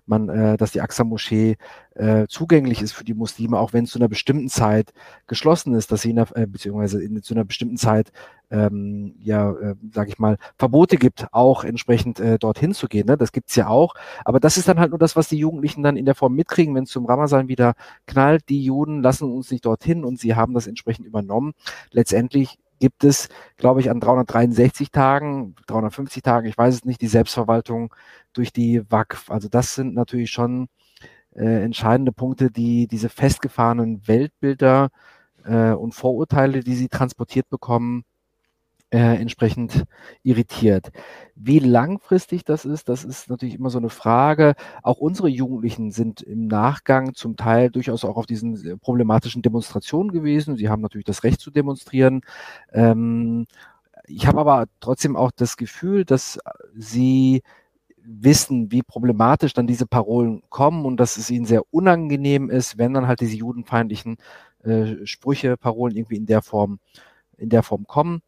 man, 0.06 0.28
äh, 0.28 0.56
dass 0.56 0.72
die 0.72 0.80
Aqsa-Moschee 0.80 1.56
äh, 1.94 2.26
zugänglich 2.28 2.82
ist 2.82 2.92
für 2.92 3.04
die 3.04 3.14
Muslime, 3.14 3.58
auch 3.58 3.72
wenn 3.72 3.84
es 3.84 3.90
zu 3.90 3.98
einer 3.98 4.08
bestimmten 4.08 4.48
Zeit 4.48 4.92
geschlossen 5.26 5.74
ist, 5.74 5.92
dass 5.92 6.02
sie 6.02 6.10
in 6.10 6.16
der, 6.16 6.36
äh, 6.36 6.46
beziehungsweise 6.46 7.02
in, 7.02 7.22
zu 7.22 7.34
einer 7.34 7.44
bestimmten 7.44 7.76
Zeit 7.76 8.12
ähm, 8.52 9.14
ja, 9.18 9.50
äh, 9.50 9.74
sage 9.92 10.10
ich 10.10 10.18
mal, 10.18 10.36
Verbote 10.58 10.96
gibt, 10.96 11.26
auch 11.32 11.64
entsprechend 11.64 12.20
äh, 12.20 12.38
dorthin 12.38 12.74
zu 12.74 12.86
gehen. 12.86 13.06
Ne? 13.06 13.16
Das 13.16 13.32
gibt's 13.32 13.56
ja 13.56 13.68
auch. 13.68 13.94
Aber 14.24 14.40
das 14.40 14.58
ist 14.58 14.68
dann 14.68 14.78
halt 14.78 14.90
nur 14.90 14.98
das, 14.98 15.16
was 15.16 15.28
die 15.28 15.38
Jugendlichen 15.38 15.82
dann 15.82 15.96
in 15.96 16.04
der 16.04 16.14
Form 16.14 16.34
mitkriegen, 16.34 16.74
wenn 16.74 16.84
es 16.84 16.90
zum 16.90 17.06
Ramazan 17.06 17.48
wieder 17.48 17.74
knallt. 18.06 18.48
Die 18.50 18.62
Juden 18.62 19.02
lassen 19.02 19.32
uns 19.32 19.50
nicht 19.50 19.64
dorthin 19.64 20.04
und 20.04 20.20
sie 20.20 20.34
haben 20.34 20.52
das 20.52 20.66
entsprechend 20.66 21.06
übernommen. 21.06 21.52
Letztendlich 21.90 22.58
gibt 22.82 23.04
es, 23.04 23.28
glaube 23.58 23.78
ich, 23.80 23.90
an 23.90 24.00
363 24.00 24.90
Tagen, 24.90 25.54
350 25.68 26.20
Tagen, 26.20 26.48
ich 26.48 26.58
weiß 26.58 26.74
es 26.74 26.84
nicht, 26.84 27.00
die 27.00 27.06
Selbstverwaltung 27.06 27.94
durch 28.32 28.52
die 28.52 28.82
WACF. 28.90 29.30
Also 29.30 29.48
das 29.48 29.76
sind 29.76 29.94
natürlich 29.94 30.32
schon 30.32 30.66
äh, 31.32 31.62
entscheidende 31.62 32.10
Punkte, 32.10 32.50
die 32.50 32.88
diese 32.88 33.08
festgefahrenen 33.08 34.08
Weltbilder 34.08 34.90
äh, 35.44 35.70
und 35.70 35.94
Vorurteile, 35.94 36.64
die 36.64 36.74
sie 36.74 36.88
transportiert 36.88 37.48
bekommen, 37.50 38.02
äh, 38.92 39.16
entsprechend 39.16 39.84
irritiert. 40.22 40.92
Wie 41.34 41.60
langfristig 41.60 42.44
das 42.44 42.66
ist, 42.66 42.90
das 42.90 43.04
ist 43.04 43.30
natürlich 43.30 43.54
immer 43.54 43.70
so 43.70 43.78
eine 43.78 43.88
Frage. 43.88 44.54
Auch 44.82 44.98
unsere 44.98 45.28
Jugendlichen 45.28 45.92
sind 45.92 46.20
im 46.20 46.46
Nachgang 46.46 47.14
zum 47.14 47.36
Teil 47.36 47.70
durchaus 47.70 48.04
auch 48.04 48.16
auf 48.16 48.26
diesen 48.26 48.54
äh, 48.66 48.76
problematischen 48.76 49.40
Demonstrationen 49.40 50.12
gewesen. 50.12 50.56
Sie 50.56 50.68
haben 50.68 50.82
natürlich 50.82 51.06
das 51.06 51.24
Recht 51.24 51.40
zu 51.40 51.50
demonstrieren. 51.50 52.20
Ähm, 52.70 53.46
ich 54.06 54.26
habe 54.26 54.40
aber 54.40 54.66
trotzdem 54.80 55.16
auch 55.16 55.30
das 55.30 55.56
Gefühl, 55.56 56.04
dass 56.04 56.38
sie 56.76 57.42
wissen, 58.04 58.72
wie 58.72 58.82
problematisch 58.82 59.54
dann 59.54 59.66
diese 59.66 59.86
Parolen 59.86 60.42
kommen 60.50 60.84
und 60.84 60.98
dass 60.98 61.16
es 61.16 61.30
ihnen 61.30 61.46
sehr 61.46 61.62
unangenehm 61.72 62.50
ist, 62.50 62.76
wenn 62.76 62.92
dann 62.92 63.06
halt 63.06 63.20
diese 63.20 63.36
judenfeindlichen 63.36 64.18
äh, 64.64 65.06
Sprüche, 65.06 65.56
Parolen 65.56 65.96
irgendwie 65.96 66.16
in 66.16 66.26
der 66.26 66.42
Form, 66.42 66.78
in 67.38 67.48
der 67.48 67.62
Form 67.62 67.86
kommen. 67.86 68.22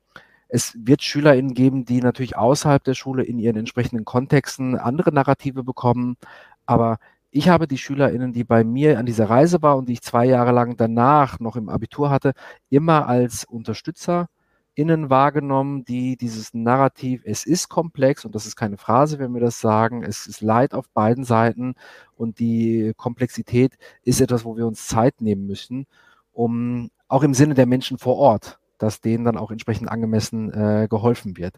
Es 0.48 0.76
wird 0.78 1.02
SchülerInnen 1.02 1.54
geben, 1.54 1.84
die 1.84 2.00
natürlich 2.00 2.36
außerhalb 2.36 2.82
der 2.84 2.94
Schule 2.94 3.24
in 3.24 3.38
ihren 3.38 3.56
entsprechenden 3.56 4.04
Kontexten 4.04 4.76
andere 4.78 5.12
Narrative 5.12 5.64
bekommen. 5.64 6.16
Aber 6.66 6.98
ich 7.30 7.48
habe 7.48 7.66
die 7.66 7.78
SchülerInnen, 7.78 8.32
die 8.32 8.44
bei 8.44 8.62
mir 8.62 8.98
an 8.98 9.06
dieser 9.06 9.28
Reise 9.28 9.60
war 9.62 9.76
und 9.76 9.88
die 9.88 9.94
ich 9.94 10.02
zwei 10.02 10.24
Jahre 10.24 10.52
lang 10.52 10.76
danach 10.76 11.40
noch 11.40 11.56
im 11.56 11.68
Abitur 11.68 12.10
hatte, 12.10 12.32
immer 12.70 13.08
als 13.08 13.44
UnterstützerInnen 13.44 15.10
wahrgenommen, 15.10 15.84
die 15.84 16.16
dieses 16.16 16.54
Narrativ, 16.54 17.22
es 17.24 17.44
ist 17.44 17.68
komplex 17.68 18.24
und 18.24 18.36
das 18.36 18.46
ist 18.46 18.54
keine 18.54 18.76
Phrase, 18.76 19.18
wenn 19.18 19.34
wir 19.34 19.40
das 19.40 19.60
sagen, 19.60 20.04
es 20.04 20.28
ist 20.28 20.42
Leid 20.42 20.74
auf 20.74 20.88
beiden 20.90 21.24
Seiten 21.24 21.74
und 22.16 22.38
die 22.38 22.92
Komplexität 22.96 23.76
ist 24.04 24.20
etwas, 24.20 24.44
wo 24.44 24.56
wir 24.56 24.66
uns 24.66 24.86
Zeit 24.86 25.20
nehmen 25.20 25.46
müssen, 25.46 25.86
um 26.32 26.90
auch 27.08 27.24
im 27.24 27.34
Sinne 27.34 27.54
der 27.54 27.66
Menschen 27.66 27.98
vor 27.98 28.16
Ort 28.16 28.60
dass 28.78 29.00
denen 29.00 29.24
dann 29.24 29.36
auch 29.36 29.50
entsprechend 29.50 29.88
angemessen 29.88 30.52
äh, 30.52 30.88
geholfen 30.88 31.36
wird. 31.36 31.56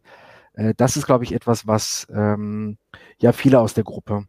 Äh, 0.54 0.74
das 0.76 0.96
ist, 0.96 1.06
glaube 1.06 1.24
ich, 1.24 1.32
etwas, 1.32 1.66
was 1.66 2.06
ähm, 2.12 2.78
ja 3.18 3.32
viele 3.32 3.60
aus 3.60 3.74
der 3.74 3.84
Gruppe 3.84 4.24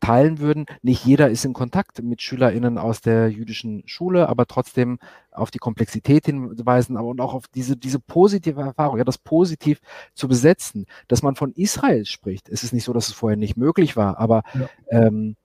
teilen 0.00 0.38
würden. 0.38 0.66
Nicht 0.82 1.04
jeder 1.04 1.30
ist 1.30 1.44
in 1.44 1.52
Kontakt 1.52 2.02
mit 2.02 2.20
SchülerInnen 2.20 2.78
aus 2.78 3.00
der 3.00 3.30
jüdischen 3.30 3.82
Schule, 3.86 4.28
aber 4.28 4.46
trotzdem 4.46 4.98
auf 5.32 5.50
die 5.50 5.58
Komplexität 5.58 6.26
hinweisen 6.26 6.96
aber 6.96 7.08
und 7.08 7.20
auch 7.20 7.34
auf 7.34 7.48
diese, 7.48 7.76
diese 7.76 7.98
positive 7.98 8.60
Erfahrung, 8.60 8.98
ja, 8.98 9.04
das 9.04 9.18
positiv 9.18 9.80
zu 10.14 10.28
besetzen, 10.28 10.86
dass 11.08 11.22
man 11.22 11.34
von 11.34 11.52
Israel 11.52 12.04
spricht. 12.04 12.48
Es 12.48 12.62
ist 12.62 12.72
nicht 12.72 12.84
so, 12.84 12.92
dass 12.92 13.08
es 13.08 13.14
vorher 13.14 13.36
nicht 13.36 13.56
möglich 13.56 13.96
war, 13.96 14.18
aber 14.18 14.42
ja. 14.54 14.68
ähm, 14.90 15.36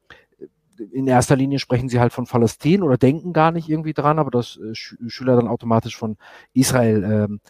in 0.91 1.07
erster 1.07 1.35
Linie 1.35 1.59
sprechen 1.59 1.89
sie 1.89 1.99
halt 1.99 2.13
von 2.13 2.25
Palästin 2.25 2.83
oder 2.83 2.97
denken 2.97 3.33
gar 3.33 3.51
nicht 3.51 3.69
irgendwie 3.69 3.93
dran, 3.93 4.19
aber 4.19 4.31
dass 4.31 4.57
äh, 4.57 4.73
Schüler 4.73 5.35
dann 5.35 5.47
automatisch 5.47 5.95
von 5.97 6.17
Israel 6.53 7.03
ähm, 7.03 7.41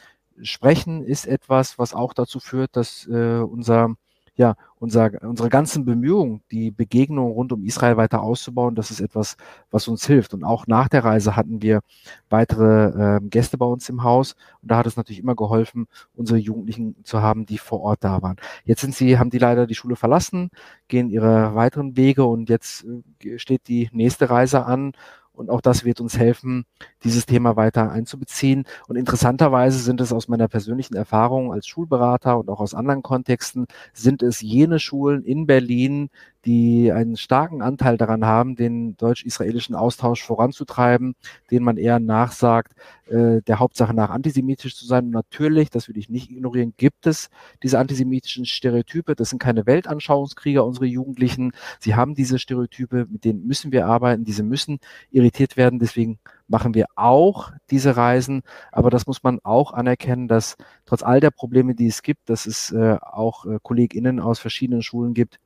sprechen, 0.42 1.04
ist 1.04 1.26
etwas, 1.26 1.78
was 1.80 1.94
auch 1.94 2.14
dazu 2.14 2.40
führt, 2.40 2.76
dass 2.76 3.08
äh, 3.08 3.40
unser 3.40 3.96
ja, 4.36 4.56
unser, 4.80 5.12
unsere 5.22 5.50
ganzen 5.50 5.86
Bemühungen, 5.86 6.42
die 6.52 6.72
Begegnung 6.72 7.32
rund 7.32 7.52
um 7.52 7.64
Israel 7.64 7.98
weiter 7.98 8.22
auszubauen, 8.24 8.76
das 8.76 8.90
ist 8.90 9.00
etwas, 9.02 9.38
was 9.70 9.88
uns 9.88 10.08
hilft. 10.08 10.34
Und 10.34 10.44
auch 10.44 10.68
nach 10.68 10.88
der 10.88 11.04
Reise 11.04 11.36
hatten 11.36 11.62
wir 11.62 11.82
weitere 12.30 13.18
äh, 13.18 13.20
Gäste 13.22 13.58
bei 13.58 13.66
uns 13.66 13.90
im 13.90 14.04
Haus. 14.04 14.34
Und 14.62 14.72
da 14.72 14.78
hat 14.78 14.88
es 14.88 14.96
natürlich 14.98 15.20
immer 15.20 15.36
geholfen, 15.36 15.88
unsere 16.16 16.40
Jugendlichen 16.40 16.96
zu 17.04 17.22
haben, 17.22 17.46
die 17.46 17.58
vor 17.58 17.82
Ort 17.82 18.04
da 18.04 18.22
waren. 18.22 18.38
Jetzt 18.64 18.82
sind 18.82 18.96
sie, 18.96 19.20
haben 19.20 19.30
die 19.30 19.38
leider 19.38 19.68
die 19.68 19.76
Schule 19.76 19.96
verlassen, 19.96 20.50
gehen 20.88 21.10
ihre 21.10 21.54
weiteren 21.54 21.98
Wege 21.98 22.26
und 22.26 22.50
jetzt 22.50 22.86
äh, 23.24 23.38
steht 23.38 23.68
die 23.68 23.90
nächste 23.92 24.30
Reise 24.30 24.66
an. 24.66 24.94
Und 25.42 25.50
auch 25.50 25.60
das 25.60 25.84
wird 25.84 26.00
uns 26.00 26.18
helfen, 26.18 26.66
dieses 27.04 27.26
Thema 27.26 27.56
weiter 27.56 27.92
einzubeziehen. 27.92 28.66
Und 28.88 28.96
interessanterweise 28.96 29.80
sind 29.80 30.00
es 30.00 30.14
aus 30.14 30.28
meiner 30.28 30.48
persönlichen 30.48 30.96
Erfahrung 30.96 31.52
als 31.52 31.66
Schulberater 31.66 32.38
und 32.38 32.48
auch 32.48 32.60
aus 32.60 32.76
anderen 32.76 33.02
Kontexten, 33.02 33.66
sind 33.92 34.22
es 34.22 34.42
jene 34.42 34.80
Schulen 34.80 35.24
in 35.24 35.48
Berlin, 35.48 36.12
die 36.46 36.92
einen 36.92 37.18
starken 37.18 37.62
Anteil 37.62 37.98
daran 37.98 38.26
haben, 38.26 38.56
den 38.56 38.98
deutsch-israelischen 38.98 39.76
Austausch 39.76 40.24
voranzutreiben, 40.24 41.16
den 41.52 41.64
man 41.64 41.78
eher 41.78 42.00
nachsagt, 42.00 42.74
äh, 43.08 43.42
der 43.42 43.60
Hauptsache 43.60 43.94
nach 43.94 44.10
antisemitisch 44.10 44.76
zu 44.76 44.86
sein. 44.86 45.06
Und 45.06 45.12
natürlich, 45.12 45.70
das 45.70 45.88
will 45.88 45.98
ich 45.98 46.10
nicht 46.10 46.32
ignorieren, 46.32 46.74
gibt 46.78 47.06
es 47.06 47.30
diese 47.62 47.78
antisemitischen 47.78 48.46
Stereotype. 48.46 49.16
Das 49.16 49.30
sind 49.30 49.40
keine 49.40 49.66
Weltanschauungskrieger, 49.66 50.66
unsere 50.66 50.86
Jugendlichen. 50.86 51.52
Sie 51.80 51.96
haben 51.96 52.16
diese 52.16 52.40
Stereotype, 52.40 53.06
mit 53.10 53.26
denen 53.26 53.46
müssen 53.46 53.72
wir 53.72 53.86
arbeiten, 53.86 54.24
diese 54.24 54.44
müssen 54.44 54.80
irritiert 55.12 55.58
werden. 55.58 55.80
Deswegen 55.80 56.20
machen 56.48 56.74
wir 56.74 56.88
auch 56.96 57.52
diese 57.70 57.96
Reisen, 57.96 58.42
aber 58.72 58.90
das 58.90 59.08
muss 59.08 59.24
man 59.24 59.40
auch 59.44 59.74
anerkennen, 59.74 60.28
dass 60.28 60.58
trotz 60.86 61.04
all 61.04 61.20
der 61.20 61.32
Probleme, 61.32 61.76
die 61.76 61.88
es 61.88 62.02
gibt, 62.02 62.30
dass 62.30 62.46
es 62.46 62.72
äh, 62.72 62.98
auch 63.02 63.46
äh, 63.46 63.58
KollegInnen 63.62 64.20
aus 64.20 64.40
verschiedenen 64.40 64.82
Schulen 64.82 65.14
gibt, 65.14 65.40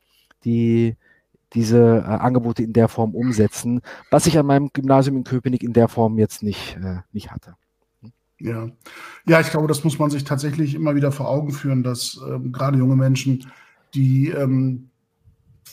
die 0.43 0.95
diese 1.53 2.03
äh, 2.05 2.09
Angebote 2.09 2.63
in 2.63 2.73
der 2.73 2.87
Form 2.87 3.15
umsetzen, 3.15 3.81
was 4.11 4.27
ich 4.27 4.37
an 4.37 4.45
meinem 4.45 4.69
Gymnasium 4.73 5.17
in 5.17 5.23
Köpenick 5.23 5.63
in 5.63 5.73
der 5.73 5.87
Form 5.87 6.17
jetzt 6.17 6.43
nicht, 6.43 6.77
äh, 6.83 6.97
nicht 7.13 7.31
hatte. 7.31 7.55
Ja. 8.37 8.69
ja, 9.25 9.39
ich 9.39 9.49
glaube, 9.49 9.67
das 9.67 9.83
muss 9.85 9.97
man 9.97 10.09
sich 10.09 10.25
tatsächlich 10.25 10.75
immer 10.75 10.95
wieder 10.95 11.13
vor 11.13 11.29
Augen 11.29 11.51
führen, 11.51 11.83
dass 11.83 12.19
ähm, 12.27 12.51
gerade 12.51 12.77
junge 12.77 12.97
Menschen, 12.97 13.49
die 13.93 14.29
ähm, 14.29 14.89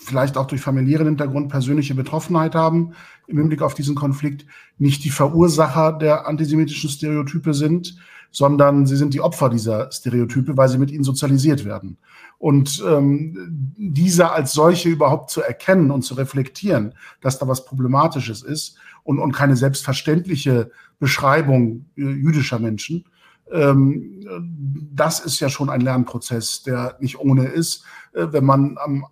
vielleicht 0.05 0.36
auch 0.36 0.46
durch 0.46 0.61
familiären 0.61 1.07
Hintergrund 1.07 1.48
persönliche 1.48 1.94
Betroffenheit 1.94 2.55
haben 2.55 2.92
im 3.26 3.38
Hinblick 3.38 3.62
auf 3.62 3.74
diesen 3.74 3.94
Konflikt, 3.94 4.46
nicht 4.78 5.05
die 5.05 5.11
Verursacher 5.11 5.92
der 5.92 6.26
antisemitischen 6.26 6.90
Stereotype 6.90 7.55
sind, 7.55 7.96
sondern 8.30 8.86
sie 8.86 8.96
sind 8.96 9.14
die 9.14 9.20
Opfer 9.20 9.48
dieser 9.48 9.92
Stereotype, 9.92 10.57
weil 10.57 10.68
sie 10.68 10.78
mit 10.78 10.90
ihnen 10.90 11.05
sozialisiert 11.05 11.64
werden. 11.64 11.98
Und 12.38 12.82
ähm, 12.86 13.72
diese 13.76 14.32
als 14.32 14.53
solche 14.53 14.88
überhaupt 14.88 15.30
zu 15.30 15.42
erkennen 15.42 15.90
und 15.90 16.03
zu 16.03 16.14
reflektieren, 16.14 16.94
dass 17.20 17.38
da 17.38 17.46
was 17.46 17.64
Problematisches 17.64 18.42
ist 18.42 18.76
und, 19.05 19.18
und 19.18 19.32
keine 19.32 19.57
selbstverständliche 19.57 20.70
Beschreibung 20.98 21.86
äh, 21.96 22.03
jüdischer 22.03 22.59
Menschen, 22.59 23.05
ähm, 23.53 24.24
das 24.94 25.20
ist 25.20 25.40
ja 25.40 25.48
schon 25.48 25.68
ein 25.68 25.82
Lernprozess, 25.82 26.62
der 26.62 26.96
nicht 27.00 27.18
ohne 27.18 27.46
ist, 27.46 27.84
äh, 28.14 28.26
wenn 28.30 28.44
man 28.44 28.78
am 28.78 29.07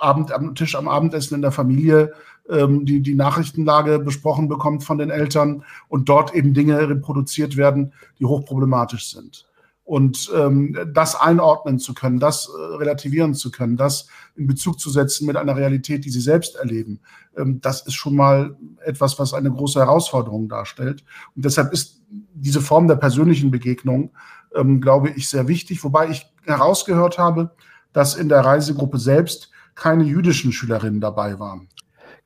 Abend 0.00 0.32
am 0.32 0.54
Tisch 0.54 0.74
am 0.74 0.88
Abendessen 0.88 1.34
in 1.34 1.42
der 1.42 1.52
Familie 1.52 2.12
ähm, 2.48 2.84
die, 2.84 3.00
die 3.00 3.14
Nachrichtenlage 3.14 3.98
besprochen 3.98 4.48
bekommt 4.48 4.84
von 4.84 4.98
den 4.98 5.10
Eltern 5.10 5.64
und 5.88 6.08
dort 6.08 6.34
eben 6.34 6.54
Dinge 6.54 6.88
reproduziert 6.88 7.56
werden, 7.56 7.92
die 8.18 8.24
hochproblematisch 8.24 9.10
sind. 9.10 9.46
Und 9.84 10.30
ähm, 10.36 10.76
das 10.94 11.16
einordnen 11.16 11.80
zu 11.80 11.94
können, 11.94 12.20
das 12.20 12.48
äh, 12.48 12.76
relativieren 12.76 13.34
zu 13.34 13.50
können, 13.50 13.76
das 13.76 14.06
in 14.36 14.46
Bezug 14.46 14.78
zu 14.78 14.88
setzen 14.88 15.26
mit 15.26 15.36
einer 15.36 15.56
Realität, 15.56 16.04
die 16.04 16.10
sie 16.10 16.20
selbst 16.20 16.54
erleben, 16.54 17.00
ähm, 17.36 17.60
das 17.60 17.86
ist 17.86 17.94
schon 17.94 18.14
mal 18.14 18.56
etwas, 18.84 19.18
was 19.18 19.34
eine 19.34 19.50
große 19.50 19.80
Herausforderung 19.80 20.48
darstellt. 20.48 21.04
Und 21.34 21.44
deshalb 21.44 21.72
ist 21.72 22.02
diese 22.08 22.60
Form 22.60 22.86
der 22.86 22.96
persönlichen 22.96 23.50
Begegnung, 23.50 24.10
ähm, 24.54 24.80
glaube 24.80 25.10
ich, 25.10 25.28
sehr 25.28 25.48
wichtig. 25.48 25.82
Wobei 25.82 26.10
ich 26.10 26.26
herausgehört 26.44 27.18
habe, 27.18 27.50
dass 27.92 28.14
in 28.14 28.28
der 28.28 28.44
Reisegruppe 28.44 28.98
selbst 28.98 29.50
keine 29.80 30.04
jüdischen 30.04 30.52
Schülerinnen 30.52 31.00
dabei 31.00 31.38
waren. 31.40 31.68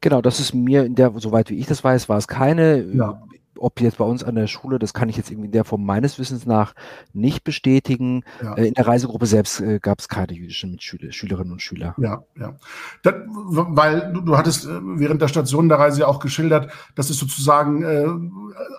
Genau, 0.01 0.21
das 0.21 0.41
ist 0.41 0.55
mir 0.55 0.85
in 0.85 0.97
der, 0.97 1.13
soweit 1.17 1.49
wie 1.49 1.59
ich 1.59 1.67
das 1.67 1.83
weiß, 1.83 2.09
war 2.09 2.19
es 2.19 2.29
keine. 2.29 2.83
Ja 2.93 3.23
ob 3.59 3.81
jetzt 3.81 3.99
bei 3.99 4.05
uns 4.05 4.25
an 4.25 4.35
der 4.35 4.47
Schule, 4.47 4.79
das 4.79 4.95
kann 4.95 5.09
ich 5.09 5.17
jetzt 5.17 5.31
irgendwie 5.31 5.47
in 5.47 5.53
der 5.53 5.65
Form 5.65 5.85
meines 5.85 6.19
Wissens 6.19 6.47
nach 6.47 6.75
nicht 7.13 7.45
bestätigen. 7.45 8.25
Ja. 8.43 8.55
Äh, 8.55 8.69
in 8.69 8.75
der 8.75 8.87
Reisegruppe 8.87 9.27
selbst 9.27 9.61
äh, 9.61 9.79
gab 9.81 10.01
es 10.01 10.09
keine 10.09 10.33
jüdischen 10.33 10.73
Mitschüler, 10.73 11.13
Schülerinnen 11.13 11.53
und 11.53 11.63
Schüler. 11.63 11.95
Ja, 11.99 12.25
ja. 12.39 12.57
Das, 13.03 13.15
weil 13.27 14.13
du, 14.13 14.21
du, 14.21 14.37
hattest 14.37 14.67
äh, 14.67 14.81
während 14.83 15.23
der 15.23 15.29
Station 15.29 15.69
der 15.69 15.79
Reise 15.79 16.01
ja 16.01 16.07
auch 16.07 16.19
geschildert, 16.19 16.71
dass 16.95 17.11
es 17.11 17.19
sozusagen 17.19 17.83
äh, 17.83 18.07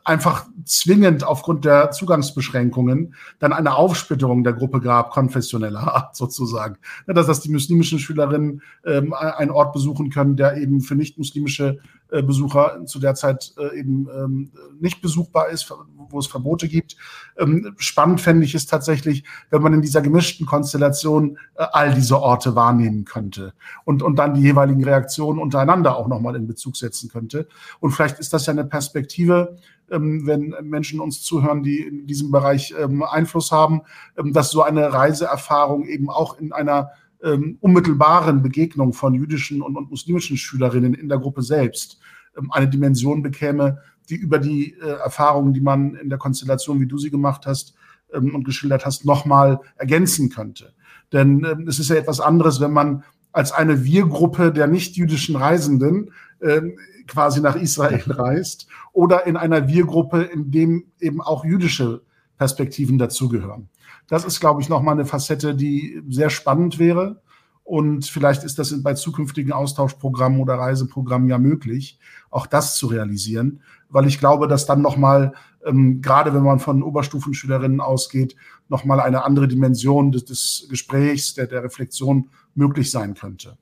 einfach 0.03 0.45
zwingend 0.65 1.23
aufgrund 1.23 1.65
der 1.65 1.91
Zugangsbeschränkungen 1.91 3.15
dann 3.39 3.53
eine 3.53 3.75
Aufsplitterung 3.75 4.43
der 4.43 4.53
Gruppe 4.53 4.81
gab, 4.81 5.11
konfessioneller 5.11 5.79
Art 5.95 6.15
sozusagen. 6.15 6.77
Dass, 7.07 7.27
dass 7.27 7.41
die 7.41 7.51
muslimischen 7.51 7.99
Schülerinnen 7.99 8.61
ähm, 8.85 9.13
einen 9.13 9.51
Ort 9.51 9.73
besuchen 9.73 10.09
können, 10.09 10.35
der 10.35 10.57
eben 10.57 10.81
für 10.81 10.95
nicht-muslimische 10.95 11.79
Besucher 12.21 12.85
zu 12.85 12.99
der 12.99 13.15
Zeit 13.15 13.53
äh, 13.57 13.79
eben 13.79 14.07
ähm, 14.15 14.51
nicht 14.79 15.01
besuchbar 15.01 15.49
ist, 15.49 15.73
wo 16.09 16.19
es 16.19 16.27
Verbote 16.27 16.67
gibt. 16.67 16.95
Ähm, 17.37 17.73
spannend 17.77 18.21
fände 18.21 18.45
ich 18.45 18.53
es 18.53 18.67
tatsächlich, 18.67 19.23
wenn 19.49 19.61
man 19.61 19.73
in 19.73 19.81
dieser 19.81 20.01
gemischten 20.01 20.45
Konstellation 20.45 21.37
äh, 21.55 21.65
all 21.71 21.93
diese 21.93 22.19
Orte 22.19 22.55
wahrnehmen 22.55 23.05
könnte 23.05 23.53
und, 23.85 24.03
und 24.03 24.17
dann 24.17 24.35
die 24.35 24.41
jeweiligen 24.41 24.83
Reaktionen 24.83 25.39
untereinander 25.39 25.97
auch 25.97 26.07
nochmal 26.07 26.35
in 26.35 26.47
Bezug 26.47 26.77
setzen 26.77 27.09
könnte. 27.09 27.47
Und 27.79 27.91
vielleicht 27.91 28.19
ist 28.19 28.33
das 28.33 28.45
ja 28.45 28.53
eine 28.53 28.65
Perspektive, 28.65 29.57
ähm, 29.89 30.27
wenn 30.27 30.55
Menschen 30.61 30.99
uns 30.99 31.21
zuhören, 31.23 31.63
die 31.63 31.79
in 31.79 32.07
diesem 32.07 32.31
Bereich 32.31 32.73
Einfluss 32.75 33.51
haben, 33.51 33.81
dass 34.15 34.51
so 34.51 34.61
eine 34.61 34.93
Reiseerfahrung 34.93 35.85
eben 35.85 36.09
auch 36.09 36.39
in 36.39 36.51
einer 36.51 36.91
ähm, 37.25 37.57
unmittelbaren 37.59 38.41
Begegnung 38.41 38.93
von 38.93 39.15
jüdischen 39.15 39.61
und, 39.61 39.75
und, 39.75 39.89
muslimischen 39.89 40.37
Schülerinnen 40.37 40.93
in 40.93 41.09
der 41.09 41.17
Gruppe 41.17 41.41
selbst 41.41 41.99
ähm, 42.37 42.51
eine 42.51 42.69
Dimension 42.69 43.23
bekäme, 43.23 43.79
die 44.09 44.15
über 44.15 44.37
die 44.37 44.75
äh, 44.75 44.99
Erfahrungen, 45.03 45.53
die 45.53 45.61
man 45.61 45.95
in 45.95 46.09
der 46.09 46.19
Konstellation, 46.19 46.79
wie 46.79 46.85
du 46.85 46.97
sie 46.97 47.09
gemacht 47.09 47.45
hast 47.47 47.73
ähm, 48.13 48.35
und 48.35 48.43
geschildert 48.43 48.85
hast, 48.85 49.05
nochmal 49.05 49.59
ergänzen 49.77 50.29
könnte. 50.29 50.73
Denn 51.11 51.43
ähm, 51.43 51.67
es 51.67 51.79
ist 51.79 51.89
ja 51.89 51.95
etwas 51.95 52.19
anderes, 52.19 52.61
wenn 52.61 52.71
man 52.71 53.03
als 53.31 53.51
eine 53.51 53.83
Wir-Gruppe 53.83 54.53
der 54.53 54.67
nicht-jüdischen 54.67 55.35
Reisenden 55.35 56.11
ähm, 56.41 56.77
quasi 57.07 57.41
nach 57.41 57.55
Israel 57.55 58.03
reist 58.07 58.67
oder 58.93 59.25
in 59.25 59.35
einer 59.35 59.67
Wir-Gruppe, 59.67 60.21
in 60.21 60.51
dem 60.51 60.85
eben 60.99 61.21
auch 61.21 61.43
jüdische 61.43 62.01
Perspektiven 62.37 62.97
dazugehören. 62.97 63.69
Das 64.07 64.25
ist, 64.25 64.39
glaube 64.39 64.61
ich, 64.61 64.69
nochmal 64.69 64.93
eine 64.93 65.05
Facette, 65.05 65.55
die 65.55 66.01
sehr 66.09 66.29
spannend 66.29 66.79
wäre. 66.79 67.21
Und 67.63 68.05
vielleicht 68.05 68.43
ist 68.43 68.59
das 68.59 68.83
bei 68.83 68.93
zukünftigen 68.93 69.51
Austauschprogrammen 69.51 70.39
oder 70.39 70.53
Reiseprogrammen 70.53 71.27
ja 71.29 71.39
möglich, 71.39 71.97
auch 72.29 72.45
das 72.45 72.77
zu 72.77 72.85
realisieren, 72.85 73.61
weil 73.89 74.05
ich 74.05 74.19
glaube, 74.19 74.47
dass 74.47 74.67
dann 74.67 74.83
nochmal, 74.83 75.33
ähm, 75.65 75.99
gerade 75.99 76.31
wenn 76.35 76.43
man 76.43 76.59
von 76.59 76.83
Oberstufenschülerinnen 76.83 77.81
ausgeht, 77.81 78.35
nochmal 78.69 78.99
eine 78.99 79.25
andere 79.25 79.47
Dimension 79.47 80.11
des, 80.11 80.25
des 80.25 80.67
Gesprächs, 80.69 81.33
der, 81.33 81.47
der 81.47 81.63
Reflexion 81.63 82.29
möglich 82.53 82.91
sein 82.91 83.15
könnte. 83.15 83.57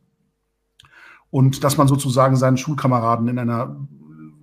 Und 1.30 1.64
dass 1.64 1.78
man 1.78 1.88
sozusagen 1.88 2.36
seinen 2.36 2.58
Schulkameraden 2.58 3.30
in 3.30 3.40
einer 3.40 3.88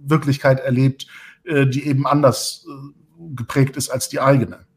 Wirklichkeit 0.02 0.60
erlebt, 0.60 1.06
äh, 1.44 1.66
die 1.66 1.86
eben 1.86 2.06
anders 2.06 2.66
äh, 2.66 3.34
geprägt 3.36 3.76
ist 3.76 3.90
als 3.90 4.08
die 4.08 4.20
eigene. 4.20 4.69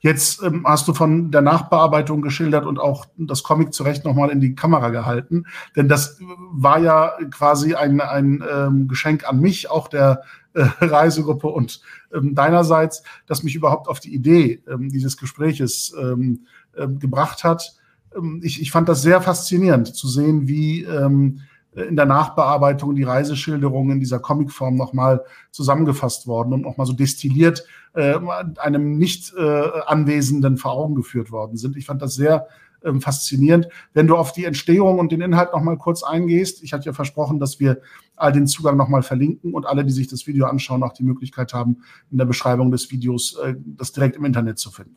Jetzt 0.00 0.42
ähm, 0.42 0.64
hast 0.66 0.86
du 0.86 0.94
von 0.94 1.30
der 1.30 1.42
Nachbearbeitung 1.42 2.22
geschildert 2.22 2.66
und 2.66 2.78
auch 2.78 3.06
das 3.16 3.42
Comic 3.42 3.74
zu 3.74 3.82
Recht 3.82 4.04
nochmal 4.04 4.30
in 4.30 4.40
die 4.40 4.54
Kamera 4.54 4.90
gehalten. 4.90 5.44
Denn 5.74 5.88
das 5.88 6.18
war 6.52 6.78
ja 6.78 7.12
quasi 7.30 7.74
ein, 7.74 8.00
ein 8.00 8.44
ähm, 8.48 8.88
Geschenk 8.88 9.28
an 9.28 9.40
mich, 9.40 9.70
auch 9.70 9.88
der 9.88 10.22
äh, 10.54 10.62
Reisegruppe 10.80 11.48
und 11.48 11.80
ähm, 12.12 12.34
deinerseits, 12.34 13.02
das 13.26 13.42
mich 13.42 13.56
überhaupt 13.56 13.88
auf 13.88 13.98
die 13.98 14.14
Idee 14.14 14.62
ähm, 14.68 14.88
dieses 14.88 15.16
Gespräches 15.16 15.94
ähm, 16.00 16.46
äh, 16.74 16.86
gebracht 16.86 17.42
hat. 17.42 17.74
Ähm, 18.16 18.40
ich, 18.44 18.62
ich 18.62 18.70
fand 18.70 18.88
das 18.88 19.02
sehr 19.02 19.20
faszinierend 19.20 19.94
zu 19.94 20.06
sehen, 20.06 20.46
wie 20.46 20.84
ähm, 20.84 21.40
in 21.72 21.96
der 21.96 22.06
Nachbearbeitung 22.06 22.94
die 22.94 23.02
Reiseschilderungen 23.02 23.92
in 23.92 24.00
dieser 24.00 24.18
Comicform 24.18 24.76
nochmal 24.76 25.22
zusammengefasst 25.50 26.26
worden 26.26 26.52
und 26.52 26.62
nochmal 26.62 26.86
so 26.86 26.92
destilliert 26.92 27.64
äh, 27.94 28.18
einem 28.56 28.98
nicht 28.98 29.34
äh, 29.36 29.70
Anwesenden 29.86 30.56
vor 30.56 30.72
Augen 30.72 30.94
geführt 30.94 31.30
worden 31.30 31.56
sind. 31.56 31.76
Ich 31.76 31.86
fand 31.86 32.02
das 32.02 32.14
sehr 32.14 32.48
ähm, 32.84 33.00
faszinierend. 33.00 33.68
Wenn 33.92 34.06
du 34.06 34.16
auf 34.16 34.32
die 34.32 34.44
Entstehung 34.44 34.98
und 34.98 35.12
den 35.12 35.20
Inhalt 35.20 35.52
noch 35.52 35.62
mal 35.62 35.76
kurz 35.76 36.02
eingehst, 36.02 36.62
ich 36.62 36.72
hatte 36.72 36.86
ja 36.86 36.92
versprochen, 36.92 37.40
dass 37.40 37.58
wir 37.60 37.80
all 38.16 38.32
den 38.32 38.46
Zugang 38.46 38.76
noch 38.76 38.88
mal 38.88 39.02
verlinken 39.02 39.54
und 39.54 39.66
alle, 39.66 39.84
die 39.84 39.92
sich 39.92 40.08
das 40.08 40.26
Video 40.26 40.46
anschauen, 40.46 40.82
auch 40.82 40.92
die 40.92 41.04
Möglichkeit 41.04 41.54
haben, 41.54 41.78
in 42.10 42.18
der 42.18 42.24
Beschreibung 42.24 42.70
des 42.70 42.90
Videos 42.90 43.36
äh, 43.38 43.54
das 43.58 43.92
direkt 43.92 44.16
im 44.16 44.24
Internet 44.24 44.58
zu 44.58 44.70
finden. 44.70 44.96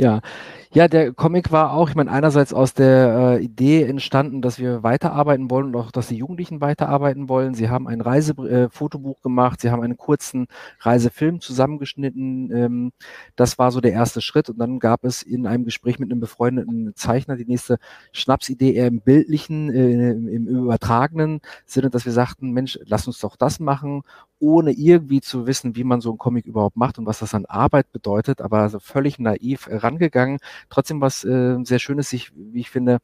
Ja, 0.00 0.20
ja, 0.70 0.86
der 0.86 1.12
Comic 1.12 1.50
war 1.50 1.72
auch, 1.72 1.88
ich 1.88 1.96
meine, 1.96 2.12
einerseits 2.12 2.52
aus 2.54 2.72
der 2.72 3.38
äh, 3.40 3.44
Idee 3.44 3.82
entstanden, 3.82 4.42
dass 4.42 4.60
wir 4.60 4.84
weiterarbeiten 4.84 5.50
wollen 5.50 5.66
und 5.68 5.76
auch, 5.76 5.90
dass 5.90 6.06
die 6.06 6.16
Jugendlichen 6.16 6.60
weiterarbeiten 6.60 7.28
wollen. 7.28 7.54
Sie 7.54 7.68
haben 7.68 7.88
ein 7.88 8.00
Reisefotobuch 8.00 9.18
äh, 9.18 9.22
gemacht, 9.22 9.60
sie 9.60 9.70
haben 9.72 9.82
einen 9.82 9.96
kurzen 9.96 10.46
Reisefilm 10.80 11.40
zusammengeschnitten. 11.40 12.52
Ähm, 12.52 12.92
das 13.34 13.58
war 13.58 13.72
so 13.72 13.80
der 13.80 13.92
erste 13.92 14.20
Schritt. 14.20 14.48
Und 14.50 14.58
dann 14.58 14.78
gab 14.78 15.04
es 15.04 15.22
in 15.22 15.48
einem 15.48 15.64
Gespräch 15.64 15.98
mit 15.98 16.12
einem 16.12 16.20
befreundeten 16.20 16.94
Zeichner 16.94 17.34
die 17.36 17.46
nächste 17.46 17.78
Schnapsidee 18.12 18.74
eher 18.74 18.86
im 18.86 19.00
bildlichen, 19.00 19.70
äh, 19.74 20.10
im, 20.12 20.28
im 20.28 20.46
übertragenen 20.46 21.40
Sinne, 21.66 21.90
dass 21.90 22.04
wir 22.04 22.12
sagten, 22.12 22.52
Mensch, 22.52 22.78
lass 22.84 23.08
uns 23.08 23.18
doch 23.18 23.34
das 23.34 23.58
machen 23.58 24.02
ohne 24.40 24.72
irgendwie 24.72 25.20
zu 25.20 25.46
wissen, 25.46 25.76
wie 25.76 25.84
man 25.84 26.00
so 26.00 26.10
einen 26.10 26.18
Comic 26.18 26.46
überhaupt 26.46 26.76
macht 26.76 26.98
und 26.98 27.06
was 27.06 27.18
das 27.18 27.34
an 27.34 27.46
Arbeit 27.46 27.90
bedeutet, 27.92 28.40
aber 28.40 28.58
also 28.60 28.78
völlig 28.78 29.18
naiv 29.18 29.68
rangegangen, 29.70 30.38
trotzdem 30.70 31.00
was 31.00 31.24
äh, 31.24 31.56
sehr 31.64 31.78
Schönes, 31.78 32.10
sich, 32.10 32.32
wie 32.34 32.60
ich 32.60 32.70
finde, 32.70 32.98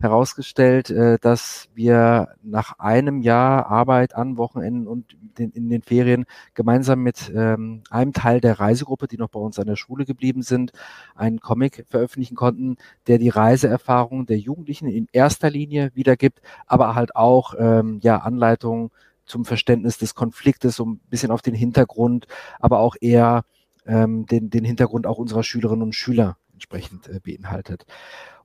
herausgestellt, 0.00 0.90
äh, 0.90 1.18
dass 1.20 1.68
wir 1.74 2.28
nach 2.42 2.78
einem 2.78 3.22
Jahr 3.22 3.66
Arbeit 3.66 4.14
an 4.14 4.36
Wochenenden 4.36 4.86
und 4.88 5.16
den, 5.38 5.50
in 5.52 5.68
den 5.68 5.82
Ferien 5.82 6.24
gemeinsam 6.54 7.02
mit 7.02 7.32
ähm, 7.34 7.82
einem 7.90 8.12
Teil 8.12 8.40
der 8.40 8.58
Reisegruppe, 8.58 9.06
die 9.06 9.16
noch 9.16 9.28
bei 9.28 9.40
uns 9.40 9.58
an 9.58 9.66
der 9.66 9.76
Schule 9.76 10.04
geblieben 10.04 10.42
sind, 10.42 10.72
einen 11.14 11.40
Comic 11.40 11.84
veröffentlichen 11.88 12.34
konnten, 12.34 12.76
der 13.06 13.18
die 13.18 13.28
Reiseerfahrungen 13.28 14.26
der 14.26 14.38
Jugendlichen 14.38 14.88
in 14.88 15.06
erster 15.12 15.50
Linie 15.50 15.90
wiedergibt, 15.94 16.40
aber 16.66 16.94
halt 16.94 17.14
auch 17.14 17.54
ähm, 17.58 18.00
ja 18.02 18.18
Anleitungen 18.18 18.90
zum 19.30 19.44
Verständnis 19.44 19.98
des 19.98 20.14
Konfliktes, 20.14 20.76
so 20.76 20.84
ein 20.84 21.00
bisschen 21.08 21.30
auf 21.30 21.42
den 21.42 21.54
Hintergrund, 21.54 22.26
aber 22.58 22.80
auch 22.80 22.96
eher 23.00 23.44
ähm, 23.86 24.26
den, 24.26 24.50
den 24.50 24.64
Hintergrund 24.64 25.06
auch 25.06 25.18
unserer 25.18 25.42
Schülerinnen 25.42 25.82
und 25.82 25.94
Schüler 25.94 26.36
entsprechend 26.52 27.08
äh, 27.08 27.20
beinhaltet. 27.20 27.86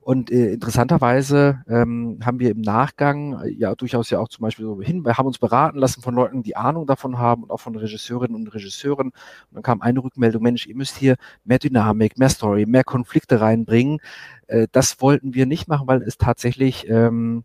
Und 0.06 0.30
äh, 0.30 0.52
interessanterweise 0.52 1.64
ähm, 1.68 2.20
haben 2.24 2.38
wir 2.38 2.52
im 2.52 2.60
Nachgang 2.60 3.42
äh, 3.42 3.50
ja 3.50 3.74
durchaus 3.74 4.08
ja 4.08 4.20
auch 4.20 4.28
zum 4.28 4.42
Beispiel 4.42 4.64
so 4.64 4.80
hin, 4.80 5.04
wir 5.04 5.18
haben 5.18 5.26
uns 5.26 5.40
beraten 5.40 5.78
lassen 5.78 6.00
von 6.00 6.14
Leuten, 6.14 6.44
die 6.44 6.56
Ahnung 6.56 6.86
davon 6.86 7.18
haben 7.18 7.42
und 7.42 7.50
auch 7.50 7.58
von 7.58 7.74
Regisseurinnen 7.74 8.36
und 8.36 8.54
Regisseuren. 8.54 9.08
Und 9.08 9.14
dann 9.50 9.64
kam 9.64 9.82
eine 9.82 9.98
Rückmeldung, 9.98 10.44
Mensch, 10.44 10.68
ihr 10.68 10.76
müsst 10.76 10.96
hier 10.96 11.16
mehr 11.44 11.58
Dynamik, 11.58 12.18
mehr 12.18 12.28
Story, 12.28 12.66
mehr 12.66 12.84
Konflikte 12.84 13.40
reinbringen. 13.40 13.98
Äh, 14.46 14.68
das 14.70 15.00
wollten 15.00 15.34
wir 15.34 15.44
nicht 15.44 15.66
machen, 15.66 15.88
weil 15.88 16.02
es 16.02 16.18
tatsächlich 16.18 16.88
ähm, 16.88 17.42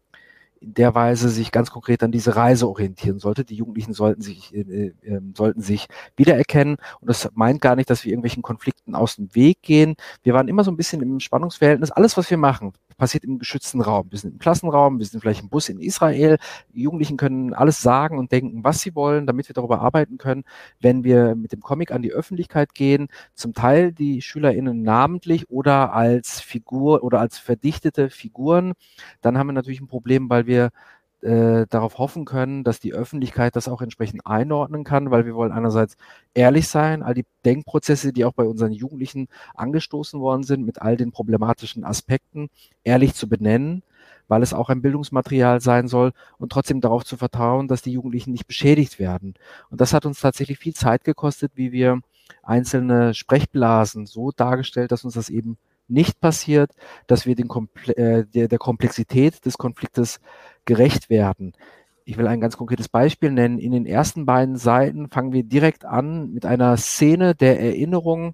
in 0.61 0.75
der 0.75 0.93
Weise 0.93 1.29
sich 1.29 1.51
ganz 1.51 1.71
konkret 1.71 2.03
an 2.03 2.11
diese 2.11 2.35
Reise 2.35 2.67
orientieren 2.67 3.19
sollte. 3.19 3.43
Die 3.43 3.55
Jugendlichen 3.55 3.93
sollten 3.93 4.21
sich, 4.21 4.53
äh, 4.53 4.93
äh, 5.01 5.21
sollten 5.35 5.61
sich 5.61 5.87
wiedererkennen. 6.15 6.77
Und 6.99 7.09
das 7.09 7.29
meint 7.33 7.61
gar 7.61 7.75
nicht, 7.75 7.89
dass 7.89 8.05
wir 8.05 8.11
irgendwelchen 8.11 8.43
Konflikten 8.43 8.95
aus 8.95 9.15
dem 9.15 9.33
Weg 9.33 9.61
gehen. 9.63 9.95
Wir 10.23 10.33
waren 10.33 10.47
immer 10.47 10.63
so 10.63 10.71
ein 10.71 10.77
bisschen 10.77 11.01
im 11.01 11.19
Spannungsverhältnis. 11.19 11.91
Alles, 11.91 12.15
was 12.15 12.29
wir 12.29 12.37
machen, 12.37 12.73
passiert 13.01 13.23
im 13.23 13.39
geschützten 13.39 13.81
Raum. 13.81 14.11
Wir 14.11 14.19
sind 14.19 14.33
im 14.33 14.37
Klassenraum, 14.37 14.99
wir 14.99 15.05
sind 15.07 15.21
vielleicht 15.21 15.41
im 15.41 15.49
Bus 15.49 15.69
in 15.69 15.79
Israel. 15.79 16.37
Die 16.71 16.83
Jugendlichen 16.83 17.17
können 17.17 17.55
alles 17.55 17.81
sagen 17.81 18.19
und 18.19 18.31
denken, 18.31 18.63
was 18.63 18.81
sie 18.81 18.93
wollen, 18.93 19.25
damit 19.25 19.49
wir 19.49 19.55
darüber 19.55 19.81
arbeiten 19.81 20.19
können. 20.19 20.43
Wenn 20.79 21.03
wir 21.03 21.33
mit 21.33 21.51
dem 21.51 21.61
Comic 21.61 21.91
an 21.91 22.03
die 22.03 22.11
Öffentlichkeit 22.11 22.75
gehen, 22.75 23.07
zum 23.33 23.55
Teil 23.55 23.91
die 23.91 24.21
SchülerInnen 24.21 24.83
namentlich 24.83 25.49
oder 25.49 25.93
als 25.93 26.41
Figur 26.41 27.03
oder 27.03 27.19
als 27.19 27.39
verdichtete 27.39 28.11
Figuren, 28.11 28.73
dann 29.21 29.35
haben 29.35 29.47
wir 29.47 29.53
natürlich 29.53 29.81
ein 29.81 29.87
Problem, 29.87 30.29
weil 30.29 30.45
wir 30.45 30.69
äh, 31.21 31.67
darauf 31.69 31.97
hoffen 31.97 32.25
können, 32.25 32.63
dass 32.63 32.79
die 32.79 32.93
Öffentlichkeit 32.93 33.55
das 33.55 33.67
auch 33.67 33.81
entsprechend 33.81 34.25
einordnen 34.25 34.83
kann, 34.83 35.11
weil 35.11 35.25
wir 35.25 35.35
wollen 35.35 35.51
einerseits 35.51 35.95
ehrlich 36.33 36.67
sein, 36.67 37.03
all 37.03 37.13
die 37.13 37.25
Denkprozesse, 37.45 38.13
die 38.13 38.25
auch 38.25 38.33
bei 38.33 38.43
unseren 38.43 38.71
Jugendlichen 38.71 39.27
angestoßen 39.53 40.19
worden 40.19 40.43
sind, 40.43 40.65
mit 40.65 40.81
all 40.81 40.97
den 40.97 41.11
problematischen 41.11 41.83
Aspekten 41.83 42.49
ehrlich 42.83 43.13
zu 43.13 43.29
benennen, 43.29 43.83
weil 44.27 44.43
es 44.43 44.53
auch 44.53 44.69
ein 44.69 44.81
Bildungsmaterial 44.81 45.61
sein 45.61 45.87
soll 45.87 46.13
und 46.37 46.51
trotzdem 46.51 46.81
darauf 46.81 47.03
zu 47.05 47.17
vertrauen, 47.17 47.67
dass 47.67 47.81
die 47.81 47.91
Jugendlichen 47.91 48.31
nicht 48.31 48.47
beschädigt 48.47 48.97
werden. 48.97 49.35
Und 49.69 49.81
das 49.81 49.93
hat 49.93 50.05
uns 50.05 50.21
tatsächlich 50.21 50.57
viel 50.57 50.73
Zeit 50.73 51.03
gekostet, 51.03 51.51
wie 51.55 51.71
wir 51.71 52.01
einzelne 52.43 53.13
Sprechblasen 53.13 54.05
so 54.05 54.31
dargestellt, 54.31 54.91
dass 54.91 55.03
uns 55.03 55.13
das 55.13 55.29
eben 55.29 55.57
nicht 55.91 56.19
passiert, 56.21 56.71
dass 57.07 57.25
wir 57.25 57.35
den 57.35 57.47
Komple 57.47 57.95
äh, 57.97 58.25
der, 58.25 58.47
der 58.47 58.57
Komplexität 58.57 59.45
des 59.45 59.57
Konfliktes 59.57 60.19
gerecht 60.65 61.09
werden. 61.09 61.53
Ich 62.05 62.17
will 62.17 62.27
ein 62.27 62.41
ganz 62.41 62.57
konkretes 62.57 62.89
Beispiel 62.89 63.31
nennen. 63.31 63.59
In 63.59 63.71
den 63.71 63.85
ersten 63.85 64.25
beiden 64.25 64.57
Seiten 64.57 65.09
fangen 65.09 65.33
wir 65.33 65.43
direkt 65.43 65.85
an 65.85 66.31
mit 66.33 66.45
einer 66.45 66.75
Szene 66.77 67.35
der 67.35 67.59
Erinnerung 67.59 68.33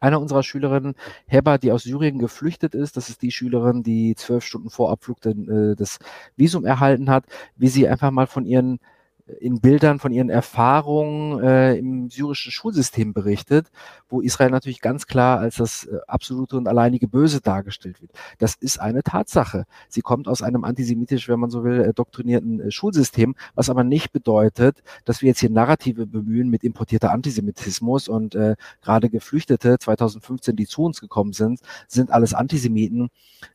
einer 0.00 0.20
unserer 0.20 0.42
Schülerinnen, 0.42 0.94
Heba, 1.26 1.58
die 1.58 1.72
aus 1.72 1.84
Syrien 1.84 2.18
geflüchtet 2.18 2.74
ist. 2.74 2.96
Das 2.96 3.08
ist 3.08 3.22
die 3.22 3.30
Schülerin, 3.30 3.82
die 3.82 4.14
zwölf 4.16 4.44
Stunden 4.44 4.70
vor 4.70 4.90
Abflug 4.90 5.20
den, 5.20 5.72
äh, 5.72 5.76
das 5.76 5.98
Visum 6.36 6.64
erhalten 6.64 7.08
hat, 7.10 7.24
wie 7.56 7.68
sie 7.68 7.88
einfach 7.88 8.10
mal 8.10 8.26
von 8.26 8.44
ihren 8.44 8.80
in 9.26 9.60
Bildern 9.60 9.98
von 9.98 10.12
ihren 10.12 10.28
Erfahrungen 10.28 11.42
äh, 11.42 11.76
im 11.76 12.10
syrischen 12.10 12.52
Schulsystem 12.52 13.14
berichtet, 13.14 13.70
wo 14.08 14.20
Israel 14.20 14.50
natürlich 14.50 14.82
ganz 14.82 15.06
klar 15.06 15.38
als 15.38 15.56
das 15.56 15.86
äh, 15.86 15.96
absolute 16.06 16.58
und 16.58 16.68
alleinige 16.68 17.08
Böse 17.08 17.40
dargestellt 17.40 18.02
wird. 18.02 18.12
Das 18.38 18.54
ist 18.54 18.78
eine 18.78 19.02
Tatsache. 19.02 19.64
Sie 19.88 20.02
kommt 20.02 20.28
aus 20.28 20.42
einem 20.42 20.64
antisemitisch, 20.64 21.28
wenn 21.28 21.40
man 21.40 21.48
so 21.48 21.64
will, 21.64 21.80
äh, 21.80 21.94
doktrinierten 21.94 22.60
äh, 22.60 22.70
Schulsystem, 22.70 23.34
was 23.54 23.70
aber 23.70 23.82
nicht 23.82 24.12
bedeutet, 24.12 24.82
dass 25.06 25.22
wir 25.22 25.28
jetzt 25.28 25.40
hier 25.40 25.50
Narrative 25.50 26.06
bemühen 26.06 26.50
mit 26.50 26.62
importierter 26.62 27.10
Antisemitismus 27.10 28.08
und 28.08 28.34
äh, 28.34 28.56
gerade 28.82 29.08
Geflüchtete 29.08 29.78
2015, 29.78 30.54
die 30.54 30.66
zu 30.66 30.82
uns 30.82 31.00
gekommen 31.00 31.32
sind, 31.32 31.60
sind 31.88 32.10
alles 32.10 32.34
Antisemiten. 32.34 33.08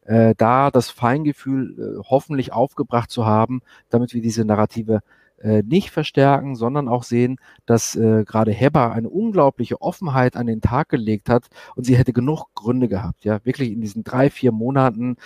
Äh, 0.06 0.34
da 0.36 0.72
das 0.72 0.90
Feingefühl 0.90 2.00
äh, 2.00 2.04
hoffentlich 2.10 2.54
aufgebracht 2.54 3.12
zu 3.12 3.28
haben, 3.28 3.62
damit 3.90 4.16
wir 4.16 4.22
diese 4.22 4.46
Narrative 4.46 5.02
äh, 5.42 5.64
nicht 5.64 5.92
verstärken, 5.92 6.56
sondern 6.56 6.88
auch 6.88 7.04
sehen, 7.04 7.38
dass 7.66 7.96
äh, 7.96 8.24
gerade 8.26 8.52
Hebber 8.52 8.92
eine 8.92 9.10
unglaubliche 9.10 9.82
Offenheit 9.82 10.36
an 10.36 10.48
den 10.48 10.62
Tag 10.62 10.90
gelegt 10.90 11.30
hat 11.30 11.48
und 11.76 11.86
sie 11.86 11.98
hätte 11.98 12.14
genug 12.14 12.48
Gründe 12.56 12.88
gehabt, 12.88 13.24
ja, 13.26 13.40
wirklich 13.44 13.72
in 13.72 13.82
diesen 13.82 14.04
drei, 14.04 14.30
vier 14.30 14.52
Monaten 14.52 15.18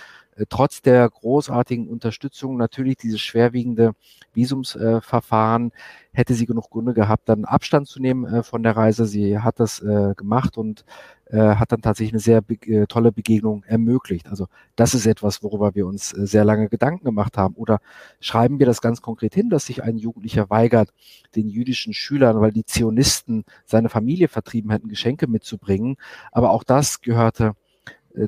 trotz 0.48 0.82
der 0.82 1.08
großartigen 1.08 1.88
Unterstützung 1.88 2.56
natürlich 2.56 2.96
dieses 2.96 3.20
schwerwiegende 3.20 3.94
Visumsverfahren 4.34 5.70
äh, 5.70 5.72
hätte 6.12 6.34
sie 6.34 6.46
genug 6.46 6.70
Gründe 6.70 6.94
gehabt, 6.94 7.28
dann 7.28 7.44
Abstand 7.44 7.88
zu 7.88 8.00
nehmen 8.00 8.24
äh, 8.24 8.42
von 8.42 8.62
der 8.62 8.76
Reise. 8.76 9.06
Sie 9.06 9.38
hat 9.38 9.60
das 9.60 9.80
äh, 9.80 10.14
gemacht 10.16 10.56
und 10.56 10.84
äh, 11.26 11.56
hat 11.56 11.72
dann 11.72 11.82
tatsächlich 11.82 12.12
eine 12.12 12.20
sehr 12.20 12.42
äh, 12.66 12.86
tolle 12.86 13.12
Begegnung 13.12 13.64
ermöglicht. 13.64 14.28
Also 14.28 14.46
das 14.76 14.94
ist 14.94 15.06
etwas, 15.06 15.42
worüber 15.42 15.74
wir 15.74 15.86
uns 15.86 16.12
äh, 16.12 16.26
sehr 16.26 16.44
lange 16.44 16.68
Gedanken 16.68 17.04
gemacht 17.04 17.36
haben. 17.36 17.54
Oder 17.54 17.80
schreiben 18.20 18.58
wir 18.58 18.66
das 18.66 18.80
ganz 18.80 19.02
konkret 19.02 19.34
hin, 19.34 19.50
dass 19.50 19.66
sich 19.66 19.82
ein 19.82 19.98
Jugendlicher 19.98 20.50
weigert, 20.50 20.92
den 21.34 21.48
jüdischen 21.48 21.94
Schülern, 21.94 22.40
weil 22.40 22.52
die 22.52 22.64
Zionisten 22.64 23.44
seine 23.64 23.88
Familie 23.88 24.28
vertrieben 24.28 24.70
hätten, 24.70 24.88
Geschenke 24.88 25.26
mitzubringen. 25.26 25.96
Aber 26.30 26.50
auch 26.50 26.64
das 26.64 27.00
gehörte 27.00 27.44
äh, 27.46 27.63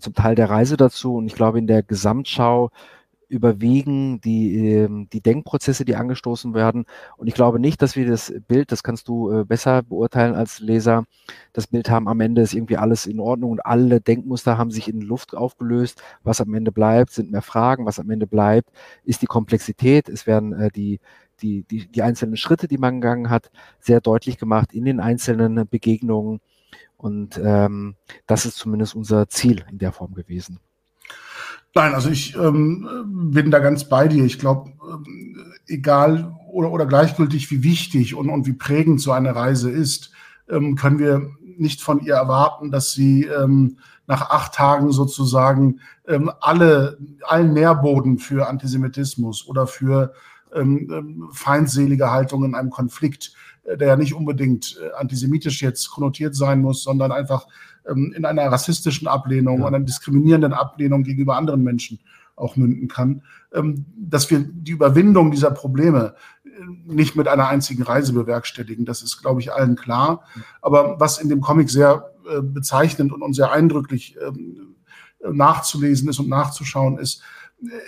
zum 0.01 0.15
Teil 0.15 0.35
der 0.35 0.51
Reise 0.51 0.77
dazu. 0.77 1.17
Und 1.17 1.27
ich 1.27 1.35
glaube, 1.35 1.59
in 1.59 1.67
der 1.67 1.83
Gesamtschau 1.83 2.71
überwiegen 3.29 4.21
die, 4.21 4.57
ähm, 4.57 5.09
die 5.13 5.21
Denkprozesse, 5.21 5.85
die 5.85 5.97
angestoßen 5.97 6.55
werden. 6.55 6.85
Und 7.17 7.27
ich 7.27 7.35
glaube 7.35 7.59
nicht, 7.59 7.83
dass 7.83 7.97
wir 7.97 8.07
das 8.07 8.33
Bild, 8.47 8.71
das 8.73 8.83
kannst 8.83 9.09
du 9.09 9.31
äh, 9.33 9.45
besser 9.45 9.83
beurteilen 9.83 10.35
als 10.35 10.61
Leser, 10.61 11.05
das 11.53 11.67
Bild 11.67 11.91
haben 11.91 12.09
am 12.09 12.21
Ende 12.21 12.43
ist 12.43 12.55
irgendwie 12.55 12.77
alles 12.77 13.07
in 13.07 13.21
Ordnung 13.21 13.51
und 13.53 13.67
alle 13.67 14.01
Denkmuster 14.01 14.59
haben 14.59 14.71
sich 14.71 14.89
in 14.89 15.01
Luft 15.01 15.37
aufgelöst. 15.37 16.03
Was 16.23 16.41
am 16.41 16.55
Ende 16.55 16.73
bleibt, 16.73 17.13
sind 17.13 17.33
mehr 17.33 17.43
Fragen. 17.43 17.87
Was 17.87 17.99
am 17.99 18.11
Ende 18.11 18.27
bleibt, 18.27 18.71
ist 19.05 19.23
die 19.23 19.27
Komplexität. 19.27 20.09
Es 20.09 20.27
werden 20.27 20.53
äh, 20.53 20.71
die, 20.71 21.01
die, 21.41 21.65
die, 21.65 21.89
die 21.89 22.03
einzelnen 22.03 22.37
Schritte, 22.37 22.69
die 22.69 22.79
man 22.79 23.01
gegangen 23.01 23.31
hat, 23.31 23.51
sehr 23.81 24.01
deutlich 24.01 24.39
gemacht 24.39 24.73
in 24.73 24.85
den 24.85 25.01
einzelnen 25.01 25.67
Begegnungen. 25.69 26.41
Und 26.97 27.40
ähm, 27.43 27.97
das 28.27 28.47
ist 28.47 28.56
zumindest 28.56 28.94
unser 28.94 29.28
Ziel 29.28 29.64
in 29.70 29.78
der 29.78 29.93
Form 29.93 30.14
gewesen. 30.14 30.60
Nein, 31.74 31.94
also 31.94 32.09
ich 32.09 32.35
ähm, 32.36 32.89
bin 33.32 33.51
da 33.51 33.59
ganz 33.59 33.86
bei 33.86 34.09
dir. 34.09 34.24
Ich 34.24 34.39
glaube, 34.39 34.73
ähm, 34.90 35.55
egal 35.66 36.35
oder, 36.51 36.73
oder 36.73 36.86
gleichgültig, 36.86 37.51
wie 37.51 37.62
wichtig 37.62 38.14
und, 38.14 38.31
und 38.31 38.47
wie 38.47 38.55
prägend 38.55 39.01
so 39.01 39.12
eine 39.12 39.36
Reise 39.36 39.70
ist, 39.70 40.10
ähm, 40.48 40.77
können 40.77 40.98
wir 40.98 41.31
nicht 41.59 41.82
von 41.82 42.01
ihr 42.01 42.14
erwarten, 42.14 42.70
dass 42.70 42.93
sie 42.93 43.24
ähm, 43.24 43.78
nach 44.06 44.31
acht 44.31 44.55
Tagen 44.55 44.93
sozusagen 44.93 45.81
ähm, 46.06 46.31
alle, 46.40 46.98
allen 47.23 47.52
Nährboden 47.52 48.18
für 48.18 48.48
Antisemitismus 48.48 49.47
oder 49.47 49.66
für 49.66 50.14
ähm, 50.55 50.90
ähm 50.93 51.28
feindselige 51.32 52.10
Haltung 52.10 52.44
in 52.44 52.55
einem 52.55 52.70
Konflikt, 52.70 53.32
äh, 53.64 53.77
der 53.77 53.89
ja 53.89 53.97
nicht 53.97 54.14
unbedingt 54.14 54.78
äh, 54.82 54.93
antisemitisch 54.93 55.62
jetzt 55.62 55.90
konnotiert 55.90 56.35
sein 56.35 56.60
muss, 56.60 56.82
sondern 56.82 57.12
einfach 57.12 57.47
ähm, 57.89 58.12
in 58.16 58.24
einer 58.24 58.51
rassistischen 58.51 59.09
Ablehnung 59.09 59.60
ja. 59.60 59.66
einer 59.66 59.81
diskriminierenden 59.81 60.52
Ablehnung 60.52 61.02
gegenüber 61.02 61.36
anderen 61.36 61.62
Menschen 61.62 62.01
auch 62.36 62.56
münden 62.56 62.89
kann, 62.89 63.23
ähm, 63.52 63.86
dass 63.97 64.31
wir 64.31 64.40
die 64.40 64.73
Überwindung 64.73 65.31
dieser 65.31 65.51
Probleme 65.51 66.14
äh, 66.44 66.48
nicht 66.85 67.16
mit 67.16 67.28
einer 67.28 67.48
einzigen 67.48 67.82
Reise 67.82 68.12
bewerkstelligen. 68.12 68.85
Das 68.85 69.02
ist, 69.02 69.20
glaube 69.23 69.40
ich, 69.40 69.52
allen 69.52 69.77
klar. 69.77 70.24
Aber 70.60 71.01
was 71.01 71.18
in 71.18 71.28
dem 71.28 71.40
Comic 71.40 71.70
sehr 71.70 72.12
äh, 72.31 72.43
bezeichnend 72.43 73.12
und 73.12 73.32
sehr 73.32 73.52
eindrücklich 73.52 74.16
ähm, 74.24 74.77
nachzulesen 75.28 76.09
ist 76.09 76.18
und 76.18 76.28
nachzuschauen 76.28 76.98
ist, 76.98 77.23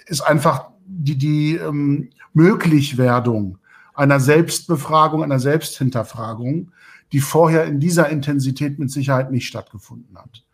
ist 0.06 0.22
einfach 0.22 0.70
die, 0.88 1.16
die 1.16 1.56
ähm, 1.56 2.10
Möglichwerdung 2.32 3.58
einer 3.94 4.20
Selbstbefragung, 4.20 5.22
einer 5.22 5.38
Selbsthinterfragung, 5.38 6.72
die 7.12 7.20
vorher 7.20 7.64
in 7.64 7.80
dieser 7.80 8.08
Intensität 8.08 8.78
mit 8.78 8.90
Sicherheit 8.90 9.30
nicht 9.30 9.46
stattgefunden 9.46 10.16
hat. 10.16 10.44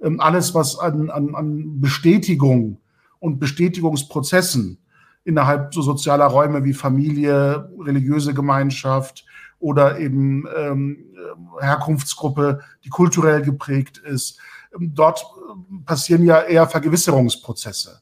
Ähm, 0.00 0.20
alles, 0.20 0.54
was 0.54 0.78
an, 0.78 1.10
an, 1.10 1.34
an 1.34 1.80
Bestätigung 1.80 2.78
und 3.18 3.38
Bestätigungsprozessen 3.38 4.78
innerhalb 5.24 5.74
so 5.74 5.82
sozialer 5.82 6.26
Räume 6.26 6.64
wie 6.64 6.72
Familie, 6.72 7.70
religiöse 7.78 8.34
Gemeinschaft 8.34 9.24
oder 9.58 9.98
eben 9.98 10.44
ähm, 10.56 11.04
Herkunftsgruppe, 11.60 12.60
die 12.84 12.88
kulturell 12.88 13.42
geprägt 13.42 13.98
ist. 13.98 14.40
Ähm, 14.74 14.92
dort 14.94 15.20
äh, 15.20 15.84
passieren 15.84 16.24
ja 16.24 16.40
eher 16.40 16.66
Vergewisserungsprozesse 16.66 18.00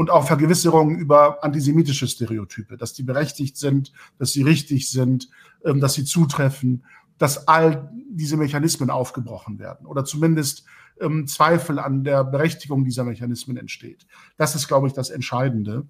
und 0.00 0.08
auch 0.08 0.26
Vergewisserungen 0.26 0.98
über 0.98 1.44
antisemitische 1.44 2.08
Stereotype, 2.08 2.78
dass 2.78 2.94
die 2.94 3.02
berechtigt 3.02 3.58
sind, 3.58 3.92
dass 4.16 4.32
sie 4.32 4.40
richtig 4.40 4.90
sind, 4.90 5.28
ähm, 5.62 5.78
dass 5.78 5.92
sie 5.92 6.06
zutreffen, 6.06 6.86
dass 7.18 7.48
all 7.48 7.92
diese 8.10 8.38
Mechanismen 8.38 8.88
aufgebrochen 8.88 9.58
werden 9.58 9.84
oder 9.84 10.06
zumindest 10.06 10.64
ähm, 11.02 11.26
Zweifel 11.26 11.78
an 11.78 12.02
der 12.02 12.24
Berechtigung 12.24 12.86
dieser 12.86 13.04
Mechanismen 13.04 13.58
entsteht. 13.58 14.06
Das 14.38 14.54
ist, 14.54 14.68
glaube 14.68 14.86
ich, 14.86 14.94
das 14.94 15.10
Entscheidende, 15.10 15.86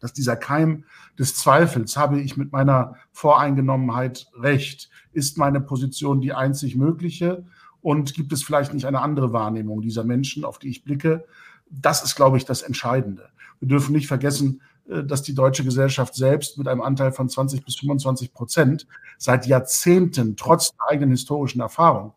dass 0.00 0.12
dieser 0.12 0.36
Keim 0.36 0.84
des 1.18 1.34
Zweifels, 1.34 1.96
habe 1.96 2.20
ich 2.20 2.36
mit 2.36 2.52
meiner 2.52 2.96
Voreingenommenheit 3.10 4.26
recht, 4.38 4.90
ist 5.12 5.38
meine 5.38 5.62
Position 5.62 6.20
die 6.20 6.34
einzig 6.34 6.76
mögliche 6.76 7.46
und 7.80 8.12
gibt 8.12 8.34
es 8.34 8.42
vielleicht 8.42 8.74
nicht 8.74 8.84
eine 8.84 9.00
andere 9.00 9.32
Wahrnehmung 9.32 9.80
dieser 9.80 10.04
Menschen, 10.04 10.44
auf 10.44 10.58
die 10.58 10.68
ich 10.68 10.84
blicke. 10.84 11.24
Das 11.70 12.02
ist, 12.02 12.16
glaube 12.16 12.36
ich, 12.36 12.44
das 12.44 12.62
Entscheidende. 12.62 13.30
Wir 13.60 13.68
dürfen 13.68 13.92
nicht 13.92 14.08
vergessen, 14.08 14.60
äh, 14.88 15.04
dass 15.04 15.22
die 15.22 15.34
deutsche 15.34 15.64
Gesellschaft 15.64 16.14
selbst 16.14 16.58
mit 16.58 16.68
einem 16.68 16.82
Anteil 16.82 17.12
von 17.12 17.28
20 17.28 17.64
bis 17.64 17.76
25 17.76 18.32
Prozent 18.32 18.86
seit 19.18 19.46
Jahrzehnten, 19.46 20.36
trotz 20.36 20.72
der 20.72 20.90
eigenen 20.90 21.10
historischen 21.10 21.60
Erfahrung, 21.60 22.14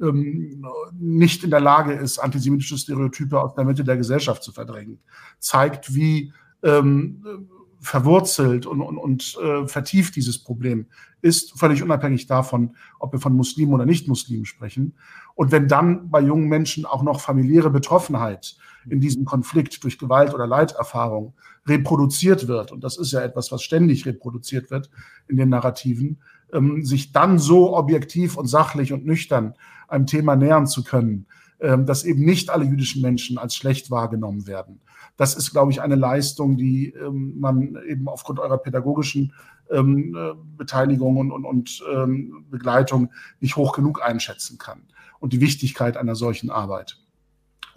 ähm, 0.00 0.66
nicht 0.92 1.44
in 1.44 1.50
der 1.50 1.60
Lage 1.60 1.92
ist, 1.92 2.18
antisemitische 2.18 2.76
Stereotype 2.76 3.40
aus 3.40 3.54
der 3.54 3.64
Mitte 3.64 3.84
der 3.84 3.96
Gesellschaft 3.96 4.42
zu 4.42 4.52
verdrängen, 4.52 4.98
zeigt, 5.38 5.94
wie 5.94 6.32
ähm, 6.62 7.48
verwurzelt 7.86 8.66
und, 8.66 8.80
und, 8.80 8.98
und 8.98 9.38
äh, 9.42 9.66
vertieft 9.66 10.16
dieses 10.16 10.42
Problem 10.42 10.86
ist, 11.22 11.58
völlig 11.58 11.82
unabhängig 11.82 12.26
davon, 12.26 12.76
ob 12.98 13.12
wir 13.12 13.20
von 13.20 13.34
Muslimen 13.34 13.74
oder 13.74 13.86
Nicht-Muslimen 13.86 14.44
sprechen. 14.44 14.94
Und 15.34 15.52
wenn 15.52 15.68
dann 15.68 16.10
bei 16.10 16.20
jungen 16.20 16.48
Menschen 16.48 16.84
auch 16.84 17.02
noch 17.02 17.20
familiäre 17.20 17.70
Betroffenheit 17.70 18.56
in 18.88 19.00
diesem 19.00 19.24
Konflikt 19.24 19.82
durch 19.84 19.98
Gewalt 19.98 20.34
oder 20.34 20.46
Leiterfahrung 20.46 21.34
reproduziert 21.66 22.48
wird, 22.48 22.72
und 22.72 22.84
das 22.84 22.98
ist 22.98 23.12
ja 23.12 23.22
etwas, 23.22 23.50
was 23.50 23.62
ständig 23.62 24.06
reproduziert 24.06 24.70
wird 24.70 24.90
in 25.28 25.36
den 25.36 25.48
Narrativen, 25.48 26.18
ähm, 26.52 26.84
sich 26.84 27.12
dann 27.12 27.38
so 27.38 27.76
objektiv 27.76 28.36
und 28.36 28.46
sachlich 28.46 28.92
und 28.92 29.04
nüchtern 29.04 29.54
einem 29.88 30.06
Thema 30.06 30.36
nähern 30.36 30.66
zu 30.66 30.84
können, 30.84 31.26
ähm, 31.60 31.86
dass 31.86 32.04
eben 32.04 32.24
nicht 32.24 32.50
alle 32.50 32.64
jüdischen 32.64 33.02
Menschen 33.02 33.38
als 33.38 33.56
schlecht 33.56 33.90
wahrgenommen 33.90 34.46
werden. 34.46 34.80
Das 35.16 35.34
ist, 35.34 35.50
glaube 35.50 35.72
ich, 35.72 35.80
eine 35.80 35.94
Leistung, 35.94 36.56
die 36.56 36.90
ähm, 36.90 37.38
man 37.38 37.78
eben 37.88 38.08
aufgrund 38.08 38.38
eurer 38.38 38.58
pädagogischen 38.58 39.32
ähm, 39.70 40.14
äh, 40.16 40.32
Beteiligung 40.56 41.16
und, 41.16 41.32
und, 41.32 41.44
und 41.44 41.84
ähm, 41.92 42.44
Begleitung 42.50 43.10
nicht 43.40 43.56
hoch 43.56 43.72
genug 43.72 44.02
einschätzen 44.02 44.58
kann. 44.58 44.82
Und 45.18 45.32
die 45.32 45.40
Wichtigkeit 45.40 45.96
einer 45.96 46.14
solchen 46.14 46.50
Arbeit. 46.50 46.98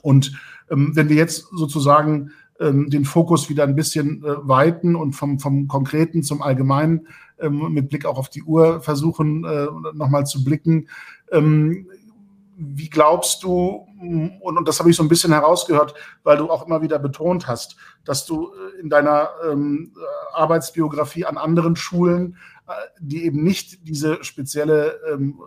Und 0.01 0.33
ähm, 0.69 0.95
wenn 0.95 1.09
wir 1.09 1.15
jetzt 1.15 1.47
sozusagen 1.51 2.31
ähm, 2.59 2.89
den 2.89 3.05
Fokus 3.05 3.49
wieder 3.49 3.63
ein 3.63 3.75
bisschen 3.75 4.23
äh, 4.23 4.47
weiten 4.47 4.95
und 4.95 5.13
vom, 5.13 5.39
vom 5.39 5.67
Konkreten 5.67 6.23
zum 6.23 6.41
Allgemeinen 6.41 7.07
ähm, 7.39 7.71
mit 7.73 7.89
Blick 7.89 8.05
auch 8.05 8.17
auf 8.17 8.29
die 8.29 8.43
Uhr 8.43 8.81
versuchen, 8.81 9.45
äh, 9.45 9.67
nochmal 9.93 10.25
zu 10.25 10.43
blicken. 10.43 10.89
Ähm, 11.31 11.87
wie 12.61 12.89
glaubst 12.89 13.43
du, 13.43 13.87
und, 14.01 14.57
und 14.57 14.67
das 14.67 14.79
habe 14.79 14.89
ich 14.89 14.95
so 14.95 15.03
ein 15.03 15.09
bisschen 15.09 15.31
herausgehört, 15.31 15.93
weil 16.23 16.37
du 16.37 16.49
auch 16.49 16.67
immer 16.67 16.81
wieder 16.81 16.99
betont 16.99 17.47
hast, 17.47 17.77
dass 18.03 18.25
du 18.25 18.51
äh, 18.51 18.81
in 18.81 18.89
deiner 18.89 19.29
ähm, 19.49 19.93
Arbeitsbiografie 20.33 21.25
an 21.25 21.37
anderen 21.37 21.77
Schulen, 21.77 22.35
äh, 22.67 22.71
die 22.99 23.23
eben 23.23 23.43
nicht 23.43 23.87
diese 23.87 24.23
spezielle 24.25 24.99
ähm, 25.09 25.39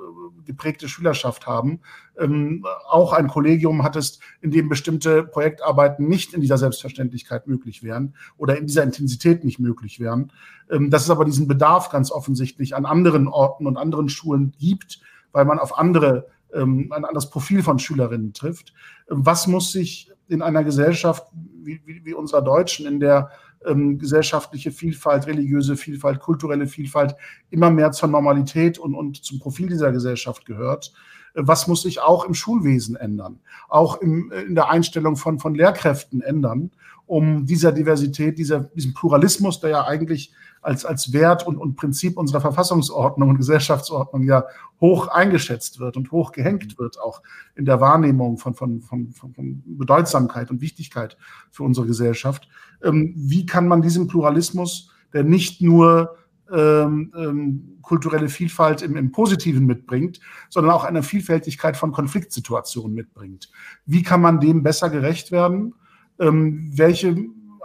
geprägte 0.47 0.89
Schülerschaft 0.89 1.47
haben, 1.47 1.81
ähm, 2.19 2.65
auch 2.89 3.13
ein 3.13 3.29
Kollegium 3.29 3.83
hattest, 3.83 4.23
in 4.41 4.51
dem 4.51 4.71
bestimmte 4.71 5.23
Projektarbeiten 5.23 6.09
nicht 6.09 6.33
in 6.33 6.41
dieser 6.41 6.57
Selbstverständlichkeit 6.57 7.47
möglich 7.47 7.83
wären 7.83 8.15
oder 8.39 8.57
in 8.57 8.67
dieser 8.67 8.85
Intensität 8.85 9.45
nicht 9.45 9.59
möglich 9.59 10.01
wären. 10.01 10.33
Ähm, 10.71 10.91
dass 10.91 11.05
es 11.05 11.11
aber 11.11 11.27
diesen 11.27 11.47
Bedarf 11.47 11.91
ganz 11.91 12.11
offensichtlich 12.11 12.75
an 12.75 12.87
anderen 12.87 13.29
Orten 13.29 13.67
und 13.67 13.77
anderen 13.77 14.09
Schulen 14.09 14.55
gibt, 14.59 15.01
weil 15.33 15.45
man 15.45 15.59
auf 15.59 15.79
andere 15.79 16.29
ähm, 16.55 16.93
ein 16.93 17.05
anderes 17.05 17.31
Profil 17.31 17.63
von 17.63 17.79
Schülerinnen 17.79 18.33
trifft. 18.33 18.73
Was 19.09 19.47
muss 19.47 19.73
sich 19.73 20.11
in 20.29 20.43
einer 20.43 20.65
Gesellschaft 20.65 21.27
wie, 21.33 21.81
wie, 21.85 22.05
wie 22.05 22.15
unserer 22.15 22.43
Deutschen, 22.43 22.87
in 22.87 23.01
der 23.01 23.31
ähm, 23.67 23.99
gesellschaftliche 23.99 24.73
Vielfalt, 24.73 25.27
religiöse 25.27 25.77
Vielfalt, 25.77 26.21
kulturelle 26.21 26.67
Vielfalt 26.67 27.15
immer 27.51 27.71
mehr 27.71 27.93
zur 27.93 28.09
Normalität 28.09 28.79
und, 28.79 28.95
und 28.95 29.25
zum 29.25 29.39
Profil 29.39 29.69
dieser 29.69 29.93
Gesellschaft 29.93 30.45
gehört, 30.45 30.93
was 31.35 31.67
muss 31.67 31.83
sich 31.83 32.01
auch 32.01 32.25
im 32.25 32.35
Schulwesen 32.35 32.97
ändern, 32.97 33.41
auch 33.69 34.01
im, 34.01 34.31
in 34.33 34.55
der 34.55 34.71
Einstellung 34.71 35.17
von, 35.17 35.39
von 35.39 35.55
Lehrkräften 35.55 36.21
ändern, 36.21 36.71
um 37.07 37.47
dieser 37.47 37.73
Diversität, 37.73 38.39
dieser, 38.39 38.61
diesem 38.61 38.95
Pluralismus, 38.95 39.61
der 39.61 39.71
ja 39.71 39.85
eigentlich 39.85 40.33
als, 40.63 40.85
als 40.85 41.13
Wert 41.13 41.47
und, 41.47 41.59
und 41.59 41.77
Prinzip 41.77 42.17
unserer 42.17 42.41
Verfassungsordnung 42.41 43.31
und 43.31 43.37
Gesellschaftsordnung 43.37 44.23
ja 44.23 44.45
hoch 44.81 45.09
eingeschätzt 45.09 45.81
wird 45.81 45.97
und 45.97 46.13
hoch 46.13 46.33
gehängt 46.33 46.79
wird, 46.79 47.01
auch 47.01 47.23
in 47.57 47.65
der 47.65 47.81
Wahrnehmung 47.81 48.39
von, 48.39 48.55
von, 48.55 48.81
von, 48.81 49.13
von 49.13 49.63
Bedeutsamkeit 49.67 50.51
und 50.51 50.61
Wichtigkeit 50.61 51.17
für 51.51 51.65
unsere 51.65 51.87
Gesellschaft. 51.87 52.49
Ähm, 52.83 53.13
wie 53.17 53.45
kann 53.45 53.67
man 53.67 53.83
diesen 53.83 54.07
Pluralismus, 54.07 54.91
der 55.13 55.25
nicht 55.25 55.61
nur 55.61 56.17
ähm, 56.53 57.13
ähm, 57.17 57.79
kulturelle 57.83 58.29
Vielfalt 58.29 58.83
im, 58.83 58.97
im, 58.97 59.11
Positiven 59.11 59.65
mitbringt, 59.65 60.21
sondern 60.51 60.73
auch 60.73 60.85
eine 60.85 61.03
Vielfältigkeit 61.03 61.77
von 61.77 61.93
Konfliktsituationen 61.93 62.95
mitbringt. 62.95 63.51
Wie 63.87 64.03
kann 64.03 64.21
man 64.21 64.39
dem 64.39 64.63
besser 64.63 64.91
gerecht 64.91 65.33
werden? 65.33 65.75
Ähm, 66.21 66.71
welche 66.75 67.17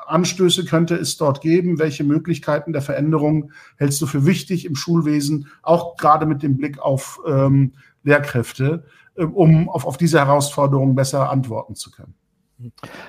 Anstöße 0.05 0.63
könnte 0.63 0.95
es 0.95 1.17
dort 1.17 1.41
geben? 1.41 1.79
Welche 1.79 2.05
Möglichkeiten 2.05 2.71
der 2.71 2.81
Veränderung 2.81 3.51
hältst 3.75 4.01
du 4.01 4.05
für 4.05 4.25
wichtig 4.25 4.65
im 4.65 4.75
Schulwesen, 4.75 5.47
auch 5.63 5.97
gerade 5.97 6.25
mit 6.25 6.41
dem 6.41 6.55
Blick 6.57 6.79
auf 6.79 7.19
ähm, 7.27 7.73
Lehrkräfte, 8.03 8.85
äh, 9.15 9.25
um 9.25 9.69
auf, 9.69 9.85
auf 9.85 9.97
diese 9.97 10.19
Herausforderungen 10.19 10.95
besser 10.95 11.29
antworten 11.29 11.75
zu 11.75 11.91
können? 11.91 12.13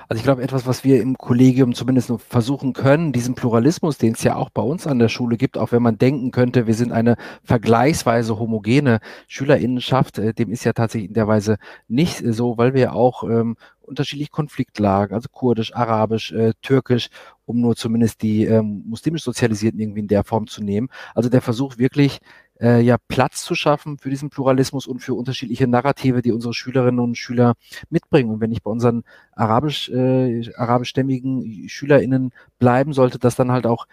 Also 0.07 0.19
ich 0.19 0.23
glaube, 0.23 0.43
etwas, 0.43 0.67
was 0.67 0.83
wir 0.83 1.01
im 1.01 1.17
Kollegium 1.17 1.73
zumindest 1.73 2.11
versuchen 2.27 2.73
können, 2.73 3.11
diesen 3.11 3.33
Pluralismus, 3.33 3.97
den 3.97 4.13
es 4.13 4.21
ja 4.23 4.35
auch 4.35 4.51
bei 4.51 4.61
uns 4.61 4.85
an 4.85 4.99
der 4.99 5.09
Schule 5.09 5.37
gibt, 5.37 5.57
auch 5.57 5.71
wenn 5.71 5.81
man 5.81 5.97
denken 5.97 6.29
könnte, 6.29 6.67
wir 6.67 6.75
sind 6.75 6.91
eine 6.91 7.15
vergleichsweise 7.43 8.37
homogene 8.37 8.99
Schülerinnenschaft, 9.27 10.19
äh, 10.19 10.33
dem 10.33 10.51
ist 10.51 10.65
ja 10.65 10.73
tatsächlich 10.73 11.09
in 11.09 11.15
der 11.15 11.27
Weise 11.27 11.57
nicht 11.87 12.23
so, 12.23 12.57
weil 12.59 12.75
wir 12.75 12.93
auch 12.93 13.23
ähm, 13.23 13.57
unterschiedlich 13.81 14.31
Konfliktlagen, 14.31 15.15
also 15.15 15.27
kurdisch, 15.31 15.73
arabisch, 15.73 16.31
äh, 16.31 16.53
türkisch, 16.61 17.09
um 17.45 17.59
nur 17.59 17.75
zumindest 17.75 18.21
die 18.21 18.45
ähm, 18.45 18.83
muslimisch 18.85 19.23
Sozialisierten 19.23 19.79
irgendwie 19.79 20.01
in 20.01 20.07
der 20.07 20.23
Form 20.23 20.45
zu 20.45 20.63
nehmen. 20.63 20.89
Also 21.15 21.29
der 21.29 21.41
Versuch 21.41 21.79
wirklich 21.79 22.19
äh, 22.61 22.81
ja 22.81 22.97
Platz 23.07 23.43
zu 23.43 23.55
schaffen 23.55 23.97
für 23.97 24.09
diesen 24.09 24.29
Pluralismus 24.29 24.87
und 24.87 24.99
für 24.99 25.13
unterschiedliche 25.13 25.67
Narrative, 25.67 26.21
die 26.21 26.31
unsere 26.31 26.53
Schülerinnen 26.53 26.99
und 26.99 27.17
Schüler 27.17 27.55
mitbringen. 27.89 28.29
Und 28.29 28.41
wenn 28.41 28.51
ich 28.51 28.63
bei 28.63 28.71
unseren 28.71 29.03
arabisch, 29.33 29.89
äh, 29.89 30.51
arabischstämmigen 30.55 31.67
SchülerInnen 31.69 32.31
bleiben 32.59 32.93
sollte, 32.93 33.19
dass 33.19 33.35
dann 33.35 33.51
halt 33.51 33.65
auch 33.65 33.87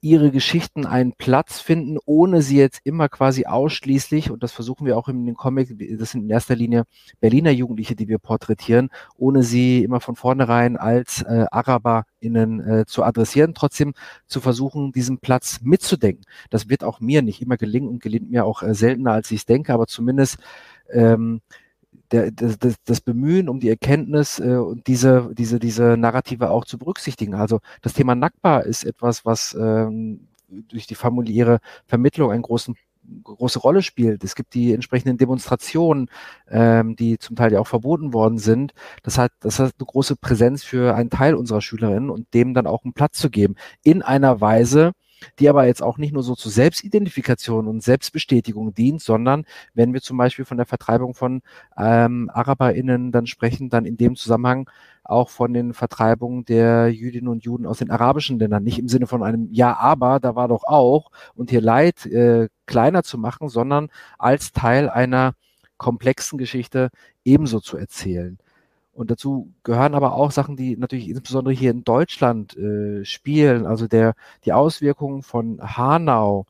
ihre 0.00 0.30
Geschichten 0.30 0.86
einen 0.86 1.12
Platz 1.12 1.60
finden, 1.60 1.98
ohne 2.06 2.40
sie 2.40 2.56
jetzt 2.56 2.80
immer 2.84 3.08
quasi 3.08 3.44
ausschließlich, 3.44 4.30
und 4.30 4.42
das 4.42 4.52
versuchen 4.52 4.86
wir 4.86 4.96
auch 4.96 5.08
in 5.08 5.26
den 5.26 5.34
Comic, 5.34 5.76
das 5.98 6.12
sind 6.12 6.24
in 6.24 6.30
erster 6.30 6.56
Linie 6.56 6.84
Berliner 7.20 7.50
Jugendliche, 7.50 7.94
die 7.94 8.08
wir 8.08 8.18
porträtieren, 8.18 8.88
ohne 9.16 9.42
sie 9.42 9.84
immer 9.84 10.00
von 10.00 10.16
vornherein 10.16 10.76
als 10.76 11.22
äh, 11.22 11.46
AraberInnen 11.50 12.60
äh, 12.60 12.86
zu 12.86 13.02
adressieren, 13.02 13.52
trotzdem 13.54 13.92
zu 14.26 14.40
versuchen, 14.40 14.92
diesen 14.92 15.18
Platz 15.18 15.60
mitzudenken. 15.62 16.24
Das 16.48 16.68
wird 16.68 16.82
auch 16.82 17.00
mir 17.00 17.20
nicht 17.20 17.42
immer 17.42 17.58
gelingen 17.58 17.88
und 17.88 18.02
gelingt 18.02 18.30
mir 18.30 18.46
auch 18.46 18.62
äh, 18.62 18.74
seltener, 18.74 19.12
als 19.12 19.30
ich 19.30 19.40
es 19.40 19.46
denke, 19.46 19.74
aber 19.74 19.86
zumindest 19.86 20.38
ähm, 20.90 21.42
der, 22.12 22.30
das, 22.30 22.58
das, 22.84 23.00
Bemühen 23.00 23.48
um 23.48 23.60
die 23.60 23.68
Erkenntnis 23.68 24.38
äh, 24.40 24.56
und 24.56 24.86
diese, 24.86 25.30
diese, 25.34 25.58
diese 25.58 25.96
Narrative 25.96 26.50
auch 26.50 26.64
zu 26.64 26.78
berücksichtigen. 26.78 27.34
Also 27.34 27.60
das 27.82 27.92
Thema 27.92 28.14
Nackbar 28.14 28.64
ist 28.64 28.84
etwas, 28.84 29.24
was 29.24 29.56
ähm, 29.58 30.28
durch 30.48 30.86
die 30.86 30.94
familiäre 30.94 31.60
Vermittlung 31.86 32.32
einen 32.32 32.42
großen 32.42 32.74
große 33.24 33.58
Rolle 33.58 33.82
spielt. 33.82 34.22
Es 34.24 34.34
gibt 34.34 34.54
die 34.54 34.72
entsprechenden 34.72 35.18
Demonstrationen, 35.18 36.08
ähm, 36.48 36.96
die 36.96 37.18
zum 37.18 37.36
Teil 37.36 37.52
ja 37.52 37.60
auch 37.60 37.66
verboten 37.66 38.12
worden 38.12 38.38
sind. 38.38 38.72
Das 39.02 39.18
hat, 39.18 39.32
das 39.40 39.58
hat 39.58 39.74
eine 39.78 39.86
große 39.86 40.16
Präsenz 40.16 40.62
für 40.62 40.94
einen 40.94 41.10
Teil 41.10 41.34
unserer 41.34 41.60
Schülerinnen 41.60 42.10
und 42.10 42.32
dem 42.34 42.54
dann 42.54 42.66
auch 42.66 42.84
einen 42.84 42.92
Platz 42.92 43.18
zu 43.18 43.30
geben. 43.30 43.56
In 43.82 44.02
einer 44.02 44.40
Weise, 44.40 44.92
die 45.38 45.48
aber 45.48 45.66
jetzt 45.66 45.82
auch 45.82 45.98
nicht 45.98 46.12
nur 46.12 46.22
so 46.22 46.34
zur 46.34 46.50
Selbstidentifikation 46.52 47.66
und 47.68 47.82
Selbstbestätigung 47.82 48.74
dient, 48.74 49.02
sondern 49.02 49.44
wenn 49.74 49.92
wir 49.92 50.00
zum 50.02 50.16
Beispiel 50.16 50.44
von 50.44 50.56
der 50.56 50.66
Vertreibung 50.66 51.14
von 51.14 51.42
ähm, 51.76 52.30
AraberInnen 52.32 53.12
dann 53.12 53.26
sprechen, 53.26 53.70
dann 53.70 53.84
in 53.84 53.96
dem 53.96 54.16
Zusammenhang 54.16 54.68
auch 55.04 55.28
von 55.30 55.52
den 55.52 55.74
Vertreibungen 55.74 56.44
der 56.44 56.88
Jüdinnen 56.88 57.28
und 57.28 57.44
Juden 57.44 57.66
aus 57.66 57.78
den 57.78 57.90
arabischen 57.90 58.38
Ländern. 58.38 58.62
Nicht 58.62 58.78
im 58.78 58.88
Sinne 58.88 59.06
von 59.06 59.22
einem 59.22 59.48
Ja, 59.50 59.76
aber, 59.76 60.20
da 60.20 60.34
war 60.36 60.48
doch 60.48 60.64
auch 60.64 61.10
und 61.34 61.50
hier 61.50 61.60
Leid 61.60 62.06
äh, 62.06 62.48
kleiner 62.66 63.02
zu 63.02 63.18
machen, 63.18 63.48
sondern 63.48 63.88
als 64.18 64.52
Teil 64.52 64.88
einer 64.88 65.34
komplexen 65.78 66.38
Geschichte 66.38 66.90
ebenso 67.24 67.60
zu 67.60 67.76
erzählen. 67.76 68.38
Und 69.00 69.10
dazu 69.10 69.54
gehören 69.62 69.94
aber 69.94 70.12
auch 70.12 70.30
Sachen, 70.30 70.56
die 70.56 70.76
natürlich 70.76 71.08
insbesondere 71.08 71.54
hier 71.54 71.70
in 71.70 71.84
Deutschland 71.84 72.54
äh, 72.58 73.02
spielen, 73.06 73.64
also 73.64 73.88
der, 73.88 74.12
die 74.44 74.52
Auswirkungen 74.52 75.22
von 75.22 75.58
Hanau 75.62 76.44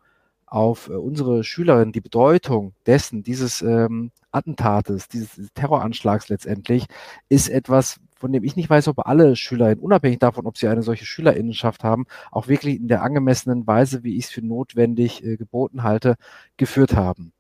auf 0.46 0.88
äh, 0.88 0.94
unsere 0.94 1.44
Schülerinnen, 1.44 1.92
die 1.92 2.00
Bedeutung 2.00 2.74
dessen, 2.86 3.22
dieses 3.22 3.62
ähm, 3.62 4.10
Attentates, 4.32 5.06
dieses 5.06 5.52
Terroranschlags 5.54 6.28
letztendlich, 6.28 6.86
ist 7.28 7.48
etwas, 7.48 8.00
von 8.16 8.32
dem 8.32 8.42
ich 8.42 8.56
nicht 8.56 8.68
weiß, 8.68 8.88
ob 8.88 9.06
alle 9.06 9.36
Schülerinnen, 9.36 9.78
unabhängig 9.78 10.18
davon, 10.18 10.44
ob 10.44 10.58
sie 10.58 10.66
eine 10.66 10.82
solche 10.82 11.06
Schülerinnenschaft 11.06 11.84
haben, 11.84 12.06
auch 12.32 12.48
wirklich 12.48 12.78
in 12.80 12.88
der 12.88 13.04
angemessenen 13.04 13.64
Weise, 13.68 14.02
wie 14.02 14.16
ich 14.16 14.24
es 14.24 14.30
für 14.32 14.44
notwendig 14.44 15.24
äh, 15.24 15.36
geboten 15.36 15.84
halte, 15.84 16.16
geführt 16.56 16.96
haben 16.96 17.32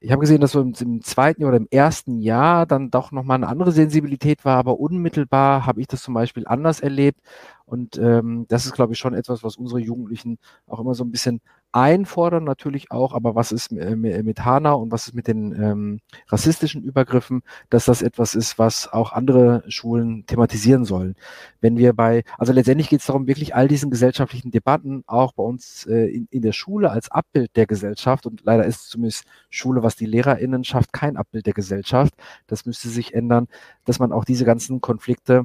ich 0.00 0.10
habe 0.12 0.20
gesehen, 0.20 0.40
dass 0.40 0.52
so 0.52 0.60
im, 0.60 0.74
im, 0.78 1.02
zweiten 1.02 1.44
oder 1.44 1.56
im 1.56 1.68
ersten 1.70 2.20
Jahr 2.20 2.66
dann 2.66 2.90
doch 2.90 3.12
nochmal 3.12 3.36
eine 3.36 3.48
andere 3.48 3.72
Sensibilität 3.72 4.44
war, 4.44 4.58
aber 4.58 4.78
unmittelbar 4.78 5.66
habe 5.66 5.80
ich 5.80 5.86
das 5.86 6.02
zum 6.02 6.14
Beispiel 6.14 6.46
anders 6.46 6.80
erlebt. 6.80 7.20
Und 7.66 7.98
ähm, 7.98 8.46
das 8.48 8.64
ist, 8.64 8.72
glaube 8.72 8.92
ich, 8.92 8.98
schon 8.98 9.12
etwas, 9.12 9.42
was 9.42 9.56
unsere 9.56 9.80
Jugendlichen 9.80 10.38
auch 10.66 10.80
immer 10.80 10.94
so 10.94 11.04
ein 11.04 11.10
bisschen 11.10 11.40
einfordern, 11.72 12.44
natürlich 12.44 12.90
auch, 12.90 13.12
aber 13.12 13.34
was 13.34 13.52
ist 13.52 13.70
mit 13.70 14.44
Hanau 14.44 14.80
und 14.80 14.92
was 14.92 15.08
ist 15.08 15.14
mit 15.14 15.26
den 15.26 15.52
ähm, 15.52 16.00
rassistischen 16.28 16.82
Übergriffen, 16.82 17.42
dass 17.68 17.84
das 17.84 18.00
etwas 18.00 18.34
ist, 18.34 18.58
was 18.58 18.90
auch 18.90 19.12
andere 19.12 19.62
Schulen 19.68 20.24
thematisieren 20.26 20.84
sollen. 20.86 21.16
Wenn 21.60 21.76
wir 21.76 21.92
bei, 21.92 22.22
also 22.38 22.52
letztendlich 22.52 22.88
geht 22.88 23.00
es 23.00 23.06
darum, 23.06 23.26
wirklich 23.26 23.54
all 23.54 23.68
diesen 23.68 23.90
gesellschaftlichen 23.90 24.50
Debatten 24.50 25.02
auch 25.06 25.32
bei 25.32 25.42
uns 25.42 25.84
äh, 25.86 26.06
in, 26.06 26.28
in 26.30 26.42
der 26.42 26.52
Schule 26.52 26.90
als 26.90 27.10
Abbild 27.10 27.54
der 27.56 27.66
Gesellschaft 27.66 28.26
und 28.26 28.42
leider 28.44 28.64
ist 28.64 28.88
zumindest 28.88 29.24
Schule, 29.50 29.82
was 29.82 29.96
die 29.96 30.06
LehrerInnen 30.06 30.64
schafft, 30.64 30.92
kein 30.92 31.16
Abbild 31.16 31.46
der 31.46 31.52
Gesellschaft. 31.54 32.14
Das 32.46 32.64
müsste 32.64 32.88
sich 32.88 33.12
ändern, 33.12 33.48
dass 33.84 33.98
man 33.98 34.12
auch 34.12 34.24
diese 34.24 34.44
ganzen 34.46 34.80
Konflikte 34.80 35.44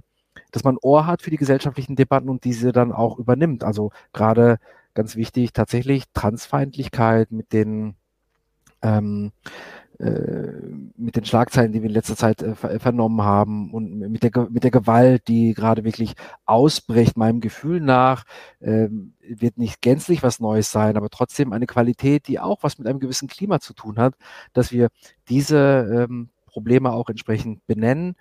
dass 0.52 0.64
man 0.64 0.78
Ohr 0.82 1.06
hat 1.06 1.22
für 1.22 1.32
die 1.32 1.38
gesellschaftlichen 1.38 1.95
Debatten 1.95 2.30
und 2.30 2.44
diese 2.44 2.72
dann 2.72 2.91
auch 2.91 3.18
übernimmt. 3.18 3.64
Also 3.64 3.91
gerade 4.14 4.60
ganz 4.94 5.15
wichtig, 5.15 5.53
tatsächlich 5.53 6.03
Transfeindlichkeit 6.14 7.32
mit 7.32 7.53
den 7.53 7.95
ähm, 8.82 9.32
äh, 10.02 10.52
mit 10.98 11.15
den 11.15 11.26
Schlagzeilen, 11.26 11.72
die 11.72 11.84
wir 11.84 11.90
in 11.90 11.94
letzter 11.94 12.15
Zeit 12.15 12.41
äh, 12.41 12.56
vernommen 12.56 13.22
haben 13.22 13.72
und 13.72 13.99
mit 13.99 14.23
der, 14.23 14.48
mit 14.49 14.64
der 14.64 14.72
Gewalt, 14.72 15.28
die 15.28 15.53
gerade 15.53 15.84
wirklich 15.84 16.15
ausbricht, 16.45 17.18
meinem 17.18 17.40
Gefühl 17.40 17.80
nach, 17.82 18.23
äh, 18.61 18.88
wird 19.22 19.60
nicht 19.60 19.80
gänzlich 19.82 20.23
was 20.23 20.40
Neues 20.40 20.72
sein, 20.72 20.98
aber 20.98 21.10
trotzdem 21.10 21.53
eine 21.53 21.68
Qualität, 21.68 22.28
die 22.28 22.40
auch 22.40 22.64
was 22.64 22.80
mit 22.80 22.88
einem 22.88 22.99
gewissen 22.99 23.28
Klima 23.28 23.60
zu 23.60 23.73
tun 23.73 23.99
hat, 23.99 24.15
dass 24.53 24.72
wir 24.72 24.88
diese 25.30 26.07
ähm, 26.10 26.30
Probleme 26.48 26.91
auch 26.91 27.10
entsprechend 27.10 27.65
benennen 27.68 28.15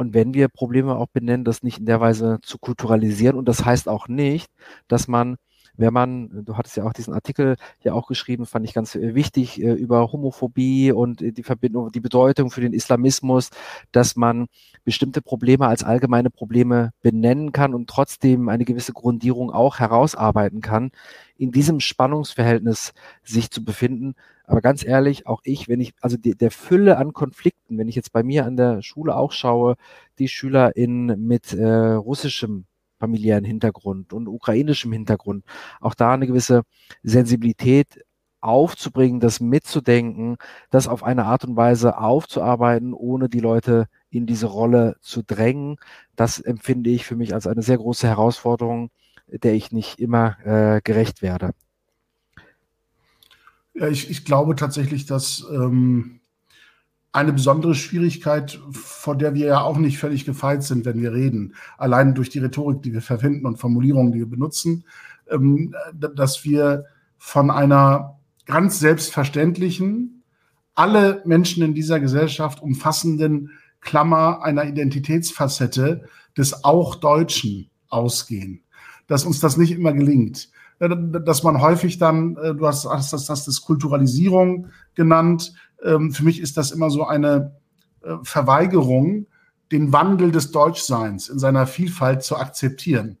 und 0.00 0.14
wenn 0.14 0.32
wir 0.32 0.48
Probleme 0.48 0.96
auch 0.96 1.08
benennen, 1.08 1.44
das 1.44 1.62
nicht 1.62 1.78
in 1.78 1.84
der 1.86 2.00
Weise 2.00 2.38
zu 2.42 2.58
kulturalisieren. 2.58 3.36
Und 3.36 3.46
das 3.48 3.66
heißt 3.66 3.86
auch 3.86 4.08
nicht, 4.08 4.50
dass 4.88 5.08
man 5.08 5.36
wenn 5.80 5.92
man, 5.92 6.44
du 6.44 6.56
hattest 6.56 6.76
ja 6.76 6.84
auch 6.84 6.92
diesen 6.92 7.14
Artikel 7.14 7.56
ja 7.82 7.94
auch 7.94 8.06
geschrieben, 8.06 8.46
fand 8.46 8.66
ich 8.66 8.74
ganz 8.74 8.94
äh, 8.94 9.14
wichtig, 9.14 9.60
äh, 9.62 9.72
über 9.72 10.12
Homophobie 10.12 10.92
und 10.92 11.22
äh, 11.22 11.32
die 11.32 11.42
Verbindung, 11.42 11.90
die 11.90 12.00
Bedeutung 12.00 12.50
für 12.50 12.60
den 12.60 12.72
Islamismus, 12.72 13.50
dass 13.90 14.14
man 14.16 14.46
bestimmte 14.84 15.22
Probleme 15.22 15.66
als 15.66 15.82
allgemeine 15.82 16.30
Probleme 16.30 16.92
benennen 17.02 17.52
kann 17.52 17.74
und 17.74 17.88
trotzdem 17.88 18.48
eine 18.48 18.64
gewisse 18.64 18.92
Grundierung 18.92 19.50
auch 19.50 19.78
herausarbeiten 19.78 20.60
kann, 20.60 20.90
in 21.36 21.52
diesem 21.52 21.80
Spannungsverhältnis 21.80 22.92
sich 23.22 23.50
zu 23.50 23.64
befinden. 23.64 24.14
Aber 24.44 24.60
ganz 24.60 24.84
ehrlich, 24.84 25.26
auch 25.26 25.40
ich, 25.44 25.68
wenn 25.68 25.80
ich, 25.80 25.94
also 26.00 26.16
die, 26.16 26.36
der 26.36 26.50
Fülle 26.50 26.98
an 26.98 27.12
Konflikten, 27.12 27.78
wenn 27.78 27.88
ich 27.88 27.94
jetzt 27.94 28.12
bei 28.12 28.22
mir 28.22 28.44
an 28.44 28.56
der 28.56 28.82
Schule 28.82 29.16
auch 29.16 29.32
schaue, 29.32 29.76
die 30.18 30.28
Schüler 30.28 30.76
in 30.76 31.06
mit 31.26 31.52
äh, 31.52 31.92
russischem 31.92 32.66
familiären 33.00 33.44
Hintergrund 33.44 34.12
und 34.12 34.28
ukrainischem 34.28 34.92
Hintergrund, 34.92 35.44
auch 35.80 35.94
da 35.94 36.12
eine 36.12 36.26
gewisse 36.26 36.62
Sensibilität 37.02 38.04
aufzubringen, 38.40 39.20
das 39.20 39.40
mitzudenken, 39.40 40.36
das 40.70 40.88
auf 40.88 41.02
eine 41.02 41.24
Art 41.24 41.44
und 41.44 41.56
Weise 41.56 41.98
aufzuarbeiten, 41.98 42.94
ohne 42.94 43.28
die 43.28 43.40
Leute 43.40 43.86
in 44.10 44.26
diese 44.26 44.46
Rolle 44.46 44.96
zu 45.00 45.22
drängen. 45.22 45.76
Das 46.16 46.38
empfinde 46.38 46.90
ich 46.90 47.04
für 47.04 47.16
mich 47.16 47.34
als 47.34 47.46
eine 47.46 47.62
sehr 47.62 47.78
große 47.78 48.06
Herausforderung, 48.06 48.90
der 49.26 49.54
ich 49.54 49.72
nicht 49.72 49.98
immer 49.98 50.36
äh, 50.44 50.80
gerecht 50.82 51.22
werde. 51.22 51.52
Ja, 53.74 53.88
ich, 53.88 54.10
ich 54.10 54.24
glaube 54.24 54.56
tatsächlich, 54.56 55.06
dass 55.06 55.46
ähm, 55.50 56.20
eine 57.12 57.32
besondere 57.32 57.74
Schwierigkeit, 57.74 58.60
vor 58.70 59.16
der 59.16 59.34
wir 59.34 59.46
ja 59.46 59.60
auch 59.62 59.78
nicht 59.78 59.98
völlig 59.98 60.24
gefeit 60.24 60.62
sind, 60.62 60.84
wenn 60.84 61.02
wir 61.02 61.12
reden, 61.12 61.54
allein 61.76 62.14
durch 62.14 62.30
die 62.30 62.38
Rhetorik, 62.38 62.82
die 62.82 62.92
wir 62.92 63.02
verwenden 63.02 63.46
und 63.46 63.58
Formulierungen, 63.58 64.12
die 64.12 64.20
wir 64.20 64.30
benutzen, 64.30 64.84
ähm, 65.28 65.74
dass 65.92 66.44
wir 66.44 66.84
von 67.18 67.50
einer 67.50 68.18
ganz 68.46 68.78
selbstverständlichen, 68.78 70.22
alle 70.74 71.22
Menschen 71.24 71.62
in 71.62 71.74
dieser 71.74 72.00
Gesellschaft 72.00 72.62
umfassenden 72.62 73.50
Klammer 73.80 74.42
einer 74.42 74.64
Identitätsfacette 74.64 76.04
des 76.36 76.64
auch 76.64 76.94
Deutschen 76.94 77.70
ausgehen. 77.88 78.62
Dass 79.06 79.24
uns 79.24 79.40
das 79.40 79.56
nicht 79.56 79.72
immer 79.72 79.92
gelingt. 79.92 80.50
Dass 80.78 81.42
man 81.42 81.60
häufig 81.60 81.98
dann, 81.98 82.36
äh, 82.36 82.54
du 82.54 82.66
hast, 82.66 82.86
hast, 82.86 83.12
hast 83.12 83.46
das 83.48 83.60
Kulturalisierung 83.62 84.68
genannt, 84.94 85.52
ähm, 85.82 86.12
für 86.12 86.24
mich 86.24 86.40
ist 86.40 86.56
das 86.56 86.70
immer 86.70 86.90
so 86.90 87.04
eine 87.06 87.56
äh, 88.02 88.16
Verweigerung, 88.22 89.26
den 89.72 89.92
Wandel 89.92 90.32
des 90.32 90.50
Deutschseins 90.50 91.28
in 91.28 91.38
seiner 91.38 91.66
Vielfalt 91.66 92.22
zu 92.22 92.36
akzeptieren. 92.36 93.18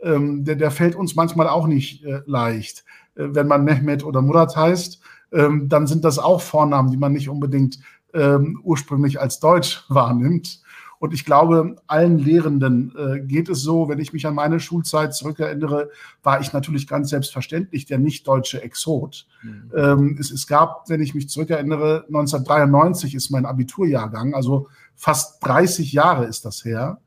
Ähm, 0.00 0.44
der, 0.44 0.56
der 0.56 0.70
fällt 0.70 0.94
uns 0.94 1.14
manchmal 1.14 1.48
auch 1.48 1.66
nicht 1.66 2.04
äh, 2.04 2.20
leicht. 2.26 2.84
Äh, 3.14 3.28
wenn 3.30 3.48
man 3.48 3.64
Mehmet 3.64 4.04
oder 4.04 4.22
Murat 4.22 4.54
heißt, 4.56 5.00
ähm, 5.32 5.68
dann 5.68 5.86
sind 5.86 6.04
das 6.04 6.18
auch 6.18 6.40
Vornamen, 6.40 6.90
die 6.90 6.96
man 6.96 7.12
nicht 7.12 7.28
unbedingt 7.28 7.78
ähm, 8.14 8.60
ursprünglich 8.62 9.20
als 9.20 9.40
Deutsch 9.40 9.84
wahrnimmt. 9.88 10.60
Und 10.98 11.14
ich 11.14 11.24
glaube, 11.24 11.76
allen 11.86 12.18
Lehrenden 12.18 12.92
äh, 12.96 13.20
geht 13.20 13.48
es 13.48 13.62
so, 13.62 13.88
wenn 13.88 14.00
ich 14.00 14.12
mich 14.12 14.26
an 14.26 14.34
meine 14.34 14.58
Schulzeit 14.58 15.14
zurückerinnere, 15.14 15.90
war 16.22 16.40
ich 16.40 16.52
natürlich 16.52 16.88
ganz 16.88 17.10
selbstverständlich 17.10 17.86
der 17.86 17.98
nicht-deutsche 17.98 18.62
Exot. 18.62 19.26
Mhm. 19.42 19.72
Ähm, 19.76 20.16
es, 20.18 20.30
es 20.30 20.46
gab, 20.46 20.88
wenn 20.88 21.00
ich 21.00 21.14
mich 21.14 21.28
zurückerinnere, 21.28 22.04
1993 22.08 23.14
ist 23.14 23.30
mein 23.30 23.46
Abiturjahrgang, 23.46 24.34
also 24.34 24.68
fast 24.96 25.44
30 25.46 25.92
Jahre 25.92 26.24
ist 26.24 26.44
das 26.44 26.64
her. 26.64 27.00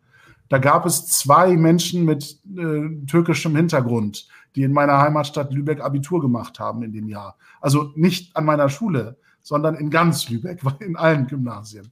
Da 0.48 0.58
gab 0.58 0.86
es 0.86 1.08
zwei 1.08 1.56
Menschen 1.56 2.06
mit 2.06 2.40
äh, 2.58 3.06
türkischem 3.06 3.56
Hintergrund, 3.56 4.28
die 4.56 4.64
in 4.64 4.74
meiner 4.74 5.00
Heimatstadt 5.00 5.54
Lübeck 5.54 5.82
Abitur 5.82 6.22
gemacht 6.22 6.60
haben 6.60 6.84
in 6.84 6.92
dem 6.92 7.08
Jahr. 7.08 7.38
Also 7.60 7.92
nicht 7.96 8.36
an 8.36 8.46
meiner 8.46 8.70
Schule, 8.70 9.18
sondern 9.42 9.76
in 9.76 9.90
ganz 9.90 10.30
Lübeck, 10.30 10.62
in 10.80 10.96
allen 10.96 11.28
Gymnasien. 11.28 11.92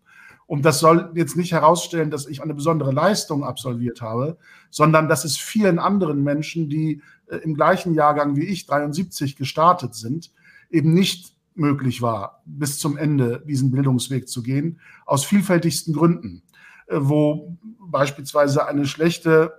Und 0.49 0.65
das 0.65 0.79
soll 0.79 1.11
jetzt 1.13 1.37
nicht 1.37 1.51
herausstellen, 1.51 2.09
dass 2.09 2.25
ich 2.25 2.41
eine 2.41 2.55
besondere 2.55 2.91
Leistung 2.91 3.43
absolviert 3.43 4.01
habe, 4.01 4.39
sondern 4.71 5.07
dass 5.07 5.23
es 5.23 5.37
vielen 5.37 5.77
anderen 5.77 6.23
Menschen, 6.23 6.69
die 6.69 7.03
äh, 7.27 7.35
im 7.35 7.53
gleichen 7.53 7.93
Jahrgang 7.93 8.35
wie 8.35 8.45
ich, 8.45 8.65
73, 8.65 9.35
gestartet 9.35 9.93
sind, 9.93 10.31
eben 10.71 10.91
nicht 10.91 11.35
möglich 11.53 12.01
war, 12.01 12.41
bis 12.45 12.79
zum 12.79 12.97
Ende 12.97 13.43
diesen 13.47 13.69
Bildungsweg 13.69 14.27
zu 14.27 14.41
gehen, 14.41 14.79
aus 15.05 15.23
vielfältigsten 15.23 15.93
Gründen, 15.93 16.41
äh, 16.87 16.97
wo 16.99 17.55
beispielsweise 17.79 18.65
eine 18.65 18.87
schlechte 18.87 19.53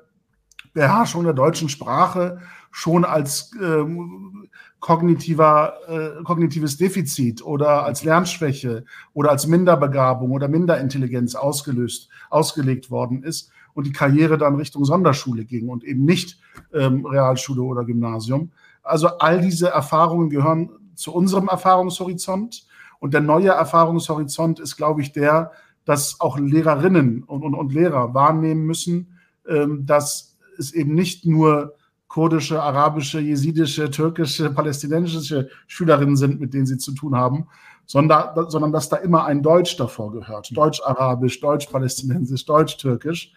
Beherrschung 0.72 1.22
der 1.22 1.34
deutschen 1.34 1.68
Sprache 1.68 2.40
schon 2.72 3.04
als 3.04 3.52
ähm, 3.62 4.48
kognitiver, 4.80 5.74
äh, 5.88 6.22
kognitives 6.24 6.78
Defizit 6.78 7.44
oder 7.44 7.84
als 7.84 8.02
Lernschwäche 8.02 8.84
oder 9.12 9.30
als 9.30 9.46
Minderbegabung 9.46 10.30
oder 10.32 10.48
Minderintelligenz 10.48 11.34
ausgelöst, 11.34 12.08
ausgelegt 12.30 12.90
worden 12.90 13.22
ist 13.22 13.50
und 13.74 13.86
die 13.86 13.92
Karriere 13.92 14.38
dann 14.38 14.56
Richtung 14.56 14.84
Sonderschule 14.84 15.44
ging 15.44 15.68
und 15.68 15.84
eben 15.84 16.04
nicht 16.04 16.40
ähm, 16.72 17.04
Realschule 17.04 17.62
oder 17.62 17.84
Gymnasium. 17.84 18.50
Also 18.82 19.08
all 19.18 19.40
diese 19.40 19.68
Erfahrungen 19.68 20.30
gehören 20.30 20.70
zu 20.94 21.14
unserem 21.14 21.48
Erfahrungshorizont 21.48 22.66
und 22.98 23.14
der 23.14 23.20
neue 23.20 23.48
Erfahrungshorizont 23.48 24.60
ist, 24.60 24.76
glaube 24.76 25.02
ich, 25.02 25.12
der, 25.12 25.52
dass 25.84 26.20
auch 26.20 26.38
Lehrerinnen 26.38 27.22
und, 27.24 27.42
und, 27.42 27.54
und 27.54 27.72
Lehrer 27.72 28.14
wahrnehmen 28.14 28.64
müssen, 28.64 29.18
ähm, 29.46 29.84
dass 29.86 30.38
es 30.58 30.72
eben 30.72 30.94
nicht 30.94 31.26
nur 31.26 31.74
kurdische, 32.10 32.60
arabische, 32.60 33.20
jesidische, 33.20 33.88
türkische, 33.88 34.50
palästinensische 34.50 35.48
Schülerinnen 35.68 36.16
sind, 36.16 36.40
mit 36.40 36.52
denen 36.52 36.66
sie 36.66 36.76
zu 36.76 36.92
tun 36.92 37.14
haben, 37.16 37.46
sondern, 37.86 38.50
sondern 38.50 38.72
dass 38.72 38.88
da 38.88 38.96
immer 38.96 39.24
ein 39.26 39.42
Deutsch 39.42 39.76
davor 39.76 40.10
gehört. 40.10 40.50
Deutsch-Arabisch, 40.54 41.40
Deutsch-Palästinensisch, 41.40 42.44
Deutsch-Türkisch. 42.44 43.32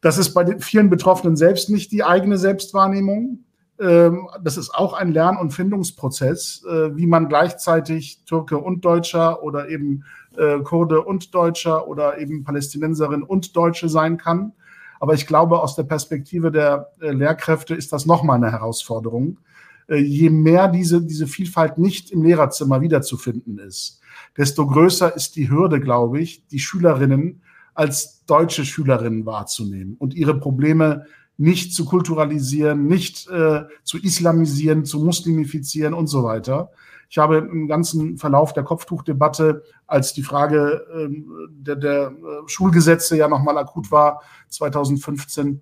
Das 0.00 0.18
ist 0.18 0.34
bei 0.34 0.42
den 0.42 0.58
vielen 0.58 0.90
Betroffenen 0.90 1.36
selbst 1.36 1.70
nicht 1.70 1.92
die 1.92 2.02
eigene 2.02 2.38
Selbstwahrnehmung. 2.38 3.44
Ähm, 3.78 4.28
das 4.42 4.56
ist 4.56 4.74
auch 4.74 4.94
ein 4.94 5.12
Lern- 5.12 5.36
und 5.36 5.52
Findungsprozess, 5.52 6.64
äh, 6.68 6.96
wie 6.96 7.06
man 7.06 7.28
gleichzeitig 7.28 8.24
Türke 8.26 8.58
und 8.58 8.84
Deutscher 8.84 9.44
oder 9.44 9.68
eben 9.68 10.02
äh, 10.36 10.58
Kurde 10.58 11.02
und 11.02 11.32
Deutscher 11.32 11.86
oder 11.86 12.18
eben 12.18 12.42
Palästinenserin 12.42 13.22
und 13.22 13.54
Deutsche 13.54 13.88
sein 13.88 14.16
kann. 14.16 14.54
Aber 15.02 15.14
ich 15.14 15.26
glaube, 15.26 15.60
aus 15.60 15.74
der 15.74 15.82
Perspektive 15.82 16.52
der 16.52 16.92
äh, 17.00 17.10
Lehrkräfte 17.10 17.74
ist 17.74 17.92
das 17.92 18.06
nochmal 18.06 18.36
eine 18.36 18.52
Herausforderung. 18.52 19.40
Äh, 19.88 19.96
je 19.96 20.30
mehr 20.30 20.68
diese, 20.68 21.02
diese 21.02 21.26
Vielfalt 21.26 21.76
nicht 21.76 22.12
im 22.12 22.22
Lehrerzimmer 22.22 22.80
wiederzufinden 22.80 23.58
ist, 23.58 24.00
desto 24.36 24.64
größer 24.64 25.16
ist 25.16 25.34
die 25.34 25.50
Hürde, 25.50 25.80
glaube 25.80 26.20
ich, 26.20 26.46
die 26.46 26.60
Schülerinnen 26.60 27.42
als 27.74 28.24
deutsche 28.26 28.64
Schülerinnen 28.64 29.26
wahrzunehmen 29.26 29.96
und 29.98 30.14
ihre 30.14 30.38
Probleme 30.38 31.06
nicht 31.36 31.74
zu 31.74 31.84
kulturalisieren, 31.84 32.86
nicht 32.86 33.28
äh, 33.28 33.62
zu 33.82 33.98
islamisieren, 33.98 34.84
zu 34.84 35.00
muslimifizieren 35.00 35.94
und 35.94 36.06
so 36.06 36.22
weiter. 36.22 36.70
Ich 37.12 37.18
habe 37.18 37.36
im 37.36 37.68
ganzen 37.68 38.16
Verlauf 38.16 38.54
der 38.54 38.62
Kopftuchdebatte, 38.62 39.64
als 39.86 40.14
die 40.14 40.22
Frage 40.22 40.86
ähm, 40.94 41.30
der, 41.50 41.76
der 41.76 42.06
äh, 42.06 42.48
Schulgesetze 42.48 43.18
ja 43.18 43.28
nochmal 43.28 43.58
akut 43.58 43.90
war, 43.90 44.22
2015, 44.48 45.60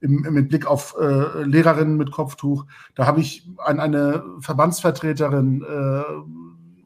im, 0.00 0.22
mit 0.22 0.48
Blick 0.48 0.66
auf 0.66 0.96
äh, 1.00 1.44
Lehrerinnen 1.44 1.96
mit 1.96 2.10
Kopftuch, 2.10 2.66
da 2.96 3.06
habe 3.06 3.20
ich 3.20 3.48
an 3.58 3.78
eine 3.78 4.24
Verbandsvertreterin, 4.40 5.62
äh, 5.62 6.02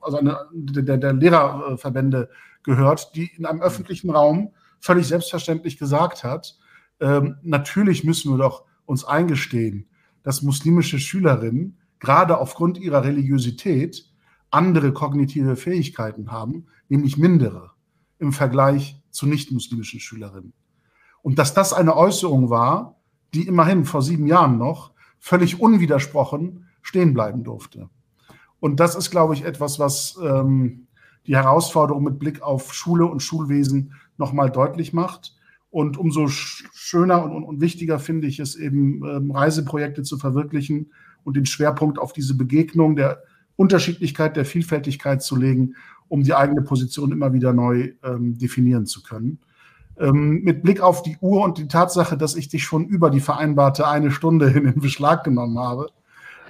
also 0.02 0.18
eine 0.18 0.38
der, 0.52 0.98
der 0.98 1.14
Lehrerverbände 1.14 2.28
gehört, 2.62 3.16
die 3.16 3.30
in 3.38 3.46
einem 3.46 3.62
öffentlichen 3.62 4.10
Raum 4.10 4.52
völlig 4.80 5.08
selbstverständlich 5.08 5.78
gesagt 5.78 6.24
hat, 6.24 6.58
ähm, 7.00 7.38
natürlich 7.40 8.04
müssen 8.04 8.32
wir 8.32 8.36
doch 8.36 8.64
uns 8.84 9.06
eingestehen, 9.06 9.88
dass 10.22 10.42
muslimische 10.42 10.98
Schülerinnen 10.98 11.78
gerade 12.06 12.38
aufgrund 12.38 12.78
ihrer 12.78 13.02
Religiosität 13.02 14.08
andere 14.52 14.92
kognitive 14.92 15.56
Fähigkeiten 15.56 16.30
haben, 16.30 16.68
nämlich 16.88 17.18
mindere 17.18 17.72
im 18.20 18.32
Vergleich 18.32 19.02
zu 19.10 19.26
nicht-muslimischen 19.26 19.98
Schülerinnen. 19.98 20.52
Und 21.22 21.40
dass 21.40 21.52
das 21.52 21.72
eine 21.72 21.96
Äußerung 21.96 22.48
war, 22.48 23.00
die 23.34 23.48
immerhin 23.48 23.84
vor 23.84 24.02
sieben 24.02 24.28
Jahren 24.28 24.56
noch 24.56 24.92
völlig 25.18 25.60
unwidersprochen 25.60 26.68
stehen 26.80 27.12
bleiben 27.12 27.42
durfte. 27.42 27.90
Und 28.60 28.78
das 28.78 28.94
ist, 28.94 29.10
glaube 29.10 29.34
ich, 29.34 29.44
etwas, 29.44 29.80
was 29.80 30.16
ähm, 30.22 30.86
die 31.26 31.34
Herausforderung 31.34 32.04
mit 32.04 32.20
Blick 32.20 32.40
auf 32.40 32.72
Schule 32.72 33.06
und 33.06 33.20
Schulwesen 33.20 33.94
nochmal 34.16 34.48
deutlich 34.52 34.92
macht. 34.92 35.34
Und 35.70 35.96
umso 35.96 36.28
schöner 36.28 37.24
und, 37.24 37.42
und, 37.42 37.60
wichtiger 37.60 37.98
finde 37.98 38.28
ich 38.28 38.38
es 38.38 38.54
eben, 38.54 39.04
ähm, 39.04 39.32
Reiseprojekte 39.32 40.04
zu 40.04 40.18
verwirklichen, 40.18 40.92
und 41.27 41.36
den 41.36 41.47
Schwerpunkt 41.47 41.98
auf 41.98 42.12
diese 42.12 42.36
Begegnung 42.36 42.97
der 42.97 43.23
Unterschiedlichkeit, 43.57 44.36
der 44.36 44.44
Vielfältigkeit 44.44 45.23
zu 45.23 45.35
legen, 45.36 45.74
um 46.09 46.23
die 46.23 46.35
eigene 46.35 46.62
Position 46.62 47.11
immer 47.11 47.32
wieder 47.32 47.53
neu 47.53 47.93
ähm, 48.05 48.39
definieren 48.39 48.86
zu 48.86 49.03
können. 49.03 49.40
Ähm, 49.98 50.43
mit 50.43 50.62
Blick 50.62 50.81
auf 50.81 51.03
die 51.03 51.16
Uhr 51.20 51.43
und 51.43 51.59
die 51.59 51.69
Tatsache, 51.69 52.16
dass 52.16 52.36
ich 52.36 52.48
dich 52.48 52.65
schon 52.65 52.86
über 52.86 53.11
die 53.11 53.20
vereinbarte 53.20 53.89
eine 53.89 54.11
Stunde 54.11 54.48
hin 54.48 54.66
in 54.66 54.81
Beschlag 54.81 55.24
genommen 55.24 55.59
habe, 55.59 55.89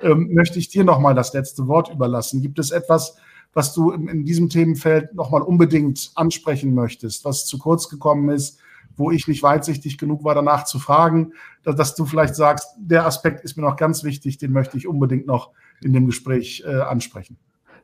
ähm, 0.02 0.34
möchte 0.34 0.58
ich 0.58 0.68
dir 0.68 0.84
nochmal 0.84 1.14
das 1.14 1.32
letzte 1.32 1.66
Wort 1.68 1.90
überlassen. 1.90 2.42
Gibt 2.42 2.58
es 2.58 2.70
etwas, 2.70 3.16
was 3.54 3.72
du 3.72 3.92
in, 3.92 4.08
in 4.08 4.24
diesem 4.26 4.50
Themenfeld 4.50 5.14
nochmal 5.14 5.40
unbedingt 5.42 6.10
ansprechen 6.16 6.74
möchtest, 6.74 7.24
was 7.24 7.46
zu 7.46 7.56
kurz 7.56 7.88
gekommen 7.88 8.28
ist, 8.28 8.58
wo 8.96 9.10
ich 9.10 9.28
nicht 9.28 9.42
weitsichtig 9.42 9.98
genug 9.98 10.24
war, 10.24 10.34
danach 10.34 10.64
zu 10.64 10.78
fragen, 10.78 11.32
dass, 11.62 11.76
dass, 11.76 11.94
du 11.94 12.06
vielleicht 12.06 12.34
sagst, 12.34 12.74
der 12.78 13.06
Aspekt 13.06 13.44
ist 13.44 13.56
mir 13.56 13.62
noch 13.62 13.76
ganz 13.76 14.04
wichtig, 14.04 14.38
den 14.38 14.52
möchte 14.52 14.76
ich 14.76 14.86
unbedingt 14.86 15.26
noch 15.26 15.50
in 15.82 15.92
dem 15.92 16.06
Gespräch 16.06 16.64
äh, 16.66 16.80
ansprechen. 16.80 17.36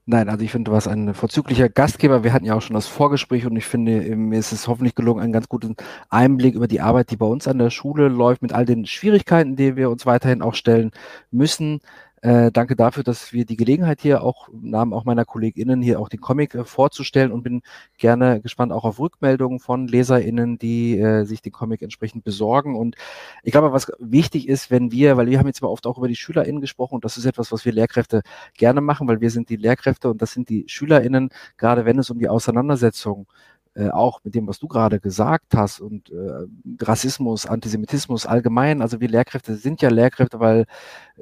Nein, 0.05 0.29
also 0.29 0.45
ich 0.45 0.51
finde, 0.51 0.71
du 0.71 0.75
warst 0.75 0.89
ein 0.89 1.15
vorzüglicher 1.15 1.69
Gastgeber. 1.69 2.25
Wir 2.25 2.33
hatten 2.33 2.45
ja 2.45 2.57
auch 2.57 2.63
schon 2.63 2.75
das 2.75 2.89
Vorgespräch 2.89 3.47
und 3.47 3.55
ich 3.55 3.67
finde, 3.67 4.17
mir 4.17 4.37
ist 4.37 4.51
es 4.51 4.67
hoffentlich 4.67 4.97
gelungen, 4.97 5.23
einen 5.23 5.33
ganz 5.33 5.49
guten 5.49 5.77
Einblick 6.11 6.57
über 6.57 6.67
die 6.67 6.81
Arbeit, 6.81 7.13
die 7.13 7.17
bei 7.17 7.27
uns 7.27 7.47
an 7.47 7.59
der 7.59 7.71
Schule 7.71 8.09
läuft, 8.09 8.43
mit 8.43 8.53
all 8.53 8.65
den 8.65 8.85
Schwierigkeiten, 8.85 9.55
die 9.55 9.77
wir 9.77 9.91
uns 9.91 10.05
weiterhin 10.05 10.43
auch 10.43 10.55
stellen 10.55 10.91
müssen, 11.31 11.81
äh, 12.23 12.53
danke 12.53 12.77
dafür, 12.77 13.03
dass 13.03 13.33
wir 13.33 13.45
die 13.45 13.57
Gelegenheit 13.57 14.01
hier 14.01 14.23
auch 14.23 14.49
im 14.49 14.71
Namen 14.71 14.93
auch 14.93 15.05
meiner 15.05 15.25
KollegInnen 15.25 15.83
hier 15.83 15.99
auch 15.99 16.09
den 16.09 16.21
Comic 16.21 16.55
äh, 16.55 16.65
vorzustellen 16.65 17.33
und 17.33 17.43
bin 17.43 17.63
gerne 17.99 18.41
gespannt 18.41 18.73
auch 18.73 18.85
auf 18.85 19.01
Rückmeldungen 19.01 19.59
von 19.59 19.89
LeserInnen, 19.89 20.57
die 20.57 20.99
äh, 20.99 21.25
sich 21.25 21.43
den 21.43 21.51
Comic 21.51 21.83
entsprechend 21.83 22.23
besorgen. 22.23 22.77
Und 22.77 22.95
ich 23.43 23.51
glaube, 23.51 23.73
was 23.73 23.91
wichtig 23.99 24.49
ist, 24.49 24.71
wenn 24.71 24.93
wir, 24.93 25.17
weil 25.17 25.27
wir 25.27 25.41
haben 25.41 25.49
jetzt 25.49 25.63
mal 25.63 25.69
oft 25.69 25.85
auch 25.85 25.99
über 25.99 26.07
die 26.07 26.15
SchülerInnen 26.15 26.61
gesprochen 26.61 26.95
und 26.95 27.05
das 27.05 27.17
ist 27.17 27.25
etwas, 27.25 27.51
was 27.51 27.65
wir 27.65 27.73
Lehrkräfte 27.73 28.23
gerne 28.55 28.81
machen, 28.81 29.09
weil 29.09 29.21
wir 29.21 29.31
sind 29.31 29.49
die 29.49 29.57
Lehrkräfte 29.57 30.09
und 30.09 30.23
das 30.23 30.31
sind 30.31 30.49
die 30.49 30.65
SchülerInnen, 30.69 31.31
gerade 31.57 31.85
wenn 31.85 31.99
es 31.99 32.09
um 32.11 32.21
die 32.21 32.29
Auseinandersetzung 32.29 33.27
äh, 33.75 33.89
auch 33.89 34.21
mit 34.25 34.35
dem, 34.35 34.47
was 34.47 34.59
du 34.59 34.69
gerade 34.69 35.01
gesagt 35.01 35.55
hast 35.55 35.81
und 35.81 36.11
äh, 36.11 36.47
Rassismus, 36.83 37.47
Antisemitismus 37.47 38.27
allgemein. 38.27 38.83
Also 38.83 39.01
wir 39.01 39.09
Lehrkräfte 39.09 39.57
sind 39.57 39.81
ja 39.81 39.89
Lehrkräfte, 39.89 40.41
weil 40.41 40.67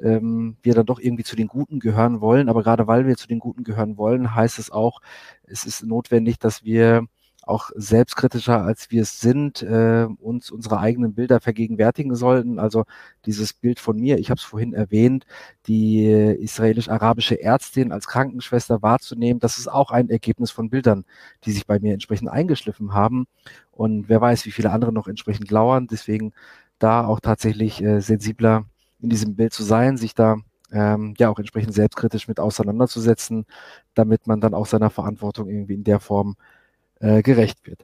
ähm, 0.01 0.57
wir 0.61 0.73
dann 0.73 0.85
doch 0.85 0.99
irgendwie 0.99 1.23
zu 1.23 1.35
den 1.35 1.47
Guten 1.47 1.79
gehören 1.79 2.19
wollen. 2.21 2.49
Aber 2.49 2.63
gerade 2.63 2.87
weil 2.87 3.07
wir 3.07 3.15
zu 3.15 3.27
den 3.27 3.39
Guten 3.39 3.63
gehören 3.63 3.97
wollen, 3.97 4.35
heißt 4.35 4.59
es 4.59 4.69
auch, 4.69 4.99
es 5.43 5.65
ist 5.65 5.83
notwendig, 5.83 6.39
dass 6.39 6.63
wir 6.63 7.07
auch 7.51 7.69
selbstkritischer 7.75 8.63
als 8.63 8.91
wir 8.91 9.03
es 9.03 9.19
sind, 9.19 9.61
äh, 9.61 10.07
uns 10.19 10.51
unsere 10.51 10.79
eigenen 10.79 11.13
Bilder 11.13 11.39
vergegenwärtigen 11.39 12.15
sollten. 12.15 12.59
Also 12.59 12.85
dieses 13.25 13.53
Bild 13.53 13.79
von 13.79 13.97
mir, 13.97 14.17
ich 14.19 14.29
habe 14.29 14.39
es 14.39 14.43
vorhin 14.43 14.73
erwähnt, 14.73 15.25
die 15.67 16.05
israelisch-arabische 16.05 17.41
Ärztin 17.41 17.91
als 17.91 18.07
Krankenschwester 18.07 18.81
wahrzunehmen, 18.81 19.39
das 19.39 19.57
ist 19.57 19.67
auch 19.67 19.91
ein 19.91 20.09
Ergebnis 20.09 20.51
von 20.51 20.69
Bildern, 20.69 21.05
die 21.45 21.51
sich 21.51 21.67
bei 21.67 21.79
mir 21.79 21.93
entsprechend 21.93 22.29
eingeschliffen 22.29 22.93
haben. 22.93 23.27
Und 23.71 24.09
wer 24.09 24.21
weiß, 24.21 24.45
wie 24.45 24.51
viele 24.51 24.71
andere 24.71 24.91
noch 24.93 25.07
entsprechend 25.07 25.51
lauern. 25.51 25.87
Deswegen 25.87 26.33
da 26.79 27.05
auch 27.05 27.19
tatsächlich 27.19 27.81
äh, 27.83 28.01
sensibler 28.01 28.65
in 29.01 29.09
diesem 29.09 29.35
Bild 29.35 29.53
zu 29.53 29.63
sein, 29.63 29.97
sich 29.97 30.15
da 30.15 30.37
ähm, 30.71 31.13
ja 31.17 31.29
auch 31.29 31.39
entsprechend 31.39 31.73
selbstkritisch 31.73 32.27
mit 32.27 32.39
auseinanderzusetzen, 32.39 33.45
damit 33.93 34.27
man 34.27 34.41
dann 34.41 34.53
auch 34.53 34.65
seiner 34.65 34.89
Verantwortung 34.89 35.49
irgendwie 35.49 35.73
in 35.73 35.83
der 35.83 35.99
Form 35.99 36.35
äh, 37.01 37.21
gerecht 37.21 37.65
wird. 37.65 37.83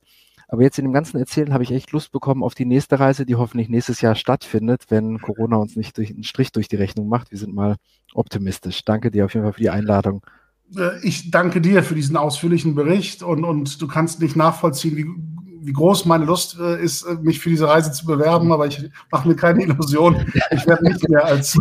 Aber 0.50 0.62
jetzt 0.62 0.80
in 0.80 0.86
dem 0.86 0.94
ganzen 0.94 1.18
Erzählen 1.18 1.54
habe 1.54 1.64
ich 1.64 1.72
echt 1.72 1.92
Lust 1.92 2.12
bekommen 2.14 2.42
auf 2.42 2.56
die 2.56 2.66
nächste 2.66 3.00
Reise, 3.00 3.26
die 3.26 3.36
hoffentlich 3.36 3.68
nächstes 3.68 4.00
Jahr 4.00 4.16
stattfindet, 4.16 4.86
wenn 4.88 5.20
Corona 5.20 5.58
uns 5.58 5.76
nicht 5.76 5.98
durch 5.98 6.10
einen 6.10 6.24
Strich 6.24 6.54
durch 6.54 6.70
die 6.70 6.78
Rechnung 6.78 7.10
macht. 7.10 7.32
Wir 7.32 7.38
sind 7.38 7.54
mal 7.54 7.76
optimistisch. 8.14 8.86
Danke 8.86 9.12
dir 9.12 9.26
auf 9.26 9.34
jeden 9.34 9.46
Fall 9.46 9.54
für 9.54 9.62
die 9.62 9.70
Einladung. 9.70 10.26
Äh, 10.76 11.06
ich 11.06 11.32
danke 11.32 11.60
dir 11.60 11.84
für 11.84 11.96
diesen 11.96 12.16
ausführlichen 12.16 12.76
Bericht 12.76 13.24
und, 13.24 13.44
und 13.44 13.82
du 13.82 13.88
kannst 13.88 14.22
nicht 14.22 14.38
nachvollziehen, 14.38 14.96
wie 14.96 15.06
wie 15.62 15.74
groß 15.74 16.06
meine 16.06 16.26
Lust 16.26 16.58
äh, 16.60 16.82
ist, 16.82 17.04
äh, 17.04 17.16
mich 17.16 17.40
für 17.40 17.50
diese 17.50 17.68
Reise 17.68 17.92
zu 17.92 18.06
bewerben, 18.06 18.52
aber 18.52 18.68
ich 18.68 18.90
mache 19.12 19.28
mir 19.28 19.36
keine 19.36 19.64
Illusion. 19.64 20.26
Ich 20.52 20.68
werde 20.68 20.86
nicht 20.86 21.08
mehr 21.10 21.26
als 21.26 21.52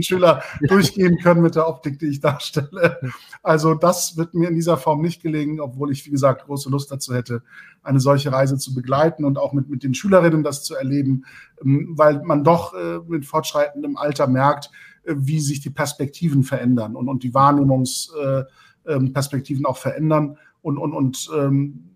Schüler 0.00 0.42
durchgehen 0.68 1.18
können 1.18 1.42
mit 1.42 1.54
der 1.54 1.68
Optik, 1.68 1.98
die 1.98 2.06
ich 2.06 2.20
darstelle. 2.20 2.98
Also 3.42 3.74
das 3.74 4.16
wird 4.16 4.34
mir 4.34 4.48
in 4.48 4.54
dieser 4.54 4.76
Form 4.76 5.02
nicht 5.02 5.22
gelingen, 5.22 5.60
obwohl 5.60 5.92
ich, 5.92 6.06
wie 6.06 6.10
gesagt, 6.10 6.46
große 6.46 6.70
Lust 6.70 6.90
dazu 6.90 7.14
hätte, 7.14 7.42
eine 7.82 8.00
solche 8.00 8.32
Reise 8.32 8.58
zu 8.58 8.74
begleiten 8.74 9.24
und 9.24 9.38
auch 9.38 9.52
mit, 9.52 9.68
mit 9.68 9.82
den 9.82 9.94
Schülerinnen 9.94 10.42
das 10.42 10.62
zu 10.62 10.74
erleben, 10.74 11.24
ähm, 11.64 11.92
weil 11.96 12.22
man 12.22 12.44
doch 12.44 12.74
äh, 12.74 13.00
mit 13.06 13.26
fortschreitendem 13.26 13.96
Alter 13.96 14.26
merkt, 14.26 14.70
wie 15.06 15.40
sich 15.40 15.60
die 15.60 15.68
Perspektiven 15.68 16.44
verändern 16.44 16.96
und, 16.96 17.08
und 17.08 17.24
die 17.24 17.34
Wahrnehmungsperspektiven 17.34 19.66
auch 19.66 19.76
verändern 19.76 20.38
und, 20.62 20.78
und, 20.78 20.94
und 20.94 21.28
ähm, 21.36 21.90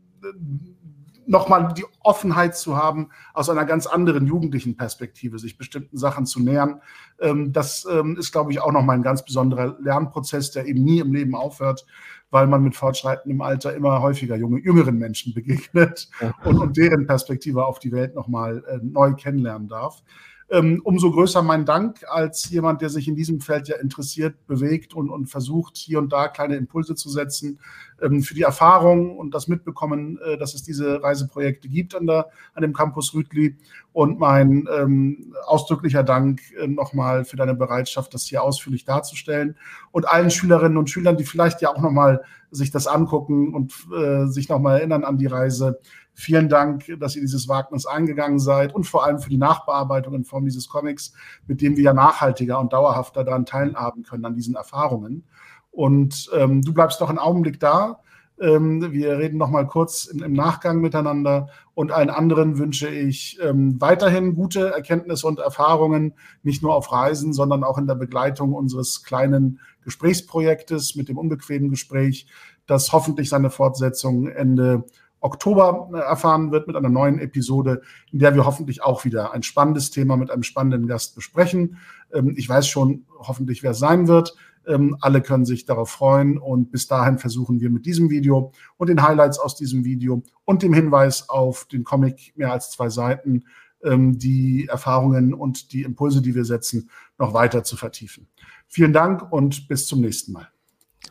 nochmal 1.29 1.75
die 1.77 1.85
Offenheit 2.01 2.57
zu 2.57 2.77
haben, 2.77 3.11
aus 3.35 3.51
einer 3.51 3.67
ganz 3.67 3.87
anderen 3.87 4.27
jugendlichen 4.27 4.77
Perspektive 4.77 5.39
sich 5.39 5.59
bestimmten 5.59 5.99
Sachen 5.99 6.27
zu 6.27 6.41
nähern. 6.41 6.81
Ähm, 7.21 7.53
das 7.53 7.87
ähm, 7.91 8.17
ist, 8.19 8.33
glaube 8.33 8.51
ich, 8.51 8.61
auch 8.61 8.73
nochmal 8.73 8.97
ein 8.97 9.03
ganz 9.03 9.25
besonderer 9.25 9.77
Lernprozess, 9.81 10.51
der 10.51 10.67
eben 10.67 10.83
nie 10.83 11.01
im 11.01 11.13
Leben 11.13 11.35
aufhört, 11.35 11.87
weil 12.31 12.47
man 12.47 12.63
mit 12.63 12.77
fortschreitendem 12.77 13.43
Alter 13.43 13.75
immer 13.75 14.01
häufiger 14.01 14.37
junge, 14.37 14.61
jüngeren 14.61 14.97
Menschen 14.97 15.35
begegnet 15.35 16.09
und, 16.45 16.59
und, 16.59 16.77
deren 16.77 17.07
Perspektive 17.07 17.67
auf 17.67 17.79
die 17.79 17.93
Welt 17.93 18.15
nochmal 18.15 18.65
äh, 18.67 18.79
neu 18.83 19.13
kennenlernen 19.15 19.69
darf 19.69 20.03
umso 20.51 21.11
größer 21.11 21.43
mein 21.43 21.67
Dank 21.67 22.05
als 22.09 22.49
jemand, 22.49 22.81
der 22.81 22.89
sich 22.89 23.07
in 23.07 23.15
diesem 23.15 23.41
Feld 23.41 23.69
ja 23.69 23.77
interessiert, 23.77 24.47
bewegt 24.47 24.95
und, 24.95 25.11
und 25.11 25.27
versucht, 25.27 25.77
hier 25.77 25.99
und 25.99 26.11
da 26.11 26.29
kleine 26.29 26.57
Impulse 26.57 26.95
zu 26.95 27.11
setzen, 27.11 27.59
ähm, 28.01 28.23
für 28.23 28.35
die 28.35 28.43
Erfahrung 28.43 29.19
und 29.19 29.35
das 29.35 29.49
Mitbekommen, 29.49 30.19
äh, 30.25 30.39
dass 30.39 30.55
es 30.55 30.63
diese 30.63 31.03
Reiseprojekte 31.03 31.69
gibt 31.69 31.95
an, 31.95 32.07
der, 32.07 32.29
an 32.55 32.63
dem 32.63 32.73
Campus 32.73 33.13
Rütli. 33.13 33.57
Und 33.93 34.21
mein 34.21 34.69
ähm, 34.75 35.35
ausdrücklicher 35.47 36.05
Dank 36.05 36.41
äh, 36.59 36.67
nochmal 36.67 37.25
für 37.25 37.37
deine 37.37 37.55
Bereitschaft, 37.55 38.15
das 38.15 38.25
hier 38.25 38.43
ausführlich 38.43 38.85
darzustellen. 38.85 39.57
Und 39.91 40.09
allen 40.09 40.31
Schülerinnen 40.31 40.79
und 40.79 40.89
Schülern, 40.89 41.17
die 41.17 41.25
vielleicht 41.25 41.61
ja 41.61 41.71
auch 41.71 41.81
nochmal 41.81 42.23
sich 42.51 42.71
das 42.71 42.87
angucken 42.87 43.55
und 43.55 43.75
äh, 43.95 44.27
sich 44.27 44.49
nochmal 44.49 44.79
erinnern 44.79 45.05
an 45.05 45.19
die 45.19 45.27
Reise, 45.27 45.81
Vielen 46.21 46.49
Dank, 46.49 46.85
dass 46.99 47.15
ihr 47.15 47.23
dieses 47.23 47.47
Wagnis 47.47 47.87
eingegangen 47.87 48.41
seid 48.41 48.75
und 48.75 48.83
vor 48.89 49.05
allem 49.05 49.21
für 49.21 49.31
die 49.31 49.39
Nachbearbeitung 49.39 50.15
in 50.15 50.25
Form 50.25 50.45
dieses 50.45 50.69
Comics, 50.69 51.13
mit 51.47 51.63
dem 51.63 51.77
wir 51.77 51.85
ja 51.85 51.93
nachhaltiger 51.93 52.59
und 52.59 52.73
dauerhafter 52.73 53.23
daran 53.23 53.47
teilhaben 53.47 54.03
können, 54.03 54.25
an 54.25 54.35
diesen 54.35 54.57
Erfahrungen. 54.57 55.23
Und 55.71 56.29
ähm, 56.35 56.63
du 56.63 56.75
bleibst 56.75 57.01
noch 57.01 57.09
einen 57.09 57.21
Augenblick 57.21 57.61
da. 57.61 58.01
Ähm, 58.41 58.91
wir 58.91 59.17
reden 59.17 59.39
noch 59.39 59.49
mal 59.49 59.69
kurz 59.69 60.07
im, 60.07 60.25
im, 60.25 60.33
Nachgang 60.33 60.81
miteinander. 60.81 61.51
Und 61.75 61.93
allen 61.93 62.11
anderen 62.11 62.59
wünsche 62.59 62.89
ich 62.89 63.39
ähm, 63.41 63.81
weiterhin 63.81 64.35
gute 64.35 64.73
Erkenntnisse 64.73 65.25
und 65.25 65.39
Erfahrungen, 65.39 66.15
nicht 66.43 66.65
nur 66.65 66.75
auf 66.75 66.91
Reisen, 66.91 67.33
sondern 67.33 67.63
auch 67.63 67.79
in 67.79 67.87
der 67.87 67.95
Begleitung 67.95 68.55
unseres 68.55 69.05
kleinen 69.05 69.61
Gesprächsprojektes 69.85 70.97
mit 70.97 71.09
dem 71.09 71.17
unbequemen 71.17 71.71
Gespräch, 71.71 72.27
das 72.67 72.93
hoffentlich 72.93 73.29
seine 73.29 73.51
Fortsetzung 73.51 74.27
Ende 74.27 74.83
Oktober 75.21 75.91
äh, 75.93 75.99
erfahren 75.99 76.53
wird 76.53 76.67
mit 76.67 76.77
einer 76.77 76.89
neuen 76.89 77.19
Episode, 77.19 77.83
in 78.13 78.19
der 78.19 78.35
wir 78.35 78.45
hoffentlich 78.45 78.83
auch 78.83 79.05
wieder 79.05 79.33
ein 79.33 79.43
spannendes 79.43 79.91
Thema 79.91 80.17
mit 80.17 80.31
einem 80.31 80.43
spannenden 80.43 80.87
Gast 80.87 81.15
besprechen. 81.15 81.79
Ähm, 82.13 82.35
ich 82.37 82.49
weiß 82.49 82.69
schon 82.69 83.05
hoffentlich, 83.19 83.63
wer 83.63 83.73
es 83.73 83.79
sein 83.79 84.09
wird. 84.09 84.35
Ähm, 84.67 84.97
alle 85.01 85.23
können 85.23 85.45
sich 85.45 85.65
darauf 85.65 85.91
freuen 85.91 86.39
und 86.39 86.71
bis 86.71 86.87
dahin 86.87 87.19
versuchen 87.19 87.61
wir 87.61 87.71
mit 87.71 87.87
diesem 87.87 88.11
Video 88.11 88.53
und 88.77 88.89
den 88.89 89.03
Highlights 89.03 89.39
aus 89.39 89.57
diesem 89.57 89.85
Video 89.85 90.23
und 90.45 90.63
dem 90.63 90.75
Hinweis 90.75 91.29
auf 91.29 91.65
den 91.65 91.85
Comic 91.85 92.35
mehr 92.37 92.53
als 92.53 92.71
zwei 92.71 92.91
Seiten 92.91 93.45
ähm, 93.83 94.19
die 94.19 94.67
Erfahrungen 94.69 95.33
und 95.35 95.73
die 95.73 95.83
Impulse, 95.83 96.21
die 96.21 96.35
wir 96.35 96.45
setzen, 96.45 96.91
noch 97.19 97.33
weiter 97.33 97.65
zu 97.65 97.77
vertiefen. 97.77 98.29
Vielen 98.67 98.93
Dank 98.93 99.33
und 99.33 99.69
bis 99.69 99.87
zum 99.87 100.01
nächsten 100.01 100.33
Mal. 100.33 100.49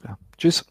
Ja, 0.04 0.18
tschüss. 0.38 0.66